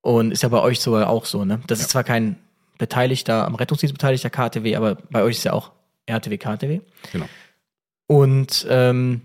Und 0.00 0.30
ist 0.30 0.44
ja 0.44 0.48
bei 0.48 0.60
euch 0.60 0.78
sogar 0.78 1.08
auch 1.08 1.24
so, 1.24 1.44
ne? 1.44 1.60
Das 1.66 1.80
ist 1.80 1.90
zwar 1.90 2.04
kein 2.04 2.36
beteiligter, 2.78 3.46
am 3.46 3.56
Rettungsdienst 3.56 3.94
beteiligter 3.94 4.30
KTW, 4.30 4.76
aber 4.76 4.96
bei 5.10 5.22
euch 5.22 5.36
ist 5.38 5.44
ja 5.44 5.52
auch 5.52 5.72
RTW, 6.06 6.38
KTW. 6.38 6.80
Genau. 7.12 7.26
Und 8.06 8.66
ähm, 8.68 9.22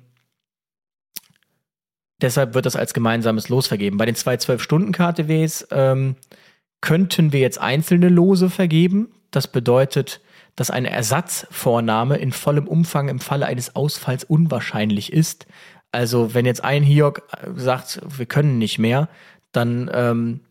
deshalb 2.22 2.54
wird 2.54 2.66
das 2.66 2.76
als 2.76 2.94
gemeinsames 2.94 3.50
Los 3.50 3.68
vergeben. 3.68 3.98
Bei 3.98 4.06
den 4.06 4.16
zwei 4.16 4.36
12-Stunden-KTWs 4.36 5.68
ähm, 5.72 6.16
könnten 6.82 7.32
wir 7.32 7.40
jetzt 7.40 7.60
einzelne 7.60 8.10
Lose 8.10 8.50
vergeben. 8.50 9.12
Das 9.30 9.48
bedeutet, 9.48 10.22
dass 10.56 10.72
eine 10.72 10.90
Ersatzvornahme 10.90 12.18
in 12.18 12.32
vollem 12.32 12.68
Umfang 12.68 13.08
im 13.08 13.20
Falle 13.20 13.46
eines 13.46 13.76
Ausfalls 13.76 14.24
unwahrscheinlich 14.24 15.14
ist. 15.14 15.46
Also 15.92 16.34
wenn 16.34 16.46
jetzt 16.46 16.64
ein 16.64 16.84
Hiok 16.84 17.24
sagt, 17.56 18.02
wir 18.06 18.26
können 18.26 18.58
nicht 18.58 18.80
mehr, 18.80 19.10
dann, 19.52 19.90
ähm, 19.94 20.42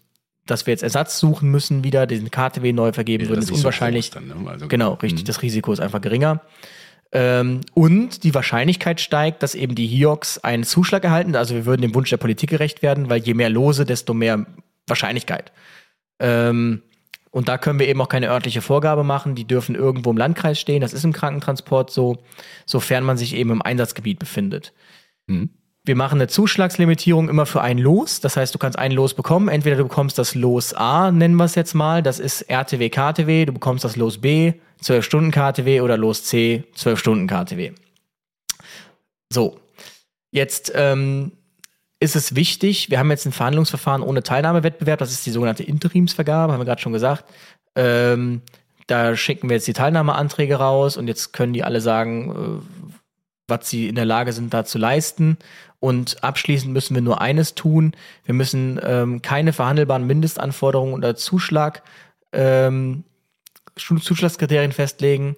dass 0.50 0.66
wir 0.66 0.72
jetzt 0.72 0.82
Ersatz 0.82 1.18
suchen 1.18 1.50
müssen, 1.50 1.84
wieder 1.84 2.06
den 2.06 2.30
KTW 2.30 2.72
neu 2.72 2.92
vergeben 2.92 3.22
Wäre 3.22 3.30
würden, 3.30 3.40
ist 3.42 3.48
so 3.48 3.54
unwahrscheinlich. 3.54 4.10
groß 4.10 4.26
dann, 4.28 4.42
ne? 4.44 4.50
Also- 4.50 4.68
Genau, 4.68 4.94
richtig. 4.94 5.24
Das 5.24 5.42
Risiko 5.42 5.72
ist 5.72 5.80
einfach 5.80 6.00
geringer. 6.00 6.40
Ähm, 7.12 7.62
und 7.74 8.22
die 8.22 8.34
Wahrscheinlichkeit 8.34 9.00
steigt, 9.00 9.42
dass 9.42 9.54
eben 9.54 9.74
die 9.74 9.86
Hiox 9.86 10.38
einen 10.38 10.62
Zuschlag 10.64 11.02
erhalten. 11.04 11.34
Also 11.34 11.54
wir 11.54 11.66
würden 11.66 11.82
dem 11.82 11.94
Wunsch 11.94 12.10
der 12.10 12.18
Politik 12.18 12.50
gerecht 12.50 12.82
werden, 12.82 13.10
weil 13.10 13.20
je 13.20 13.34
mehr 13.34 13.50
Lose, 13.50 13.84
desto 13.84 14.14
mehr 14.14 14.46
Wahrscheinlichkeit. 14.86 15.50
Ähm, 16.20 16.82
und 17.32 17.48
da 17.48 17.58
können 17.58 17.78
wir 17.78 17.88
eben 17.88 18.00
auch 18.00 18.08
keine 18.08 18.28
örtliche 18.28 18.60
Vorgabe 18.60 19.02
machen. 19.04 19.34
Die 19.34 19.46
dürfen 19.46 19.74
irgendwo 19.74 20.10
im 20.10 20.16
Landkreis 20.16 20.60
stehen. 20.60 20.80
Das 20.80 20.92
ist 20.92 21.04
im 21.04 21.12
Krankentransport 21.12 21.90
so, 21.90 22.18
sofern 22.66 23.04
man 23.04 23.16
sich 23.16 23.34
eben 23.34 23.50
im 23.50 23.62
Einsatzgebiet 23.62 24.18
befindet. 24.18 24.72
Wir 25.84 25.96
machen 25.96 26.20
eine 26.20 26.28
Zuschlagslimitierung 26.28 27.28
immer 27.28 27.46
für 27.46 27.62
ein 27.62 27.78
Los. 27.78 28.20
Das 28.20 28.36
heißt, 28.36 28.54
du 28.54 28.58
kannst 28.58 28.78
ein 28.78 28.92
Los 28.92 29.14
bekommen. 29.14 29.48
Entweder 29.48 29.76
du 29.76 29.84
bekommst 29.84 30.18
das 30.18 30.34
Los 30.34 30.74
A, 30.74 31.10
nennen 31.10 31.36
wir 31.36 31.44
es 31.44 31.54
jetzt 31.54 31.74
mal. 31.74 32.02
Das 32.02 32.18
ist 32.18 32.42
RTW, 32.42 32.90
KTW. 32.90 33.46
Du 33.46 33.52
bekommst 33.52 33.84
das 33.84 33.96
Los 33.96 34.18
B, 34.20 34.52
12 34.82 35.04
Stunden 35.04 35.30
KTW 35.30 35.80
oder 35.80 35.96
Los 35.96 36.24
C, 36.24 36.64
12 36.74 36.98
Stunden 36.98 37.26
KTW. 37.26 37.72
So. 39.32 39.58
Jetzt 40.32 40.70
ähm, 40.74 41.32
ist 41.98 42.16
es 42.16 42.34
wichtig, 42.34 42.90
wir 42.90 42.98
haben 42.98 43.10
jetzt 43.10 43.26
ein 43.26 43.32
Verhandlungsverfahren 43.32 44.02
ohne 44.02 44.22
Teilnahmewettbewerb. 44.22 44.98
Das 44.98 45.12
ist 45.12 45.26
die 45.26 45.30
sogenannte 45.30 45.62
Interimsvergabe, 45.62 46.52
haben 46.52 46.60
wir 46.60 46.64
gerade 46.64 46.80
schon 46.80 46.92
gesagt. 46.92 47.24
Ähm, 47.74 48.42
da 48.86 49.16
schicken 49.16 49.48
wir 49.48 49.56
jetzt 49.56 49.68
die 49.68 49.72
Teilnahmeanträge 49.72 50.56
raus 50.56 50.96
und 50.96 51.08
jetzt 51.08 51.32
können 51.32 51.52
die 51.52 51.62
alle 51.62 51.80
sagen, 51.80 52.62
äh, 52.62 53.00
was 53.48 53.68
sie 53.68 53.88
in 53.88 53.96
der 53.96 54.06
Lage 54.06 54.32
sind, 54.32 54.54
da 54.54 54.64
zu 54.64 54.78
leisten. 54.78 55.36
Und 55.80 56.22
abschließend 56.22 56.72
müssen 56.72 56.94
wir 56.94 57.02
nur 57.02 57.20
eines 57.20 57.54
tun. 57.54 57.94
Wir 58.24 58.34
müssen 58.34 58.78
ähm, 58.82 59.22
keine 59.22 59.52
verhandelbaren 59.54 60.06
Mindestanforderungen 60.06 60.94
oder 60.94 61.16
Zuschlag, 61.16 61.82
ähm, 62.32 63.04
Zuschlagskriterien 63.76 64.72
festlegen. 64.72 65.36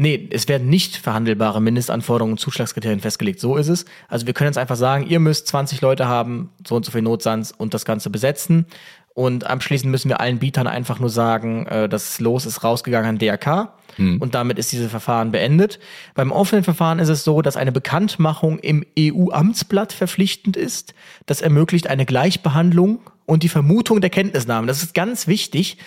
Nee, 0.00 0.28
es 0.30 0.46
werden 0.46 0.68
nicht 0.68 0.96
verhandelbare 0.96 1.60
Mindestanforderungen 1.60 2.34
und 2.34 2.38
Zuschlagskriterien 2.38 3.00
festgelegt. 3.00 3.40
So 3.40 3.56
ist 3.56 3.66
es. 3.66 3.84
Also 4.06 4.26
wir 4.26 4.32
können 4.32 4.46
jetzt 4.46 4.58
einfach 4.58 4.76
sagen, 4.76 5.06
ihr 5.08 5.18
müsst 5.18 5.48
20 5.48 5.80
Leute 5.80 6.06
haben, 6.06 6.50
so 6.64 6.76
und 6.76 6.84
so 6.84 6.92
viel 6.92 7.02
Notsands 7.02 7.50
und 7.50 7.74
das 7.74 7.84
Ganze 7.84 8.08
besetzen. 8.08 8.66
Und 9.18 9.48
abschließend 9.48 9.90
müssen 9.90 10.10
wir 10.10 10.20
allen 10.20 10.38
Bietern 10.38 10.68
einfach 10.68 11.00
nur 11.00 11.10
sagen, 11.10 11.66
äh, 11.66 11.88
das 11.88 12.20
Los 12.20 12.46
ist 12.46 12.62
rausgegangen 12.62 13.08
an 13.08 13.18
DRK. 13.18 13.72
Und 14.20 14.36
damit 14.36 14.60
ist 14.60 14.70
dieses 14.70 14.92
Verfahren 14.92 15.32
beendet. 15.32 15.80
Beim 16.14 16.30
offenen 16.30 16.62
Verfahren 16.62 17.00
ist 17.00 17.08
es 17.08 17.24
so, 17.24 17.42
dass 17.42 17.56
eine 17.56 17.72
Bekanntmachung 17.72 18.60
im 18.60 18.86
EU-Amtsblatt 18.96 19.92
verpflichtend 19.92 20.56
ist. 20.56 20.94
Das 21.26 21.40
ermöglicht 21.40 21.88
eine 21.88 22.06
Gleichbehandlung 22.06 23.00
und 23.26 23.42
die 23.42 23.48
Vermutung 23.48 24.00
der 24.00 24.10
Kenntnisnahme. 24.10 24.68
Das 24.68 24.84
ist 24.84 24.94
ganz 24.94 25.26
wichtig, 25.26 25.78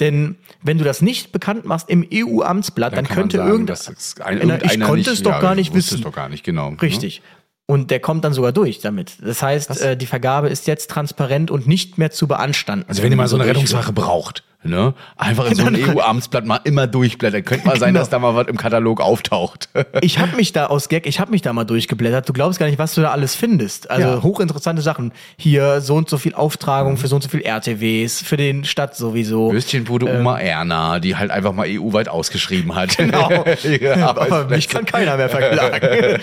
denn 0.00 0.34
wenn 0.60 0.78
du 0.78 0.82
das 0.82 1.00
nicht 1.00 1.30
bekannt 1.30 1.66
machst 1.66 1.90
im 1.90 2.04
EU-Amtsblatt, 2.12 2.96
dann, 2.96 3.04
man 3.04 3.14
könnte 3.14 3.44
ein, 3.44 4.60
ich 4.64 4.80
konnte 4.80 5.10
es 5.12 5.22
doch 5.22 5.30
ja, 5.30 5.40
gar 5.40 5.52
ich 5.52 5.58
nicht 5.58 5.74
wissen. 5.74 5.98
es 5.98 6.00
doch 6.00 6.12
gar 6.12 6.28
nicht, 6.28 6.42
genau. 6.42 6.70
Richtig. 6.82 7.22
Und 7.70 7.92
der 7.92 8.00
kommt 8.00 8.24
dann 8.24 8.32
sogar 8.32 8.50
durch 8.50 8.80
damit. 8.80 9.12
Das 9.22 9.42
heißt, 9.42 9.80
äh, 9.80 9.96
die 9.96 10.06
Vergabe 10.06 10.48
ist 10.48 10.66
jetzt 10.66 10.90
transparent 10.90 11.52
und 11.52 11.68
nicht 11.68 11.98
mehr 11.98 12.10
zu 12.10 12.26
beanstanden. 12.26 12.84
Also 12.88 13.04
wenn 13.04 13.12
ihr 13.12 13.16
mal 13.16 13.28
so 13.28 13.36
eine. 13.36 13.46
Rettungswache 13.46 13.92
braucht, 13.92 14.42
ne? 14.62 14.94
Einfach 15.16 15.46
in 15.46 15.54
so 15.54 15.64
ein 15.64 15.74
Dann- 15.74 15.96
EU-Amtsblatt 15.96 16.44
mal 16.46 16.60
immer 16.64 16.86
durchblättern. 16.86 17.44
Könnte 17.44 17.66
mal 17.66 17.78
sein, 17.78 17.88
Genau. 17.90 18.00
dass 18.00 18.10
da 18.10 18.18
mal 18.18 18.34
was 18.34 18.46
im 18.48 18.56
Katalog 18.56 19.00
auftaucht. 19.00 19.68
Ich 20.02 20.18
habe 20.18 20.36
mich 20.36 20.52
da 20.52 20.66
aus 20.66 20.88
Gag, 20.88 21.06
ich 21.06 21.20
habe 21.20 21.30
mich 21.30 21.42
da 21.42 21.52
mal 21.52 21.64
durchgeblättert. 21.64 22.28
Du 22.28 22.32
glaubst 22.32 22.58
gar 22.58 22.66
nicht, 22.66 22.78
was 22.78 22.94
du 22.94 23.00
da 23.02 23.10
alles 23.10 23.34
findest. 23.34 23.90
Also 23.90 24.08
Ja. 24.08 24.22
hochinteressante 24.22 24.82
Sachen. 24.82 25.12
Hier 25.36 25.80
so 25.80 25.94
und 25.96 26.08
so 26.08 26.16
viel 26.18 26.34
Auftragung 26.34 26.96
für 26.96 27.06
so 27.08 27.16
und 27.16 27.22
so 27.22 27.28
viel 27.28 27.42
RTWs, 27.42 28.22
für 28.22 28.36
den 28.36 28.64
Stadt 28.64 28.96
sowieso. 28.96 29.52
Würstchenbude 29.52 30.06
Oma 30.06 30.38
Erna, 30.38 30.98
die 31.00 31.16
halt 31.16 31.30
einfach 31.30 31.52
mal 31.52 31.66
EU-weit 31.68 32.08
ausgeschrieben 32.08 32.74
hat. 32.74 32.98
Ähm. 32.98 33.10
Genau. 33.10 33.28
Aber 34.06 34.46
mich 34.46 34.68
kann 34.68 34.84
keiner 34.86 35.16
mehr 35.16 35.28
verklagen. 35.28 36.20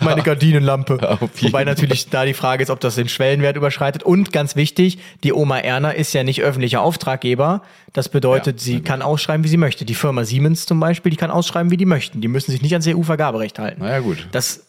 Meine 0.00 0.22
Gardinenlampe. 0.22 1.18
Wobei 1.40 1.64
natürlich 1.64 2.08
da 2.10 2.24
die 2.24 2.34
Frage 2.34 2.62
ist, 2.62 2.70
ob 2.70 2.80
das 2.80 2.94
den 2.96 3.08
Schwellenwert 3.08 3.56
überschreitet. 3.56 4.02
Und 4.02 4.32
ganz 4.32 4.56
wichtig, 4.56 4.98
die 5.24 5.32
Oma 5.32 5.58
Erna 5.58 5.90
ist 5.90 6.12
ja 6.12 6.22
nicht 6.24 6.42
öffentlicher 6.42 6.80
Auftraggeber. 6.82 7.62
Das 7.92 8.08
bedeutet, 8.08 8.60
Ja, 8.60 8.64
sie 8.64 8.80
kann 8.80 9.00
ausschreiben, 9.00 9.44
wie 9.44 9.48
sie 9.48 9.56
möchte. 9.56 9.84
Die 9.84 9.94
Firma 9.94 10.24
Siemens 10.24 10.66
zum 10.66 10.80
Beispiel, 10.80 11.10
die 11.10 11.16
kann 11.16 11.30
ausschreiben, 11.30 11.70
wie 11.70 11.76
die 11.76 11.86
möchten. 11.86 12.20
Die 12.20 12.28
müssen 12.28 12.50
sich 12.50 12.60
nicht 12.62 12.72
ans 12.72 12.86
EU-Vergaberecht 12.86 13.58
halten. 13.58 13.80
Naja, 13.80 14.00
gut. 14.00 14.26
Das, 14.32 14.65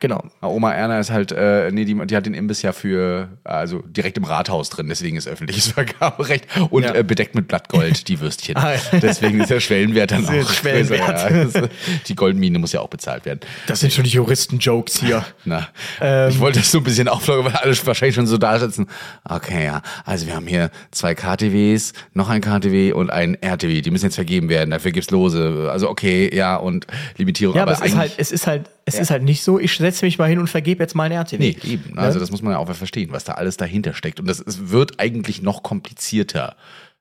genau. 0.00 0.24
Na, 0.42 0.48
Oma 0.48 0.72
Erna 0.72 0.98
ist 0.98 1.10
halt, 1.10 1.32
äh, 1.32 1.70
nee, 1.70 1.84
die, 1.84 1.94
die 2.06 2.16
hat 2.16 2.26
den 2.26 2.34
Imbiss 2.34 2.62
ja 2.62 2.72
für, 2.72 3.28
also 3.44 3.80
direkt 3.86 4.16
im 4.18 4.24
Rathaus 4.24 4.70
drin, 4.70 4.88
deswegen 4.88 5.16
ist 5.16 5.28
öffentliches 5.28 5.68
Vergaberecht 5.72 6.46
und 6.70 6.82
Ja. 6.84 6.94
äh, 6.94 7.04
bedeckt 7.04 7.34
mit 7.34 7.46
Blattgold, 7.48 8.08
die 8.08 8.20
Würstchen. 8.20 8.56
Ah, 8.60 8.72
ja. 8.74 8.98
Deswegen 9.00 9.40
ist 9.40 9.50
der 9.50 9.60
Schwellenwert 9.60 10.10
dann 10.10 10.26
auch. 10.28 10.50
Schwellenwert. 10.50 11.54
Ja, 11.54 11.68
die 12.08 12.14
Goldmine 12.14 12.58
muss 12.58 12.72
ja 12.72 12.80
auch 12.80 12.88
bezahlt 12.88 13.24
werden. 13.24 13.40
Das 13.66 13.80
sind 13.80 13.92
schon 13.92 14.04
die 14.04 14.10
Juristen-Jokes 14.10 15.00
hier. 15.00 15.24
Na, 15.44 15.68
Ähm. 16.00 16.28
ich 16.30 16.40
wollte 16.40 16.58
das 16.58 16.70
so 16.70 16.78
ein 16.78 16.84
bisschen 16.84 17.08
auflockern, 17.08 17.46
weil 17.46 17.56
alle 17.56 17.74
wahrscheinlich 17.86 18.14
schon 18.16 18.26
so 18.26 18.38
da 18.38 18.58
sitzen. 18.58 18.86
Okay, 19.24 19.64
ja. 19.66 19.82
Also 20.04 20.26
wir 20.26 20.34
haben 20.34 20.46
hier 20.46 20.70
zwei 20.90 21.14
KTWs, 21.14 21.92
noch 22.14 22.28
ein 22.28 22.40
KTW 22.40 22.92
und 22.92 23.10
ein 23.10 23.34
RTW. 23.40 23.80
Die 23.80 23.90
müssen 23.90 24.06
jetzt 24.06 24.14
vergeben 24.16 24.48
werden. 24.48 24.70
Dafür 24.70 24.92
gibt's 24.92 25.10
Lose. 25.10 25.68
Also 25.70 25.88
okay, 25.88 26.30
ja 26.34 26.56
und 26.56 26.86
Limitierung. 27.16 27.56
Ja, 27.56 27.62
aber, 27.62 27.72
es 27.72 27.80
ist 27.80 27.96
halt, 27.96 28.12
es 28.16 28.32
ist 28.32 28.46
halt, 28.46 28.68
es 28.94 29.00
ist 29.00 29.10
halt 29.10 29.22
nicht 29.22 29.42
so, 29.42 29.58
ich 29.58 29.76
setze 29.76 30.04
mich 30.04 30.18
mal 30.18 30.28
hin 30.28 30.38
und 30.38 30.48
vergebe 30.48 30.82
jetzt 30.82 30.94
mal 30.94 31.04
ein 31.04 31.12
RTW. 31.12 31.38
Nee, 31.38 31.56
eben. 31.64 31.98
Also 31.98 32.18
das 32.18 32.30
muss 32.30 32.42
man 32.42 32.52
ja 32.52 32.58
auch 32.58 32.72
verstehen, 32.74 33.12
was 33.12 33.24
da 33.24 33.32
alles 33.32 33.56
dahinter 33.56 33.94
steckt. 33.94 34.20
Und 34.20 34.26
das 34.26 34.40
ist, 34.40 34.70
wird 34.70 35.00
eigentlich 35.00 35.42
noch 35.42 35.62
komplizierter. 35.62 36.56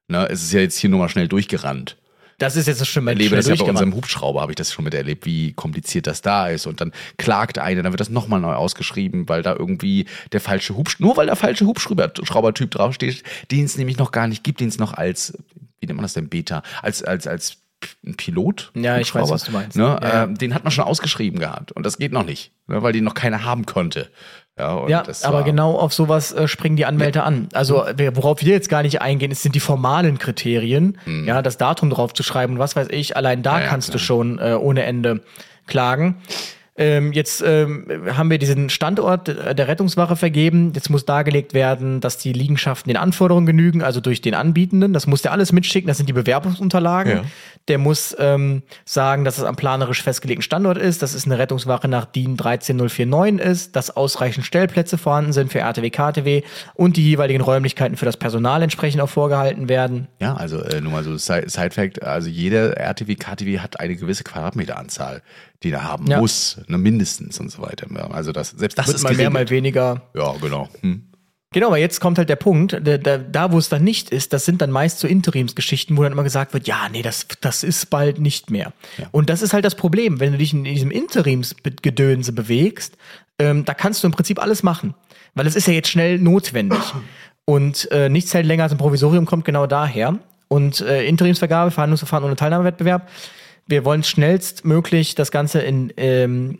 Ne, 0.07 0.27
es 0.29 0.43
ist 0.43 0.53
ja 0.53 0.59
jetzt 0.59 0.77
hier 0.77 0.89
nur 0.89 0.99
mal 0.99 1.09
schnell 1.09 1.27
durchgerannt. 1.27 1.97
Das 2.39 2.55
ist 2.55 2.67
jetzt 2.67 2.79
das 2.79 2.87
Schlimme. 2.87 3.11
Ich 3.11 3.17
erlebe 3.17 3.35
das 3.35 3.47
ja 3.47 3.55
bei 3.55 3.65
unserem 3.65 3.93
Hubschrauber, 3.93 4.41
habe 4.41 4.53
ich 4.53 4.55
das 4.55 4.71
schon 4.71 4.85
miterlebt, 4.85 5.25
wie 5.25 5.51
kompliziert 5.53 6.07
das 6.07 6.21
da 6.21 6.47
ist. 6.47 6.67
Und 6.67 6.79
dann 6.79 6.93
klagt 7.17 7.59
einer, 7.59 7.83
dann 7.83 7.91
wird 7.91 7.99
das 7.99 8.09
nochmal 8.09 8.39
neu 8.39 8.53
ausgeschrieben, 8.53 9.27
weil 9.27 9.43
da 9.43 9.55
irgendwie 9.55 10.05
der 10.31 10.39
falsche 10.39 10.75
Hubschrauber, 10.75 11.05
nur 11.05 11.17
weil 11.17 11.25
der 11.25 11.35
falsche 11.35 11.65
Hubschraubertyp 11.65 12.71
draufsteht, 12.71 13.23
den 13.51 13.65
es 13.65 13.77
nämlich 13.77 13.97
noch 13.97 14.11
gar 14.11 14.27
nicht 14.27 14.43
gibt, 14.43 14.61
den 14.61 14.69
es 14.69 14.79
noch 14.79 14.93
als, 14.93 15.37
wie 15.81 15.87
nennt 15.87 15.97
man 15.97 16.03
das 16.03 16.13
denn, 16.13 16.29
Beta, 16.29 16.63
als, 16.81 17.03
als, 17.03 17.27
als 17.27 17.57
ein 18.05 18.15
Pilot. 18.15 18.71
Ja, 18.75 18.97
ich 18.97 19.13
weiß, 19.13 19.29
was 19.29 19.43
du 19.45 19.51
meinst. 19.51 19.77
Ne, 19.77 19.83
Ja, 19.83 19.99
ja. 20.01 20.23
Äh, 20.25 20.33
den 20.33 20.53
hat 20.53 20.63
man 20.63 20.71
schon 20.71 20.83
ausgeschrieben 20.85 21.39
gehabt. 21.39 21.71
Und 21.71 21.85
das 21.85 21.97
geht 21.97 22.11
noch 22.11 22.25
nicht, 22.25 22.51
ne, 22.67 22.81
weil 22.83 22.93
den 22.93 23.03
noch 23.03 23.13
keiner 23.13 23.43
haben 23.43 23.65
konnte. 23.65 24.09
Ja, 24.57 24.87
Ja, 24.89 25.03
das 25.03 25.23
aber 25.23 25.43
genau 25.43 25.77
auf 25.77 25.93
sowas 25.93 26.33
äh, 26.33 26.47
springen 26.49 26.75
die 26.75 26.85
Anwälte 26.85 27.23
an. 27.23 27.47
Also 27.53 27.85
wir- 27.95 28.17
worauf 28.17 28.41
wir 28.41 28.51
jetzt 28.53 28.67
gar 28.67 28.81
nicht 28.83 29.01
eingehen, 29.01 29.31
ist, 29.31 29.41
sind 29.43 29.55
die 29.55 29.61
formalen 29.61 30.17
Kriterien. 30.17 30.97
Ja, 31.25 31.41
das 31.41 31.57
Datum 31.57 31.89
drauf 31.89 32.13
zu 32.13 32.23
schreiben 32.23 32.53
und 32.53 32.59
was 32.59 32.75
weiß 32.75 32.87
ich. 32.91 33.15
Allein 33.15 33.41
da. 33.41 33.57
Ja, 33.59 33.63
ja, 33.63 33.69
kannst 33.69 33.93
du 33.93 33.97
schon 33.99 34.37
äh, 34.39 34.55
ohne 34.59 34.83
Ende 34.83 35.21
klagen. 35.65 36.17
Ähm, 36.79 37.11
jetzt 37.11 37.43
ähm, 37.45 37.85
haben 38.15 38.31
wir 38.31 38.37
diesen 38.37 38.69
Standort 38.69 39.27
äh, 39.27 39.53
der 39.53 39.67
Rettungswache 39.67 40.15
vergeben. 40.15 40.71
Jetzt 40.73 40.89
muss 40.89 41.03
dargelegt 41.03 41.53
werden, 41.53 41.99
dass 41.99 42.17
die 42.17 42.31
Liegenschaften 42.31 42.89
den 42.89 42.95
Anforderungen 42.95 43.45
genügen, 43.45 43.83
also 43.83 43.99
durch 43.99 44.21
den 44.21 44.33
Anbietenden. 44.33 44.93
Das 44.93 45.05
muss 45.05 45.21
der 45.21 45.33
alles 45.33 45.51
mitschicken. 45.51 45.89
Das 45.89 45.97
sind 45.97 46.07
die 46.07 46.13
Bewerbungsunterlagen. 46.13 47.11
Ja. 47.11 47.23
Der 47.67 47.79
muss 47.79 48.15
ähm, 48.17 48.63
sagen, 48.85 49.25
dass 49.25 49.37
es 49.37 49.43
am 49.43 49.57
planerisch 49.57 50.01
festgelegten 50.01 50.41
Standort 50.41 50.77
ist, 50.77 51.01
dass 51.01 51.13
es 51.13 51.25
eine 51.25 51.37
Rettungswache 51.37 51.89
nach 51.89 52.05
DIN 52.05 52.37
13049 52.37 53.45
ist, 53.45 53.75
dass 53.75 53.95
ausreichend 53.97 54.45
Stellplätze 54.45 54.97
vorhanden 54.97 55.33
sind 55.33 55.51
für 55.51 55.59
RTW, 55.59 55.89
KTW 55.89 56.43
und 56.75 56.95
die 56.95 57.03
jeweiligen 57.03 57.41
Räumlichkeiten 57.41 57.97
für 57.97 58.05
das 58.05 58.15
Personal 58.15 58.63
entsprechend 58.63 59.01
auch 59.01 59.09
vorgehalten 59.09 59.67
werden. 59.67 60.07
Ja, 60.21 60.35
also 60.35 60.63
äh, 60.63 60.79
nur 60.79 60.93
mal 60.93 61.03
so 61.03 61.17
Side 61.17 61.49
Side 61.49 61.71
Fact, 61.71 62.03
also 62.03 62.29
jeder 62.29 62.77
RTW, 62.77 63.15
KTW 63.15 63.59
hat 63.59 63.81
eine 63.81 63.97
gewisse 63.97 64.23
Quadratmeteranzahl, 64.23 65.21
die 65.63 65.71
er 65.71 65.83
haben 65.83 66.07
Ja. 66.07 66.19
muss, 66.19 66.59
ne, 66.67 66.77
mindestens 66.77 67.39
und 67.39 67.51
so 67.51 67.61
weiter. 67.61 67.87
Ja, 67.95 68.09
Also 68.11 68.31
das, 68.31 68.51
selbst 68.51 68.77
das 68.77 68.87
Wird 68.87 68.97
ist 68.97 69.03
mal 69.03 69.13
mehr, 69.15 69.29
mal 69.29 69.45
geregelt. 69.45 69.51
weniger. 69.51 70.01
Ja, 70.15 70.33
genau. 70.41 70.69
Hm. 70.81 71.03
Genau, 71.51 71.67
aber 71.67 71.79
jetzt 71.79 71.99
kommt 71.99 72.19
halt 72.19 72.29
der 72.29 72.35
Punkt, 72.35 72.73
da, 72.79 72.97
da, 72.99 73.17
da 73.17 73.51
wo 73.51 73.57
es 73.57 73.69
dann 73.69 73.83
nicht 73.83 74.11
ist, 74.11 74.33
das 74.33 74.45
sind 74.45 74.61
dann 74.61 74.69
meist 74.69 74.99
so 74.99 75.07
Interimsgeschichten, 75.07 75.97
wo 75.97 76.03
dann 76.03 76.11
immer 76.11 76.23
gesagt 76.23 76.53
wird, 76.53 76.67
ja, 76.67 76.87
nee, 76.91 77.01
das, 77.01 77.25
das 77.41 77.63
ist 77.63 77.89
bald 77.89 78.19
nicht 78.19 78.51
mehr. 78.51 78.71
Und 79.11 79.31
das 79.31 79.41
ist 79.41 79.53
halt 79.53 79.65
das 79.65 79.73
Problem, 79.73 80.19
wenn 80.19 80.31
du 80.33 80.37
dich 80.37 80.53
in 80.53 80.63
diesem 80.63 80.91
Interimsgedönse 80.91 82.33
bewegst, 82.33 82.97
ähm, 83.39 83.65
da 83.65 83.73
kannst 83.73 84.03
du 84.03 84.07
im 84.07 84.11
Prinzip 84.13 84.39
alles 84.39 84.61
machen, 84.63 84.93
weil 85.33 85.47
es 85.47 85.55
ist 85.55 85.65
ja 85.67 85.73
jetzt 85.73 85.89
schnell 85.89 86.19
notwendig. 86.19 86.79
Und 87.45 87.89
äh, 87.91 88.09
nichts 88.09 88.33
hält 88.35 88.45
länger 88.45 88.63
als 88.63 88.71
ein 88.71 88.77
Provisorium 88.77 89.25
kommt 89.25 89.43
genau 89.45 89.65
daher. 89.65 90.19
Und 90.49 90.81
äh, 90.81 91.03
Interimsvergabe, 91.05 91.71
Verhandlungsverfahren 91.71 92.25
ohne 92.25 92.35
Teilnahmewettbewerb. 92.35 93.07
Wir 93.69 93.85
wollen 93.85 94.03
schnellstmöglich 94.03 95.13
das 95.13 95.29
Ganze 95.29 95.59
in, 95.59 95.93
ähm, 95.97 96.57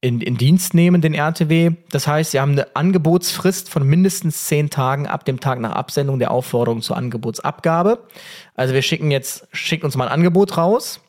in, 0.00 0.20
in 0.20 0.36
Dienst 0.36 0.74
nehmen, 0.74 1.00
den 1.00 1.14
RTW. 1.14 1.70
Das 1.90 2.08
heißt, 2.08 2.32
sie 2.32 2.40
haben 2.40 2.52
eine 2.52 2.74
Angebotsfrist 2.74 3.68
von 3.68 3.86
mindestens 3.86 4.46
zehn 4.46 4.68
Tagen 4.68 5.06
ab 5.06 5.24
dem 5.24 5.38
Tag 5.38 5.60
nach 5.60 5.72
Absendung 5.72 6.18
der 6.18 6.32
Aufforderung 6.32 6.82
zur 6.82 6.96
Angebotsabgabe. 6.96 8.04
Also 8.54 8.74
wir 8.74 8.82
schicken 8.82 9.12
jetzt, 9.12 9.46
schickt 9.52 9.84
uns 9.84 9.96
mal 9.96 10.06
ein 10.06 10.12
Angebot 10.12 10.56
raus 10.56 11.00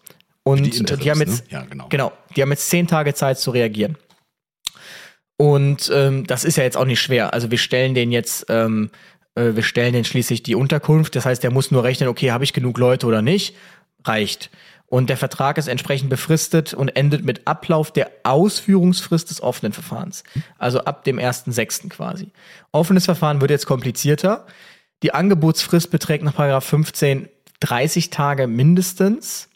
und 0.43 0.63
Die 0.63 0.69
die, 0.69 0.77
Interims, 0.77 1.09
haben 1.09 1.19
jetzt, 1.19 1.51
ne? 1.51 1.51
Ja, 1.51 1.61
genau. 1.63 1.87
genau, 1.89 2.11
die 2.35 2.41
haben 2.43 2.51
jetzt 2.51 2.69
zehn 2.69 2.87
Tage 2.87 3.15
Zeit 3.15 3.39
zu 3.39 3.49
reagieren. 3.51 3.97
Und 5.35 5.89
ähm, 5.93 6.27
das 6.27 6.43
ist 6.43 6.57
ja 6.57 6.63
jetzt 6.63 6.77
auch 6.77 6.85
nicht 6.85 7.01
schwer. 7.01 7.33
Also 7.33 7.49
wir 7.49 7.57
stellen 7.57 7.95
den 7.95 8.11
jetzt, 8.11 8.45
ähm, 8.49 8.91
äh, 9.35 9.55
wir 9.55 9.63
stellen 9.63 9.93
den 9.93 10.03
schließlich 10.03 10.43
die 10.43 10.53
Unterkunft. 10.53 11.15
Das 11.15 11.25
heißt, 11.25 11.41
der 11.41 11.51
muss 11.51 11.71
nur 11.71 11.83
rechnen, 11.83 12.09
okay, 12.09 12.31
habe 12.31 12.43
ich 12.43 12.53
genug 12.53 12.77
Leute 12.77 13.07
oder 13.07 13.21
nicht? 13.21 13.55
Reicht. 14.03 14.51
Und 14.89 15.09
der 15.09 15.17
Vertrag 15.17 15.57
ist 15.57 15.67
entsprechend 15.67 16.09
befristet 16.09 16.73
und 16.73 16.89
endet 16.89 17.23
mit 17.23 17.47
Ablauf 17.47 17.91
der 17.91 18.09
Ausführungsfrist 18.23 19.29
des 19.29 19.41
offenen 19.41 19.71
Verfahrens. 19.71 20.23
Also 20.57 20.79
ab 20.79 21.03
dem 21.03 21.19
1.6. 21.19 21.89
quasi. 21.89 22.31
Offenes 22.71 23.05
Verfahren 23.05 23.39
wird 23.39 23.51
jetzt 23.51 23.67
komplizierter. 23.67 24.47
Die 25.03 25.13
Angebotsfrist 25.13 25.91
beträgt 25.91 26.23
nach 26.23 26.35
Paragraph 26.35 26.65
15 26.65 27.29
30 27.59 28.09
Tage 28.09 28.47
mindestens. 28.47 29.49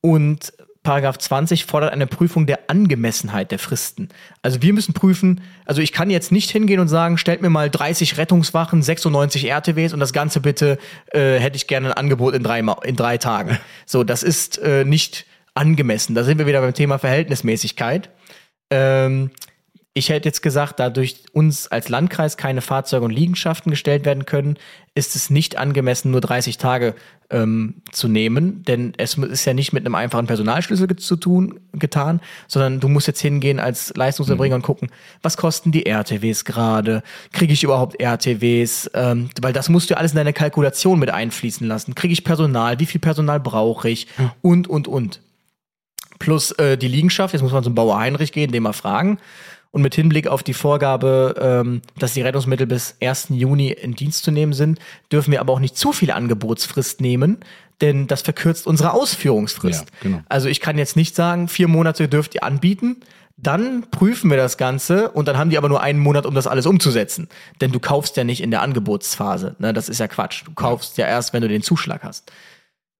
Und 0.00 0.52
Paragraph 0.88 1.18
20 1.18 1.66
fordert 1.66 1.92
eine 1.92 2.06
Prüfung 2.06 2.46
der 2.46 2.70
Angemessenheit 2.70 3.50
der 3.50 3.58
Fristen. 3.58 4.08
Also 4.40 4.62
wir 4.62 4.72
müssen 4.72 4.94
prüfen, 4.94 5.42
also 5.66 5.82
ich 5.82 5.92
kann 5.92 6.08
jetzt 6.08 6.32
nicht 6.32 6.50
hingehen 6.50 6.80
und 6.80 6.88
sagen, 6.88 7.18
stellt 7.18 7.42
mir 7.42 7.50
mal 7.50 7.68
30 7.68 8.16
Rettungswachen, 8.16 8.80
96 8.80 9.50
RTWs 9.50 9.92
und 9.92 10.00
das 10.00 10.14
Ganze 10.14 10.40
bitte 10.40 10.78
äh, 11.12 11.38
hätte 11.40 11.56
ich 11.56 11.66
gerne 11.66 11.88
ein 11.88 11.92
Angebot 11.92 12.34
in 12.34 12.42
drei, 12.42 12.60
in 12.84 12.96
drei 12.96 13.18
Tagen. 13.18 13.58
So, 13.84 14.02
das 14.02 14.22
ist 14.22 14.56
äh, 14.62 14.86
nicht 14.86 15.26
angemessen. 15.52 16.14
Da 16.14 16.24
sind 16.24 16.38
wir 16.38 16.46
wieder 16.46 16.62
beim 16.62 16.72
Thema 16.72 16.98
Verhältnismäßigkeit. 16.98 18.08
Ähm, 18.70 19.30
ich 19.98 20.10
hätte 20.10 20.28
jetzt 20.28 20.42
gesagt, 20.42 20.78
da 20.78 20.90
durch 20.90 21.24
uns 21.32 21.66
als 21.66 21.88
Landkreis 21.88 22.36
keine 22.36 22.60
Fahrzeuge 22.60 23.04
und 23.04 23.10
Liegenschaften 23.10 23.70
gestellt 23.70 24.04
werden 24.04 24.26
können, 24.26 24.56
ist 24.94 25.16
es 25.16 25.28
nicht 25.28 25.58
angemessen, 25.58 26.12
nur 26.12 26.20
30 26.20 26.56
Tage 26.56 26.94
ähm, 27.30 27.82
zu 27.90 28.06
nehmen, 28.06 28.62
denn 28.62 28.94
es 28.96 29.18
ist 29.18 29.44
ja 29.44 29.54
nicht 29.54 29.72
mit 29.72 29.84
einem 29.84 29.96
einfachen 29.96 30.26
Personalschlüssel 30.26 30.94
zu 30.96 31.16
tun, 31.16 31.60
getan, 31.72 32.20
sondern 32.46 32.80
du 32.80 32.88
musst 32.88 33.08
jetzt 33.08 33.20
hingehen 33.20 33.58
als 33.58 33.92
Leistungserbringer 33.96 34.54
und 34.54 34.62
gucken, 34.62 34.88
was 35.20 35.36
kosten 35.36 35.72
die 35.72 35.84
RTWs 35.84 36.44
gerade? 36.44 37.02
Kriege 37.32 37.52
ich 37.52 37.64
überhaupt 37.64 38.00
RTWs? 38.00 38.90
Ähm, 38.94 39.30
weil 39.42 39.52
das 39.52 39.68
musst 39.68 39.90
du 39.90 39.96
alles 39.96 40.12
in 40.12 40.16
deine 40.16 40.32
Kalkulation 40.32 40.98
mit 40.98 41.10
einfließen 41.10 41.66
lassen. 41.66 41.94
Kriege 41.96 42.12
ich 42.12 42.24
Personal? 42.24 42.78
Wie 42.78 42.86
viel 42.86 43.00
Personal 43.00 43.40
brauche 43.40 43.90
ich? 43.90 44.06
Und, 44.42 44.68
und, 44.68 44.86
und. 44.86 45.20
plus 46.20 46.52
äh, 46.52 46.78
die 46.78 46.88
Liegenschaft. 46.88 47.34
Jetzt 47.34 47.42
muss 47.42 47.52
man 47.52 47.64
zum 47.64 47.74
Bauer 47.74 47.98
Heinrich 47.98 48.32
gehen, 48.32 48.52
den 48.52 48.62
mal 48.62 48.72
fragen. 48.72 49.18
Und 49.70 49.82
mit 49.82 49.94
Hinblick 49.94 50.28
auf 50.28 50.42
die 50.42 50.54
Vorgabe, 50.54 51.34
ähm, 51.40 51.82
dass 51.98 52.14
die 52.14 52.22
Rettungsmittel 52.22 52.66
bis 52.66 52.96
1. 53.02 53.28
Juni 53.30 53.70
in 53.70 53.94
Dienst 53.94 54.24
zu 54.24 54.30
nehmen 54.30 54.54
sind, 54.54 54.78
dürfen 55.12 55.30
wir 55.30 55.40
aber 55.40 55.52
auch 55.52 55.60
nicht 55.60 55.76
zu 55.76 55.92
viel 55.92 56.10
Angebotsfrist 56.10 57.00
nehmen, 57.00 57.38
denn 57.80 58.06
das 58.06 58.22
verkürzt 58.22 58.66
unsere 58.66 58.92
Ausführungsfrist. 58.92 59.86
Ja, 59.90 59.96
genau. 60.00 60.22
Also 60.28 60.48
ich 60.48 60.60
kann 60.60 60.78
jetzt 60.78 60.96
nicht 60.96 61.14
sagen, 61.14 61.48
vier 61.48 61.68
Monate 61.68 62.08
dürft 62.08 62.34
ihr 62.34 62.44
anbieten, 62.44 62.96
dann 63.36 63.88
prüfen 63.90 64.30
wir 64.30 64.36
das 64.36 64.58
Ganze 64.58 65.10
und 65.10 65.28
dann 65.28 65.38
haben 65.38 65.50
die 65.50 65.58
aber 65.58 65.68
nur 65.68 65.80
einen 65.80 66.00
Monat, 66.00 66.26
um 66.26 66.34
das 66.34 66.48
alles 66.48 66.66
umzusetzen. 66.66 67.28
Denn 67.60 67.70
du 67.70 67.78
kaufst 67.78 68.16
ja 68.16 68.24
nicht 68.24 68.42
in 68.42 68.50
der 68.50 68.62
Angebotsphase. 68.62 69.54
Ne? 69.60 69.72
Das 69.72 69.88
ist 69.88 70.00
ja 70.00 70.08
Quatsch. 70.08 70.42
Du 70.44 70.52
kaufst 70.54 70.98
ja 70.98 71.06
erst, 71.06 71.32
wenn 71.32 71.42
du 71.42 71.48
den 71.48 71.62
Zuschlag 71.62 72.02
hast. 72.02 72.32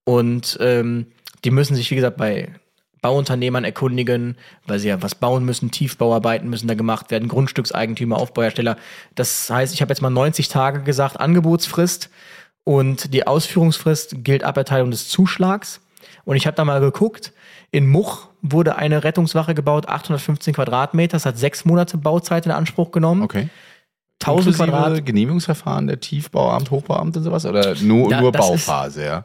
Und 0.04 0.56
ähm, 0.60 1.06
die 1.44 1.50
müssen 1.50 1.74
sich, 1.74 1.90
wie 1.90 1.96
gesagt, 1.96 2.16
bei 2.16 2.52
Bauunternehmern 3.00 3.64
erkundigen, 3.64 4.36
weil 4.66 4.78
sie 4.78 4.88
ja 4.88 5.02
was 5.02 5.14
bauen 5.14 5.44
müssen, 5.44 5.70
Tiefbauarbeiten 5.70 6.48
müssen 6.50 6.68
da 6.68 6.74
gemacht 6.74 7.10
werden, 7.10 7.28
Grundstückseigentümer, 7.28 8.16
Aufbauhersteller. 8.16 8.76
Das 9.14 9.50
heißt, 9.50 9.74
ich 9.74 9.82
habe 9.82 9.90
jetzt 9.90 10.00
mal 10.00 10.10
90 10.10 10.48
Tage 10.48 10.82
gesagt, 10.82 11.20
Angebotsfrist 11.20 12.10
und 12.64 13.14
die 13.14 13.26
Ausführungsfrist 13.26 14.24
gilt 14.24 14.44
ab 14.44 14.56
Erteilung 14.56 14.90
des 14.90 15.08
Zuschlags. 15.08 15.80
Und 16.24 16.36
ich 16.36 16.46
habe 16.46 16.56
da 16.56 16.64
mal 16.64 16.80
geguckt, 16.80 17.32
in 17.70 17.86
Much 17.86 18.28
wurde 18.42 18.76
eine 18.76 19.04
Rettungswache 19.04 19.54
gebaut, 19.54 19.88
815 19.88 20.54
Quadratmeter, 20.54 21.16
das 21.16 21.26
hat 21.26 21.38
sechs 21.38 21.64
Monate 21.64 21.98
Bauzeit 21.98 22.46
in 22.46 22.52
Anspruch 22.52 22.90
genommen. 22.90 23.22
Okay. 23.22 23.48
1000 24.20 24.46
Inklusive 24.48 24.70
Quadrat, 24.70 25.06
Genehmigungsverfahren 25.06 25.86
der 25.86 26.00
Tiefbauamt, 26.00 26.70
Hochbauamt 26.70 27.16
und 27.16 27.22
sowas? 27.22 27.46
Oder 27.46 27.74
nur, 27.80 28.10
Ja, 28.10 28.20
nur 28.20 28.32
Bauphase, 28.32 29.04
ja? 29.04 29.24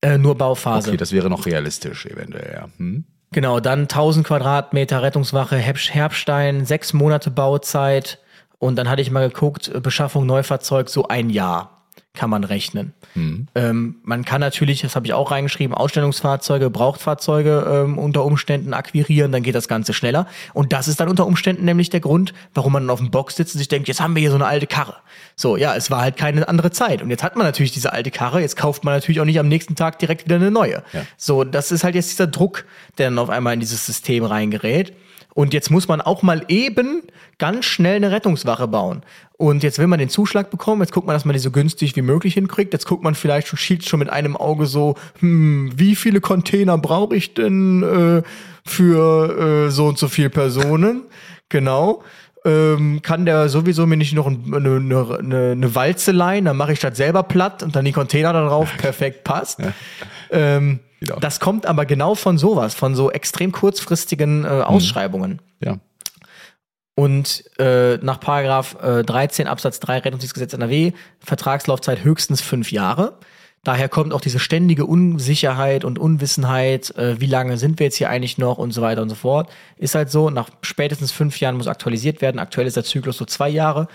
Äh, 0.00 0.18
nur 0.18 0.36
Bauphase. 0.36 0.90
Okay, 0.90 0.96
das 0.96 1.12
wäre 1.12 1.28
noch 1.28 1.46
realistisch 1.46 2.06
eventuell, 2.06 2.52
ja. 2.54 2.68
Hm? 2.76 3.04
Genau, 3.32 3.60
dann 3.60 3.82
1000 3.82 4.26
Quadratmeter 4.26 5.02
Rettungswache 5.02 5.56
Herbst- 5.56 5.90
Herbstein, 5.90 6.64
sechs 6.64 6.92
Monate 6.92 7.30
Bauzeit 7.30 8.18
und 8.58 8.76
dann 8.76 8.88
hatte 8.88 9.02
ich 9.02 9.10
mal 9.10 9.28
geguckt, 9.28 9.70
Beschaffung 9.82 10.24
Neufahrzeug, 10.26 10.88
so 10.88 11.08
ein 11.08 11.28
Jahr 11.30 11.77
kann 12.18 12.30
man 12.30 12.42
rechnen. 12.42 12.94
Ähm, 13.54 13.96
man 14.02 14.24
kann 14.24 14.40
natürlich, 14.40 14.82
das 14.82 14.96
habe 14.96 15.06
ich 15.06 15.12
auch 15.14 15.30
reingeschrieben, 15.30 15.72
Ausstellungsfahrzeuge, 15.72 16.64
Gebrauchtfahrzeuge 16.64 17.84
ähm, 17.86 17.96
unter 17.96 18.24
Umständen 18.24 18.74
akquirieren, 18.74 19.30
dann 19.30 19.44
geht 19.44 19.54
das 19.54 19.68
Ganze 19.68 19.94
schneller. 19.94 20.26
Und 20.52 20.72
das 20.72 20.88
ist 20.88 20.98
dann 20.98 21.08
unter 21.08 21.26
Umständen 21.26 21.64
nämlich 21.64 21.90
der 21.90 22.00
Grund, 22.00 22.34
warum 22.54 22.72
man 22.72 22.82
dann 22.82 22.90
auf 22.90 22.98
dem 22.98 23.12
Box 23.12 23.36
sitzt 23.36 23.54
und 23.54 23.60
sich 23.60 23.68
denkt, 23.68 23.86
jetzt 23.86 24.00
haben 24.00 24.16
wir 24.16 24.20
hier 24.20 24.30
so 24.30 24.36
eine 24.36 24.46
alte 24.46 24.66
Karre. 24.66 24.96
So, 25.36 25.56
ja, 25.56 25.76
es 25.76 25.92
war 25.92 26.00
halt 26.00 26.16
keine 26.16 26.48
andere 26.48 26.72
Zeit. 26.72 27.02
Und 27.02 27.10
jetzt 27.10 27.22
hat 27.22 27.36
man 27.36 27.46
natürlich 27.46 27.70
diese 27.70 27.92
alte 27.92 28.10
Karre, 28.10 28.40
jetzt 28.40 28.56
kauft 28.56 28.84
man 28.84 28.94
natürlich 28.94 29.20
auch 29.20 29.24
nicht 29.24 29.38
am 29.38 29.46
nächsten 29.46 29.76
Tag 29.76 30.00
direkt 30.00 30.24
wieder 30.24 30.36
eine 30.36 30.50
neue. 30.50 30.82
Ja. 30.92 31.06
So, 31.16 31.44
das 31.44 31.70
ist 31.70 31.84
halt 31.84 31.94
jetzt 31.94 32.10
dieser 32.10 32.26
Druck, 32.26 32.64
der 32.98 33.06
dann 33.06 33.18
auf 33.20 33.30
einmal 33.30 33.54
in 33.54 33.60
dieses 33.60 33.86
System 33.86 34.24
reingerät. 34.24 34.92
Und 35.38 35.54
jetzt 35.54 35.70
muss 35.70 35.86
man 35.86 36.00
auch 36.00 36.22
mal 36.22 36.42
eben 36.48 37.02
ganz 37.38 37.64
schnell 37.64 37.94
eine 37.94 38.10
Rettungswache 38.10 38.66
bauen. 38.66 39.02
Und 39.36 39.62
jetzt 39.62 39.78
will 39.78 39.86
man 39.86 40.00
den 40.00 40.08
Zuschlag 40.08 40.50
bekommen, 40.50 40.80
jetzt 40.82 40.90
guckt 40.90 41.06
man, 41.06 41.14
dass 41.14 41.24
man 41.24 41.32
die 41.32 41.38
so 41.38 41.52
günstig 41.52 41.94
wie 41.94 42.02
möglich 42.02 42.34
hinkriegt. 42.34 42.72
Jetzt 42.72 42.86
guckt 42.86 43.04
man 43.04 43.14
vielleicht 43.14 43.46
schon, 43.46 43.56
schielt 43.56 43.84
schon 43.88 44.00
mit 44.00 44.10
einem 44.10 44.36
Auge 44.36 44.66
so, 44.66 44.96
hm, 45.20 45.70
wie 45.76 45.94
viele 45.94 46.20
Container 46.20 46.76
brauche 46.76 47.14
ich 47.14 47.34
denn 47.34 47.84
äh, 47.84 48.22
für 48.68 49.66
äh, 49.68 49.70
so 49.70 49.86
und 49.86 49.96
so 49.96 50.08
viele 50.08 50.28
Personen? 50.30 51.02
Genau. 51.50 52.02
Ähm, 52.44 53.00
kann 53.00 53.24
der 53.24 53.48
sowieso 53.48 53.86
mir 53.86 53.96
nicht 53.96 54.12
noch 54.14 54.26
ein- 54.26 54.52
eine, 54.52 54.76
eine, 54.76 55.18
eine, 55.18 55.50
eine 55.52 55.74
Walze 55.74 56.12
leihen, 56.12 56.44
dann 56.46 56.56
mache 56.58 56.72
ich 56.74 56.78
das 56.80 56.96
selber 56.96 57.22
platt 57.22 57.62
und 57.62 57.74
dann 57.74 57.84
die 57.86 57.92
Container 57.92 58.32
da 58.34 58.46
drauf, 58.46 58.68
perfekt 58.76 59.24
passt. 59.24 59.60
Ähm, 60.30 60.80
Genau. 61.00 61.20
das 61.20 61.38
kommt 61.38 61.66
aber 61.66 61.86
genau 61.86 62.14
von 62.14 62.38
sowas, 62.38 62.74
von 62.74 62.94
so 62.94 63.10
extrem 63.10 63.52
kurzfristigen 63.52 64.44
äh, 64.44 64.48
Ausschreibungen. 64.48 65.40
Ja. 65.60 65.78
Und 66.94 67.44
äh, 67.60 67.98
nach 67.98 68.18
Paragraph 68.18 68.76
äh, 68.82 69.04
13 69.04 69.46
Absatz 69.46 69.78
3 69.78 69.98
Rettungsdienstgesetz 69.98 70.52
NRW 70.52 70.92
Vertragslaufzeit 71.20 72.02
höchstens 72.02 72.40
fünf 72.40 72.72
Jahre. 72.72 73.18
Daher 73.62 73.88
kommt 73.88 74.12
auch 74.12 74.20
diese 74.20 74.38
ständige 74.38 74.86
Unsicherheit 74.86 75.84
und 75.84 75.98
Unwissenheit, 75.98 76.96
äh, 76.96 77.20
wie 77.20 77.26
lange 77.26 77.56
sind 77.56 77.78
wir 77.78 77.86
jetzt 77.86 77.96
hier 77.96 78.08
eigentlich 78.08 78.38
noch 78.38 78.58
und 78.58 78.72
so 78.72 78.82
weiter 78.82 79.02
und 79.02 79.10
so 79.10 79.14
fort. 79.14 79.50
Ist 79.76 79.94
halt 79.94 80.10
so, 80.10 80.30
nach 80.30 80.48
spätestens 80.62 81.12
fünf 81.12 81.38
Jahren 81.38 81.56
muss 81.56 81.68
aktualisiert 81.68 82.20
werden. 82.20 82.38
Aktuell 82.38 82.66
ist 82.66 82.76
der 82.76 82.84
Zyklus 82.84 83.16
so 83.16 83.24
zwei 83.24 83.48
Jahre. 83.48 83.86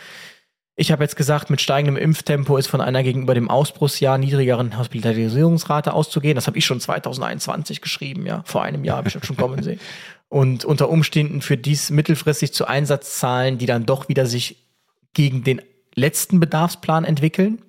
Ich 0.76 0.92
habe 0.92 1.04
jetzt 1.04 1.16
gesagt, 1.16 1.52
mit 1.52 1.62
steigendem 1.62 2.02
Impftempo 2.02 2.58
ist 2.58 2.68
von 2.68 2.82
einer 2.82 3.04
gegenüber 3.04 3.36
dem 3.36 3.50
Ausbruchsjahr 3.50 4.18
niedrigeren 4.18 4.78
Hospitalisierungsrate 4.78 5.94
auszugehen. 5.94 6.36
Das 6.36 6.48
habe 6.48 6.58
ich 6.58 6.66
schon 6.66 6.80
2021 6.80 7.80
geschrieben, 7.80 8.26
ja. 8.26 8.42
Vor 8.46 8.64
einem 8.64 8.84
Jahr 8.84 8.98
habe 8.98 9.08
ich 9.08 9.14
das 9.14 9.26
schon 9.26 9.38
kommen 9.38 9.62
sehen. 9.62 9.80
Und 10.30 10.66
unter 10.66 10.90
Umständen 10.90 11.42
für 11.42 11.58
dies 11.58 11.92
mittelfristig 11.92 12.54
zu 12.54 12.66
Einsatzzahlen, 12.66 13.60
die 13.60 13.68
dann 13.68 13.86
doch 13.86 14.10
wieder 14.10 14.26
sich 14.26 14.68
gegen 15.14 15.44
den 15.44 15.62
letzten 15.94 16.40
Bedarfsplan 16.40 17.06
entwickeln. 17.06 17.62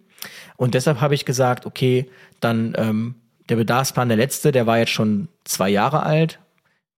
Und 0.56 0.72
deshalb 0.72 1.02
habe 1.02 1.14
ich 1.14 1.26
gesagt, 1.26 1.66
okay, 1.66 2.10
dann 2.40 2.74
ähm, 2.78 3.16
der 3.50 3.56
Bedarfsplan, 3.56 4.08
der 4.08 4.16
letzte, 4.16 4.50
der 4.50 4.66
war 4.66 4.78
jetzt 4.78 4.92
schon 4.92 5.28
zwei 5.44 5.68
Jahre 5.68 6.04
alt. 6.04 6.40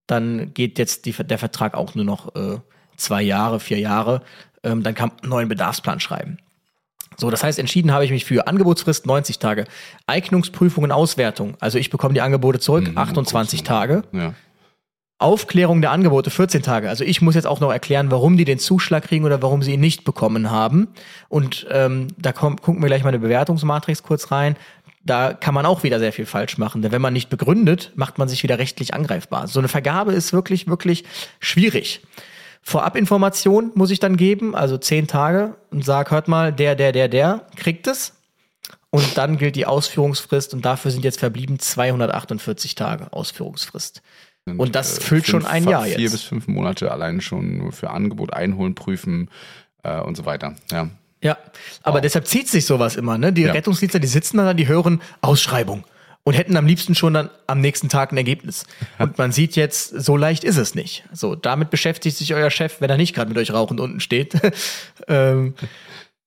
Dann 0.05 0.53
geht 0.53 0.79
jetzt 0.79 1.05
die, 1.05 1.11
der 1.11 1.37
Vertrag 1.37 1.73
auch 1.75 1.95
nur 1.95 2.05
noch 2.05 2.33
äh, 2.35 2.59
zwei 2.95 3.21
Jahre, 3.21 3.59
vier 3.59 3.79
Jahre. 3.79 4.21
Ähm, 4.67 4.83
dann 4.83 4.93
kann 4.93 5.09
man 5.09 5.19
einen 5.21 5.29
neuen 5.29 5.49
Bedarfsplan 5.49 5.99
schreiben. 5.99 6.37
So, 7.15 7.31
das 7.31 7.43
heißt, 7.43 7.57
entschieden 7.57 7.91
habe 7.91 8.05
ich 8.05 8.11
mich 8.11 8.25
für 8.25 8.47
Angebotsfrist 8.47 9.07
90 9.07 9.39
Tage, 9.39 9.65
Eignungsprüfung 10.05 10.83
und 10.83 10.91
Auswertung. 10.91 11.55
Also 11.59 11.79
ich 11.79 11.89
bekomme 11.89 12.13
die 12.13 12.21
Angebote 12.21 12.59
zurück, 12.59 12.91
28 12.93 13.63
Tage. 13.63 14.03
Ja. 14.11 14.35
Aufklärung 15.19 15.81
der 15.81 15.91
Angebote 15.91 16.29
14 16.29 16.61
Tage. 16.61 16.89
Also 16.89 17.03
ich 17.03 17.23
muss 17.23 17.33
jetzt 17.33 17.47
auch 17.47 17.59
noch 17.59 17.71
erklären, 17.71 18.11
warum 18.11 18.37
die 18.37 18.45
den 18.45 18.59
Zuschlag 18.59 19.03
kriegen 19.03 19.25
oder 19.25 19.41
warum 19.41 19.63
sie 19.63 19.73
ihn 19.73 19.79
nicht 19.79 20.03
bekommen 20.03 20.51
haben. 20.51 20.89
Und 21.27 21.65
ähm, 21.71 22.09
da 22.19 22.33
komm, 22.33 22.57
gucken 22.57 22.83
wir 22.83 22.87
gleich 22.87 23.01
mal 23.01 23.09
eine 23.09 23.19
Bewertungsmatrix 23.19 24.03
kurz 24.03 24.31
rein. 24.31 24.55
Da 25.03 25.33
kann 25.33 25.55
man 25.55 25.65
auch 25.65 25.81
wieder 25.81 25.97
sehr 25.97 26.13
viel 26.13 26.27
falsch 26.27 26.59
machen. 26.59 26.83
Denn 26.83 26.91
wenn 26.91 27.01
man 27.01 27.13
nicht 27.13 27.29
begründet, 27.29 27.93
macht 27.95 28.19
man 28.19 28.27
sich 28.27 28.43
wieder 28.43 28.59
rechtlich 28.59 28.93
angreifbar. 28.93 29.47
So 29.47 29.59
eine 29.59 29.69
Vergabe 29.69 30.13
ist 30.13 30.33
wirklich, 30.33 30.67
wirklich 30.67 31.03
schwierig. 31.39 32.01
Vorabinformation 32.67 33.71
muss 33.75 33.91
ich 33.91 33.99
dann 33.99 34.17
geben, 34.17 34.53
also 34.53 34.77
zehn 34.77 35.07
Tage 35.07 35.55
und 35.71 35.85
sag, 35.85 36.11
hört 36.11 36.27
mal, 36.27 36.51
der, 36.51 36.75
der, 36.75 36.91
der, 36.91 37.07
der 37.07 37.45
kriegt 37.55 37.87
es. 37.87 38.13
Und 38.89 39.17
dann 39.17 39.37
gilt 39.37 39.55
die 39.55 39.65
Ausführungsfrist 39.65 40.53
und 40.53 40.65
dafür 40.65 40.91
sind 40.91 41.05
jetzt 41.05 41.17
verblieben 41.19 41.59
248 41.59 42.75
Tage 42.75 43.13
Ausführungsfrist. 43.13 44.01
Und 44.45 44.75
das 44.75 44.97
Äh, 44.97 45.01
füllt 45.01 45.27
schon 45.27 45.41
fünf- 45.43 45.53
ein 45.53 45.63
Jahr 45.69 45.83
Vier 45.85 45.97
jetzt. 45.97 46.11
bis 46.11 46.23
fünf 46.23 46.47
Monate 46.49 46.91
allein 46.91 47.21
schon 47.21 47.57
nur 47.57 47.71
für 47.71 47.89
Angebot 47.89 48.33
einholen, 48.33 48.75
prüfen 48.75 49.29
äh, 49.83 50.01
und 50.01 50.17
so 50.17 50.25
weiter. 50.25 50.55
Ja. 50.69 50.89
Ja, 51.23 51.37
aber 51.83 52.01
deshalb 52.01 52.27
zieht 52.27 52.47
sich 52.49 52.65
sowas 52.65 52.95
immer, 52.97 53.17
ne? 53.17 53.31
Die 53.33 53.43
Ja. 53.43 53.53
Rettungsdienstler, 53.53 53.99
die 54.01 54.07
sitzen 54.07 54.37
da, 54.37 54.53
die 54.53 54.67
hören 54.67 55.01
Ausschreibung 55.21 55.85
und 56.27 56.33
hätten 56.33 56.57
am 56.57 56.65
liebsten 56.65 56.93
schon 56.93 57.13
dann 57.13 57.29
am 57.47 57.61
nächsten 57.61 57.87
Tag 57.87 58.11
ein 58.11 58.17
Ergebnis. 58.17 58.65
Und 58.99 59.17
man 59.17 59.31
sieht 59.31 59.55
jetzt, 59.55 59.87
so 59.91 60.17
leicht 60.17 60.43
ist 60.43 60.57
es 60.57 60.75
nicht. 60.75 61.05
So, 61.13 61.35
damit 61.35 61.69
beschäftigt 61.69 62.17
sich 62.17 62.33
euer 62.33 62.49
Chef, 62.49 62.81
wenn 62.81 62.89
er 62.89 62.97
nicht 62.97 63.15
gerade 63.15 63.29
mit 63.29 63.37
euch 63.37 63.53
rauchend 63.53 63.79
unten 63.79 64.01
steht. 64.01 64.33
ähm, 65.07 65.53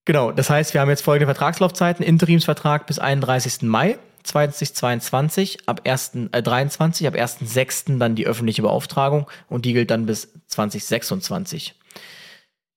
genau, 0.06 0.32
das 0.32 0.48
heißt, 0.48 0.72
wir 0.72 0.80
haben 0.80 0.88
jetzt 0.88 1.02
folgende 1.02 1.26
Vertragslaufzeiten. 1.26 2.02
Interimsvertrag 2.02 2.86
bis 2.86 2.98
31. 2.98 3.60
Mai 3.60 3.98
2022, 4.22 5.68
ab 5.68 5.82
1. 5.84 6.12
Äh, 6.32 6.42
23, 6.42 7.06
ab 7.06 7.14
1.6. 7.14 7.98
dann 7.98 8.14
die 8.14 8.26
öffentliche 8.26 8.62
Beauftragung 8.62 9.26
und 9.50 9.66
die 9.66 9.74
gilt 9.74 9.90
dann 9.90 10.06
bis 10.06 10.32
2026. 10.46 11.74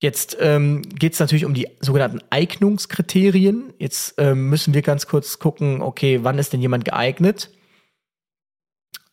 Jetzt 0.03 0.35
ähm, 0.41 0.81
geht 0.81 1.13
es 1.13 1.21
natürlich 1.21 1.45
um 1.45 1.53
die 1.53 1.69
sogenannten 1.79 2.19
Eignungskriterien. 2.29 3.73
Jetzt 3.79 4.15
ähm, 4.17 4.49
müssen 4.49 4.73
wir 4.73 4.81
ganz 4.81 5.07
kurz 5.07 5.39
gucken, 5.39 5.81
okay, 5.81 6.19
wann 6.23 6.39
ist 6.39 6.51
denn 6.51 6.59
jemand 6.59 6.83
geeignet? 6.83 7.51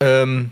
Ähm, 0.01 0.51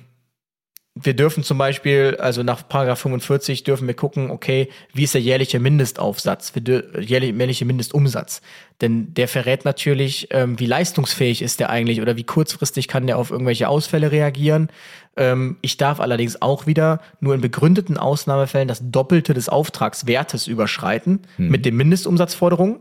wir 1.01 1.15
dürfen 1.15 1.45
zum 1.45 1.59
Beispiel, 1.59 2.17
also 2.21 2.43
nach 2.43 2.67
Paragraph 2.69 3.01
45 3.01 3.63
dürfen 3.63 3.87
wir 3.87 3.95
gucken, 3.95 4.31
okay, 4.31 4.69
wie 4.93 5.05
ist 5.05 5.15
der 5.15 5.21
jährliche 5.21 5.61
Mindestaufsatz, 5.61 6.53
jährliche 6.99 7.65
Mindestumsatz. 7.65 8.41
Denn 8.81 9.15
der 9.15 9.29
verrät 9.29 9.65
natürlich, 9.65 10.29
ähm, 10.31 10.59
wie 10.59 10.67
leistungsfähig 10.67 11.43
ist 11.43 11.61
der 11.61 11.71
eigentlich 11.71 12.01
oder 12.01 12.17
wie 12.17 12.25
kurzfristig 12.25 12.89
kann 12.89 13.07
der 13.07 13.19
auf 13.19 13.31
irgendwelche 13.31 13.69
Ausfälle 13.69 14.11
reagieren. 14.11 14.71
Ähm, 15.17 15.57
ich 15.63 15.77
darf 15.77 16.01
allerdings 16.01 16.43
auch 16.43 16.67
wieder 16.67 17.01
nur 17.21 17.35
in 17.35 17.41
begründeten 17.41 17.97
Ausnahmefällen 17.97 18.69
das 18.69 18.81
Doppelte 18.83 19.35
des 19.35 19.49
Auftragswertes 19.49 20.47
überschreiten 20.47 21.23
mit 21.37 21.65
den 21.65 21.77
Mindestumsatzforderungen. 21.77 22.81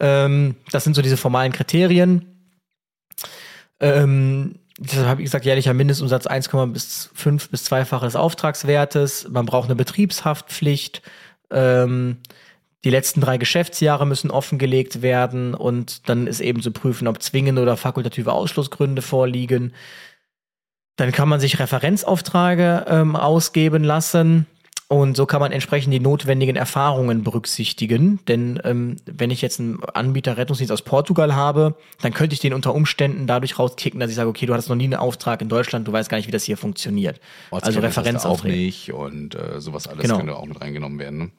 Ähm, 0.00 0.56
das 0.70 0.84
sind 0.84 0.94
so 0.94 1.02
diese 1.02 1.16
formalen 1.16 1.52
Kriterien. 1.52 2.26
Ähm, 3.80 4.56
deshalb 4.78 5.06
habe 5.06 5.22
ich 5.22 5.26
gesagt, 5.26 5.44
jährlicher 5.44 5.74
Mindestumsatz 5.74 6.26
1,5 6.26 6.72
bis 6.72 7.10
5 7.14 7.50
bis 7.50 7.64
zweifache 7.64 8.06
des 8.06 8.16
Auftragswertes. 8.16 9.28
Man 9.30 9.46
braucht 9.46 9.66
eine 9.66 9.76
Betriebshaftpflicht. 9.76 11.02
Ähm, 11.50 12.18
die 12.84 12.90
letzten 12.90 13.20
drei 13.20 13.38
Geschäftsjahre 13.38 14.06
müssen 14.06 14.30
offengelegt 14.30 15.00
werden 15.00 15.54
und 15.54 16.08
dann 16.08 16.26
ist 16.26 16.40
eben 16.40 16.60
zu 16.60 16.70
prüfen, 16.70 17.08
ob 17.08 17.22
zwingende 17.22 17.62
oder 17.62 17.78
fakultative 17.78 18.32
Ausschlussgründe 18.32 19.00
vorliegen. 19.00 19.72
Dann 20.96 21.10
kann 21.10 21.28
man 21.28 21.40
sich 21.40 21.58
Referenzaufträge 21.58 22.84
ähm, 22.88 23.16
ausgeben 23.16 23.84
lassen. 23.84 24.46
Und 24.88 25.16
so 25.16 25.24
kann 25.24 25.40
man 25.40 25.50
entsprechend 25.50 25.94
die 25.94 26.00
notwendigen 26.00 26.56
Erfahrungen 26.56 27.24
berücksichtigen. 27.24 28.20
Denn 28.28 28.60
ähm, 28.64 28.96
wenn 29.06 29.30
ich 29.30 29.40
jetzt 29.40 29.58
einen 29.58 29.82
Anbieter 29.82 30.36
Rettungsdienst 30.36 30.70
aus 30.70 30.82
Portugal 30.82 31.34
habe, 31.34 31.76
dann 32.02 32.12
könnte 32.12 32.34
ich 32.34 32.40
den 32.40 32.52
unter 32.52 32.74
Umständen 32.74 33.26
dadurch 33.26 33.58
rauskicken, 33.58 33.98
dass 33.98 34.10
ich 34.10 34.16
sage, 34.16 34.28
okay, 34.28 34.44
du 34.44 34.52
hattest 34.52 34.68
noch 34.68 34.76
nie 34.76 34.84
einen 34.84 34.94
Auftrag 34.94 35.40
in 35.40 35.48
Deutschland, 35.48 35.88
du 35.88 35.92
weißt 35.92 36.10
gar 36.10 36.18
nicht, 36.18 36.26
wie 36.26 36.32
das 36.32 36.44
hier 36.44 36.58
funktioniert. 36.58 37.18
also 37.66 37.80
du 37.80 37.86
auch 38.26 38.44
nicht 38.44 38.92
und 38.92 39.34
äh, 39.34 39.60
sowas 39.60 39.88
alles 39.88 40.02
Genau. 40.02 40.18
könnte 40.18 40.36
auch 40.36 40.44
mit 40.44 40.60
reingenommen 40.60 40.98
werden. 40.98 41.18
Ne? 41.18 41.30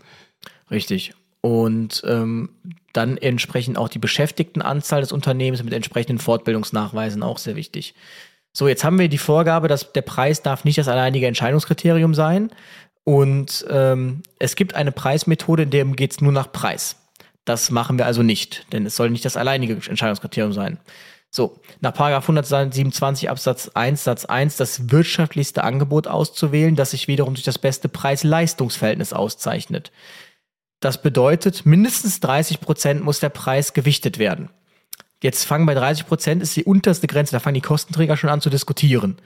Richtig. 0.71 1.13
Und 1.41 2.01
ähm, 2.07 2.49
dann 2.93 3.17
entsprechend 3.17 3.77
auch 3.77 3.89
die 3.89 3.99
Beschäftigtenanzahl 3.99 5.01
des 5.01 5.11
Unternehmens 5.11 5.63
mit 5.63 5.73
entsprechenden 5.73 6.17
Fortbildungsnachweisen 6.17 7.21
auch 7.21 7.37
sehr 7.37 7.55
wichtig. 7.55 7.93
So, 8.57 8.69
jetzt 8.69 8.85
haben 8.85 8.97
wir 8.97 9.09
die 9.09 9.17
Vorgabe, 9.17 9.67
dass 9.67 9.91
der 9.91 10.01
Preis 10.01 10.41
darf 10.41 10.63
nicht 10.63 10.77
das 10.77 10.87
alleinige 10.87 11.27
Entscheidungskriterium 11.27 12.13
sein. 12.13 12.51
Und 13.05 13.65
ähm, 13.69 14.23
es 14.39 14.55
gibt 14.55 14.73
eine 14.73 14.91
Preismethode, 14.91 15.63
in 15.63 15.69
der 15.69 15.85
geht 15.85 16.11
es 16.11 16.21
nur 16.21 16.33
nach 16.33 16.51
Preis. 16.51 16.97
Das 17.45 17.69
machen 17.69 17.99
wir 17.99 18.07
also 18.07 18.23
nicht, 18.23 18.65
denn 18.73 18.85
es 18.85 18.95
soll 18.95 19.11
nicht 19.11 19.23
das 19.23 19.37
alleinige 19.37 19.75
Entscheidungskriterium 19.75 20.51
sein. 20.51 20.79
So, 21.29 21.59
nach 21.81 21.93
Paragraph 21.93 22.23
127 22.23 23.29
Absatz 23.29 23.69
1 23.73 24.03
Satz 24.03 24.25
1 24.25 24.57
das 24.57 24.89
wirtschaftlichste 24.89 25.63
Angebot 25.63 26.07
auszuwählen, 26.07 26.75
das 26.75 26.91
sich 26.91 27.07
wiederum 27.07 27.35
durch 27.35 27.43
das 27.43 27.59
beste 27.59 27.89
Preis-Leistungs-Verhältnis 27.89 29.13
auszeichnet. 29.13 29.91
Das 30.79 31.01
bedeutet, 31.01 31.65
mindestens 31.65 32.19
30 32.21 32.59
Prozent 32.59 33.03
muss 33.03 33.19
der 33.19 33.29
Preis 33.29 33.73
gewichtet 33.73 34.17
werden. 34.17 34.49
Jetzt 35.21 35.43
fangen 35.45 35.65
bei 35.65 35.73
30 35.73 36.07
Prozent 36.07 36.41
ist 36.41 36.55
die 36.55 36.63
unterste 36.63 37.07
Grenze, 37.07 37.33
da 37.33 37.39
fangen 37.39 37.55
die 37.55 37.61
Kostenträger 37.61 38.17
schon 38.17 38.29
an 38.29 38.41
zu 38.41 38.49
diskutieren. 38.49 39.17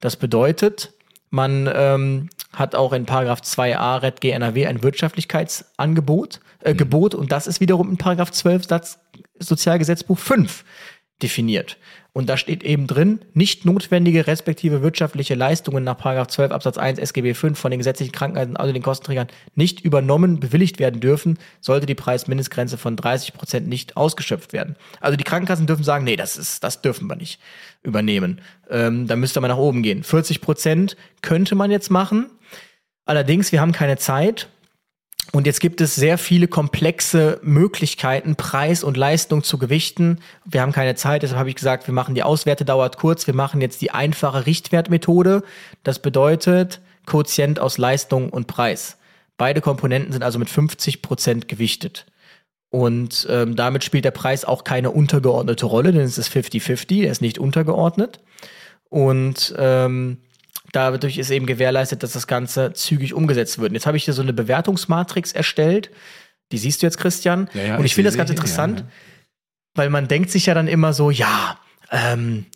Das 0.00 0.16
bedeutet, 0.16 0.92
man 1.30 1.70
ähm, 1.72 2.30
hat 2.52 2.74
auch 2.74 2.92
in 2.92 3.06
Paragraph 3.06 3.40
2a 3.40 4.02
Red 4.02 4.20
G 4.20 4.30
NRW 4.30 4.66
ein 4.66 4.82
Wirtschaftlichkeitsangebot, 4.82 6.40
äh, 6.60 6.74
Gebot, 6.74 7.14
und 7.14 7.32
das 7.32 7.46
ist 7.46 7.60
wiederum 7.60 7.90
in 7.90 7.98
Paragraph 7.98 8.30
12 8.30 8.66
Satz 8.66 8.98
Sozialgesetzbuch 9.38 10.18
5 10.18 10.64
definiert. 11.22 11.76
Und 12.18 12.28
da 12.28 12.36
steht 12.36 12.64
eben 12.64 12.88
drin, 12.88 13.20
nicht 13.32 13.64
notwendige 13.64 14.26
respektive 14.26 14.82
wirtschaftliche 14.82 15.36
Leistungen 15.36 15.84
nach 15.84 15.96
Paragraph 15.96 16.26
12 16.26 16.50
Absatz 16.50 16.76
1 16.76 16.98
SGB 16.98 17.32
5 17.32 17.56
von 17.56 17.70
den 17.70 17.78
gesetzlichen 17.78 18.10
Krankenkassen, 18.10 18.56
also 18.56 18.72
den 18.72 18.82
Kostenträgern, 18.82 19.28
nicht 19.54 19.82
übernommen, 19.82 20.40
bewilligt 20.40 20.80
werden 20.80 21.00
dürfen, 21.00 21.38
sollte 21.60 21.86
die 21.86 21.94
Preismindestgrenze 21.94 22.76
von 22.76 22.96
30 22.96 23.34
Prozent 23.34 23.68
nicht 23.68 23.96
ausgeschöpft 23.96 24.52
werden. 24.52 24.74
Also 25.00 25.16
die 25.16 25.22
Krankenkassen 25.22 25.68
dürfen 25.68 25.84
sagen, 25.84 26.04
nee, 26.04 26.16
das 26.16 26.36
ist, 26.36 26.64
das 26.64 26.82
dürfen 26.82 27.06
wir 27.06 27.14
nicht 27.14 27.38
übernehmen. 27.84 28.40
Ähm, 28.68 29.06
da 29.06 29.14
müsste 29.14 29.40
man 29.40 29.50
nach 29.50 29.56
oben 29.56 29.84
gehen. 29.84 30.02
40 30.02 30.40
Prozent 30.40 30.96
könnte 31.22 31.54
man 31.54 31.70
jetzt 31.70 31.88
machen. 31.88 32.26
Allerdings, 33.04 33.52
wir 33.52 33.60
haben 33.60 33.70
keine 33.70 33.96
Zeit. 33.96 34.48
Und 35.32 35.46
jetzt 35.46 35.60
gibt 35.60 35.80
es 35.82 35.94
sehr 35.94 36.16
viele 36.16 36.48
komplexe 36.48 37.38
Möglichkeiten, 37.42 38.34
Preis 38.34 38.82
und 38.82 38.96
Leistung 38.96 39.42
zu 39.42 39.58
gewichten. 39.58 40.20
Wir 40.46 40.62
haben 40.62 40.72
keine 40.72 40.94
Zeit, 40.94 41.22
deshalb 41.22 41.38
habe 41.38 41.50
ich 41.50 41.56
gesagt, 41.56 41.86
wir 41.86 41.92
machen 41.92 42.14
die 42.14 42.22
Auswerte 42.22 42.64
dauert 42.64 42.96
kurz. 42.96 43.26
Wir 43.26 43.34
machen 43.34 43.60
jetzt 43.60 43.82
die 43.82 43.90
einfache 43.90 44.46
Richtwertmethode. 44.46 45.42
Das 45.84 45.98
bedeutet 45.98 46.80
Quotient 47.04 47.60
aus 47.60 47.76
Leistung 47.76 48.30
und 48.30 48.46
Preis. 48.46 48.96
Beide 49.36 49.60
Komponenten 49.60 50.12
sind 50.12 50.24
also 50.24 50.38
mit 50.38 50.48
50 50.48 51.02
Prozent 51.02 51.46
gewichtet. 51.46 52.06
Und 52.70 53.26
ähm, 53.30 53.56
damit 53.56 53.84
spielt 53.84 54.04
der 54.04 54.10
Preis 54.10 54.44
auch 54.44 54.64
keine 54.64 54.90
untergeordnete 54.90 55.66
Rolle, 55.66 55.92
denn 55.92 56.02
es 56.02 56.18
ist 56.18 56.30
50-50, 56.30 57.04
er 57.04 57.12
ist 57.12 57.22
nicht 57.22 57.38
untergeordnet. 57.38 58.20
Und 58.90 59.54
ähm, 59.58 60.18
dadurch 60.72 61.18
ist 61.18 61.30
eben 61.30 61.46
gewährleistet, 61.46 62.02
dass 62.02 62.12
das 62.12 62.26
Ganze 62.26 62.72
zügig 62.72 63.14
umgesetzt 63.14 63.58
wird. 63.58 63.70
Und 63.70 63.74
jetzt 63.74 63.86
habe 63.86 63.96
ich 63.96 64.04
hier 64.04 64.14
so 64.14 64.22
eine 64.22 64.32
Bewertungsmatrix 64.32 65.32
erstellt. 65.32 65.90
Die 66.52 66.58
siehst 66.58 66.82
du 66.82 66.86
jetzt, 66.86 66.98
Christian. 66.98 67.48
Ja, 67.54 67.62
ja, 67.62 67.76
Und 67.76 67.84
ich 67.84 67.92
ich 67.92 67.94
finde 67.94 68.10
das 68.10 68.16
ganz 68.16 68.30
interessant, 68.30 68.80
ja, 68.80 68.86
weil 69.74 69.90
man 69.90 70.08
denkt 70.08 70.30
sich 70.30 70.46
ja 70.46 70.54
dann 70.54 70.68
immer 70.68 70.92
so, 70.92 71.10
ja, 71.10 71.58
ähm, 71.90 72.46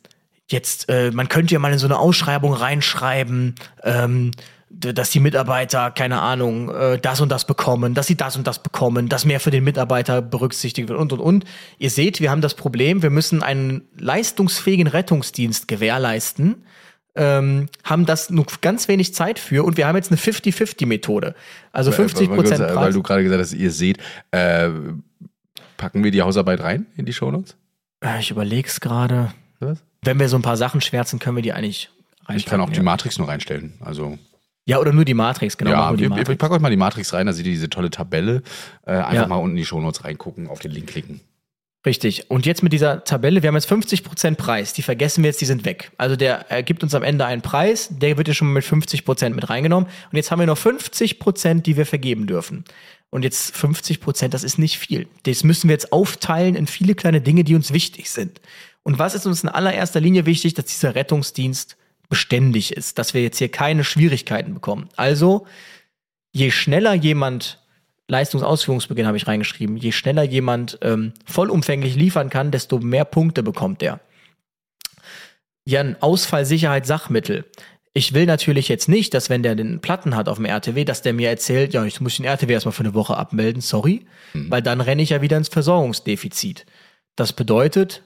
jetzt, 0.48 0.88
äh, 0.88 1.10
man 1.10 1.28
könnte 1.28 1.54
ja 1.54 1.58
mal 1.58 1.72
in 1.72 1.78
so 1.78 1.86
eine 1.86 1.98
Ausschreibung 1.98 2.52
reinschreiben, 2.52 3.54
ähm, 3.82 4.32
dass 4.70 5.10
die 5.10 5.20
Mitarbeiter, 5.20 5.90
keine 5.90 6.20
Ahnung, 6.20 6.70
äh, 6.70 6.98
das 6.98 7.20
und 7.20 7.28
das 7.28 7.46
bekommen, 7.46 7.94
dass 7.94 8.06
sie 8.06 8.16
das 8.16 8.36
und 8.36 8.46
das 8.46 8.62
bekommen, 8.62 9.08
dass 9.08 9.24
mehr 9.24 9.40
für 9.40 9.50
den 9.50 9.64
Mitarbeiter 9.64 10.22
berücksichtigt 10.22 10.88
wird 10.88 10.98
und 10.98 11.12
und 11.12 11.20
und. 11.20 11.44
Ihr 11.78 11.90
seht, 11.90 12.20
wir 12.20 12.30
haben 12.30 12.40
das 12.40 12.54
Problem, 12.54 13.02
wir 13.02 13.10
müssen 13.10 13.42
einen 13.42 13.82
leistungsfähigen 13.98 14.86
Rettungsdienst 14.86 15.68
gewährleisten, 15.68 16.64
ähm, 17.14 17.68
haben 17.84 18.06
das 18.06 18.30
nur 18.30 18.46
ganz 18.60 18.88
wenig 18.88 19.14
Zeit 19.14 19.38
für 19.38 19.64
und 19.64 19.76
wir 19.76 19.86
haben 19.86 19.96
jetzt 19.96 20.10
eine 20.10 20.18
50-50-Methode. 20.18 21.34
Also 21.72 21.92
50 21.92 22.28
Weil- 22.30 22.36
weil- 22.38 22.42
Prozent 22.44 22.60
Weil 22.60 22.74
Preis. 22.74 22.94
du 22.94 23.02
gerade 23.02 23.22
gesagt 23.22 23.40
hast, 23.42 23.52
ihr 23.52 23.70
seht, 23.70 23.98
äh, 24.30 24.70
packen 25.76 26.04
wir 26.04 26.10
die 26.10 26.22
Hausarbeit 26.22 26.60
rein 26.60 26.86
in 26.96 27.04
die 27.06 27.12
Shownotes? 27.12 27.56
Äh, 28.04 28.20
Ich 28.20 28.30
überleg's 28.30 28.80
gerade. 28.80 29.32
Was? 29.60 29.78
Wenn 30.02 30.18
wir 30.18 30.28
so 30.28 30.36
ein 30.36 30.42
paar 30.42 30.56
Sachen 30.56 30.80
schwärzen, 30.80 31.18
können 31.18 31.36
wir 31.36 31.42
die 31.42 31.52
eigentlich 31.52 31.90
reinpacken. 32.20 32.36
Ich 32.36 32.46
kann 32.46 32.60
auch 32.60 32.70
die 32.70 32.76
ja. 32.76 32.82
Matrix 32.82 33.18
nur 33.18 33.28
reinstellen. 33.28 33.74
Also 33.80 34.18
Ja, 34.64 34.78
oder 34.78 34.92
nur 34.92 35.04
die 35.04 35.14
Matrix, 35.14 35.56
genau. 35.58 35.70
ja, 35.72 35.92
die 35.92 36.00
wir, 36.02 36.08
Matrix. 36.08 36.30
ich 36.30 36.38
packe 36.38 36.54
euch 36.54 36.60
mal 36.60 36.70
die 36.70 36.76
Matrix 36.76 37.12
rein, 37.12 37.26
da 37.26 37.32
seht 37.32 37.46
ihr 37.46 37.52
diese 37.52 37.68
tolle 37.68 37.90
Tabelle. 37.90 38.42
Äh, 38.86 38.92
einfach 38.92 39.12
Ja. 39.14 39.26
mal 39.26 39.36
unten 39.36 39.50
in 39.50 39.56
die 39.56 39.64
Shownotes 39.66 40.04
reingucken, 40.04 40.46
auf 40.48 40.60
den 40.60 40.70
Link 40.70 40.88
klicken. 40.88 41.20
Richtig. 41.84 42.30
Und 42.30 42.46
jetzt 42.46 42.62
mit 42.62 42.72
dieser 42.72 43.02
Tabelle, 43.02 43.42
wir 43.42 43.48
haben 43.48 43.56
jetzt 43.56 43.70
50% 43.70 44.36
Preis, 44.36 44.72
die 44.72 44.82
vergessen 44.82 45.24
wir 45.24 45.30
jetzt, 45.30 45.40
die 45.40 45.46
sind 45.46 45.64
weg. 45.64 45.90
Also 45.98 46.14
der 46.14 46.44
gibt 46.62 46.84
uns 46.84 46.94
am 46.94 47.02
Ende 47.02 47.26
einen 47.26 47.42
Preis, 47.42 47.88
der 47.90 48.16
wird 48.16 48.28
ja 48.28 48.34
schon 48.34 48.52
mit 48.52 48.64
50% 48.64 49.30
mit 49.30 49.50
reingenommen. 49.50 49.88
Und 50.10 50.16
jetzt 50.16 50.30
haben 50.30 50.38
wir 50.38 50.46
noch 50.46 50.58
50%, 50.58 51.62
die 51.62 51.76
wir 51.76 51.86
vergeben 51.86 52.28
dürfen. 52.28 52.64
Und 53.10 53.24
jetzt 53.24 53.54
50%, 53.54 54.28
das 54.28 54.44
ist 54.44 54.58
nicht 54.58 54.78
viel. 54.78 55.08
Das 55.24 55.42
müssen 55.42 55.68
wir 55.68 55.74
jetzt 55.74 55.92
aufteilen 55.92 56.54
in 56.54 56.66
viele 56.66 56.94
kleine 56.94 57.20
Dinge, 57.20 57.42
die 57.42 57.56
uns 57.56 57.72
wichtig 57.72 58.10
sind. 58.10 58.40
Und 58.84 58.98
was 58.98 59.14
ist 59.14 59.26
uns 59.26 59.42
in 59.42 59.48
allererster 59.48 60.00
Linie 60.00 60.24
wichtig, 60.24 60.54
dass 60.54 60.66
dieser 60.66 60.94
Rettungsdienst 60.94 61.76
beständig 62.08 62.76
ist, 62.76 62.98
dass 62.98 63.14
wir 63.14 63.22
jetzt 63.22 63.38
hier 63.38 63.48
keine 63.48 63.84
Schwierigkeiten 63.84 64.54
bekommen. 64.54 64.88
Also, 64.96 65.46
je 66.30 66.50
schneller 66.50 66.94
jemand 66.94 67.61
Leistungsausführungsbeginn 68.12 69.06
habe 69.06 69.16
ich 69.16 69.26
reingeschrieben. 69.26 69.76
Je 69.76 69.92
schneller 69.92 70.22
jemand 70.22 70.78
ähm, 70.82 71.12
vollumfänglich 71.24 71.96
liefern 71.96 72.30
kann, 72.30 72.50
desto 72.50 72.78
mehr 72.78 73.04
Punkte 73.04 73.42
bekommt 73.42 73.82
er. 73.82 74.00
Jan, 75.64 75.96
Ausfallsicherheit 76.00 76.86
Sachmittel. 76.86 77.44
Ich 77.94 78.14
will 78.14 78.26
natürlich 78.26 78.68
jetzt 78.68 78.88
nicht, 78.88 79.12
dass 79.14 79.28
wenn 79.28 79.42
der 79.42 79.54
den 79.54 79.80
Platten 79.80 80.16
hat 80.16 80.28
auf 80.28 80.36
dem 80.36 80.46
RTW, 80.46 80.84
dass 80.84 81.02
der 81.02 81.12
mir 81.12 81.28
erzählt, 81.28 81.74
ja, 81.74 81.84
ich 81.84 82.00
muss 82.00 82.16
den 82.16 82.24
RTW 82.24 82.52
erstmal 82.52 82.72
für 82.72 82.84
eine 82.84 82.94
Woche 82.94 83.16
abmelden, 83.16 83.60
sorry, 83.60 84.06
weil 84.32 84.62
dann 84.62 84.80
renne 84.80 85.02
ich 85.02 85.10
ja 85.10 85.20
wieder 85.20 85.36
ins 85.36 85.48
Versorgungsdefizit. 85.48 86.64
Das 87.16 87.34
bedeutet, 87.34 88.02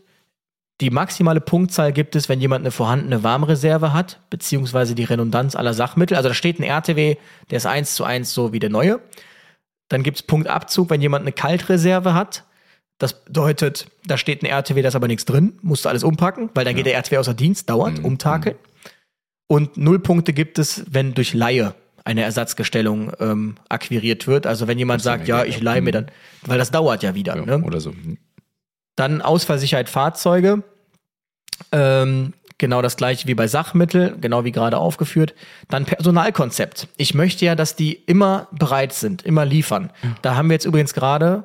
die 0.81 0.91
maximale 0.91 1.41
Punktzahl 1.41 1.93
gibt 1.93 2.17
es, 2.17 2.29
wenn 2.29 2.41
jemand 2.41 2.63
eine 2.63 2.71
vorhandene 2.71 3.23
Warmreserve 3.23 3.93
hat, 3.93 4.21
beziehungsweise 4.29 4.95
die 4.95 5.05
Redundanz 5.05 5.55
aller 5.55 5.73
Sachmittel. 5.73 6.17
Also 6.17 6.29
da 6.29 6.35
steht 6.35 6.59
ein 6.59 6.65
RTW, 6.65 7.17
der 7.51 7.57
ist 7.57 7.67
eins 7.67 7.95
zu 7.95 8.05
eins 8.05 8.35
so 8.35 8.53
wie 8.53 8.59
der 8.59 8.71
neue. 8.71 9.01
Dann 9.89 10.03
gibt 10.03 10.17
es 10.19 10.23
Punktabzug, 10.23 10.91
wenn 10.91 11.01
jemand 11.01 11.23
eine 11.23 11.33
Kaltreserve 11.33 12.15
hat. 12.15 12.45
Das 12.99 13.25
bedeutet, 13.25 13.87
da 14.07 14.17
steht 14.17 14.43
ein 14.43 14.47
RTW, 14.47 14.81
da 14.83 14.89
ist 14.89 14.95
aber 14.97 15.07
nichts 15.07 15.27
drin, 15.27 15.59
musst 15.63 15.85
du 15.85 15.89
alles 15.89 16.03
umpacken, 16.03 16.51
weil 16.55 16.65
dann 16.65 16.75
geht 16.75 16.87
der 16.87 16.95
RTW 16.95 17.19
außer 17.19 17.35
Dienst, 17.35 17.69
dauert, 17.69 18.03
umtakeln. 18.03 18.57
Und 19.49 19.77
null 19.77 19.99
Punkte 19.99 20.33
gibt 20.33 20.59
es, 20.59 20.85
wenn 20.91 21.15
durch 21.15 21.35
Laie 21.35 21.75
eine 22.05 22.23
Ersatzgestellung 22.23 23.13
ähm, 23.21 23.57
akquiriert 23.69 24.27
wird. 24.27 24.47
Also 24.47 24.67
wenn 24.69 24.79
jemand 24.79 25.01
Das 25.01 25.05
sagt, 25.05 25.29
ja 25.29 25.39
ja, 25.39 25.45
ich 25.45 25.59
ja. 25.59 25.63
leihe 25.63 25.83
mir 25.83 25.91
Mhm. 25.91 25.93
dann, 25.93 26.07
weil 26.47 26.59
das 26.59 26.71
dauert 26.71 27.03
ja 27.03 27.15
wieder. 27.15 27.37
Ja, 27.37 27.45
ne? 27.45 27.63
Oder 27.65 27.81
so. 27.81 27.93
Dann 28.95 29.21
Ausfallsicherheit 29.21 29.89
Fahrzeuge. 29.89 30.63
Ähm, 31.73 32.33
genau 32.59 32.83
das 32.83 32.97
gleiche 32.97 33.27
wie 33.29 33.35
bei 33.35 33.47
Sachmittel, 33.47 34.17
genau 34.21 34.45
wie 34.45 34.53
gerade 34.53 34.79
aufgeführt. 34.79 35.35
Dann 35.69 35.85
Personalkonzept. 35.85 36.89
Ich 36.97 37.15
möchte 37.15 37.45
ja, 37.45 37.55
dass 37.55 37.77
die 37.77 37.93
immer 37.93 38.49
bereit 38.53 38.93
sind, 38.93 39.23
immer 39.23 39.45
liefern. 39.45 39.91
Da 40.23 40.37
haben 40.37 40.49
wir 40.49 40.55
jetzt 40.55 40.65
übrigens 40.65 40.95
gerade 40.95 41.45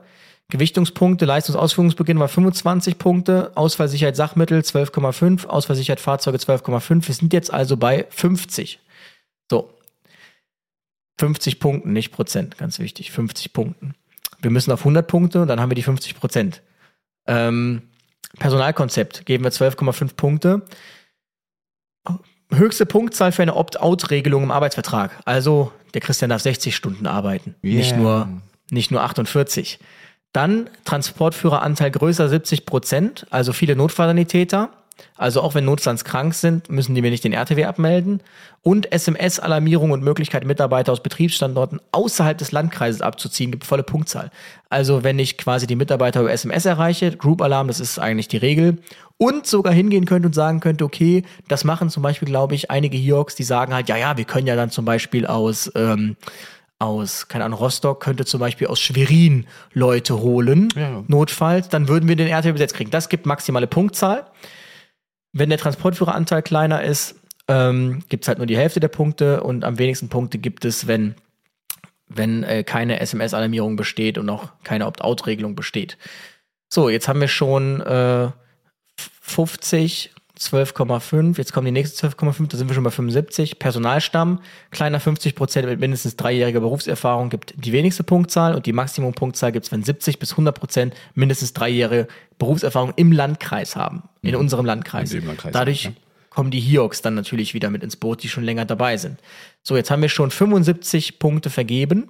Gewichtungspunkte, 0.51 1.25
Leistungsausführungsbeginn 1.25 2.19
war 2.19 2.27
25 2.27 2.97
Punkte, 2.97 3.51
Ausfallsicherheit 3.55 4.17
Sachmittel 4.17 4.59
12,5, 4.59 5.47
Ausfallsicherheit 5.47 6.01
Fahrzeuge 6.01 6.37
12,5. 6.37 7.07
Wir 7.07 7.15
sind 7.15 7.33
jetzt 7.33 7.51
also 7.51 7.77
bei 7.77 8.05
50. 8.09 8.79
So. 9.49 9.73
50 11.19 11.59
Punkten, 11.59 11.93
nicht 11.93 12.11
Prozent, 12.11 12.57
ganz 12.57 12.79
wichtig. 12.79 13.11
50 13.11 13.53
Punkten. 13.53 13.95
Wir 14.41 14.51
müssen 14.51 14.71
auf 14.71 14.81
100 14.81 15.07
Punkte 15.07 15.41
und 15.41 15.47
dann 15.47 15.61
haben 15.61 15.69
wir 15.69 15.75
die 15.75 15.83
50 15.83 16.15
Prozent. 16.15 16.61
Ähm, 17.27 17.83
Personalkonzept 18.37 19.25
geben 19.25 19.43
wir 19.43 19.51
12,5 19.51 20.15
Punkte. 20.15 20.63
Höchste 22.53 22.85
Punktzahl 22.85 23.31
für 23.31 23.41
eine 23.41 23.55
Opt-out-Regelung 23.55 24.43
im 24.43 24.51
Arbeitsvertrag. 24.51 25.11
Also 25.25 25.71
der 25.93 26.01
Christian 26.01 26.29
darf 26.29 26.41
60 26.41 26.75
Stunden 26.75 27.07
arbeiten, 27.07 27.55
nicht, 27.61 27.91
Yeah. 27.91 27.99
nur, 27.99 28.27
nicht 28.69 28.91
nur 28.91 29.01
48. 29.01 29.79
Dann 30.33 30.69
Transportführeranteil 30.85 31.91
größer 31.91 32.29
70 32.29 32.65
Prozent, 32.65 33.25
also 33.29 33.53
viele 33.53 33.75
Notfallsanitäter. 33.75 34.69
Also 35.17 35.41
auch 35.41 35.55
wenn 35.55 35.65
notstandskrank 35.65 36.33
sind, 36.33 36.69
müssen 36.69 36.93
die 36.95 37.01
mir 37.01 37.09
nicht 37.11 37.23
den 37.23 37.33
RTW 37.33 37.65
abmelden. 37.65 38.21
Und 38.61 38.91
SMS-Alarmierung 38.91 39.91
und 39.91 40.03
Möglichkeit, 40.03 40.45
Mitarbeiter 40.45 40.91
aus 40.91 41.01
Betriebsstandorten 41.01 41.79
außerhalb 41.91 42.37
des 42.37 42.51
Landkreises 42.51 43.01
abzuziehen, 43.01 43.51
gibt 43.51 43.65
volle 43.65 43.83
Punktzahl. 43.83 44.29
Also 44.69 45.03
wenn 45.03 45.17
ich 45.17 45.37
quasi 45.37 45.65
die 45.65 45.75
Mitarbeiter 45.75 46.21
über 46.21 46.31
SMS 46.31 46.65
erreiche, 46.65 47.11
Group 47.17 47.41
Alarm, 47.41 47.67
das 47.67 47.79
ist 47.79 47.97
eigentlich 47.99 48.27
die 48.27 48.37
Regel. 48.37 48.77
Und 49.17 49.47
sogar 49.47 49.73
hingehen 49.73 50.05
könnte 50.05 50.27
und 50.27 50.33
sagen 50.33 50.59
könnte, 50.59 50.83
okay, 50.83 51.23
das 51.47 51.63
machen 51.63 51.89
zum 51.89 52.03
Beispiel, 52.03 52.27
glaube 52.27 52.55
ich, 52.55 52.69
einige 52.71 52.97
Hioks, 52.97 53.35
die 53.35 53.43
sagen 53.43 53.73
halt, 53.73 53.89
ja, 53.89 53.97
ja, 53.97 54.17
wir 54.17 54.25
können 54.25 54.47
ja 54.47 54.55
dann 54.55 54.69
zum 54.71 54.85
Beispiel 54.85 55.25
aus, 55.25 55.71
ähm, 55.75 56.15
aus, 56.79 57.27
keine 57.27 57.45
Ahnung, 57.45 57.59
Rostock 57.59 57.99
könnte 58.01 58.25
zum 58.25 58.39
Beispiel 58.39 58.67
aus 58.67 58.79
Schwerin 58.79 59.45
Leute 59.73 60.19
holen, 60.19 60.69
Ja. 60.75 61.03
notfalls, 61.07 61.69
dann 61.69 61.87
würden 61.87 62.09
wir 62.09 62.15
den 62.15 62.27
RTW 62.27 62.53
besetzt 62.53 62.73
kriegen. 62.73 62.89
Das 62.89 63.09
gibt 63.09 63.25
maximale 63.27 63.67
Punktzahl. 63.67 64.25
Wenn 65.33 65.49
der 65.49 65.59
Transportführeranteil 65.59 66.41
kleiner 66.41 66.83
ist, 66.83 67.15
ähm, 67.47 68.03
gibt 68.09 68.23
es 68.23 68.27
halt 68.27 68.37
nur 68.37 68.47
die 68.47 68.57
Hälfte 68.57 68.79
der 68.79 68.87
Punkte 68.87 69.43
und 69.43 69.63
am 69.63 69.77
wenigsten 69.77 70.09
Punkte 70.09 70.37
gibt 70.37 70.65
es, 70.65 70.87
wenn, 70.87 71.15
wenn 72.07 72.43
äh, 72.43 72.63
keine 72.63 72.99
SMS-Alarmierung 72.99 73.75
besteht 73.75 74.17
und 74.17 74.29
auch 74.29 74.49
keine 74.63 74.87
Opt-out-Regelung 74.87 75.55
besteht. 75.55 75.97
So, 76.69 76.89
jetzt 76.89 77.07
haben 77.07 77.21
wir 77.21 77.27
schon 77.27 77.81
äh, 77.81 78.29
50, 79.21 80.13
12,5, 80.41 81.37
jetzt 81.37 81.53
kommen 81.53 81.65
die 81.65 81.71
nächsten 81.71 82.07
12,5, 82.07 82.47
da 82.47 82.57
sind 82.57 82.67
wir 82.67 82.73
schon 82.73 82.83
bei 82.83 82.89
75. 82.89 83.59
Personalstamm, 83.59 84.39
kleiner 84.71 84.99
50 84.99 85.35
Prozent 85.35 85.67
mit 85.67 85.79
mindestens 85.79 86.15
dreijähriger 86.15 86.61
Berufserfahrung 86.61 87.29
gibt 87.29 87.53
die 87.55 87.71
wenigste 87.71 88.03
Punktzahl 88.03 88.55
und 88.55 88.65
die 88.65 88.73
Maximumpunktzahl 88.73 89.51
gibt 89.51 89.65
es, 89.65 89.71
wenn 89.71 89.83
70 89.83 90.19
bis 90.19 90.31
100 90.31 90.59
Prozent 90.59 90.95
mindestens 91.13 91.53
dreijährige 91.53 92.07
Berufserfahrung 92.39 92.93
im 92.95 93.11
Landkreis 93.11 93.75
haben, 93.75 94.03
in 94.23 94.35
unserem 94.35 94.65
Landkreis. 94.65 95.13
In 95.13 95.27
Landkreis, 95.27 95.53
Dadurch 95.53 95.83
ja. 95.85 95.91
kommen 96.31 96.49
die 96.49 96.59
Hioks 96.59 97.01
dann 97.01 97.13
natürlich 97.13 97.53
wieder 97.53 97.69
mit 97.69 97.83
ins 97.83 97.95
Boot, 97.95 98.23
die 98.23 98.29
schon 98.29 98.43
länger 98.43 98.65
dabei 98.65 98.97
sind. 98.97 99.19
So, 99.61 99.75
jetzt 99.75 99.91
haben 99.91 100.01
wir 100.01 100.09
schon 100.09 100.31
75 100.31 101.19
Punkte 101.19 101.51
vergeben. 101.51 102.09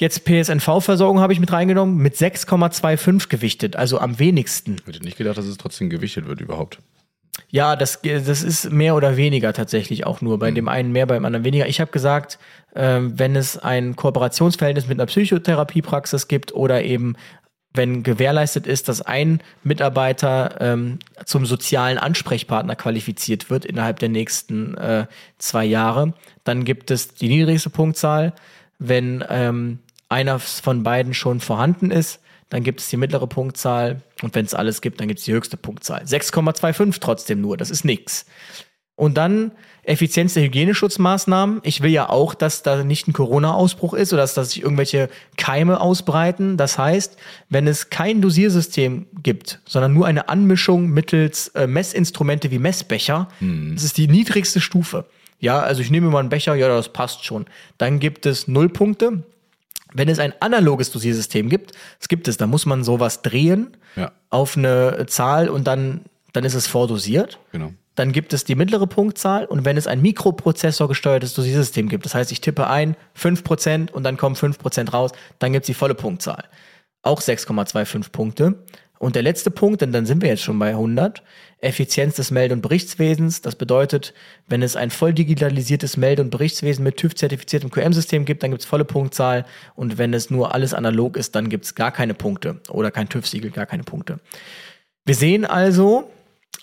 Jetzt 0.00 0.24
PSNV-Versorgung 0.24 1.20
habe 1.20 1.34
ich 1.34 1.40
mit 1.40 1.52
reingenommen, 1.52 1.98
mit 1.98 2.14
6,25 2.14 3.28
gewichtet, 3.28 3.76
also 3.76 3.98
am 3.98 4.18
wenigsten. 4.18 4.76
Ich 4.80 4.86
hätte 4.86 5.04
nicht 5.04 5.18
gedacht, 5.18 5.36
dass 5.36 5.44
es 5.44 5.58
trotzdem 5.58 5.90
gewichtet 5.90 6.26
wird 6.26 6.40
überhaupt. 6.40 6.78
Ja, 7.50 7.76
das, 7.76 8.00
das 8.00 8.42
ist 8.42 8.72
mehr 8.72 8.94
oder 8.94 9.18
weniger 9.18 9.52
tatsächlich 9.52 10.06
auch 10.06 10.22
nur. 10.22 10.38
Bei 10.38 10.50
dem 10.52 10.68
einen 10.68 10.90
mehr, 10.90 11.04
beim 11.04 11.26
anderen 11.26 11.44
weniger. 11.44 11.68
Ich 11.68 11.82
habe 11.82 11.90
gesagt, 11.90 12.38
ähm, 12.74 13.18
wenn 13.18 13.36
es 13.36 13.58
ein 13.58 13.94
Kooperationsverhältnis 13.94 14.88
mit 14.88 14.98
einer 14.98 15.04
Psychotherapiepraxis 15.04 16.28
gibt 16.28 16.54
oder 16.54 16.82
eben 16.82 17.14
wenn 17.74 18.02
gewährleistet 18.02 18.66
ist, 18.66 18.88
dass 18.88 19.02
ein 19.02 19.42
Mitarbeiter 19.64 20.56
ähm, 20.60 20.98
zum 21.26 21.44
sozialen 21.44 21.98
Ansprechpartner 21.98 22.74
qualifiziert 22.74 23.50
wird 23.50 23.66
innerhalb 23.66 23.98
der 23.98 24.08
nächsten 24.08 24.78
äh, 24.78 25.06
zwei 25.36 25.66
Jahre, 25.66 26.14
dann 26.42 26.64
gibt 26.64 26.90
es 26.90 27.14
die 27.14 27.28
niedrigste 27.28 27.68
Punktzahl. 27.68 28.32
Wenn 28.78 29.22
ähm, 29.28 29.80
einer 30.10 30.38
von 30.38 30.82
beiden 30.82 31.14
schon 31.14 31.40
vorhanden 31.40 31.90
ist, 31.90 32.20
dann 32.50 32.62
gibt 32.64 32.80
es 32.80 32.88
die 32.88 32.96
mittlere 32.96 33.26
Punktzahl 33.26 34.02
und 34.22 34.34
wenn 34.34 34.44
es 34.44 34.54
alles 34.54 34.82
gibt, 34.82 35.00
dann 35.00 35.08
gibt 35.08 35.20
es 35.20 35.24
die 35.24 35.32
höchste 35.32 35.56
Punktzahl. 35.56 36.02
6,25 36.02 36.98
trotzdem 37.00 37.40
nur, 37.40 37.56
das 37.56 37.70
ist 37.70 37.84
nix. 37.84 38.26
Und 38.96 39.16
dann 39.16 39.52
Effizienz 39.82 40.34
der 40.34 40.42
Hygieneschutzmaßnahmen. 40.42 41.60
Ich 41.62 41.80
will 41.80 41.90
ja 41.90 42.10
auch, 42.10 42.34
dass 42.34 42.62
da 42.62 42.84
nicht 42.84 43.08
ein 43.08 43.14
Corona-Ausbruch 43.14 43.94
ist 43.94 44.12
oder 44.12 44.20
dass, 44.22 44.34
dass 44.34 44.50
sich 44.50 44.62
irgendwelche 44.62 45.08
Keime 45.38 45.80
ausbreiten. 45.80 46.58
Das 46.58 46.76
heißt, 46.76 47.16
wenn 47.48 47.66
es 47.66 47.88
kein 47.88 48.20
Dosiersystem 48.20 49.06
gibt, 49.22 49.60
sondern 49.64 49.94
nur 49.94 50.06
eine 50.06 50.28
Anmischung 50.28 50.88
mittels 50.88 51.48
äh, 51.48 51.66
Messinstrumente 51.66 52.50
wie 52.50 52.58
Messbecher, 52.58 53.28
das 53.74 53.84
ist 53.84 53.96
die 53.96 54.06
niedrigste 54.06 54.60
Stufe. 54.60 55.06
Ja, 55.38 55.60
also 55.60 55.80
ich 55.80 55.90
nehme 55.90 56.10
mal 56.10 56.18
einen 56.20 56.28
Becher, 56.28 56.54
ja, 56.54 56.68
das 56.68 56.92
passt 56.92 57.24
schon. 57.24 57.46
Dann 57.78 58.00
gibt 58.00 58.26
es 58.26 58.48
null 58.48 58.68
Punkte. 58.68 59.22
Wenn 59.94 60.08
es 60.08 60.18
ein 60.18 60.32
analoges 60.40 60.90
Dosiersystem 60.90 61.48
gibt, 61.48 61.72
es 62.00 62.08
gibt 62.08 62.28
es, 62.28 62.36
da 62.36 62.46
muss 62.46 62.66
man 62.66 62.84
sowas 62.84 63.22
drehen 63.22 63.76
Ja. 63.96 64.12
auf 64.30 64.56
eine 64.56 65.06
Zahl 65.08 65.48
und 65.48 65.66
dann, 65.66 66.02
dann 66.32 66.44
ist 66.44 66.54
es 66.54 66.66
vordosiert. 66.66 67.38
Genau. 67.52 67.72
Dann 67.96 68.12
gibt 68.12 68.32
es 68.32 68.44
die 68.44 68.54
mittlere 68.54 68.86
Punktzahl 68.86 69.44
und 69.44 69.64
wenn 69.64 69.76
es 69.76 69.86
ein 69.86 70.00
Mikroprozessor 70.00 70.88
gesteuertes 70.88 71.34
Dosiersystem 71.34 71.88
gibt, 71.88 72.04
das 72.04 72.14
heißt, 72.14 72.32
ich 72.32 72.40
tippe 72.40 72.68
ein 72.68 72.96
5% 73.18 73.90
und 73.90 74.04
dann 74.04 74.16
kommen 74.16 74.36
5% 74.36 74.90
raus, 74.92 75.10
dann 75.38 75.52
gibt 75.52 75.64
es 75.64 75.66
die 75.66 75.74
volle 75.74 75.94
Punktzahl. 75.94 76.44
Auch 77.02 77.20
6,25 77.20 78.10
Punkte. 78.12 78.54
Und 78.98 79.16
der 79.16 79.22
letzte 79.22 79.50
Punkt, 79.50 79.80
denn 79.80 79.92
dann 79.92 80.04
sind 80.06 80.22
wir 80.22 80.28
jetzt 80.28 80.42
schon 80.42 80.58
bei 80.58 80.68
100, 80.70 81.22
Effizienz 81.60 82.16
des 82.16 82.30
Melde- 82.30 82.54
und 82.54 82.62
Berichtswesens. 82.62 83.42
Das 83.42 83.54
bedeutet, 83.54 84.14
wenn 84.48 84.62
es 84.62 84.76
ein 84.76 84.90
voll 84.90 85.12
digitalisiertes 85.12 85.96
Melde- 85.96 86.22
und 86.22 86.30
Berichtswesen 86.30 86.82
mit 86.82 86.96
TÜV-zertifiziertem 86.96 87.70
QM-System 87.70 88.24
gibt, 88.24 88.42
dann 88.42 88.50
gibt 88.50 88.62
es 88.62 88.68
volle 88.68 88.84
Punktzahl. 88.84 89.44
Und 89.74 89.98
wenn 89.98 90.14
es 90.14 90.30
nur 90.30 90.54
alles 90.54 90.74
analog 90.74 91.16
ist, 91.16 91.34
dann 91.34 91.48
gibt 91.48 91.66
es 91.66 91.74
gar 91.74 91.92
keine 91.92 92.14
Punkte. 92.14 92.60
Oder 92.70 92.90
kein 92.90 93.08
TÜV-Siegel, 93.08 93.50
gar 93.50 93.66
keine 93.66 93.82
Punkte. 93.82 94.20
Wir 95.04 95.14
sehen 95.14 95.44
also, 95.44 96.10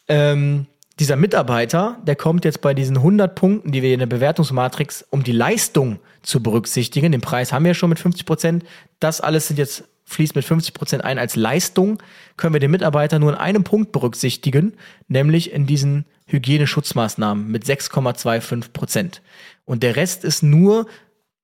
ähm, 0.08 0.66
dieser 1.00 1.16
Mitarbeiter, 1.16 2.00
der 2.04 2.16
kommt 2.16 2.44
jetzt 2.44 2.62
bei 2.62 2.74
diesen 2.74 2.98
100 2.98 3.36
Punkten, 3.36 3.72
die 3.72 3.84
wir 3.84 3.94
in 3.94 4.00
der 4.00 4.08
Bewertungsmatrix, 4.08 5.06
um 5.12 5.24
die 5.24 5.32
Leistung 5.32 6.00
zu 6.24 6.42
berücksichtigen. 6.42 7.12
Den 7.12 7.22
Preis 7.22 7.54
haben 7.54 7.66
wir 7.66 7.72
ja 7.72 7.76
schon 7.76 7.90
mit 7.90 8.00
50 8.00 8.26
Prozent. 8.26 8.66
Das 9.00 9.22
alles 9.22 9.48
sind 9.48 9.60
jetzt 9.60 9.84
fließt 10.08 10.36
mit 10.36 10.46
50 10.46 10.74
Prozent 10.74 11.04
ein 11.04 11.20
als 11.20 11.36
Leistung. 11.36 12.02
Können 12.38 12.54
wir 12.54 12.60
den 12.60 12.72
Mitarbeiter 12.72 13.20
nur 13.20 13.32
in 13.32 13.38
einem 13.38 13.64
Punkt 13.64 13.92
berücksichtigen, 13.92 14.74
nämlich 15.08 15.52
in 15.52 15.68
diesen 15.68 16.06
Hygieneschutzmaßnahmen 16.28 17.48
mit 17.50 17.66
6,25 17.66 18.72
Prozent. 18.72 19.22
Und 19.66 19.84
der 19.84 19.96
Rest 19.96 20.24
ist 20.24 20.44
nur 20.44 20.88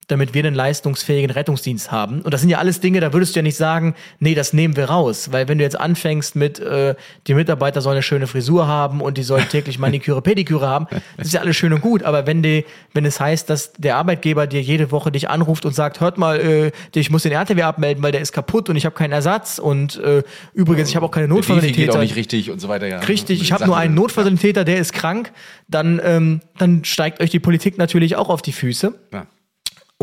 damit 0.08 0.34
wir 0.34 0.44
einen 0.44 0.56
leistungsfähigen 0.56 1.32
Rettungsdienst 1.32 1.92
haben. 1.92 2.22
Und 2.22 2.34
das 2.34 2.42
sind 2.42 2.50
ja 2.50 2.58
alles 2.58 2.80
Dinge, 2.80 3.00
da 3.00 3.14
würdest 3.14 3.36
du 3.36 3.40
ja 3.40 3.44
nicht 3.44 3.58
sagen, 3.58 3.96
nee, 4.20 4.36
das 4.36 4.54
nehmen 4.54 4.76
wir 4.76 4.86
raus. 4.86 5.32
Weil 5.32 5.48
wenn 5.48 5.58
du 5.58 5.64
jetzt 5.64 5.80
anfängst 5.80 6.36
mit, 6.36 6.60
äh, 6.60 6.96
die 7.28 7.34
Mitarbeiter 7.34 7.82
sollen 7.82 7.96
eine 7.96 8.04
schöne 8.04 8.28
Frisur 8.28 8.68
haben 8.68 9.02
und 9.02 9.18
die 9.18 9.24
sollen 9.24 9.48
täglich 9.50 9.80
Maniküre, 9.80 10.22
Pediküre 10.34 10.68
haben, 10.68 10.88
das 11.18 11.28
ist 11.28 11.34
ja 11.34 11.42
alles 11.42 11.56
schön 11.56 11.74
und 11.74 11.82
gut. 11.82 12.04
Aber 12.04 12.28
wenn 12.28 12.44
die, 12.44 12.66
wenn 12.94 13.06
es 13.06 13.20
heißt, 13.20 13.50
dass 13.50 13.74
der 13.74 13.98
Arbeitgeber 13.98 14.48
dir 14.48 14.62
jede 14.62 14.92
Woche 14.92 15.12
dich 15.12 15.30
anruft 15.30 15.66
und 15.66 15.74
sagt, 15.74 16.00
hört 16.02 16.18
mal, 16.18 16.40
äh, 16.40 16.72
ich 16.96 17.10
muss 17.10 17.24
den 17.24 17.32
RTW 17.32 17.62
abmelden, 17.64 18.04
weil 18.04 18.12
der 18.12 18.22
ist 18.22 18.34
kaputt 18.34 18.70
und 18.70 18.76
ich 18.76 18.86
habe 18.86 18.96
keinen 18.96 19.12
Ersatz 19.12 19.60
und 19.60 19.98
äh, 19.98 20.24
übrigens, 20.54 20.90
ich 20.90 20.96
habe 20.96 21.06
auch 21.06 21.12
keine 21.12 21.28
Wifi 21.30 21.72
geht 21.72 21.92
auch 21.92 22.00
nicht 22.00 22.16
richtig 22.16 22.52
und 22.52 22.60
so 22.60 22.70
weiter. 22.70 22.88
Ja. 22.88 23.00
Richtig, 23.00 23.42
ich 23.42 23.52
habe 23.52 23.66
nur 23.66 23.78
einen 23.78 23.96
Notfallsanitäter, 23.96 24.64
der 24.64 24.78
ist 24.78 24.94
krank, 24.94 25.32
dann, 25.68 26.00
ähm, 26.04 26.42
dann 26.58 26.84
steigt 26.86 27.22
euch 27.22 27.30
die 27.30 27.40
Politik 27.40 27.78
natürlich 27.78 28.16
auch 28.16 28.30
auf 28.30 28.42
die 28.42 28.52
Füße. 28.52 28.94
Ja. 29.12 29.28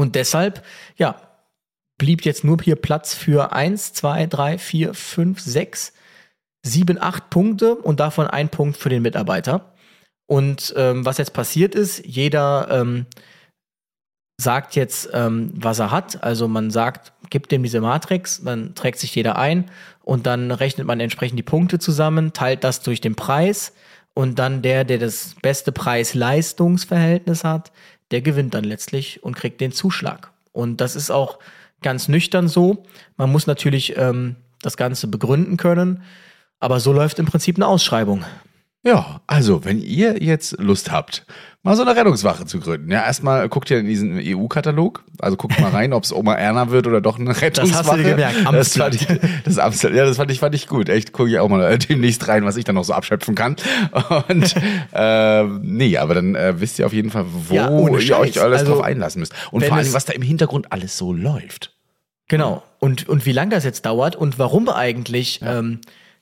Und 0.01 0.15
deshalb, 0.15 0.65
ja, 0.97 1.21
blieb 1.99 2.25
jetzt 2.25 2.43
nur 2.43 2.57
hier 2.63 2.77
Platz 2.77 3.13
für 3.13 3.53
1, 3.53 3.93
2, 3.93 4.27
3, 4.29 4.57
4, 4.57 4.95
5, 4.95 5.39
6, 5.39 5.93
7, 6.63 7.03
8 7.03 7.29
Punkte 7.29 7.75
und 7.75 8.01
davon 8.01 8.27
ein 8.27 8.49
Punkt 8.49 8.79
für 8.79 8.89
den 8.89 9.03
Mitarbeiter. 9.03 9.75
Und 10.27 10.73
ähm, 10.79 11.05
was 11.05 11.19
jetzt 11.19 11.35
passiert 11.35 11.75
ist, 11.75 12.03
jeder 12.07 12.69
ähm, 12.71 13.05
sagt 14.41 14.75
jetzt, 14.75 15.11
ähm, 15.13 15.53
was 15.55 15.81
er 15.81 15.91
hat. 15.91 16.25
Also 16.25 16.49
man 16.49 16.71
sagt, 16.71 17.13
gibt 17.29 17.53
dem 17.53 17.63
diese 17.63 17.83
Matrix, 17.83 18.43
dann 18.43 18.75
trägt 18.75 19.01
sich 19.01 19.15
jeder 19.15 19.37
ein 19.37 19.71
und 20.03 20.25
dann 20.27 20.51
rechnet 20.51 20.87
man 20.87 20.99
entsprechend 20.99 21.39
die 21.39 21.43
Punkte 21.43 21.79
zusammen, 21.79 22.33
teilt 22.33 22.65
das 22.65 22.81
durch 22.81 23.03
den 23.03 23.17
Preis 23.17 23.75
und 24.15 24.39
dann 24.39 24.63
der, 24.63 24.85
der 24.85 24.97
das 24.97 25.37
beste 25.43 25.73
Preis-Leistungs-Verhältnis 25.73 27.45
hat, 27.45 27.71
der 28.11 28.23
gewinnt 28.23 28.55
dann 28.55 28.65
letztlich 28.65 29.23
und 29.23 29.37
kriegt 29.37 29.61
den 29.61 29.73
Zuschlag. 29.73 30.31
Und 30.53 30.81
das 30.81 30.97
ist 30.97 31.11
auch 31.11 31.39
ganz 31.83 32.09
nüchtern 32.09 32.49
so. 32.49 32.85
Man 33.17 33.31
muss 33.31 33.47
natürlich 33.47 33.97
ähm, 33.97 34.37
das 34.63 34.77
Ganze 34.77 35.07
begründen 35.07 35.57
können, 35.57 36.03
aber 36.59 36.81
so 36.81 36.93
läuft 36.93 37.19
im 37.19 37.27
Prinzip 37.27 37.57
eine 37.57 37.67
Ausschreibung. 37.67 38.25
Ja, 38.83 39.21
also, 39.27 39.65
wenn 39.65 39.81
ihr 39.81 40.23
jetzt 40.23 40.59
Lust 40.59 40.91
habt, 40.91 41.27
mal 41.63 41.77
so 41.77 41.83
eine 41.83 41.95
Rettungswache 41.95 42.47
zu 42.47 42.59
gründen, 42.59 42.91
ja, 42.91 43.05
erstmal 43.05 43.49
guckt 43.51 43.71
ihr 43.71 43.79
in 43.79 43.87
diesen 43.87 44.19
EU-Katalog, 44.19 45.05
also 45.19 45.37
guckt 45.37 45.61
mal 45.61 45.71
rein, 45.71 45.93
ob 45.93 46.05
es 46.05 46.13
Oma 46.13 46.35
Erna 46.35 46.71
wird 46.71 46.87
oder 46.87 47.01
doch 47.03 47.19
eine 47.19 47.39
Rettungswache. 47.39 47.79
hast 47.87 47.93
du 47.93 47.97
dir 47.99 48.11
gemerkt, 48.11 48.37
Das 48.37 48.43
fand 48.45 48.57
Amtsblatt. 48.57 48.95
ich, 48.95 49.07
das 49.45 49.59
Amtsblatt, 49.59 49.93
ja, 49.95 50.05
das 50.07 50.17
fand 50.17 50.31
ich, 50.31 50.41
fand 50.41 50.55
ich 50.55 50.67
gut. 50.69 50.89
Echt, 50.89 51.13
gucke 51.13 51.29
ich 51.31 51.39
auch 51.39 51.49
mal 51.49 51.63
äh, 51.71 51.79
demnächst 51.79 52.27
rein, 52.29 52.45
was 52.45 52.57
ich 52.57 52.65
dann 52.65 52.77
noch 52.77 52.85
so 52.85 52.93
abschöpfen 52.95 53.35
kann. 53.35 53.57
Und 54.29 54.55
ähm, 54.95 55.61
nee, 55.63 55.97
aber 55.99 56.15
dann 56.15 56.35
äh, 56.35 56.59
wisst 56.61 56.79
ihr 56.79 56.87
auf 56.87 56.93
jeden 56.93 57.11
Fall, 57.11 57.27
wo 57.49 57.55
Ja, 57.55 57.69
ihr 57.99 58.19
euch 58.19 58.41
alles 58.41 58.61
Also, 58.61 58.73
drauf 58.75 58.83
einlassen 58.85 59.21
müsst. 59.21 59.35
Und 59.51 59.65
vor 59.65 59.77
allem, 59.77 59.93
was 59.93 60.05
da 60.07 60.13
im 60.15 60.23
Hintergrund 60.23 60.73
alles 60.73 60.97
so 60.97 61.13
läuft. 61.13 61.75
Genau. 62.29 62.63
Und, 62.79 63.09
und 63.09 63.27
wie 63.27 63.33
lange 63.33 63.51
das 63.55 63.65
jetzt 63.65 63.85
dauert 63.85 64.17
und 64.17 64.39
warum 64.39 64.69
eigentlich, 64.69 65.41
ähm, 65.45 65.81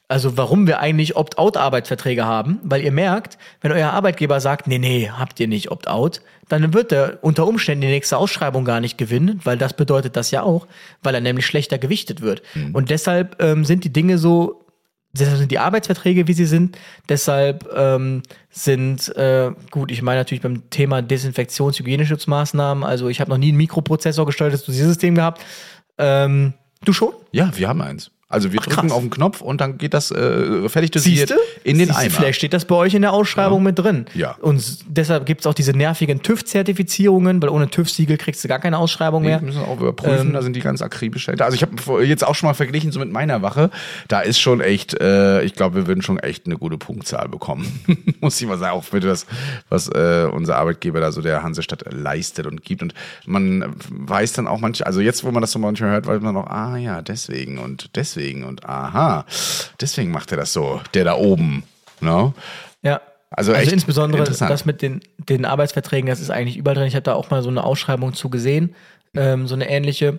also 0.08 0.38
warum 0.38 0.66
wir 0.66 0.80
eigentlich 0.80 1.16
Opt-out-Arbeitsverträge 1.16 2.24
haben, 2.24 2.58
weil 2.62 2.82
ihr 2.82 2.92
merkt, 2.92 3.36
wenn 3.60 3.72
euer 3.72 3.90
Arbeitgeber 3.90 4.40
sagt, 4.40 4.66
nee, 4.66 4.78
nee, 4.78 5.10
habt 5.10 5.38
ihr 5.38 5.48
nicht 5.48 5.70
Opt-out, 5.70 6.22
dann 6.48 6.72
wird 6.72 6.92
er 6.92 7.18
unter 7.20 7.46
Umständen 7.46 7.82
die 7.82 7.88
nächste 7.88 8.16
Ausschreibung 8.16 8.64
gar 8.64 8.80
nicht 8.80 8.96
gewinnen, 8.96 9.40
weil 9.44 9.58
das 9.58 9.74
bedeutet 9.74 10.16
das 10.16 10.30
ja 10.30 10.42
auch, 10.42 10.66
weil 11.02 11.14
er 11.14 11.20
nämlich 11.20 11.44
schlechter 11.44 11.76
gewichtet 11.76 12.22
wird. 12.22 12.42
Und 12.72 12.88
deshalb 12.88 13.42
ähm, 13.42 13.66
sind 13.66 13.84
die 13.84 13.92
Dinge 13.92 14.16
so 14.16 14.64
deshalb 15.12 15.38
sind 15.38 15.50
die 15.50 15.58
Arbeitsverträge, 15.58 16.28
wie 16.28 16.32
sie 16.32 16.46
sind. 16.46 16.78
Deshalb 17.08 17.68
ähm, 17.74 18.22
sind, 18.50 19.14
äh, 19.16 19.52
gut, 19.70 19.90
ich 19.90 20.02
meine 20.02 20.20
natürlich 20.20 20.42
beim 20.42 20.68
Thema 20.70 21.00
Desinfektions-, 21.00 21.78
Hygieneschutzmaßnahmen, 21.78 22.84
also 22.84 23.08
ich 23.08 23.20
habe 23.20 23.30
noch 23.30 23.38
nie 23.38 23.48
einen 23.48 23.56
Mikroprozessor 23.56 24.26
gesteuertes 24.26 24.64
Dosiersystem 24.64 25.14
gehabt. 25.14 25.44
Ähm, 25.98 26.54
du 26.84 26.92
schon? 26.92 27.12
Ja, 27.32 27.50
wir 27.56 27.68
haben 27.68 27.82
eins. 27.82 28.10
Also 28.30 28.52
wir 28.52 28.60
Ach, 28.60 28.66
drücken 28.66 28.80
krass. 28.88 28.92
auf 28.92 29.00
den 29.00 29.08
Knopf 29.10 29.40
und 29.40 29.60
dann 29.62 29.78
geht 29.78 29.94
das 29.94 30.10
äh, 30.10 30.68
fertig 30.68 30.90
dosiert 30.90 31.28
Siehste? 31.30 31.38
in 31.64 31.78
den 31.78 31.86
Siehste, 31.86 32.02
Eimer. 32.02 32.10
Vielleicht 32.10 32.36
steht 32.38 32.52
das 32.52 32.66
bei 32.66 32.74
euch 32.74 32.92
in 32.92 33.00
der 33.00 33.14
Ausschreibung 33.14 33.62
mit 33.62 33.78
drin. 33.78 34.04
Ja. 34.12 34.36
Und 34.42 34.80
deshalb 34.86 35.24
gibt 35.24 35.40
es 35.40 35.46
auch 35.46 35.54
diese 35.54 35.72
nervigen 35.72 36.20
TÜV-Zertifizierungen, 36.22 37.40
weil 37.40 37.48
ohne 37.48 37.70
TÜV-Siegel 37.70 38.18
kriegst 38.18 38.44
du 38.44 38.48
gar 38.48 38.58
keine 38.58 38.76
Ausschreibung 38.76 39.22
Nee, 39.22 39.28
mehr. 39.28 39.40
müssen 39.40 39.60
wir 39.62 39.68
auch 39.68 39.80
überprüfen, 39.80 40.28
Ähm, 40.28 40.32
da 40.34 40.42
sind 40.42 40.54
die 40.54 40.60
ganz 40.60 40.82
akribisch 40.82 41.24
dahinter. 41.24 41.46
Also 41.46 41.54
ich 41.56 41.62
habe 41.62 42.04
jetzt 42.04 42.26
auch 42.26 42.34
schon 42.34 42.48
mal 42.48 42.54
verglichen 42.54 42.92
so 42.92 43.00
mit 43.00 43.10
meiner 43.10 43.40
Wache. 43.40 43.70
Da 44.08 44.20
ist 44.20 44.38
schon 44.38 44.60
echt, 44.60 45.00
äh, 45.00 45.42
ich 45.42 45.54
glaube, 45.54 45.76
wir 45.76 45.86
würden 45.86 46.02
schon 46.02 46.18
echt 46.18 46.44
eine 46.44 46.58
gute 46.58 46.76
Punktzahl 46.76 47.30
bekommen. 47.30 47.80
Muss 48.20 48.38
ich 48.40 48.46
mal 48.46 48.58
sagen, 48.58 48.76
auch 48.76 48.84
für 48.84 49.00
das, 49.00 49.24
was 49.70 49.88
äh, 49.88 50.28
unser 50.30 50.56
Arbeitgeber 50.56 51.00
da 51.00 51.12
so 51.12 51.22
der 51.22 51.42
Hansestadt 51.42 51.82
leistet 51.90 52.46
und 52.46 52.62
gibt. 52.62 52.82
Und 52.82 52.92
man 53.24 53.74
weiß 53.90 54.34
dann 54.34 54.46
auch 54.48 54.60
manche, 54.60 54.84
also 54.86 55.00
jetzt, 55.00 55.24
wo 55.24 55.30
man 55.30 55.40
das 55.40 55.52
so 55.52 55.58
manchmal 55.58 55.92
hört, 55.92 56.06
weiß 56.06 56.20
man 56.20 56.34
noch, 56.34 56.46
ah 56.48 56.76
ja, 56.76 57.00
deswegen 57.00 57.56
und 57.56 57.96
deswegen 57.96 58.17
und 58.44 58.68
aha, 58.68 59.24
deswegen 59.80 60.10
macht 60.10 60.30
er 60.32 60.38
das 60.38 60.52
so, 60.52 60.80
der 60.94 61.04
da 61.04 61.14
oben. 61.14 61.64
Ne? 62.00 62.32
Ja. 62.82 63.00
Also 63.30 63.52
Also, 63.52 63.70
insbesondere 63.70 64.24
das 64.24 64.64
mit 64.64 64.80
den, 64.80 65.00
den 65.18 65.44
Arbeitsverträgen, 65.44 66.08
das 66.08 66.20
ist 66.20 66.30
eigentlich 66.30 66.56
überall 66.56 66.76
drin. 66.76 66.86
Ich 66.86 66.94
habe 66.94 67.02
da 67.02 67.14
auch 67.14 67.30
mal 67.30 67.42
so 67.42 67.50
eine 67.50 67.62
Ausschreibung 67.62 68.14
zu 68.14 68.30
gesehen, 68.30 68.74
ähm, 69.14 69.46
so 69.46 69.54
eine 69.54 69.68
ähnliche. 69.68 70.18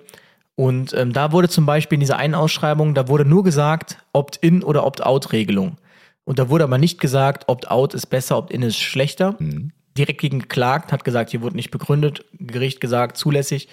Und 0.55 0.93
ähm, 0.93 1.13
da 1.13 1.31
wurde 1.31 1.49
zum 1.49 1.65
Beispiel 1.65 1.95
in 1.95 2.01
dieser 2.01 2.17
einen 2.17 2.35
Ausschreibung, 2.35 2.93
da 2.93 3.07
wurde 3.07 3.25
nur 3.25 3.43
gesagt, 3.43 3.97
Opt-in 4.13 4.61
oder 4.61 4.85
Opt-out-Regelung. 4.85 5.77
Und 6.25 6.37
da 6.37 6.49
wurde 6.49 6.65
aber 6.65 6.77
nicht 6.77 6.99
gesagt, 6.99 7.47
Opt-out 7.47 7.93
ist 7.93 8.07
besser, 8.07 8.37
Opt-in 8.37 8.61
ist 8.61 8.77
schlechter. 8.77 9.35
Mhm. 9.39 9.71
Direkt 9.97 10.21
gegen 10.21 10.39
geklagt, 10.39 10.91
hat 10.91 11.03
gesagt, 11.03 11.31
hier 11.31 11.41
wurde 11.41 11.55
nicht 11.55 11.71
begründet, 11.71 12.25
Gericht 12.33 12.79
gesagt, 12.79 13.17
zulässig, 13.17 13.69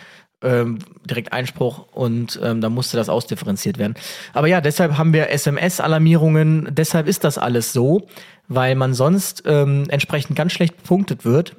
ähm, 0.46 0.78
direkt 1.04 1.32
Einspruch 1.32 1.88
und 1.92 2.38
ähm, 2.42 2.60
da 2.60 2.70
musste 2.70 2.96
das 2.96 3.08
ausdifferenziert 3.08 3.78
werden. 3.78 3.94
Aber 4.32 4.46
ja, 4.46 4.60
deshalb 4.60 4.96
haben 4.96 5.12
wir 5.12 5.30
SMS-Alarmierungen, 5.30 6.68
deshalb 6.70 7.08
ist 7.08 7.24
das 7.24 7.36
alles 7.36 7.72
so, 7.72 8.06
weil 8.46 8.76
man 8.76 8.94
sonst 8.94 9.42
ähm, 9.46 9.86
entsprechend 9.88 10.36
ganz 10.36 10.52
schlecht 10.52 10.76
bepunktet 10.76 11.24
wird 11.24 11.56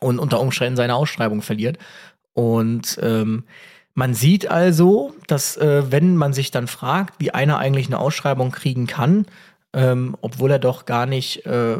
und 0.00 0.18
unter 0.18 0.40
Umständen 0.40 0.76
seine 0.76 0.96
Ausschreibung 0.96 1.42
verliert. 1.42 1.78
Und 2.34 2.98
ähm, 3.00 3.44
man 3.94 4.14
sieht 4.14 4.50
also, 4.50 5.14
dass 5.28 5.56
äh, 5.56 5.90
wenn 5.92 6.16
man 6.16 6.32
sich 6.32 6.50
dann 6.50 6.66
fragt, 6.66 7.20
wie 7.20 7.30
einer 7.30 7.58
eigentlich 7.58 7.86
eine 7.86 7.98
Ausschreibung 7.98 8.50
kriegen 8.50 8.86
kann, 8.86 9.26
ähm, 9.74 10.16
obwohl 10.20 10.50
er 10.50 10.58
doch 10.58 10.86
gar 10.86 11.06
nicht, 11.06 11.46
äh, 11.46 11.76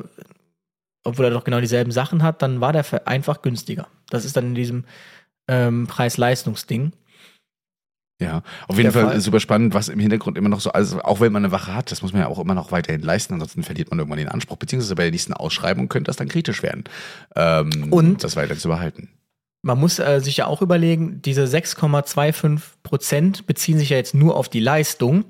obwohl 1.05 1.25
er 1.25 1.31
doch 1.33 1.45
genau 1.45 1.61
dieselben 1.61 1.91
Sachen 1.91 2.23
hat, 2.23 2.43
dann 2.43 2.61
war 2.61 2.73
der 2.73 2.85
einfach 3.09 3.43
günstiger. 3.43 3.89
Das 4.09 4.25
ist 4.25 4.37
dann 4.37 4.49
in 4.49 4.55
diesem 4.55 4.85
ähm, 5.49 5.87
Preis-Leistungs-Ding. 5.87 6.93
Ja, 8.21 8.43
auf 8.69 8.77
jeden 8.77 8.93
Fall 8.93 9.07
Fall. 9.09 9.21
super 9.21 9.41
spannend, 9.41 9.75
was 9.75 9.89
im 9.89 9.99
Hintergrund 9.99 10.39
immer 10.39 10.49
noch 10.49 10.61
so, 10.61 10.71
also 10.71 11.03
auch 11.03 11.21
wenn 11.21 11.33
man 11.33 11.45
eine 11.45 11.51
Wache 11.53 11.75
hat, 11.75 11.91
das 11.91 12.03
muss 12.03 12.13
man 12.13 12.23
ja 12.23 12.29
auch 12.29 12.39
immer 12.39 12.55
noch 12.55 12.71
weiterhin 12.71 13.03
leisten, 13.03 13.35
ansonsten 13.35 13.65
verliert 13.65 13.91
man 13.91 13.99
irgendwann 13.99 14.19
den 14.19 14.29
Anspruch, 14.29 14.59
beziehungsweise 14.59 14.95
bei 14.95 15.03
der 15.03 15.11
nächsten 15.11 15.33
Ausschreibung 15.33 15.89
könnte 15.89 16.09
das 16.09 16.17
dann 16.17 16.29
kritisch 16.29 16.63
werden, 16.63 16.85
ähm, 17.35 17.89
Und- 17.93 18.23
das 18.23 18.37
weiter 18.37 18.57
zu 18.57 18.69
behalten. 18.69 19.09
Man 19.65 19.79
muss 19.79 20.01
äh, 20.01 20.19
sich 20.21 20.37
ja 20.39 20.47
auch 20.49 20.61
überlegen, 20.61 21.23
diese 21.23 21.47
6,25 21.47 22.61
Prozent 22.83 23.47
beziehen 23.47 23.79
sich 23.79 23.91
ja 23.91 23.97
jetzt 23.97 24.13
nur 24.13 24.37
auf 24.37 24.49
die 24.49 24.59
Leistung. 24.59 25.25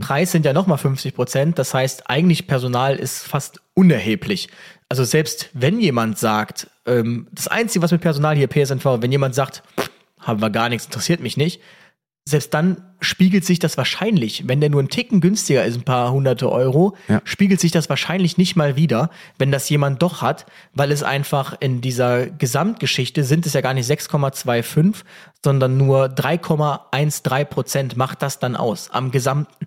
Preis 0.00 0.32
sind 0.32 0.44
ja 0.44 0.52
nochmal 0.52 0.76
50 0.76 1.14
Prozent. 1.14 1.58
Das 1.58 1.72
heißt, 1.72 2.10
eigentlich 2.10 2.46
Personal 2.46 2.96
ist 2.96 3.22
fast 3.22 3.62
unerheblich. 3.72 4.50
Also 4.90 5.04
selbst 5.04 5.48
wenn 5.54 5.80
jemand 5.80 6.18
sagt, 6.18 6.68
ähm, 6.84 7.28
das 7.32 7.48
Einzige, 7.48 7.82
was 7.82 7.92
mit 7.92 8.00
Personal 8.02 8.36
hier 8.36 8.48
PSNV, 8.48 8.84
wenn 9.00 9.12
jemand 9.12 9.34
sagt, 9.34 9.62
"Pff, 9.78 9.90
haben 10.18 10.42
wir 10.42 10.50
gar 10.50 10.68
nichts, 10.68 10.84
interessiert 10.86 11.20
mich 11.20 11.36
nicht, 11.38 11.62
selbst 12.26 12.52
dann 12.52 12.82
spiegelt 13.00 13.44
sich 13.46 13.58
das 13.60 13.78
wahrscheinlich, 13.78 14.46
wenn 14.46 14.60
der 14.60 14.68
nur 14.68 14.80
einen 14.80 14.90
Ticken 14.90 15.20
günstiger 15.20 15.64
ist, 15.64 15.76
ein 15.76 15.84
paar 15.84 16.12
hunderte 16.12 16.52
Euro, 16.52 16.94
Ja. 17.08 17.22
spiegelt 17.24 17.58
sich 17.60 17.72
das 17.72 17.88
wahrscheinlich 17.88 18.36
nicht 18.36 18.56
mal 18.56 18.76
wieder, 18.76 19.10
wenn 19.38 19.50
das 19.50 19.68
jemand 19.70 20.02
doch 20.02 20.20
hat, 20.20 20.44
weil 20.74 20.92
es 20.92 21.02
einfach 21.02 21.56
in 21.60 21.80
dieser 21.80 22.26
Gesamtgeschichte 22.26 23.24
sind 23.24 23.46
es 23.46 23.54
ja 23.54 23.62
gar 23.62 23.72
nicht 23.74 23.86
6,25, 23.86 25.04
sondern 25.42 25.76
nur 25.78 26.08
3,13 26.08 27.44
Prozent 27.46 27.96
macht 27.96 28.22
das 28.22 28.38
dann 28.38 28.54
aus 28.56 28.90
am 28.90 29.10
Gesamten. 29.12 29.66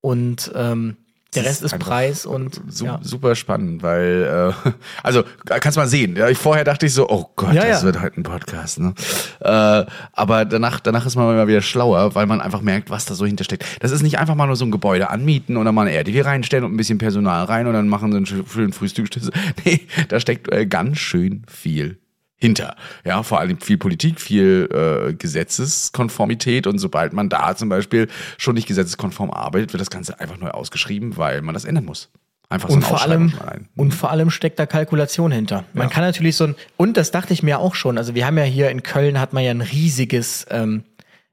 Und 0.00 0.50
ähm, 0.54 0.96
der 1.34 1.42
ist 1.42 1.48
Rest 1.48 1.62
ist 1.62 1.72
einfach 1.74 1.86
Preis 1.88 2.26
und 2.26 2.60
Su 2.68 2.84
ja. 2.86 2.98
Super 3.02 3.34
spannend, 3.34 3.82
weil, 3.82 4.52
äh, 4.66 4.70
also 5.02 5.24
kannst 5.44 5.78
mal 5.78 5.86
sehen. 5.86 6.16
Ja, 6.16 6.28
ich, 6.28 6.38
vorher 6.38 6.64
dachte 6.64 6.86
ich 6.86 6.94
so, 6.94 7.08
oh 7.08 7.30
Gott, 7.36 7.54
Ja, 7.54 7.66
das 7.66 7.84
wird 7.84 8.00
heute 8.00 8.20
ein 8.20 8.22
Podcast. 8.22 8.80
Ne? 8.80 8.94
Äh, 9.40 9.84
aber 10.12 10.44
danach, 10.44 10.80
danach 10.80 11.06
ist 11.06 11.16
man 11.16 11.32
immer 11.32 11.46
wieder 11.46 11.62
schlauer, 11.62 12.14
weil 12.14 12.26
man 12.26 12.40
einfach 12.40 12.60
merkt, 12.60 12.90
was 12.90 13.04
da 13.06 13.14
so 13.14 13.24
hintersteckt. 13.24 13.64
Das 13.80 13.90
ist 13.92 14.02
nicht 14.02 14.18
einfach 14.18 14.34
mal 14.34 14.46
nur 14.46 14.56
so 14.56 14.64
ein 14.64 14.70
Gebäude 14.70 15.10
anmieten 15.10 15.56
oder 15.56 15.72
mal 15.72 15.86
eine 15.86 15.96
RDW 15.96 16.20
reinstellen 16.22 16.64
und 16.64 16.74
ein 16.74 16.76
bisschen 16.76 16.98
Personal 16.98 17.44
rein 17.44 17.66
und 17.66 17.72
dann 17.72 17.88
machen 17.88 18.10
sie 18.12 18.16
einen 18.18 18.26
schö- 18.26 18.48
schönen 18.50 18.72
Frühstückstisch. 18.72 19.22
Nee, 19.64 19.80
da 20.08 20.18
steckt 20.20 20.52
äh, 20.52 20.66
ganz 20.66 20.98
schön 20.98 21.44
viel 21.48 21.98
hinter. 22.42 22.74
Ja, 23.04 23.22
vor 23.22 23.38
allem 23.38 23.60
viel 23.60 23.78
Politik, 23.78 24.20
viel 24.20 24.68
äh, 24.72 25.14
Gesetzeskonformität 25.14 26.66
und 26.66 26.78
sobald 26.78 27.12
man 27.12 27.28
da 27.28 27.54
zum 27.56 27.68
Beispiel 27.68 28.08
schon 28.36 28.54
nicht 28.54 28.66
gesetzeskonform 28.66 29.30
arbeitet, 29.30 29.72
wird 29.72 29.80
das 29.80 29.90
Ganze 29.90 30.18
einfach 30.20 30.38
neu 30.38 30.50
ausgeschrieben, 30.50 31.16
weil 31.16 31.40
man 31.42 31.54
das 31.54 31.64
ändern 31.64 31.84
muss. 31.84 32.10
Einfach 32.48 32.68
so 32.68 32.74
Und 32.74 32.82
vor 32.82 33.00
allem, 33.00 33.32
allein. 33.40 33.68
und 33.76 33.94
vor 33.94 34.10
allem 34.10 34.28
steckt 34.30 34.58
da 34.58 34.66
Kalkulation 34.66 35.32
hinter. 35.32 35.64
Man 35.72 35.86
Ja. 35.88 35.94
kann 35.94 36.02
natürlich 36.04 36.36
so 36.36 36.44
ein, 36.48 36.54
und 36.76 36.96
das 36.98 37.10
dachte 37.12 37.32
ich 37.32 37.42
mir 37.42 37.60
auch 37.60 37.74
schon, 37.74 37.96
also 37.96 38.14
wir 38.14 38.26
haben 38.26 38.36
ja 38.36 38.44
hier 38.44 38.68
in 38.70 38.82
Köln 38.82 39.18
hat 39.20 39.32
man 39.32 39.42
ja 39.44 39.52
ein 39.52 39.62
riesiges, 39.62 40.44
ähm, 40.50 40.82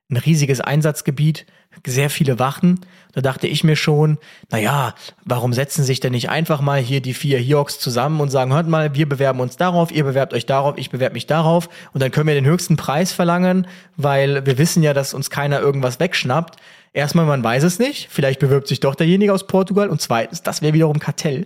ein 0.09 0.17
riesiges 0.17 0.59
Einsatzgebiet, 0.59 1.45
sehr 1.85 2.09
viele 2.09 2.39
Wachen. 2.39 2.79
Da 3.13 3.21
dachte 3.21 3.47
ich 3.47 3.63
mir 3.63 3.75
schon, 3.75 4.17
naja, 4.51 4.95
warum 5.23 5.53
setzen 5.53 5.83
sich 5.83 5.99
denn 5.99 6.11
nicht 6.11 6.29
einfach 6.29 6.61
mal 6.61 6.79
hier 6.79 7.01
die 7.01 7.13
vier 7.13 7.39
Hioks 7.39 7.79
zusammen 7.79 8.19
und 8.19 8.29
sagen, 8.29 8.53
hört 8.53 8.67
mal, 8.67 8.95
wir 8.95 9.07
bewerben 9.07 9.39
uns 9.39 9.55
darauf, 9.57 9.91
ihr 9.91 10.03
bewerbt 10.03 10.33
euch 10.33 10.45
darauf, 10.45 10.77
ich 10.77 10.89
bewerbe 10.89 11.13
mich 11.13 11.27
darauf 11.27 11.69
und 11.93 12.01
dann 12.01 12.11
können 12.11 12.27
wir 12.27 12.33
den 12.33 12.45
höchsten 12.45 12.75
Preis 12.75 13.11
verlangen, 13.11 13.67
weil 13.97 14.45
wir 14.45 14.57
wissen 14.57 14.83
ja, 14.83 14.93
dass 14.93 15.13
uns 15.13 15.29
keiner 15.29 15.59
irgendwas 15.59 15.99
wegschnappt. 15.99 16.59
Erstmal, 16.91 17.25
man 17.25 17.43
weiß 17.43 17.63
es 17.63 17.77
nicht, 17.77 18.07
vielleicht 18.09 18.39
bewirbt 18.39 18.67
sich 18.67 18.79
doch 18.79 18.95
derjenige 18.95 19.31
aus 19.33 19.45
Portugal 19.45 19.89
und 19.89 20.01
zweitens, 20.01 20.41
das 20.41 20.61
wäre 20.61 20.73
wiederum 20.73 20.99
Kartell 20.99 21.45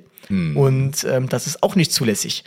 und 0.55 1.03
ähm, 1.03 1.27
das 1.27 1.47
ist 1.47 1.63
auch 1.63 1.75
nicht 1.75 1.91
zulässig. 1.91 2.43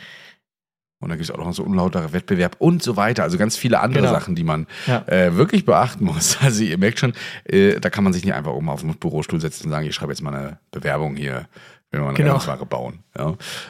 Und 0.99 1.09
da 1.09 1.15
gibt 1.15 1.29
es 1.29 1.31
auch 1.31 1.37
noch 1.37 1.53
so 1.53 1.63
unlauterer 1.63 2.11
Wettbewerb 2.11 2.55
und 2.59 2.81
so 2.81 2.97
weiter. 2.97 3.21
Also 3.23 3.37
ganz 3.37 3.55
viele 3.55 3.79
andere 3.81 4.01
Genau. 4.01 4.13
Sachen, 4.13 4.33
die 4.35 4.43
man 4.43 4.65
Ja. 4.87 5.03
äh, 5.07 5.35
wirklich 5.35 5.63
beachten 5.65 6.05
muss. 6.05 6.37
Also 6.41 6.63
ihr 6.63 6.77
merkt 6.77 6.99
schon, 6.99 7.13
äh, 7.45 7.79
da 7.79 7.89
kann 7.91 8.03
man 8.03 8.13
sich 8.13 8.25
nicht 8.25 8.33
einfach 8.33 8.51
oben 8.53 8.69
auf 8.69 8.81
den 8.81 8.95
Bürostuhl 8.95 9.39
setzen 9.39 9.65
und 9.65 9.71
sagen, 9.71 9.85
ich 9.87 9.93
schreibe 9.93 10.11
jetzt 10.11 10.21
mal 10.23 10.33
eine 10.33 10.59
Bewerbung 10.71 11.15
hier, 11.15 11.47
wenn 11.91 12.01
wir 12.01 12.07
eine 12.09 12.17
Genau. 12.17 12.39
Bauen. 12.65 12.99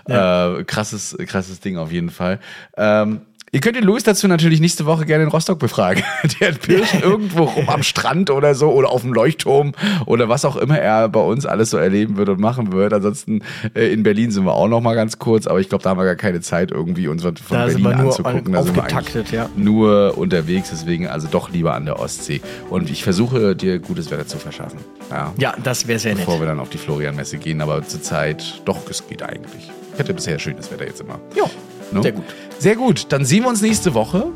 Ja. 0.08 0.58
Äh, 0.58 0.64
krasses, 0.64 1.18
krasses 1.28 1.60
Ding 1.60 1.78
auf 1.78 1.92
jeden 1.92 2.10
Fall. 2.12 2.40
Ähm, 2.78 3.22
Ihr 3.54 3.62
könnt 3.62 3.78
den 3.78 3.86
Louis 3.86 4.04
dazu 4.04 4.28
natürlich 4.28 4.60
nächste 4.60 4.86
Woche 4.86 5.06
gerne 5.06 5.24
in 5.24 5.30
Rostock 5.30 5.58
befragen. 5.58 6.04
Der 6.42 6.52
pirscht 6.52 7.02
irgendwo 7.02 7.44
rum 7.46 7.70
am 7.70 7.82
Strand 7.82 8.30
oder 8.30 8.54
so 8.56 8.70
oder 8.72 8.90
auf 8.92 9.04
dem 9.04 9.14
Leuchtturm 9.14 9.72
oder 10.06 10.28
was 10.28 10.44
auch 10.44 10.58
immer 10.58 10.78
er 10.78 11.08
bei 11.08 11.22
uns 11.22 11.46
alles 11.46 11.70
so 11.70 11.78
erleben 11.78 12.18
wird 12.18 12.28
und 12.28 12.42
machen 12.42 12.74
wird. 12.74 12.92
Ansonsten 12.92 13.42
äh, 13.74 13.88
in 13.94 14.04
Berlin 14.04 14.32
sind 14.32 14.44
wir 14.44 14.54
auch 14.54 14.68
noch 14.68 14.82
mal 14.82 14.96
ganz 14.96 15.18
kurz, 15.18 15.48
aber 15.48 15.62
ich 15.62 15.70
glaube, 15.70 15.82
da 15.84 15.92
haben 15.92 15.98
wir 15.98 16.04
gar 16.04 16.16
keine 16.18 16.42
Zeit 16.42 16.72
irgendwie 16.72 17.08
uns 17.08 17.24
von 17.40 17.58
Da 17.58 17.70
sind 17.70 17.84
Berlin 17.84 17.98
wir 18.00 18.04
nur 18.04 18.12
anzugucken. 18.12 18.48
an- 18.48 18.52
Da 18.52 18.64
sind 18.64 18.76
wir 18.76 18.84
ja. 19.32 19.50
nur 19.56 20.18
unterwegs, 20.18 20.70
deswegen 20.72 21.08
also 21.08 21.30
doch 21.32 21.50
lieber 21.50 21.74
an 21.74 21.86
der 21.86 22.00
Ostsee. 22.00 22.42
Und 22.70 22.90
ich 22.90 23.04
versuche 23.06 23.56
dir 23.56 23.80
gutes 23.80 24.12
Wetter 24.12 24.28
zu 24.28 24.40
verschaffen. 24.40 24.80
Ja. 25.10 25.34
Ja, 25.38 25.54
das 25.64 25.88
wäre 25.88 26.00
sehr 26.00 26.16
nett. 26.16 26.26
Bevor 26.26 26.42
wir 26.42 26.48
dann 26.48 26.60
auf 26.60 26.70
die 26.70 26.78
Florianmesse 26.78 27.38
gehen, 27.38 27.62
aber 27.62 27.82
zurzeit 27.88 28.62
doch, 28.66 28.80
es 28.90 29.08
geht 29.08 29.24
eigentlich. 29.24 29.72
Ich 29.94 30.00
hatte 30.00 30.14
bisher 30.14 30.38
schönes 30.38 30.70
Wetter 30.70 30.86
jetzt 30.86 31.00
immer. 31.02 31.18
Ja, 31.36 31.46
No? 31.92 32.02
sehr 32.02 32.12
gut. 32.12 32.26
Sehr 32.60 32.76
gut. 32.76 33.06
Dann 33.10 33.26
sehen 33.26 33.44
wir 33.44 33.50
uns 33.50 33.62
nächste 33.62 33.94
Woche. 33.94 34.32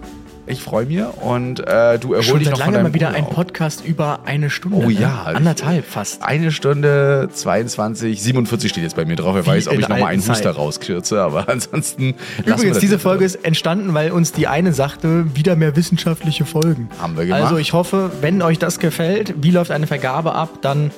Ich 0.47 0.63
freue 0.63 0.85
mich 0.85 1.01
und 1.21 1.59
äh, 1.59 1.99
du 1.99 2.13
erhol 2.13 2.23
Schon 2.23 2.39
dich 2.39 2.49
noch 2.49 2.57
von 2.57 2.59
lange 2.59 2.73
deinem 2.73 2.83
mal 2.83 2.93
wieder 2.93 3.09
ein 3.09 3.23
Urlaub. 3.23 3.35
Podcast 3.35 3.85
über 3.85 4.21
eine 4.25 4.49
Stunde. 4.49 4.77
Oh 4.77 4.89
ne? 4.89 4.93
ja. 4.93 5.23
Anderthalb 5.23 5.85
fast. 5.85 6.23
Eine 6.23 6.51
Stunde 6.51 7.29
22, 7.31 8.21
47 8.21 8.71
steht 8.71 8.83
jetzt 8.83 8.95
bei 8.95 9.05
mir 9.05 9.15
drauf. 9.15 9.35
Wer 9.35 9.45
weiß, 9.45 9.67
ob 9.67 9.75
ich 9.75 9.81
noch 9.81 9.89
mal 9.89 9.95
einen 9.95 10.19
alten 10.19 10.29
Huster 10.29 10.43
Zeit. 10.43 10.57
rauskürze, 10.57 11.21
aber 11.21 11.47
ansonsten. 11.49 12.15
Übrigens, 12.45 12.79
diese. 12.79 12.99
Folge 12.99 13.23
ist 13.23 13.45
entstanden, 13.45 13.93
weil 13.93 14.11
uns 14.11 14.31
die 14.31 14.47
eine 14.47 14.73
sagte, 14.73 15.25
wieder 15.35 15.55
mehr 15.55 15.75
wissenschaftliche 15.75 16.45
Folgen. 16.45 16.89
Haben 16.99 17.17
wir 17.17 17.25
gemacht. 17.25 17.43
Also 17.43 17.57
ich 17.57 17.73
hoffe, 17.73 18.11
wenn 18.21 18.41
euch 18.41 18.59
das 18.59 18.79
gefällt, 18.79 19.35
wie 19.41 19.51
läuft 19.51 19.71
eine 19.71 19.87
Vergabe 19.87 20.33
ab, 20.33 20.59
dann 20.61 20.91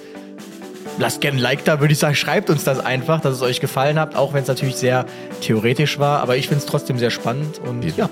lasst 0.97 1.21
gerne 1.21 1.37
ein 1.37 1.41
Like 1.41 1.65
da, 1.65 1.79
würde 1.79 1.93
ich 1.93 1.99
sagen. 1.99 2.15
Schreibt 2.15 2.49
uns 2.49 2.63
das 2.63 2.79
einfach, 2.79 3.21
dass 3.21 3.35
es 3.35 3.41
euch 3.41 3.59
gefallen 3.59 3.99
hat, 3.99 4.15
auch 4.15 4.33
wenn 4.33 4.43
es 4.43 4.47
natürlich 4.47 4.75
sehr 4.75 5.05
theoretisch 5.41 5.99
war. 5.99 6.21
Aber 6.21 6.37
ich 6.37 6.47
finde 6.47 6.63
es 6.63 6.65
trotzdem 6.65 6.97
sehr 6.97 7.11
spannend 7.11 7.59
und 7.59 7.83
ja, 7.83 7.91
Ja, 7.97 8.09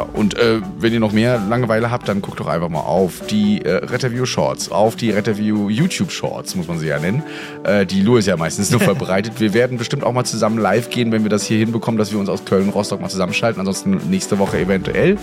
und 0.00 0.38
äh, 0.38 0.60
wenn 0.78 0.92
ihr 0.92 1.00
noch 1.00 1.12
mehr 1.12 1.38
Langeweile 1.38 1.90
habt, 1.90 2.08
dann 2.08 2.22
guckt 2.22 2.40
doch 2.40 2.46
einfach 2.46 2.68
mal 2.68 2.80
auf 2.80 3.20
die 3.26 3.62
äh, 3.62 3.84
Retterview 3.84 4.24
Shorts, 4.24 4.70
auf 4.70 4.96
die 4.96 5.10
Retterview 5.10 5.68
YouTube 5.68 6.10
Shorts, 6.10 6.54
muss 6.54 6.68
man 6.68 6.78
sie 6.78 6.86
ja 6.86 6.98
nennen. 6.98 7.22
Äh, 7.64 7.84
die 7.84 8.00
Lou 8.00 8.16
ist 8.16 8.26
ja 8.26 8.36
meistens 8.36 8.70
nur 8.70 8.80
verbreitet. 8.92 9.40
Wir 9.40 9.54
werden 9.54 9.78
bestimmt 9.78 10.04
auch 10.04 10.12
mal 10.12 10.24
zusammen 10.24 10.58
live 10.58 10.90
gehen, 10.90 11.12
wenn 11.12 11.24
wir 11.24 11.30
das 11.30 11.44
hier 11.44 11.58
hinbekommen, 11.58 11.98
dass 11.98 12.12
wir 12.12 12.18
uns 12.18 12.28
aus 12.28 12.44
Köln, 12.44 12.70
Rostock 12.70 13.00
mal 13.00 13.08
zusammenschalten. 13.08 13.60
Ansonsten 13.60 14.00
nächste 14.08 14.38
Woche 14.38 14.58
eventuell. 14.58 15.18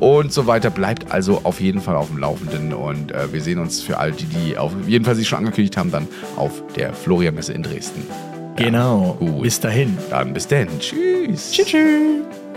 Und 0.00 0.32
so 0.32 0.46
weiter. 0.46 0.70
Bleibt 0.70 1.12
also 1.12 1.40
auf 1.44 1.60
jeden 1.60 1.80
Fall 1.80 1.96
auf 1.96 2.08
dem 2.08 2.18
Laufenden. 2.18 2.72
Und 2.72 3.12
äh, 3.12 3.32
wir 3.32 3.40
sehen 3.40 3.58
uns 3.58 3.82
für 3.82 3.98
all 3.98 4.12
die, 4.12 4.26
die 4.26 4.58
auf 4.58 4.72
jeden 4.86 5.04
Fall 5.04 5.14
sich 5.14 5.28
schon 5.28 5.38
angekündigt 5.38 5.76
haben, 5.76 5.90
dann 5.90 6.08
auf 6.36 6.62
der 6.76 6.92
Florian-Messe 6.92 7.52
in 7.52 7.62
Dresden. 7.62 8.02
Genau. 8.56 9.16
gut. 9.18 9.42
Bis 9.42 9.60
dahin. 9.60 9.96
Dann 10.10 10.32
bis 10.32 10.48
denn. 10.48 10.68
Tschüss. 10.80 11.52
Tschüss. 11.52 11.66
tschüss. 11.66 12.47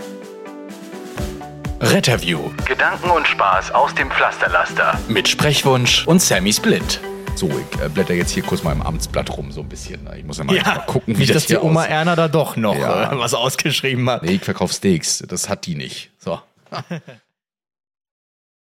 Retterview 1.82 2.50
Gedanken 2.64 3.10
und 3.10 3.26
Spaß 3.26 3.72
aus 3.72 3.92
dem 3.94 4.08
Pflasterlaster. 4.10 4.98
mit 5.08 5.26
Sprechwunsch 5.28 6.06
und 6.06 6.22
Sammy 6.22 6.52
Split. 6.52 7.00
So, 7.34 7.48
ich 7.48 7.80
äh, 7.80 7.88
blätter 7.88 8.14
jetzt 8.14 8.30
hier 8.30 8.44
kurz 8.44 8.62
mal 8.62 8.70
im 8.72 8.82
Amtsblatt 8.82 9.36
rum, 9.36 9.50
so 9.50 9.62
ein 9.62 9.68
bisschen. 9.68 10.08
Ich 10.16 10.24
muss 10.24 10.38
ja 10.38 10.44
mal, 10.44 10.54
mal 10.60 10.78
gucken, 10.86 11.16
wie 11.16 11.20
nicht, 11.20 11.30
das 11.30 11.38
dass 11.42 11.46
die 11.46 11.54
hier 11.54 11.64
Oma 11.64 11.80
aussieht. 11.80 11.92
Erna 11.92 12.14
da 12.14 12.28
doch 12.28 12.56
noch 12.56 12.76
Ja. 12.76 13.12
äh, 13.12 13.18
was 13.18 13.34
ausgeschrieben 13.34 14.08
hat. 14.08 14.22
Nee, 14.22 14.32
ich 14.34 14.42
verkaufe 14.44 14.72
Steaks. 14.72 15.24
Das 15.26 15.48
hat 15.48 15.66
die 15.66 15.74
nicht. 15.74 16.10
So. 16.18 16.40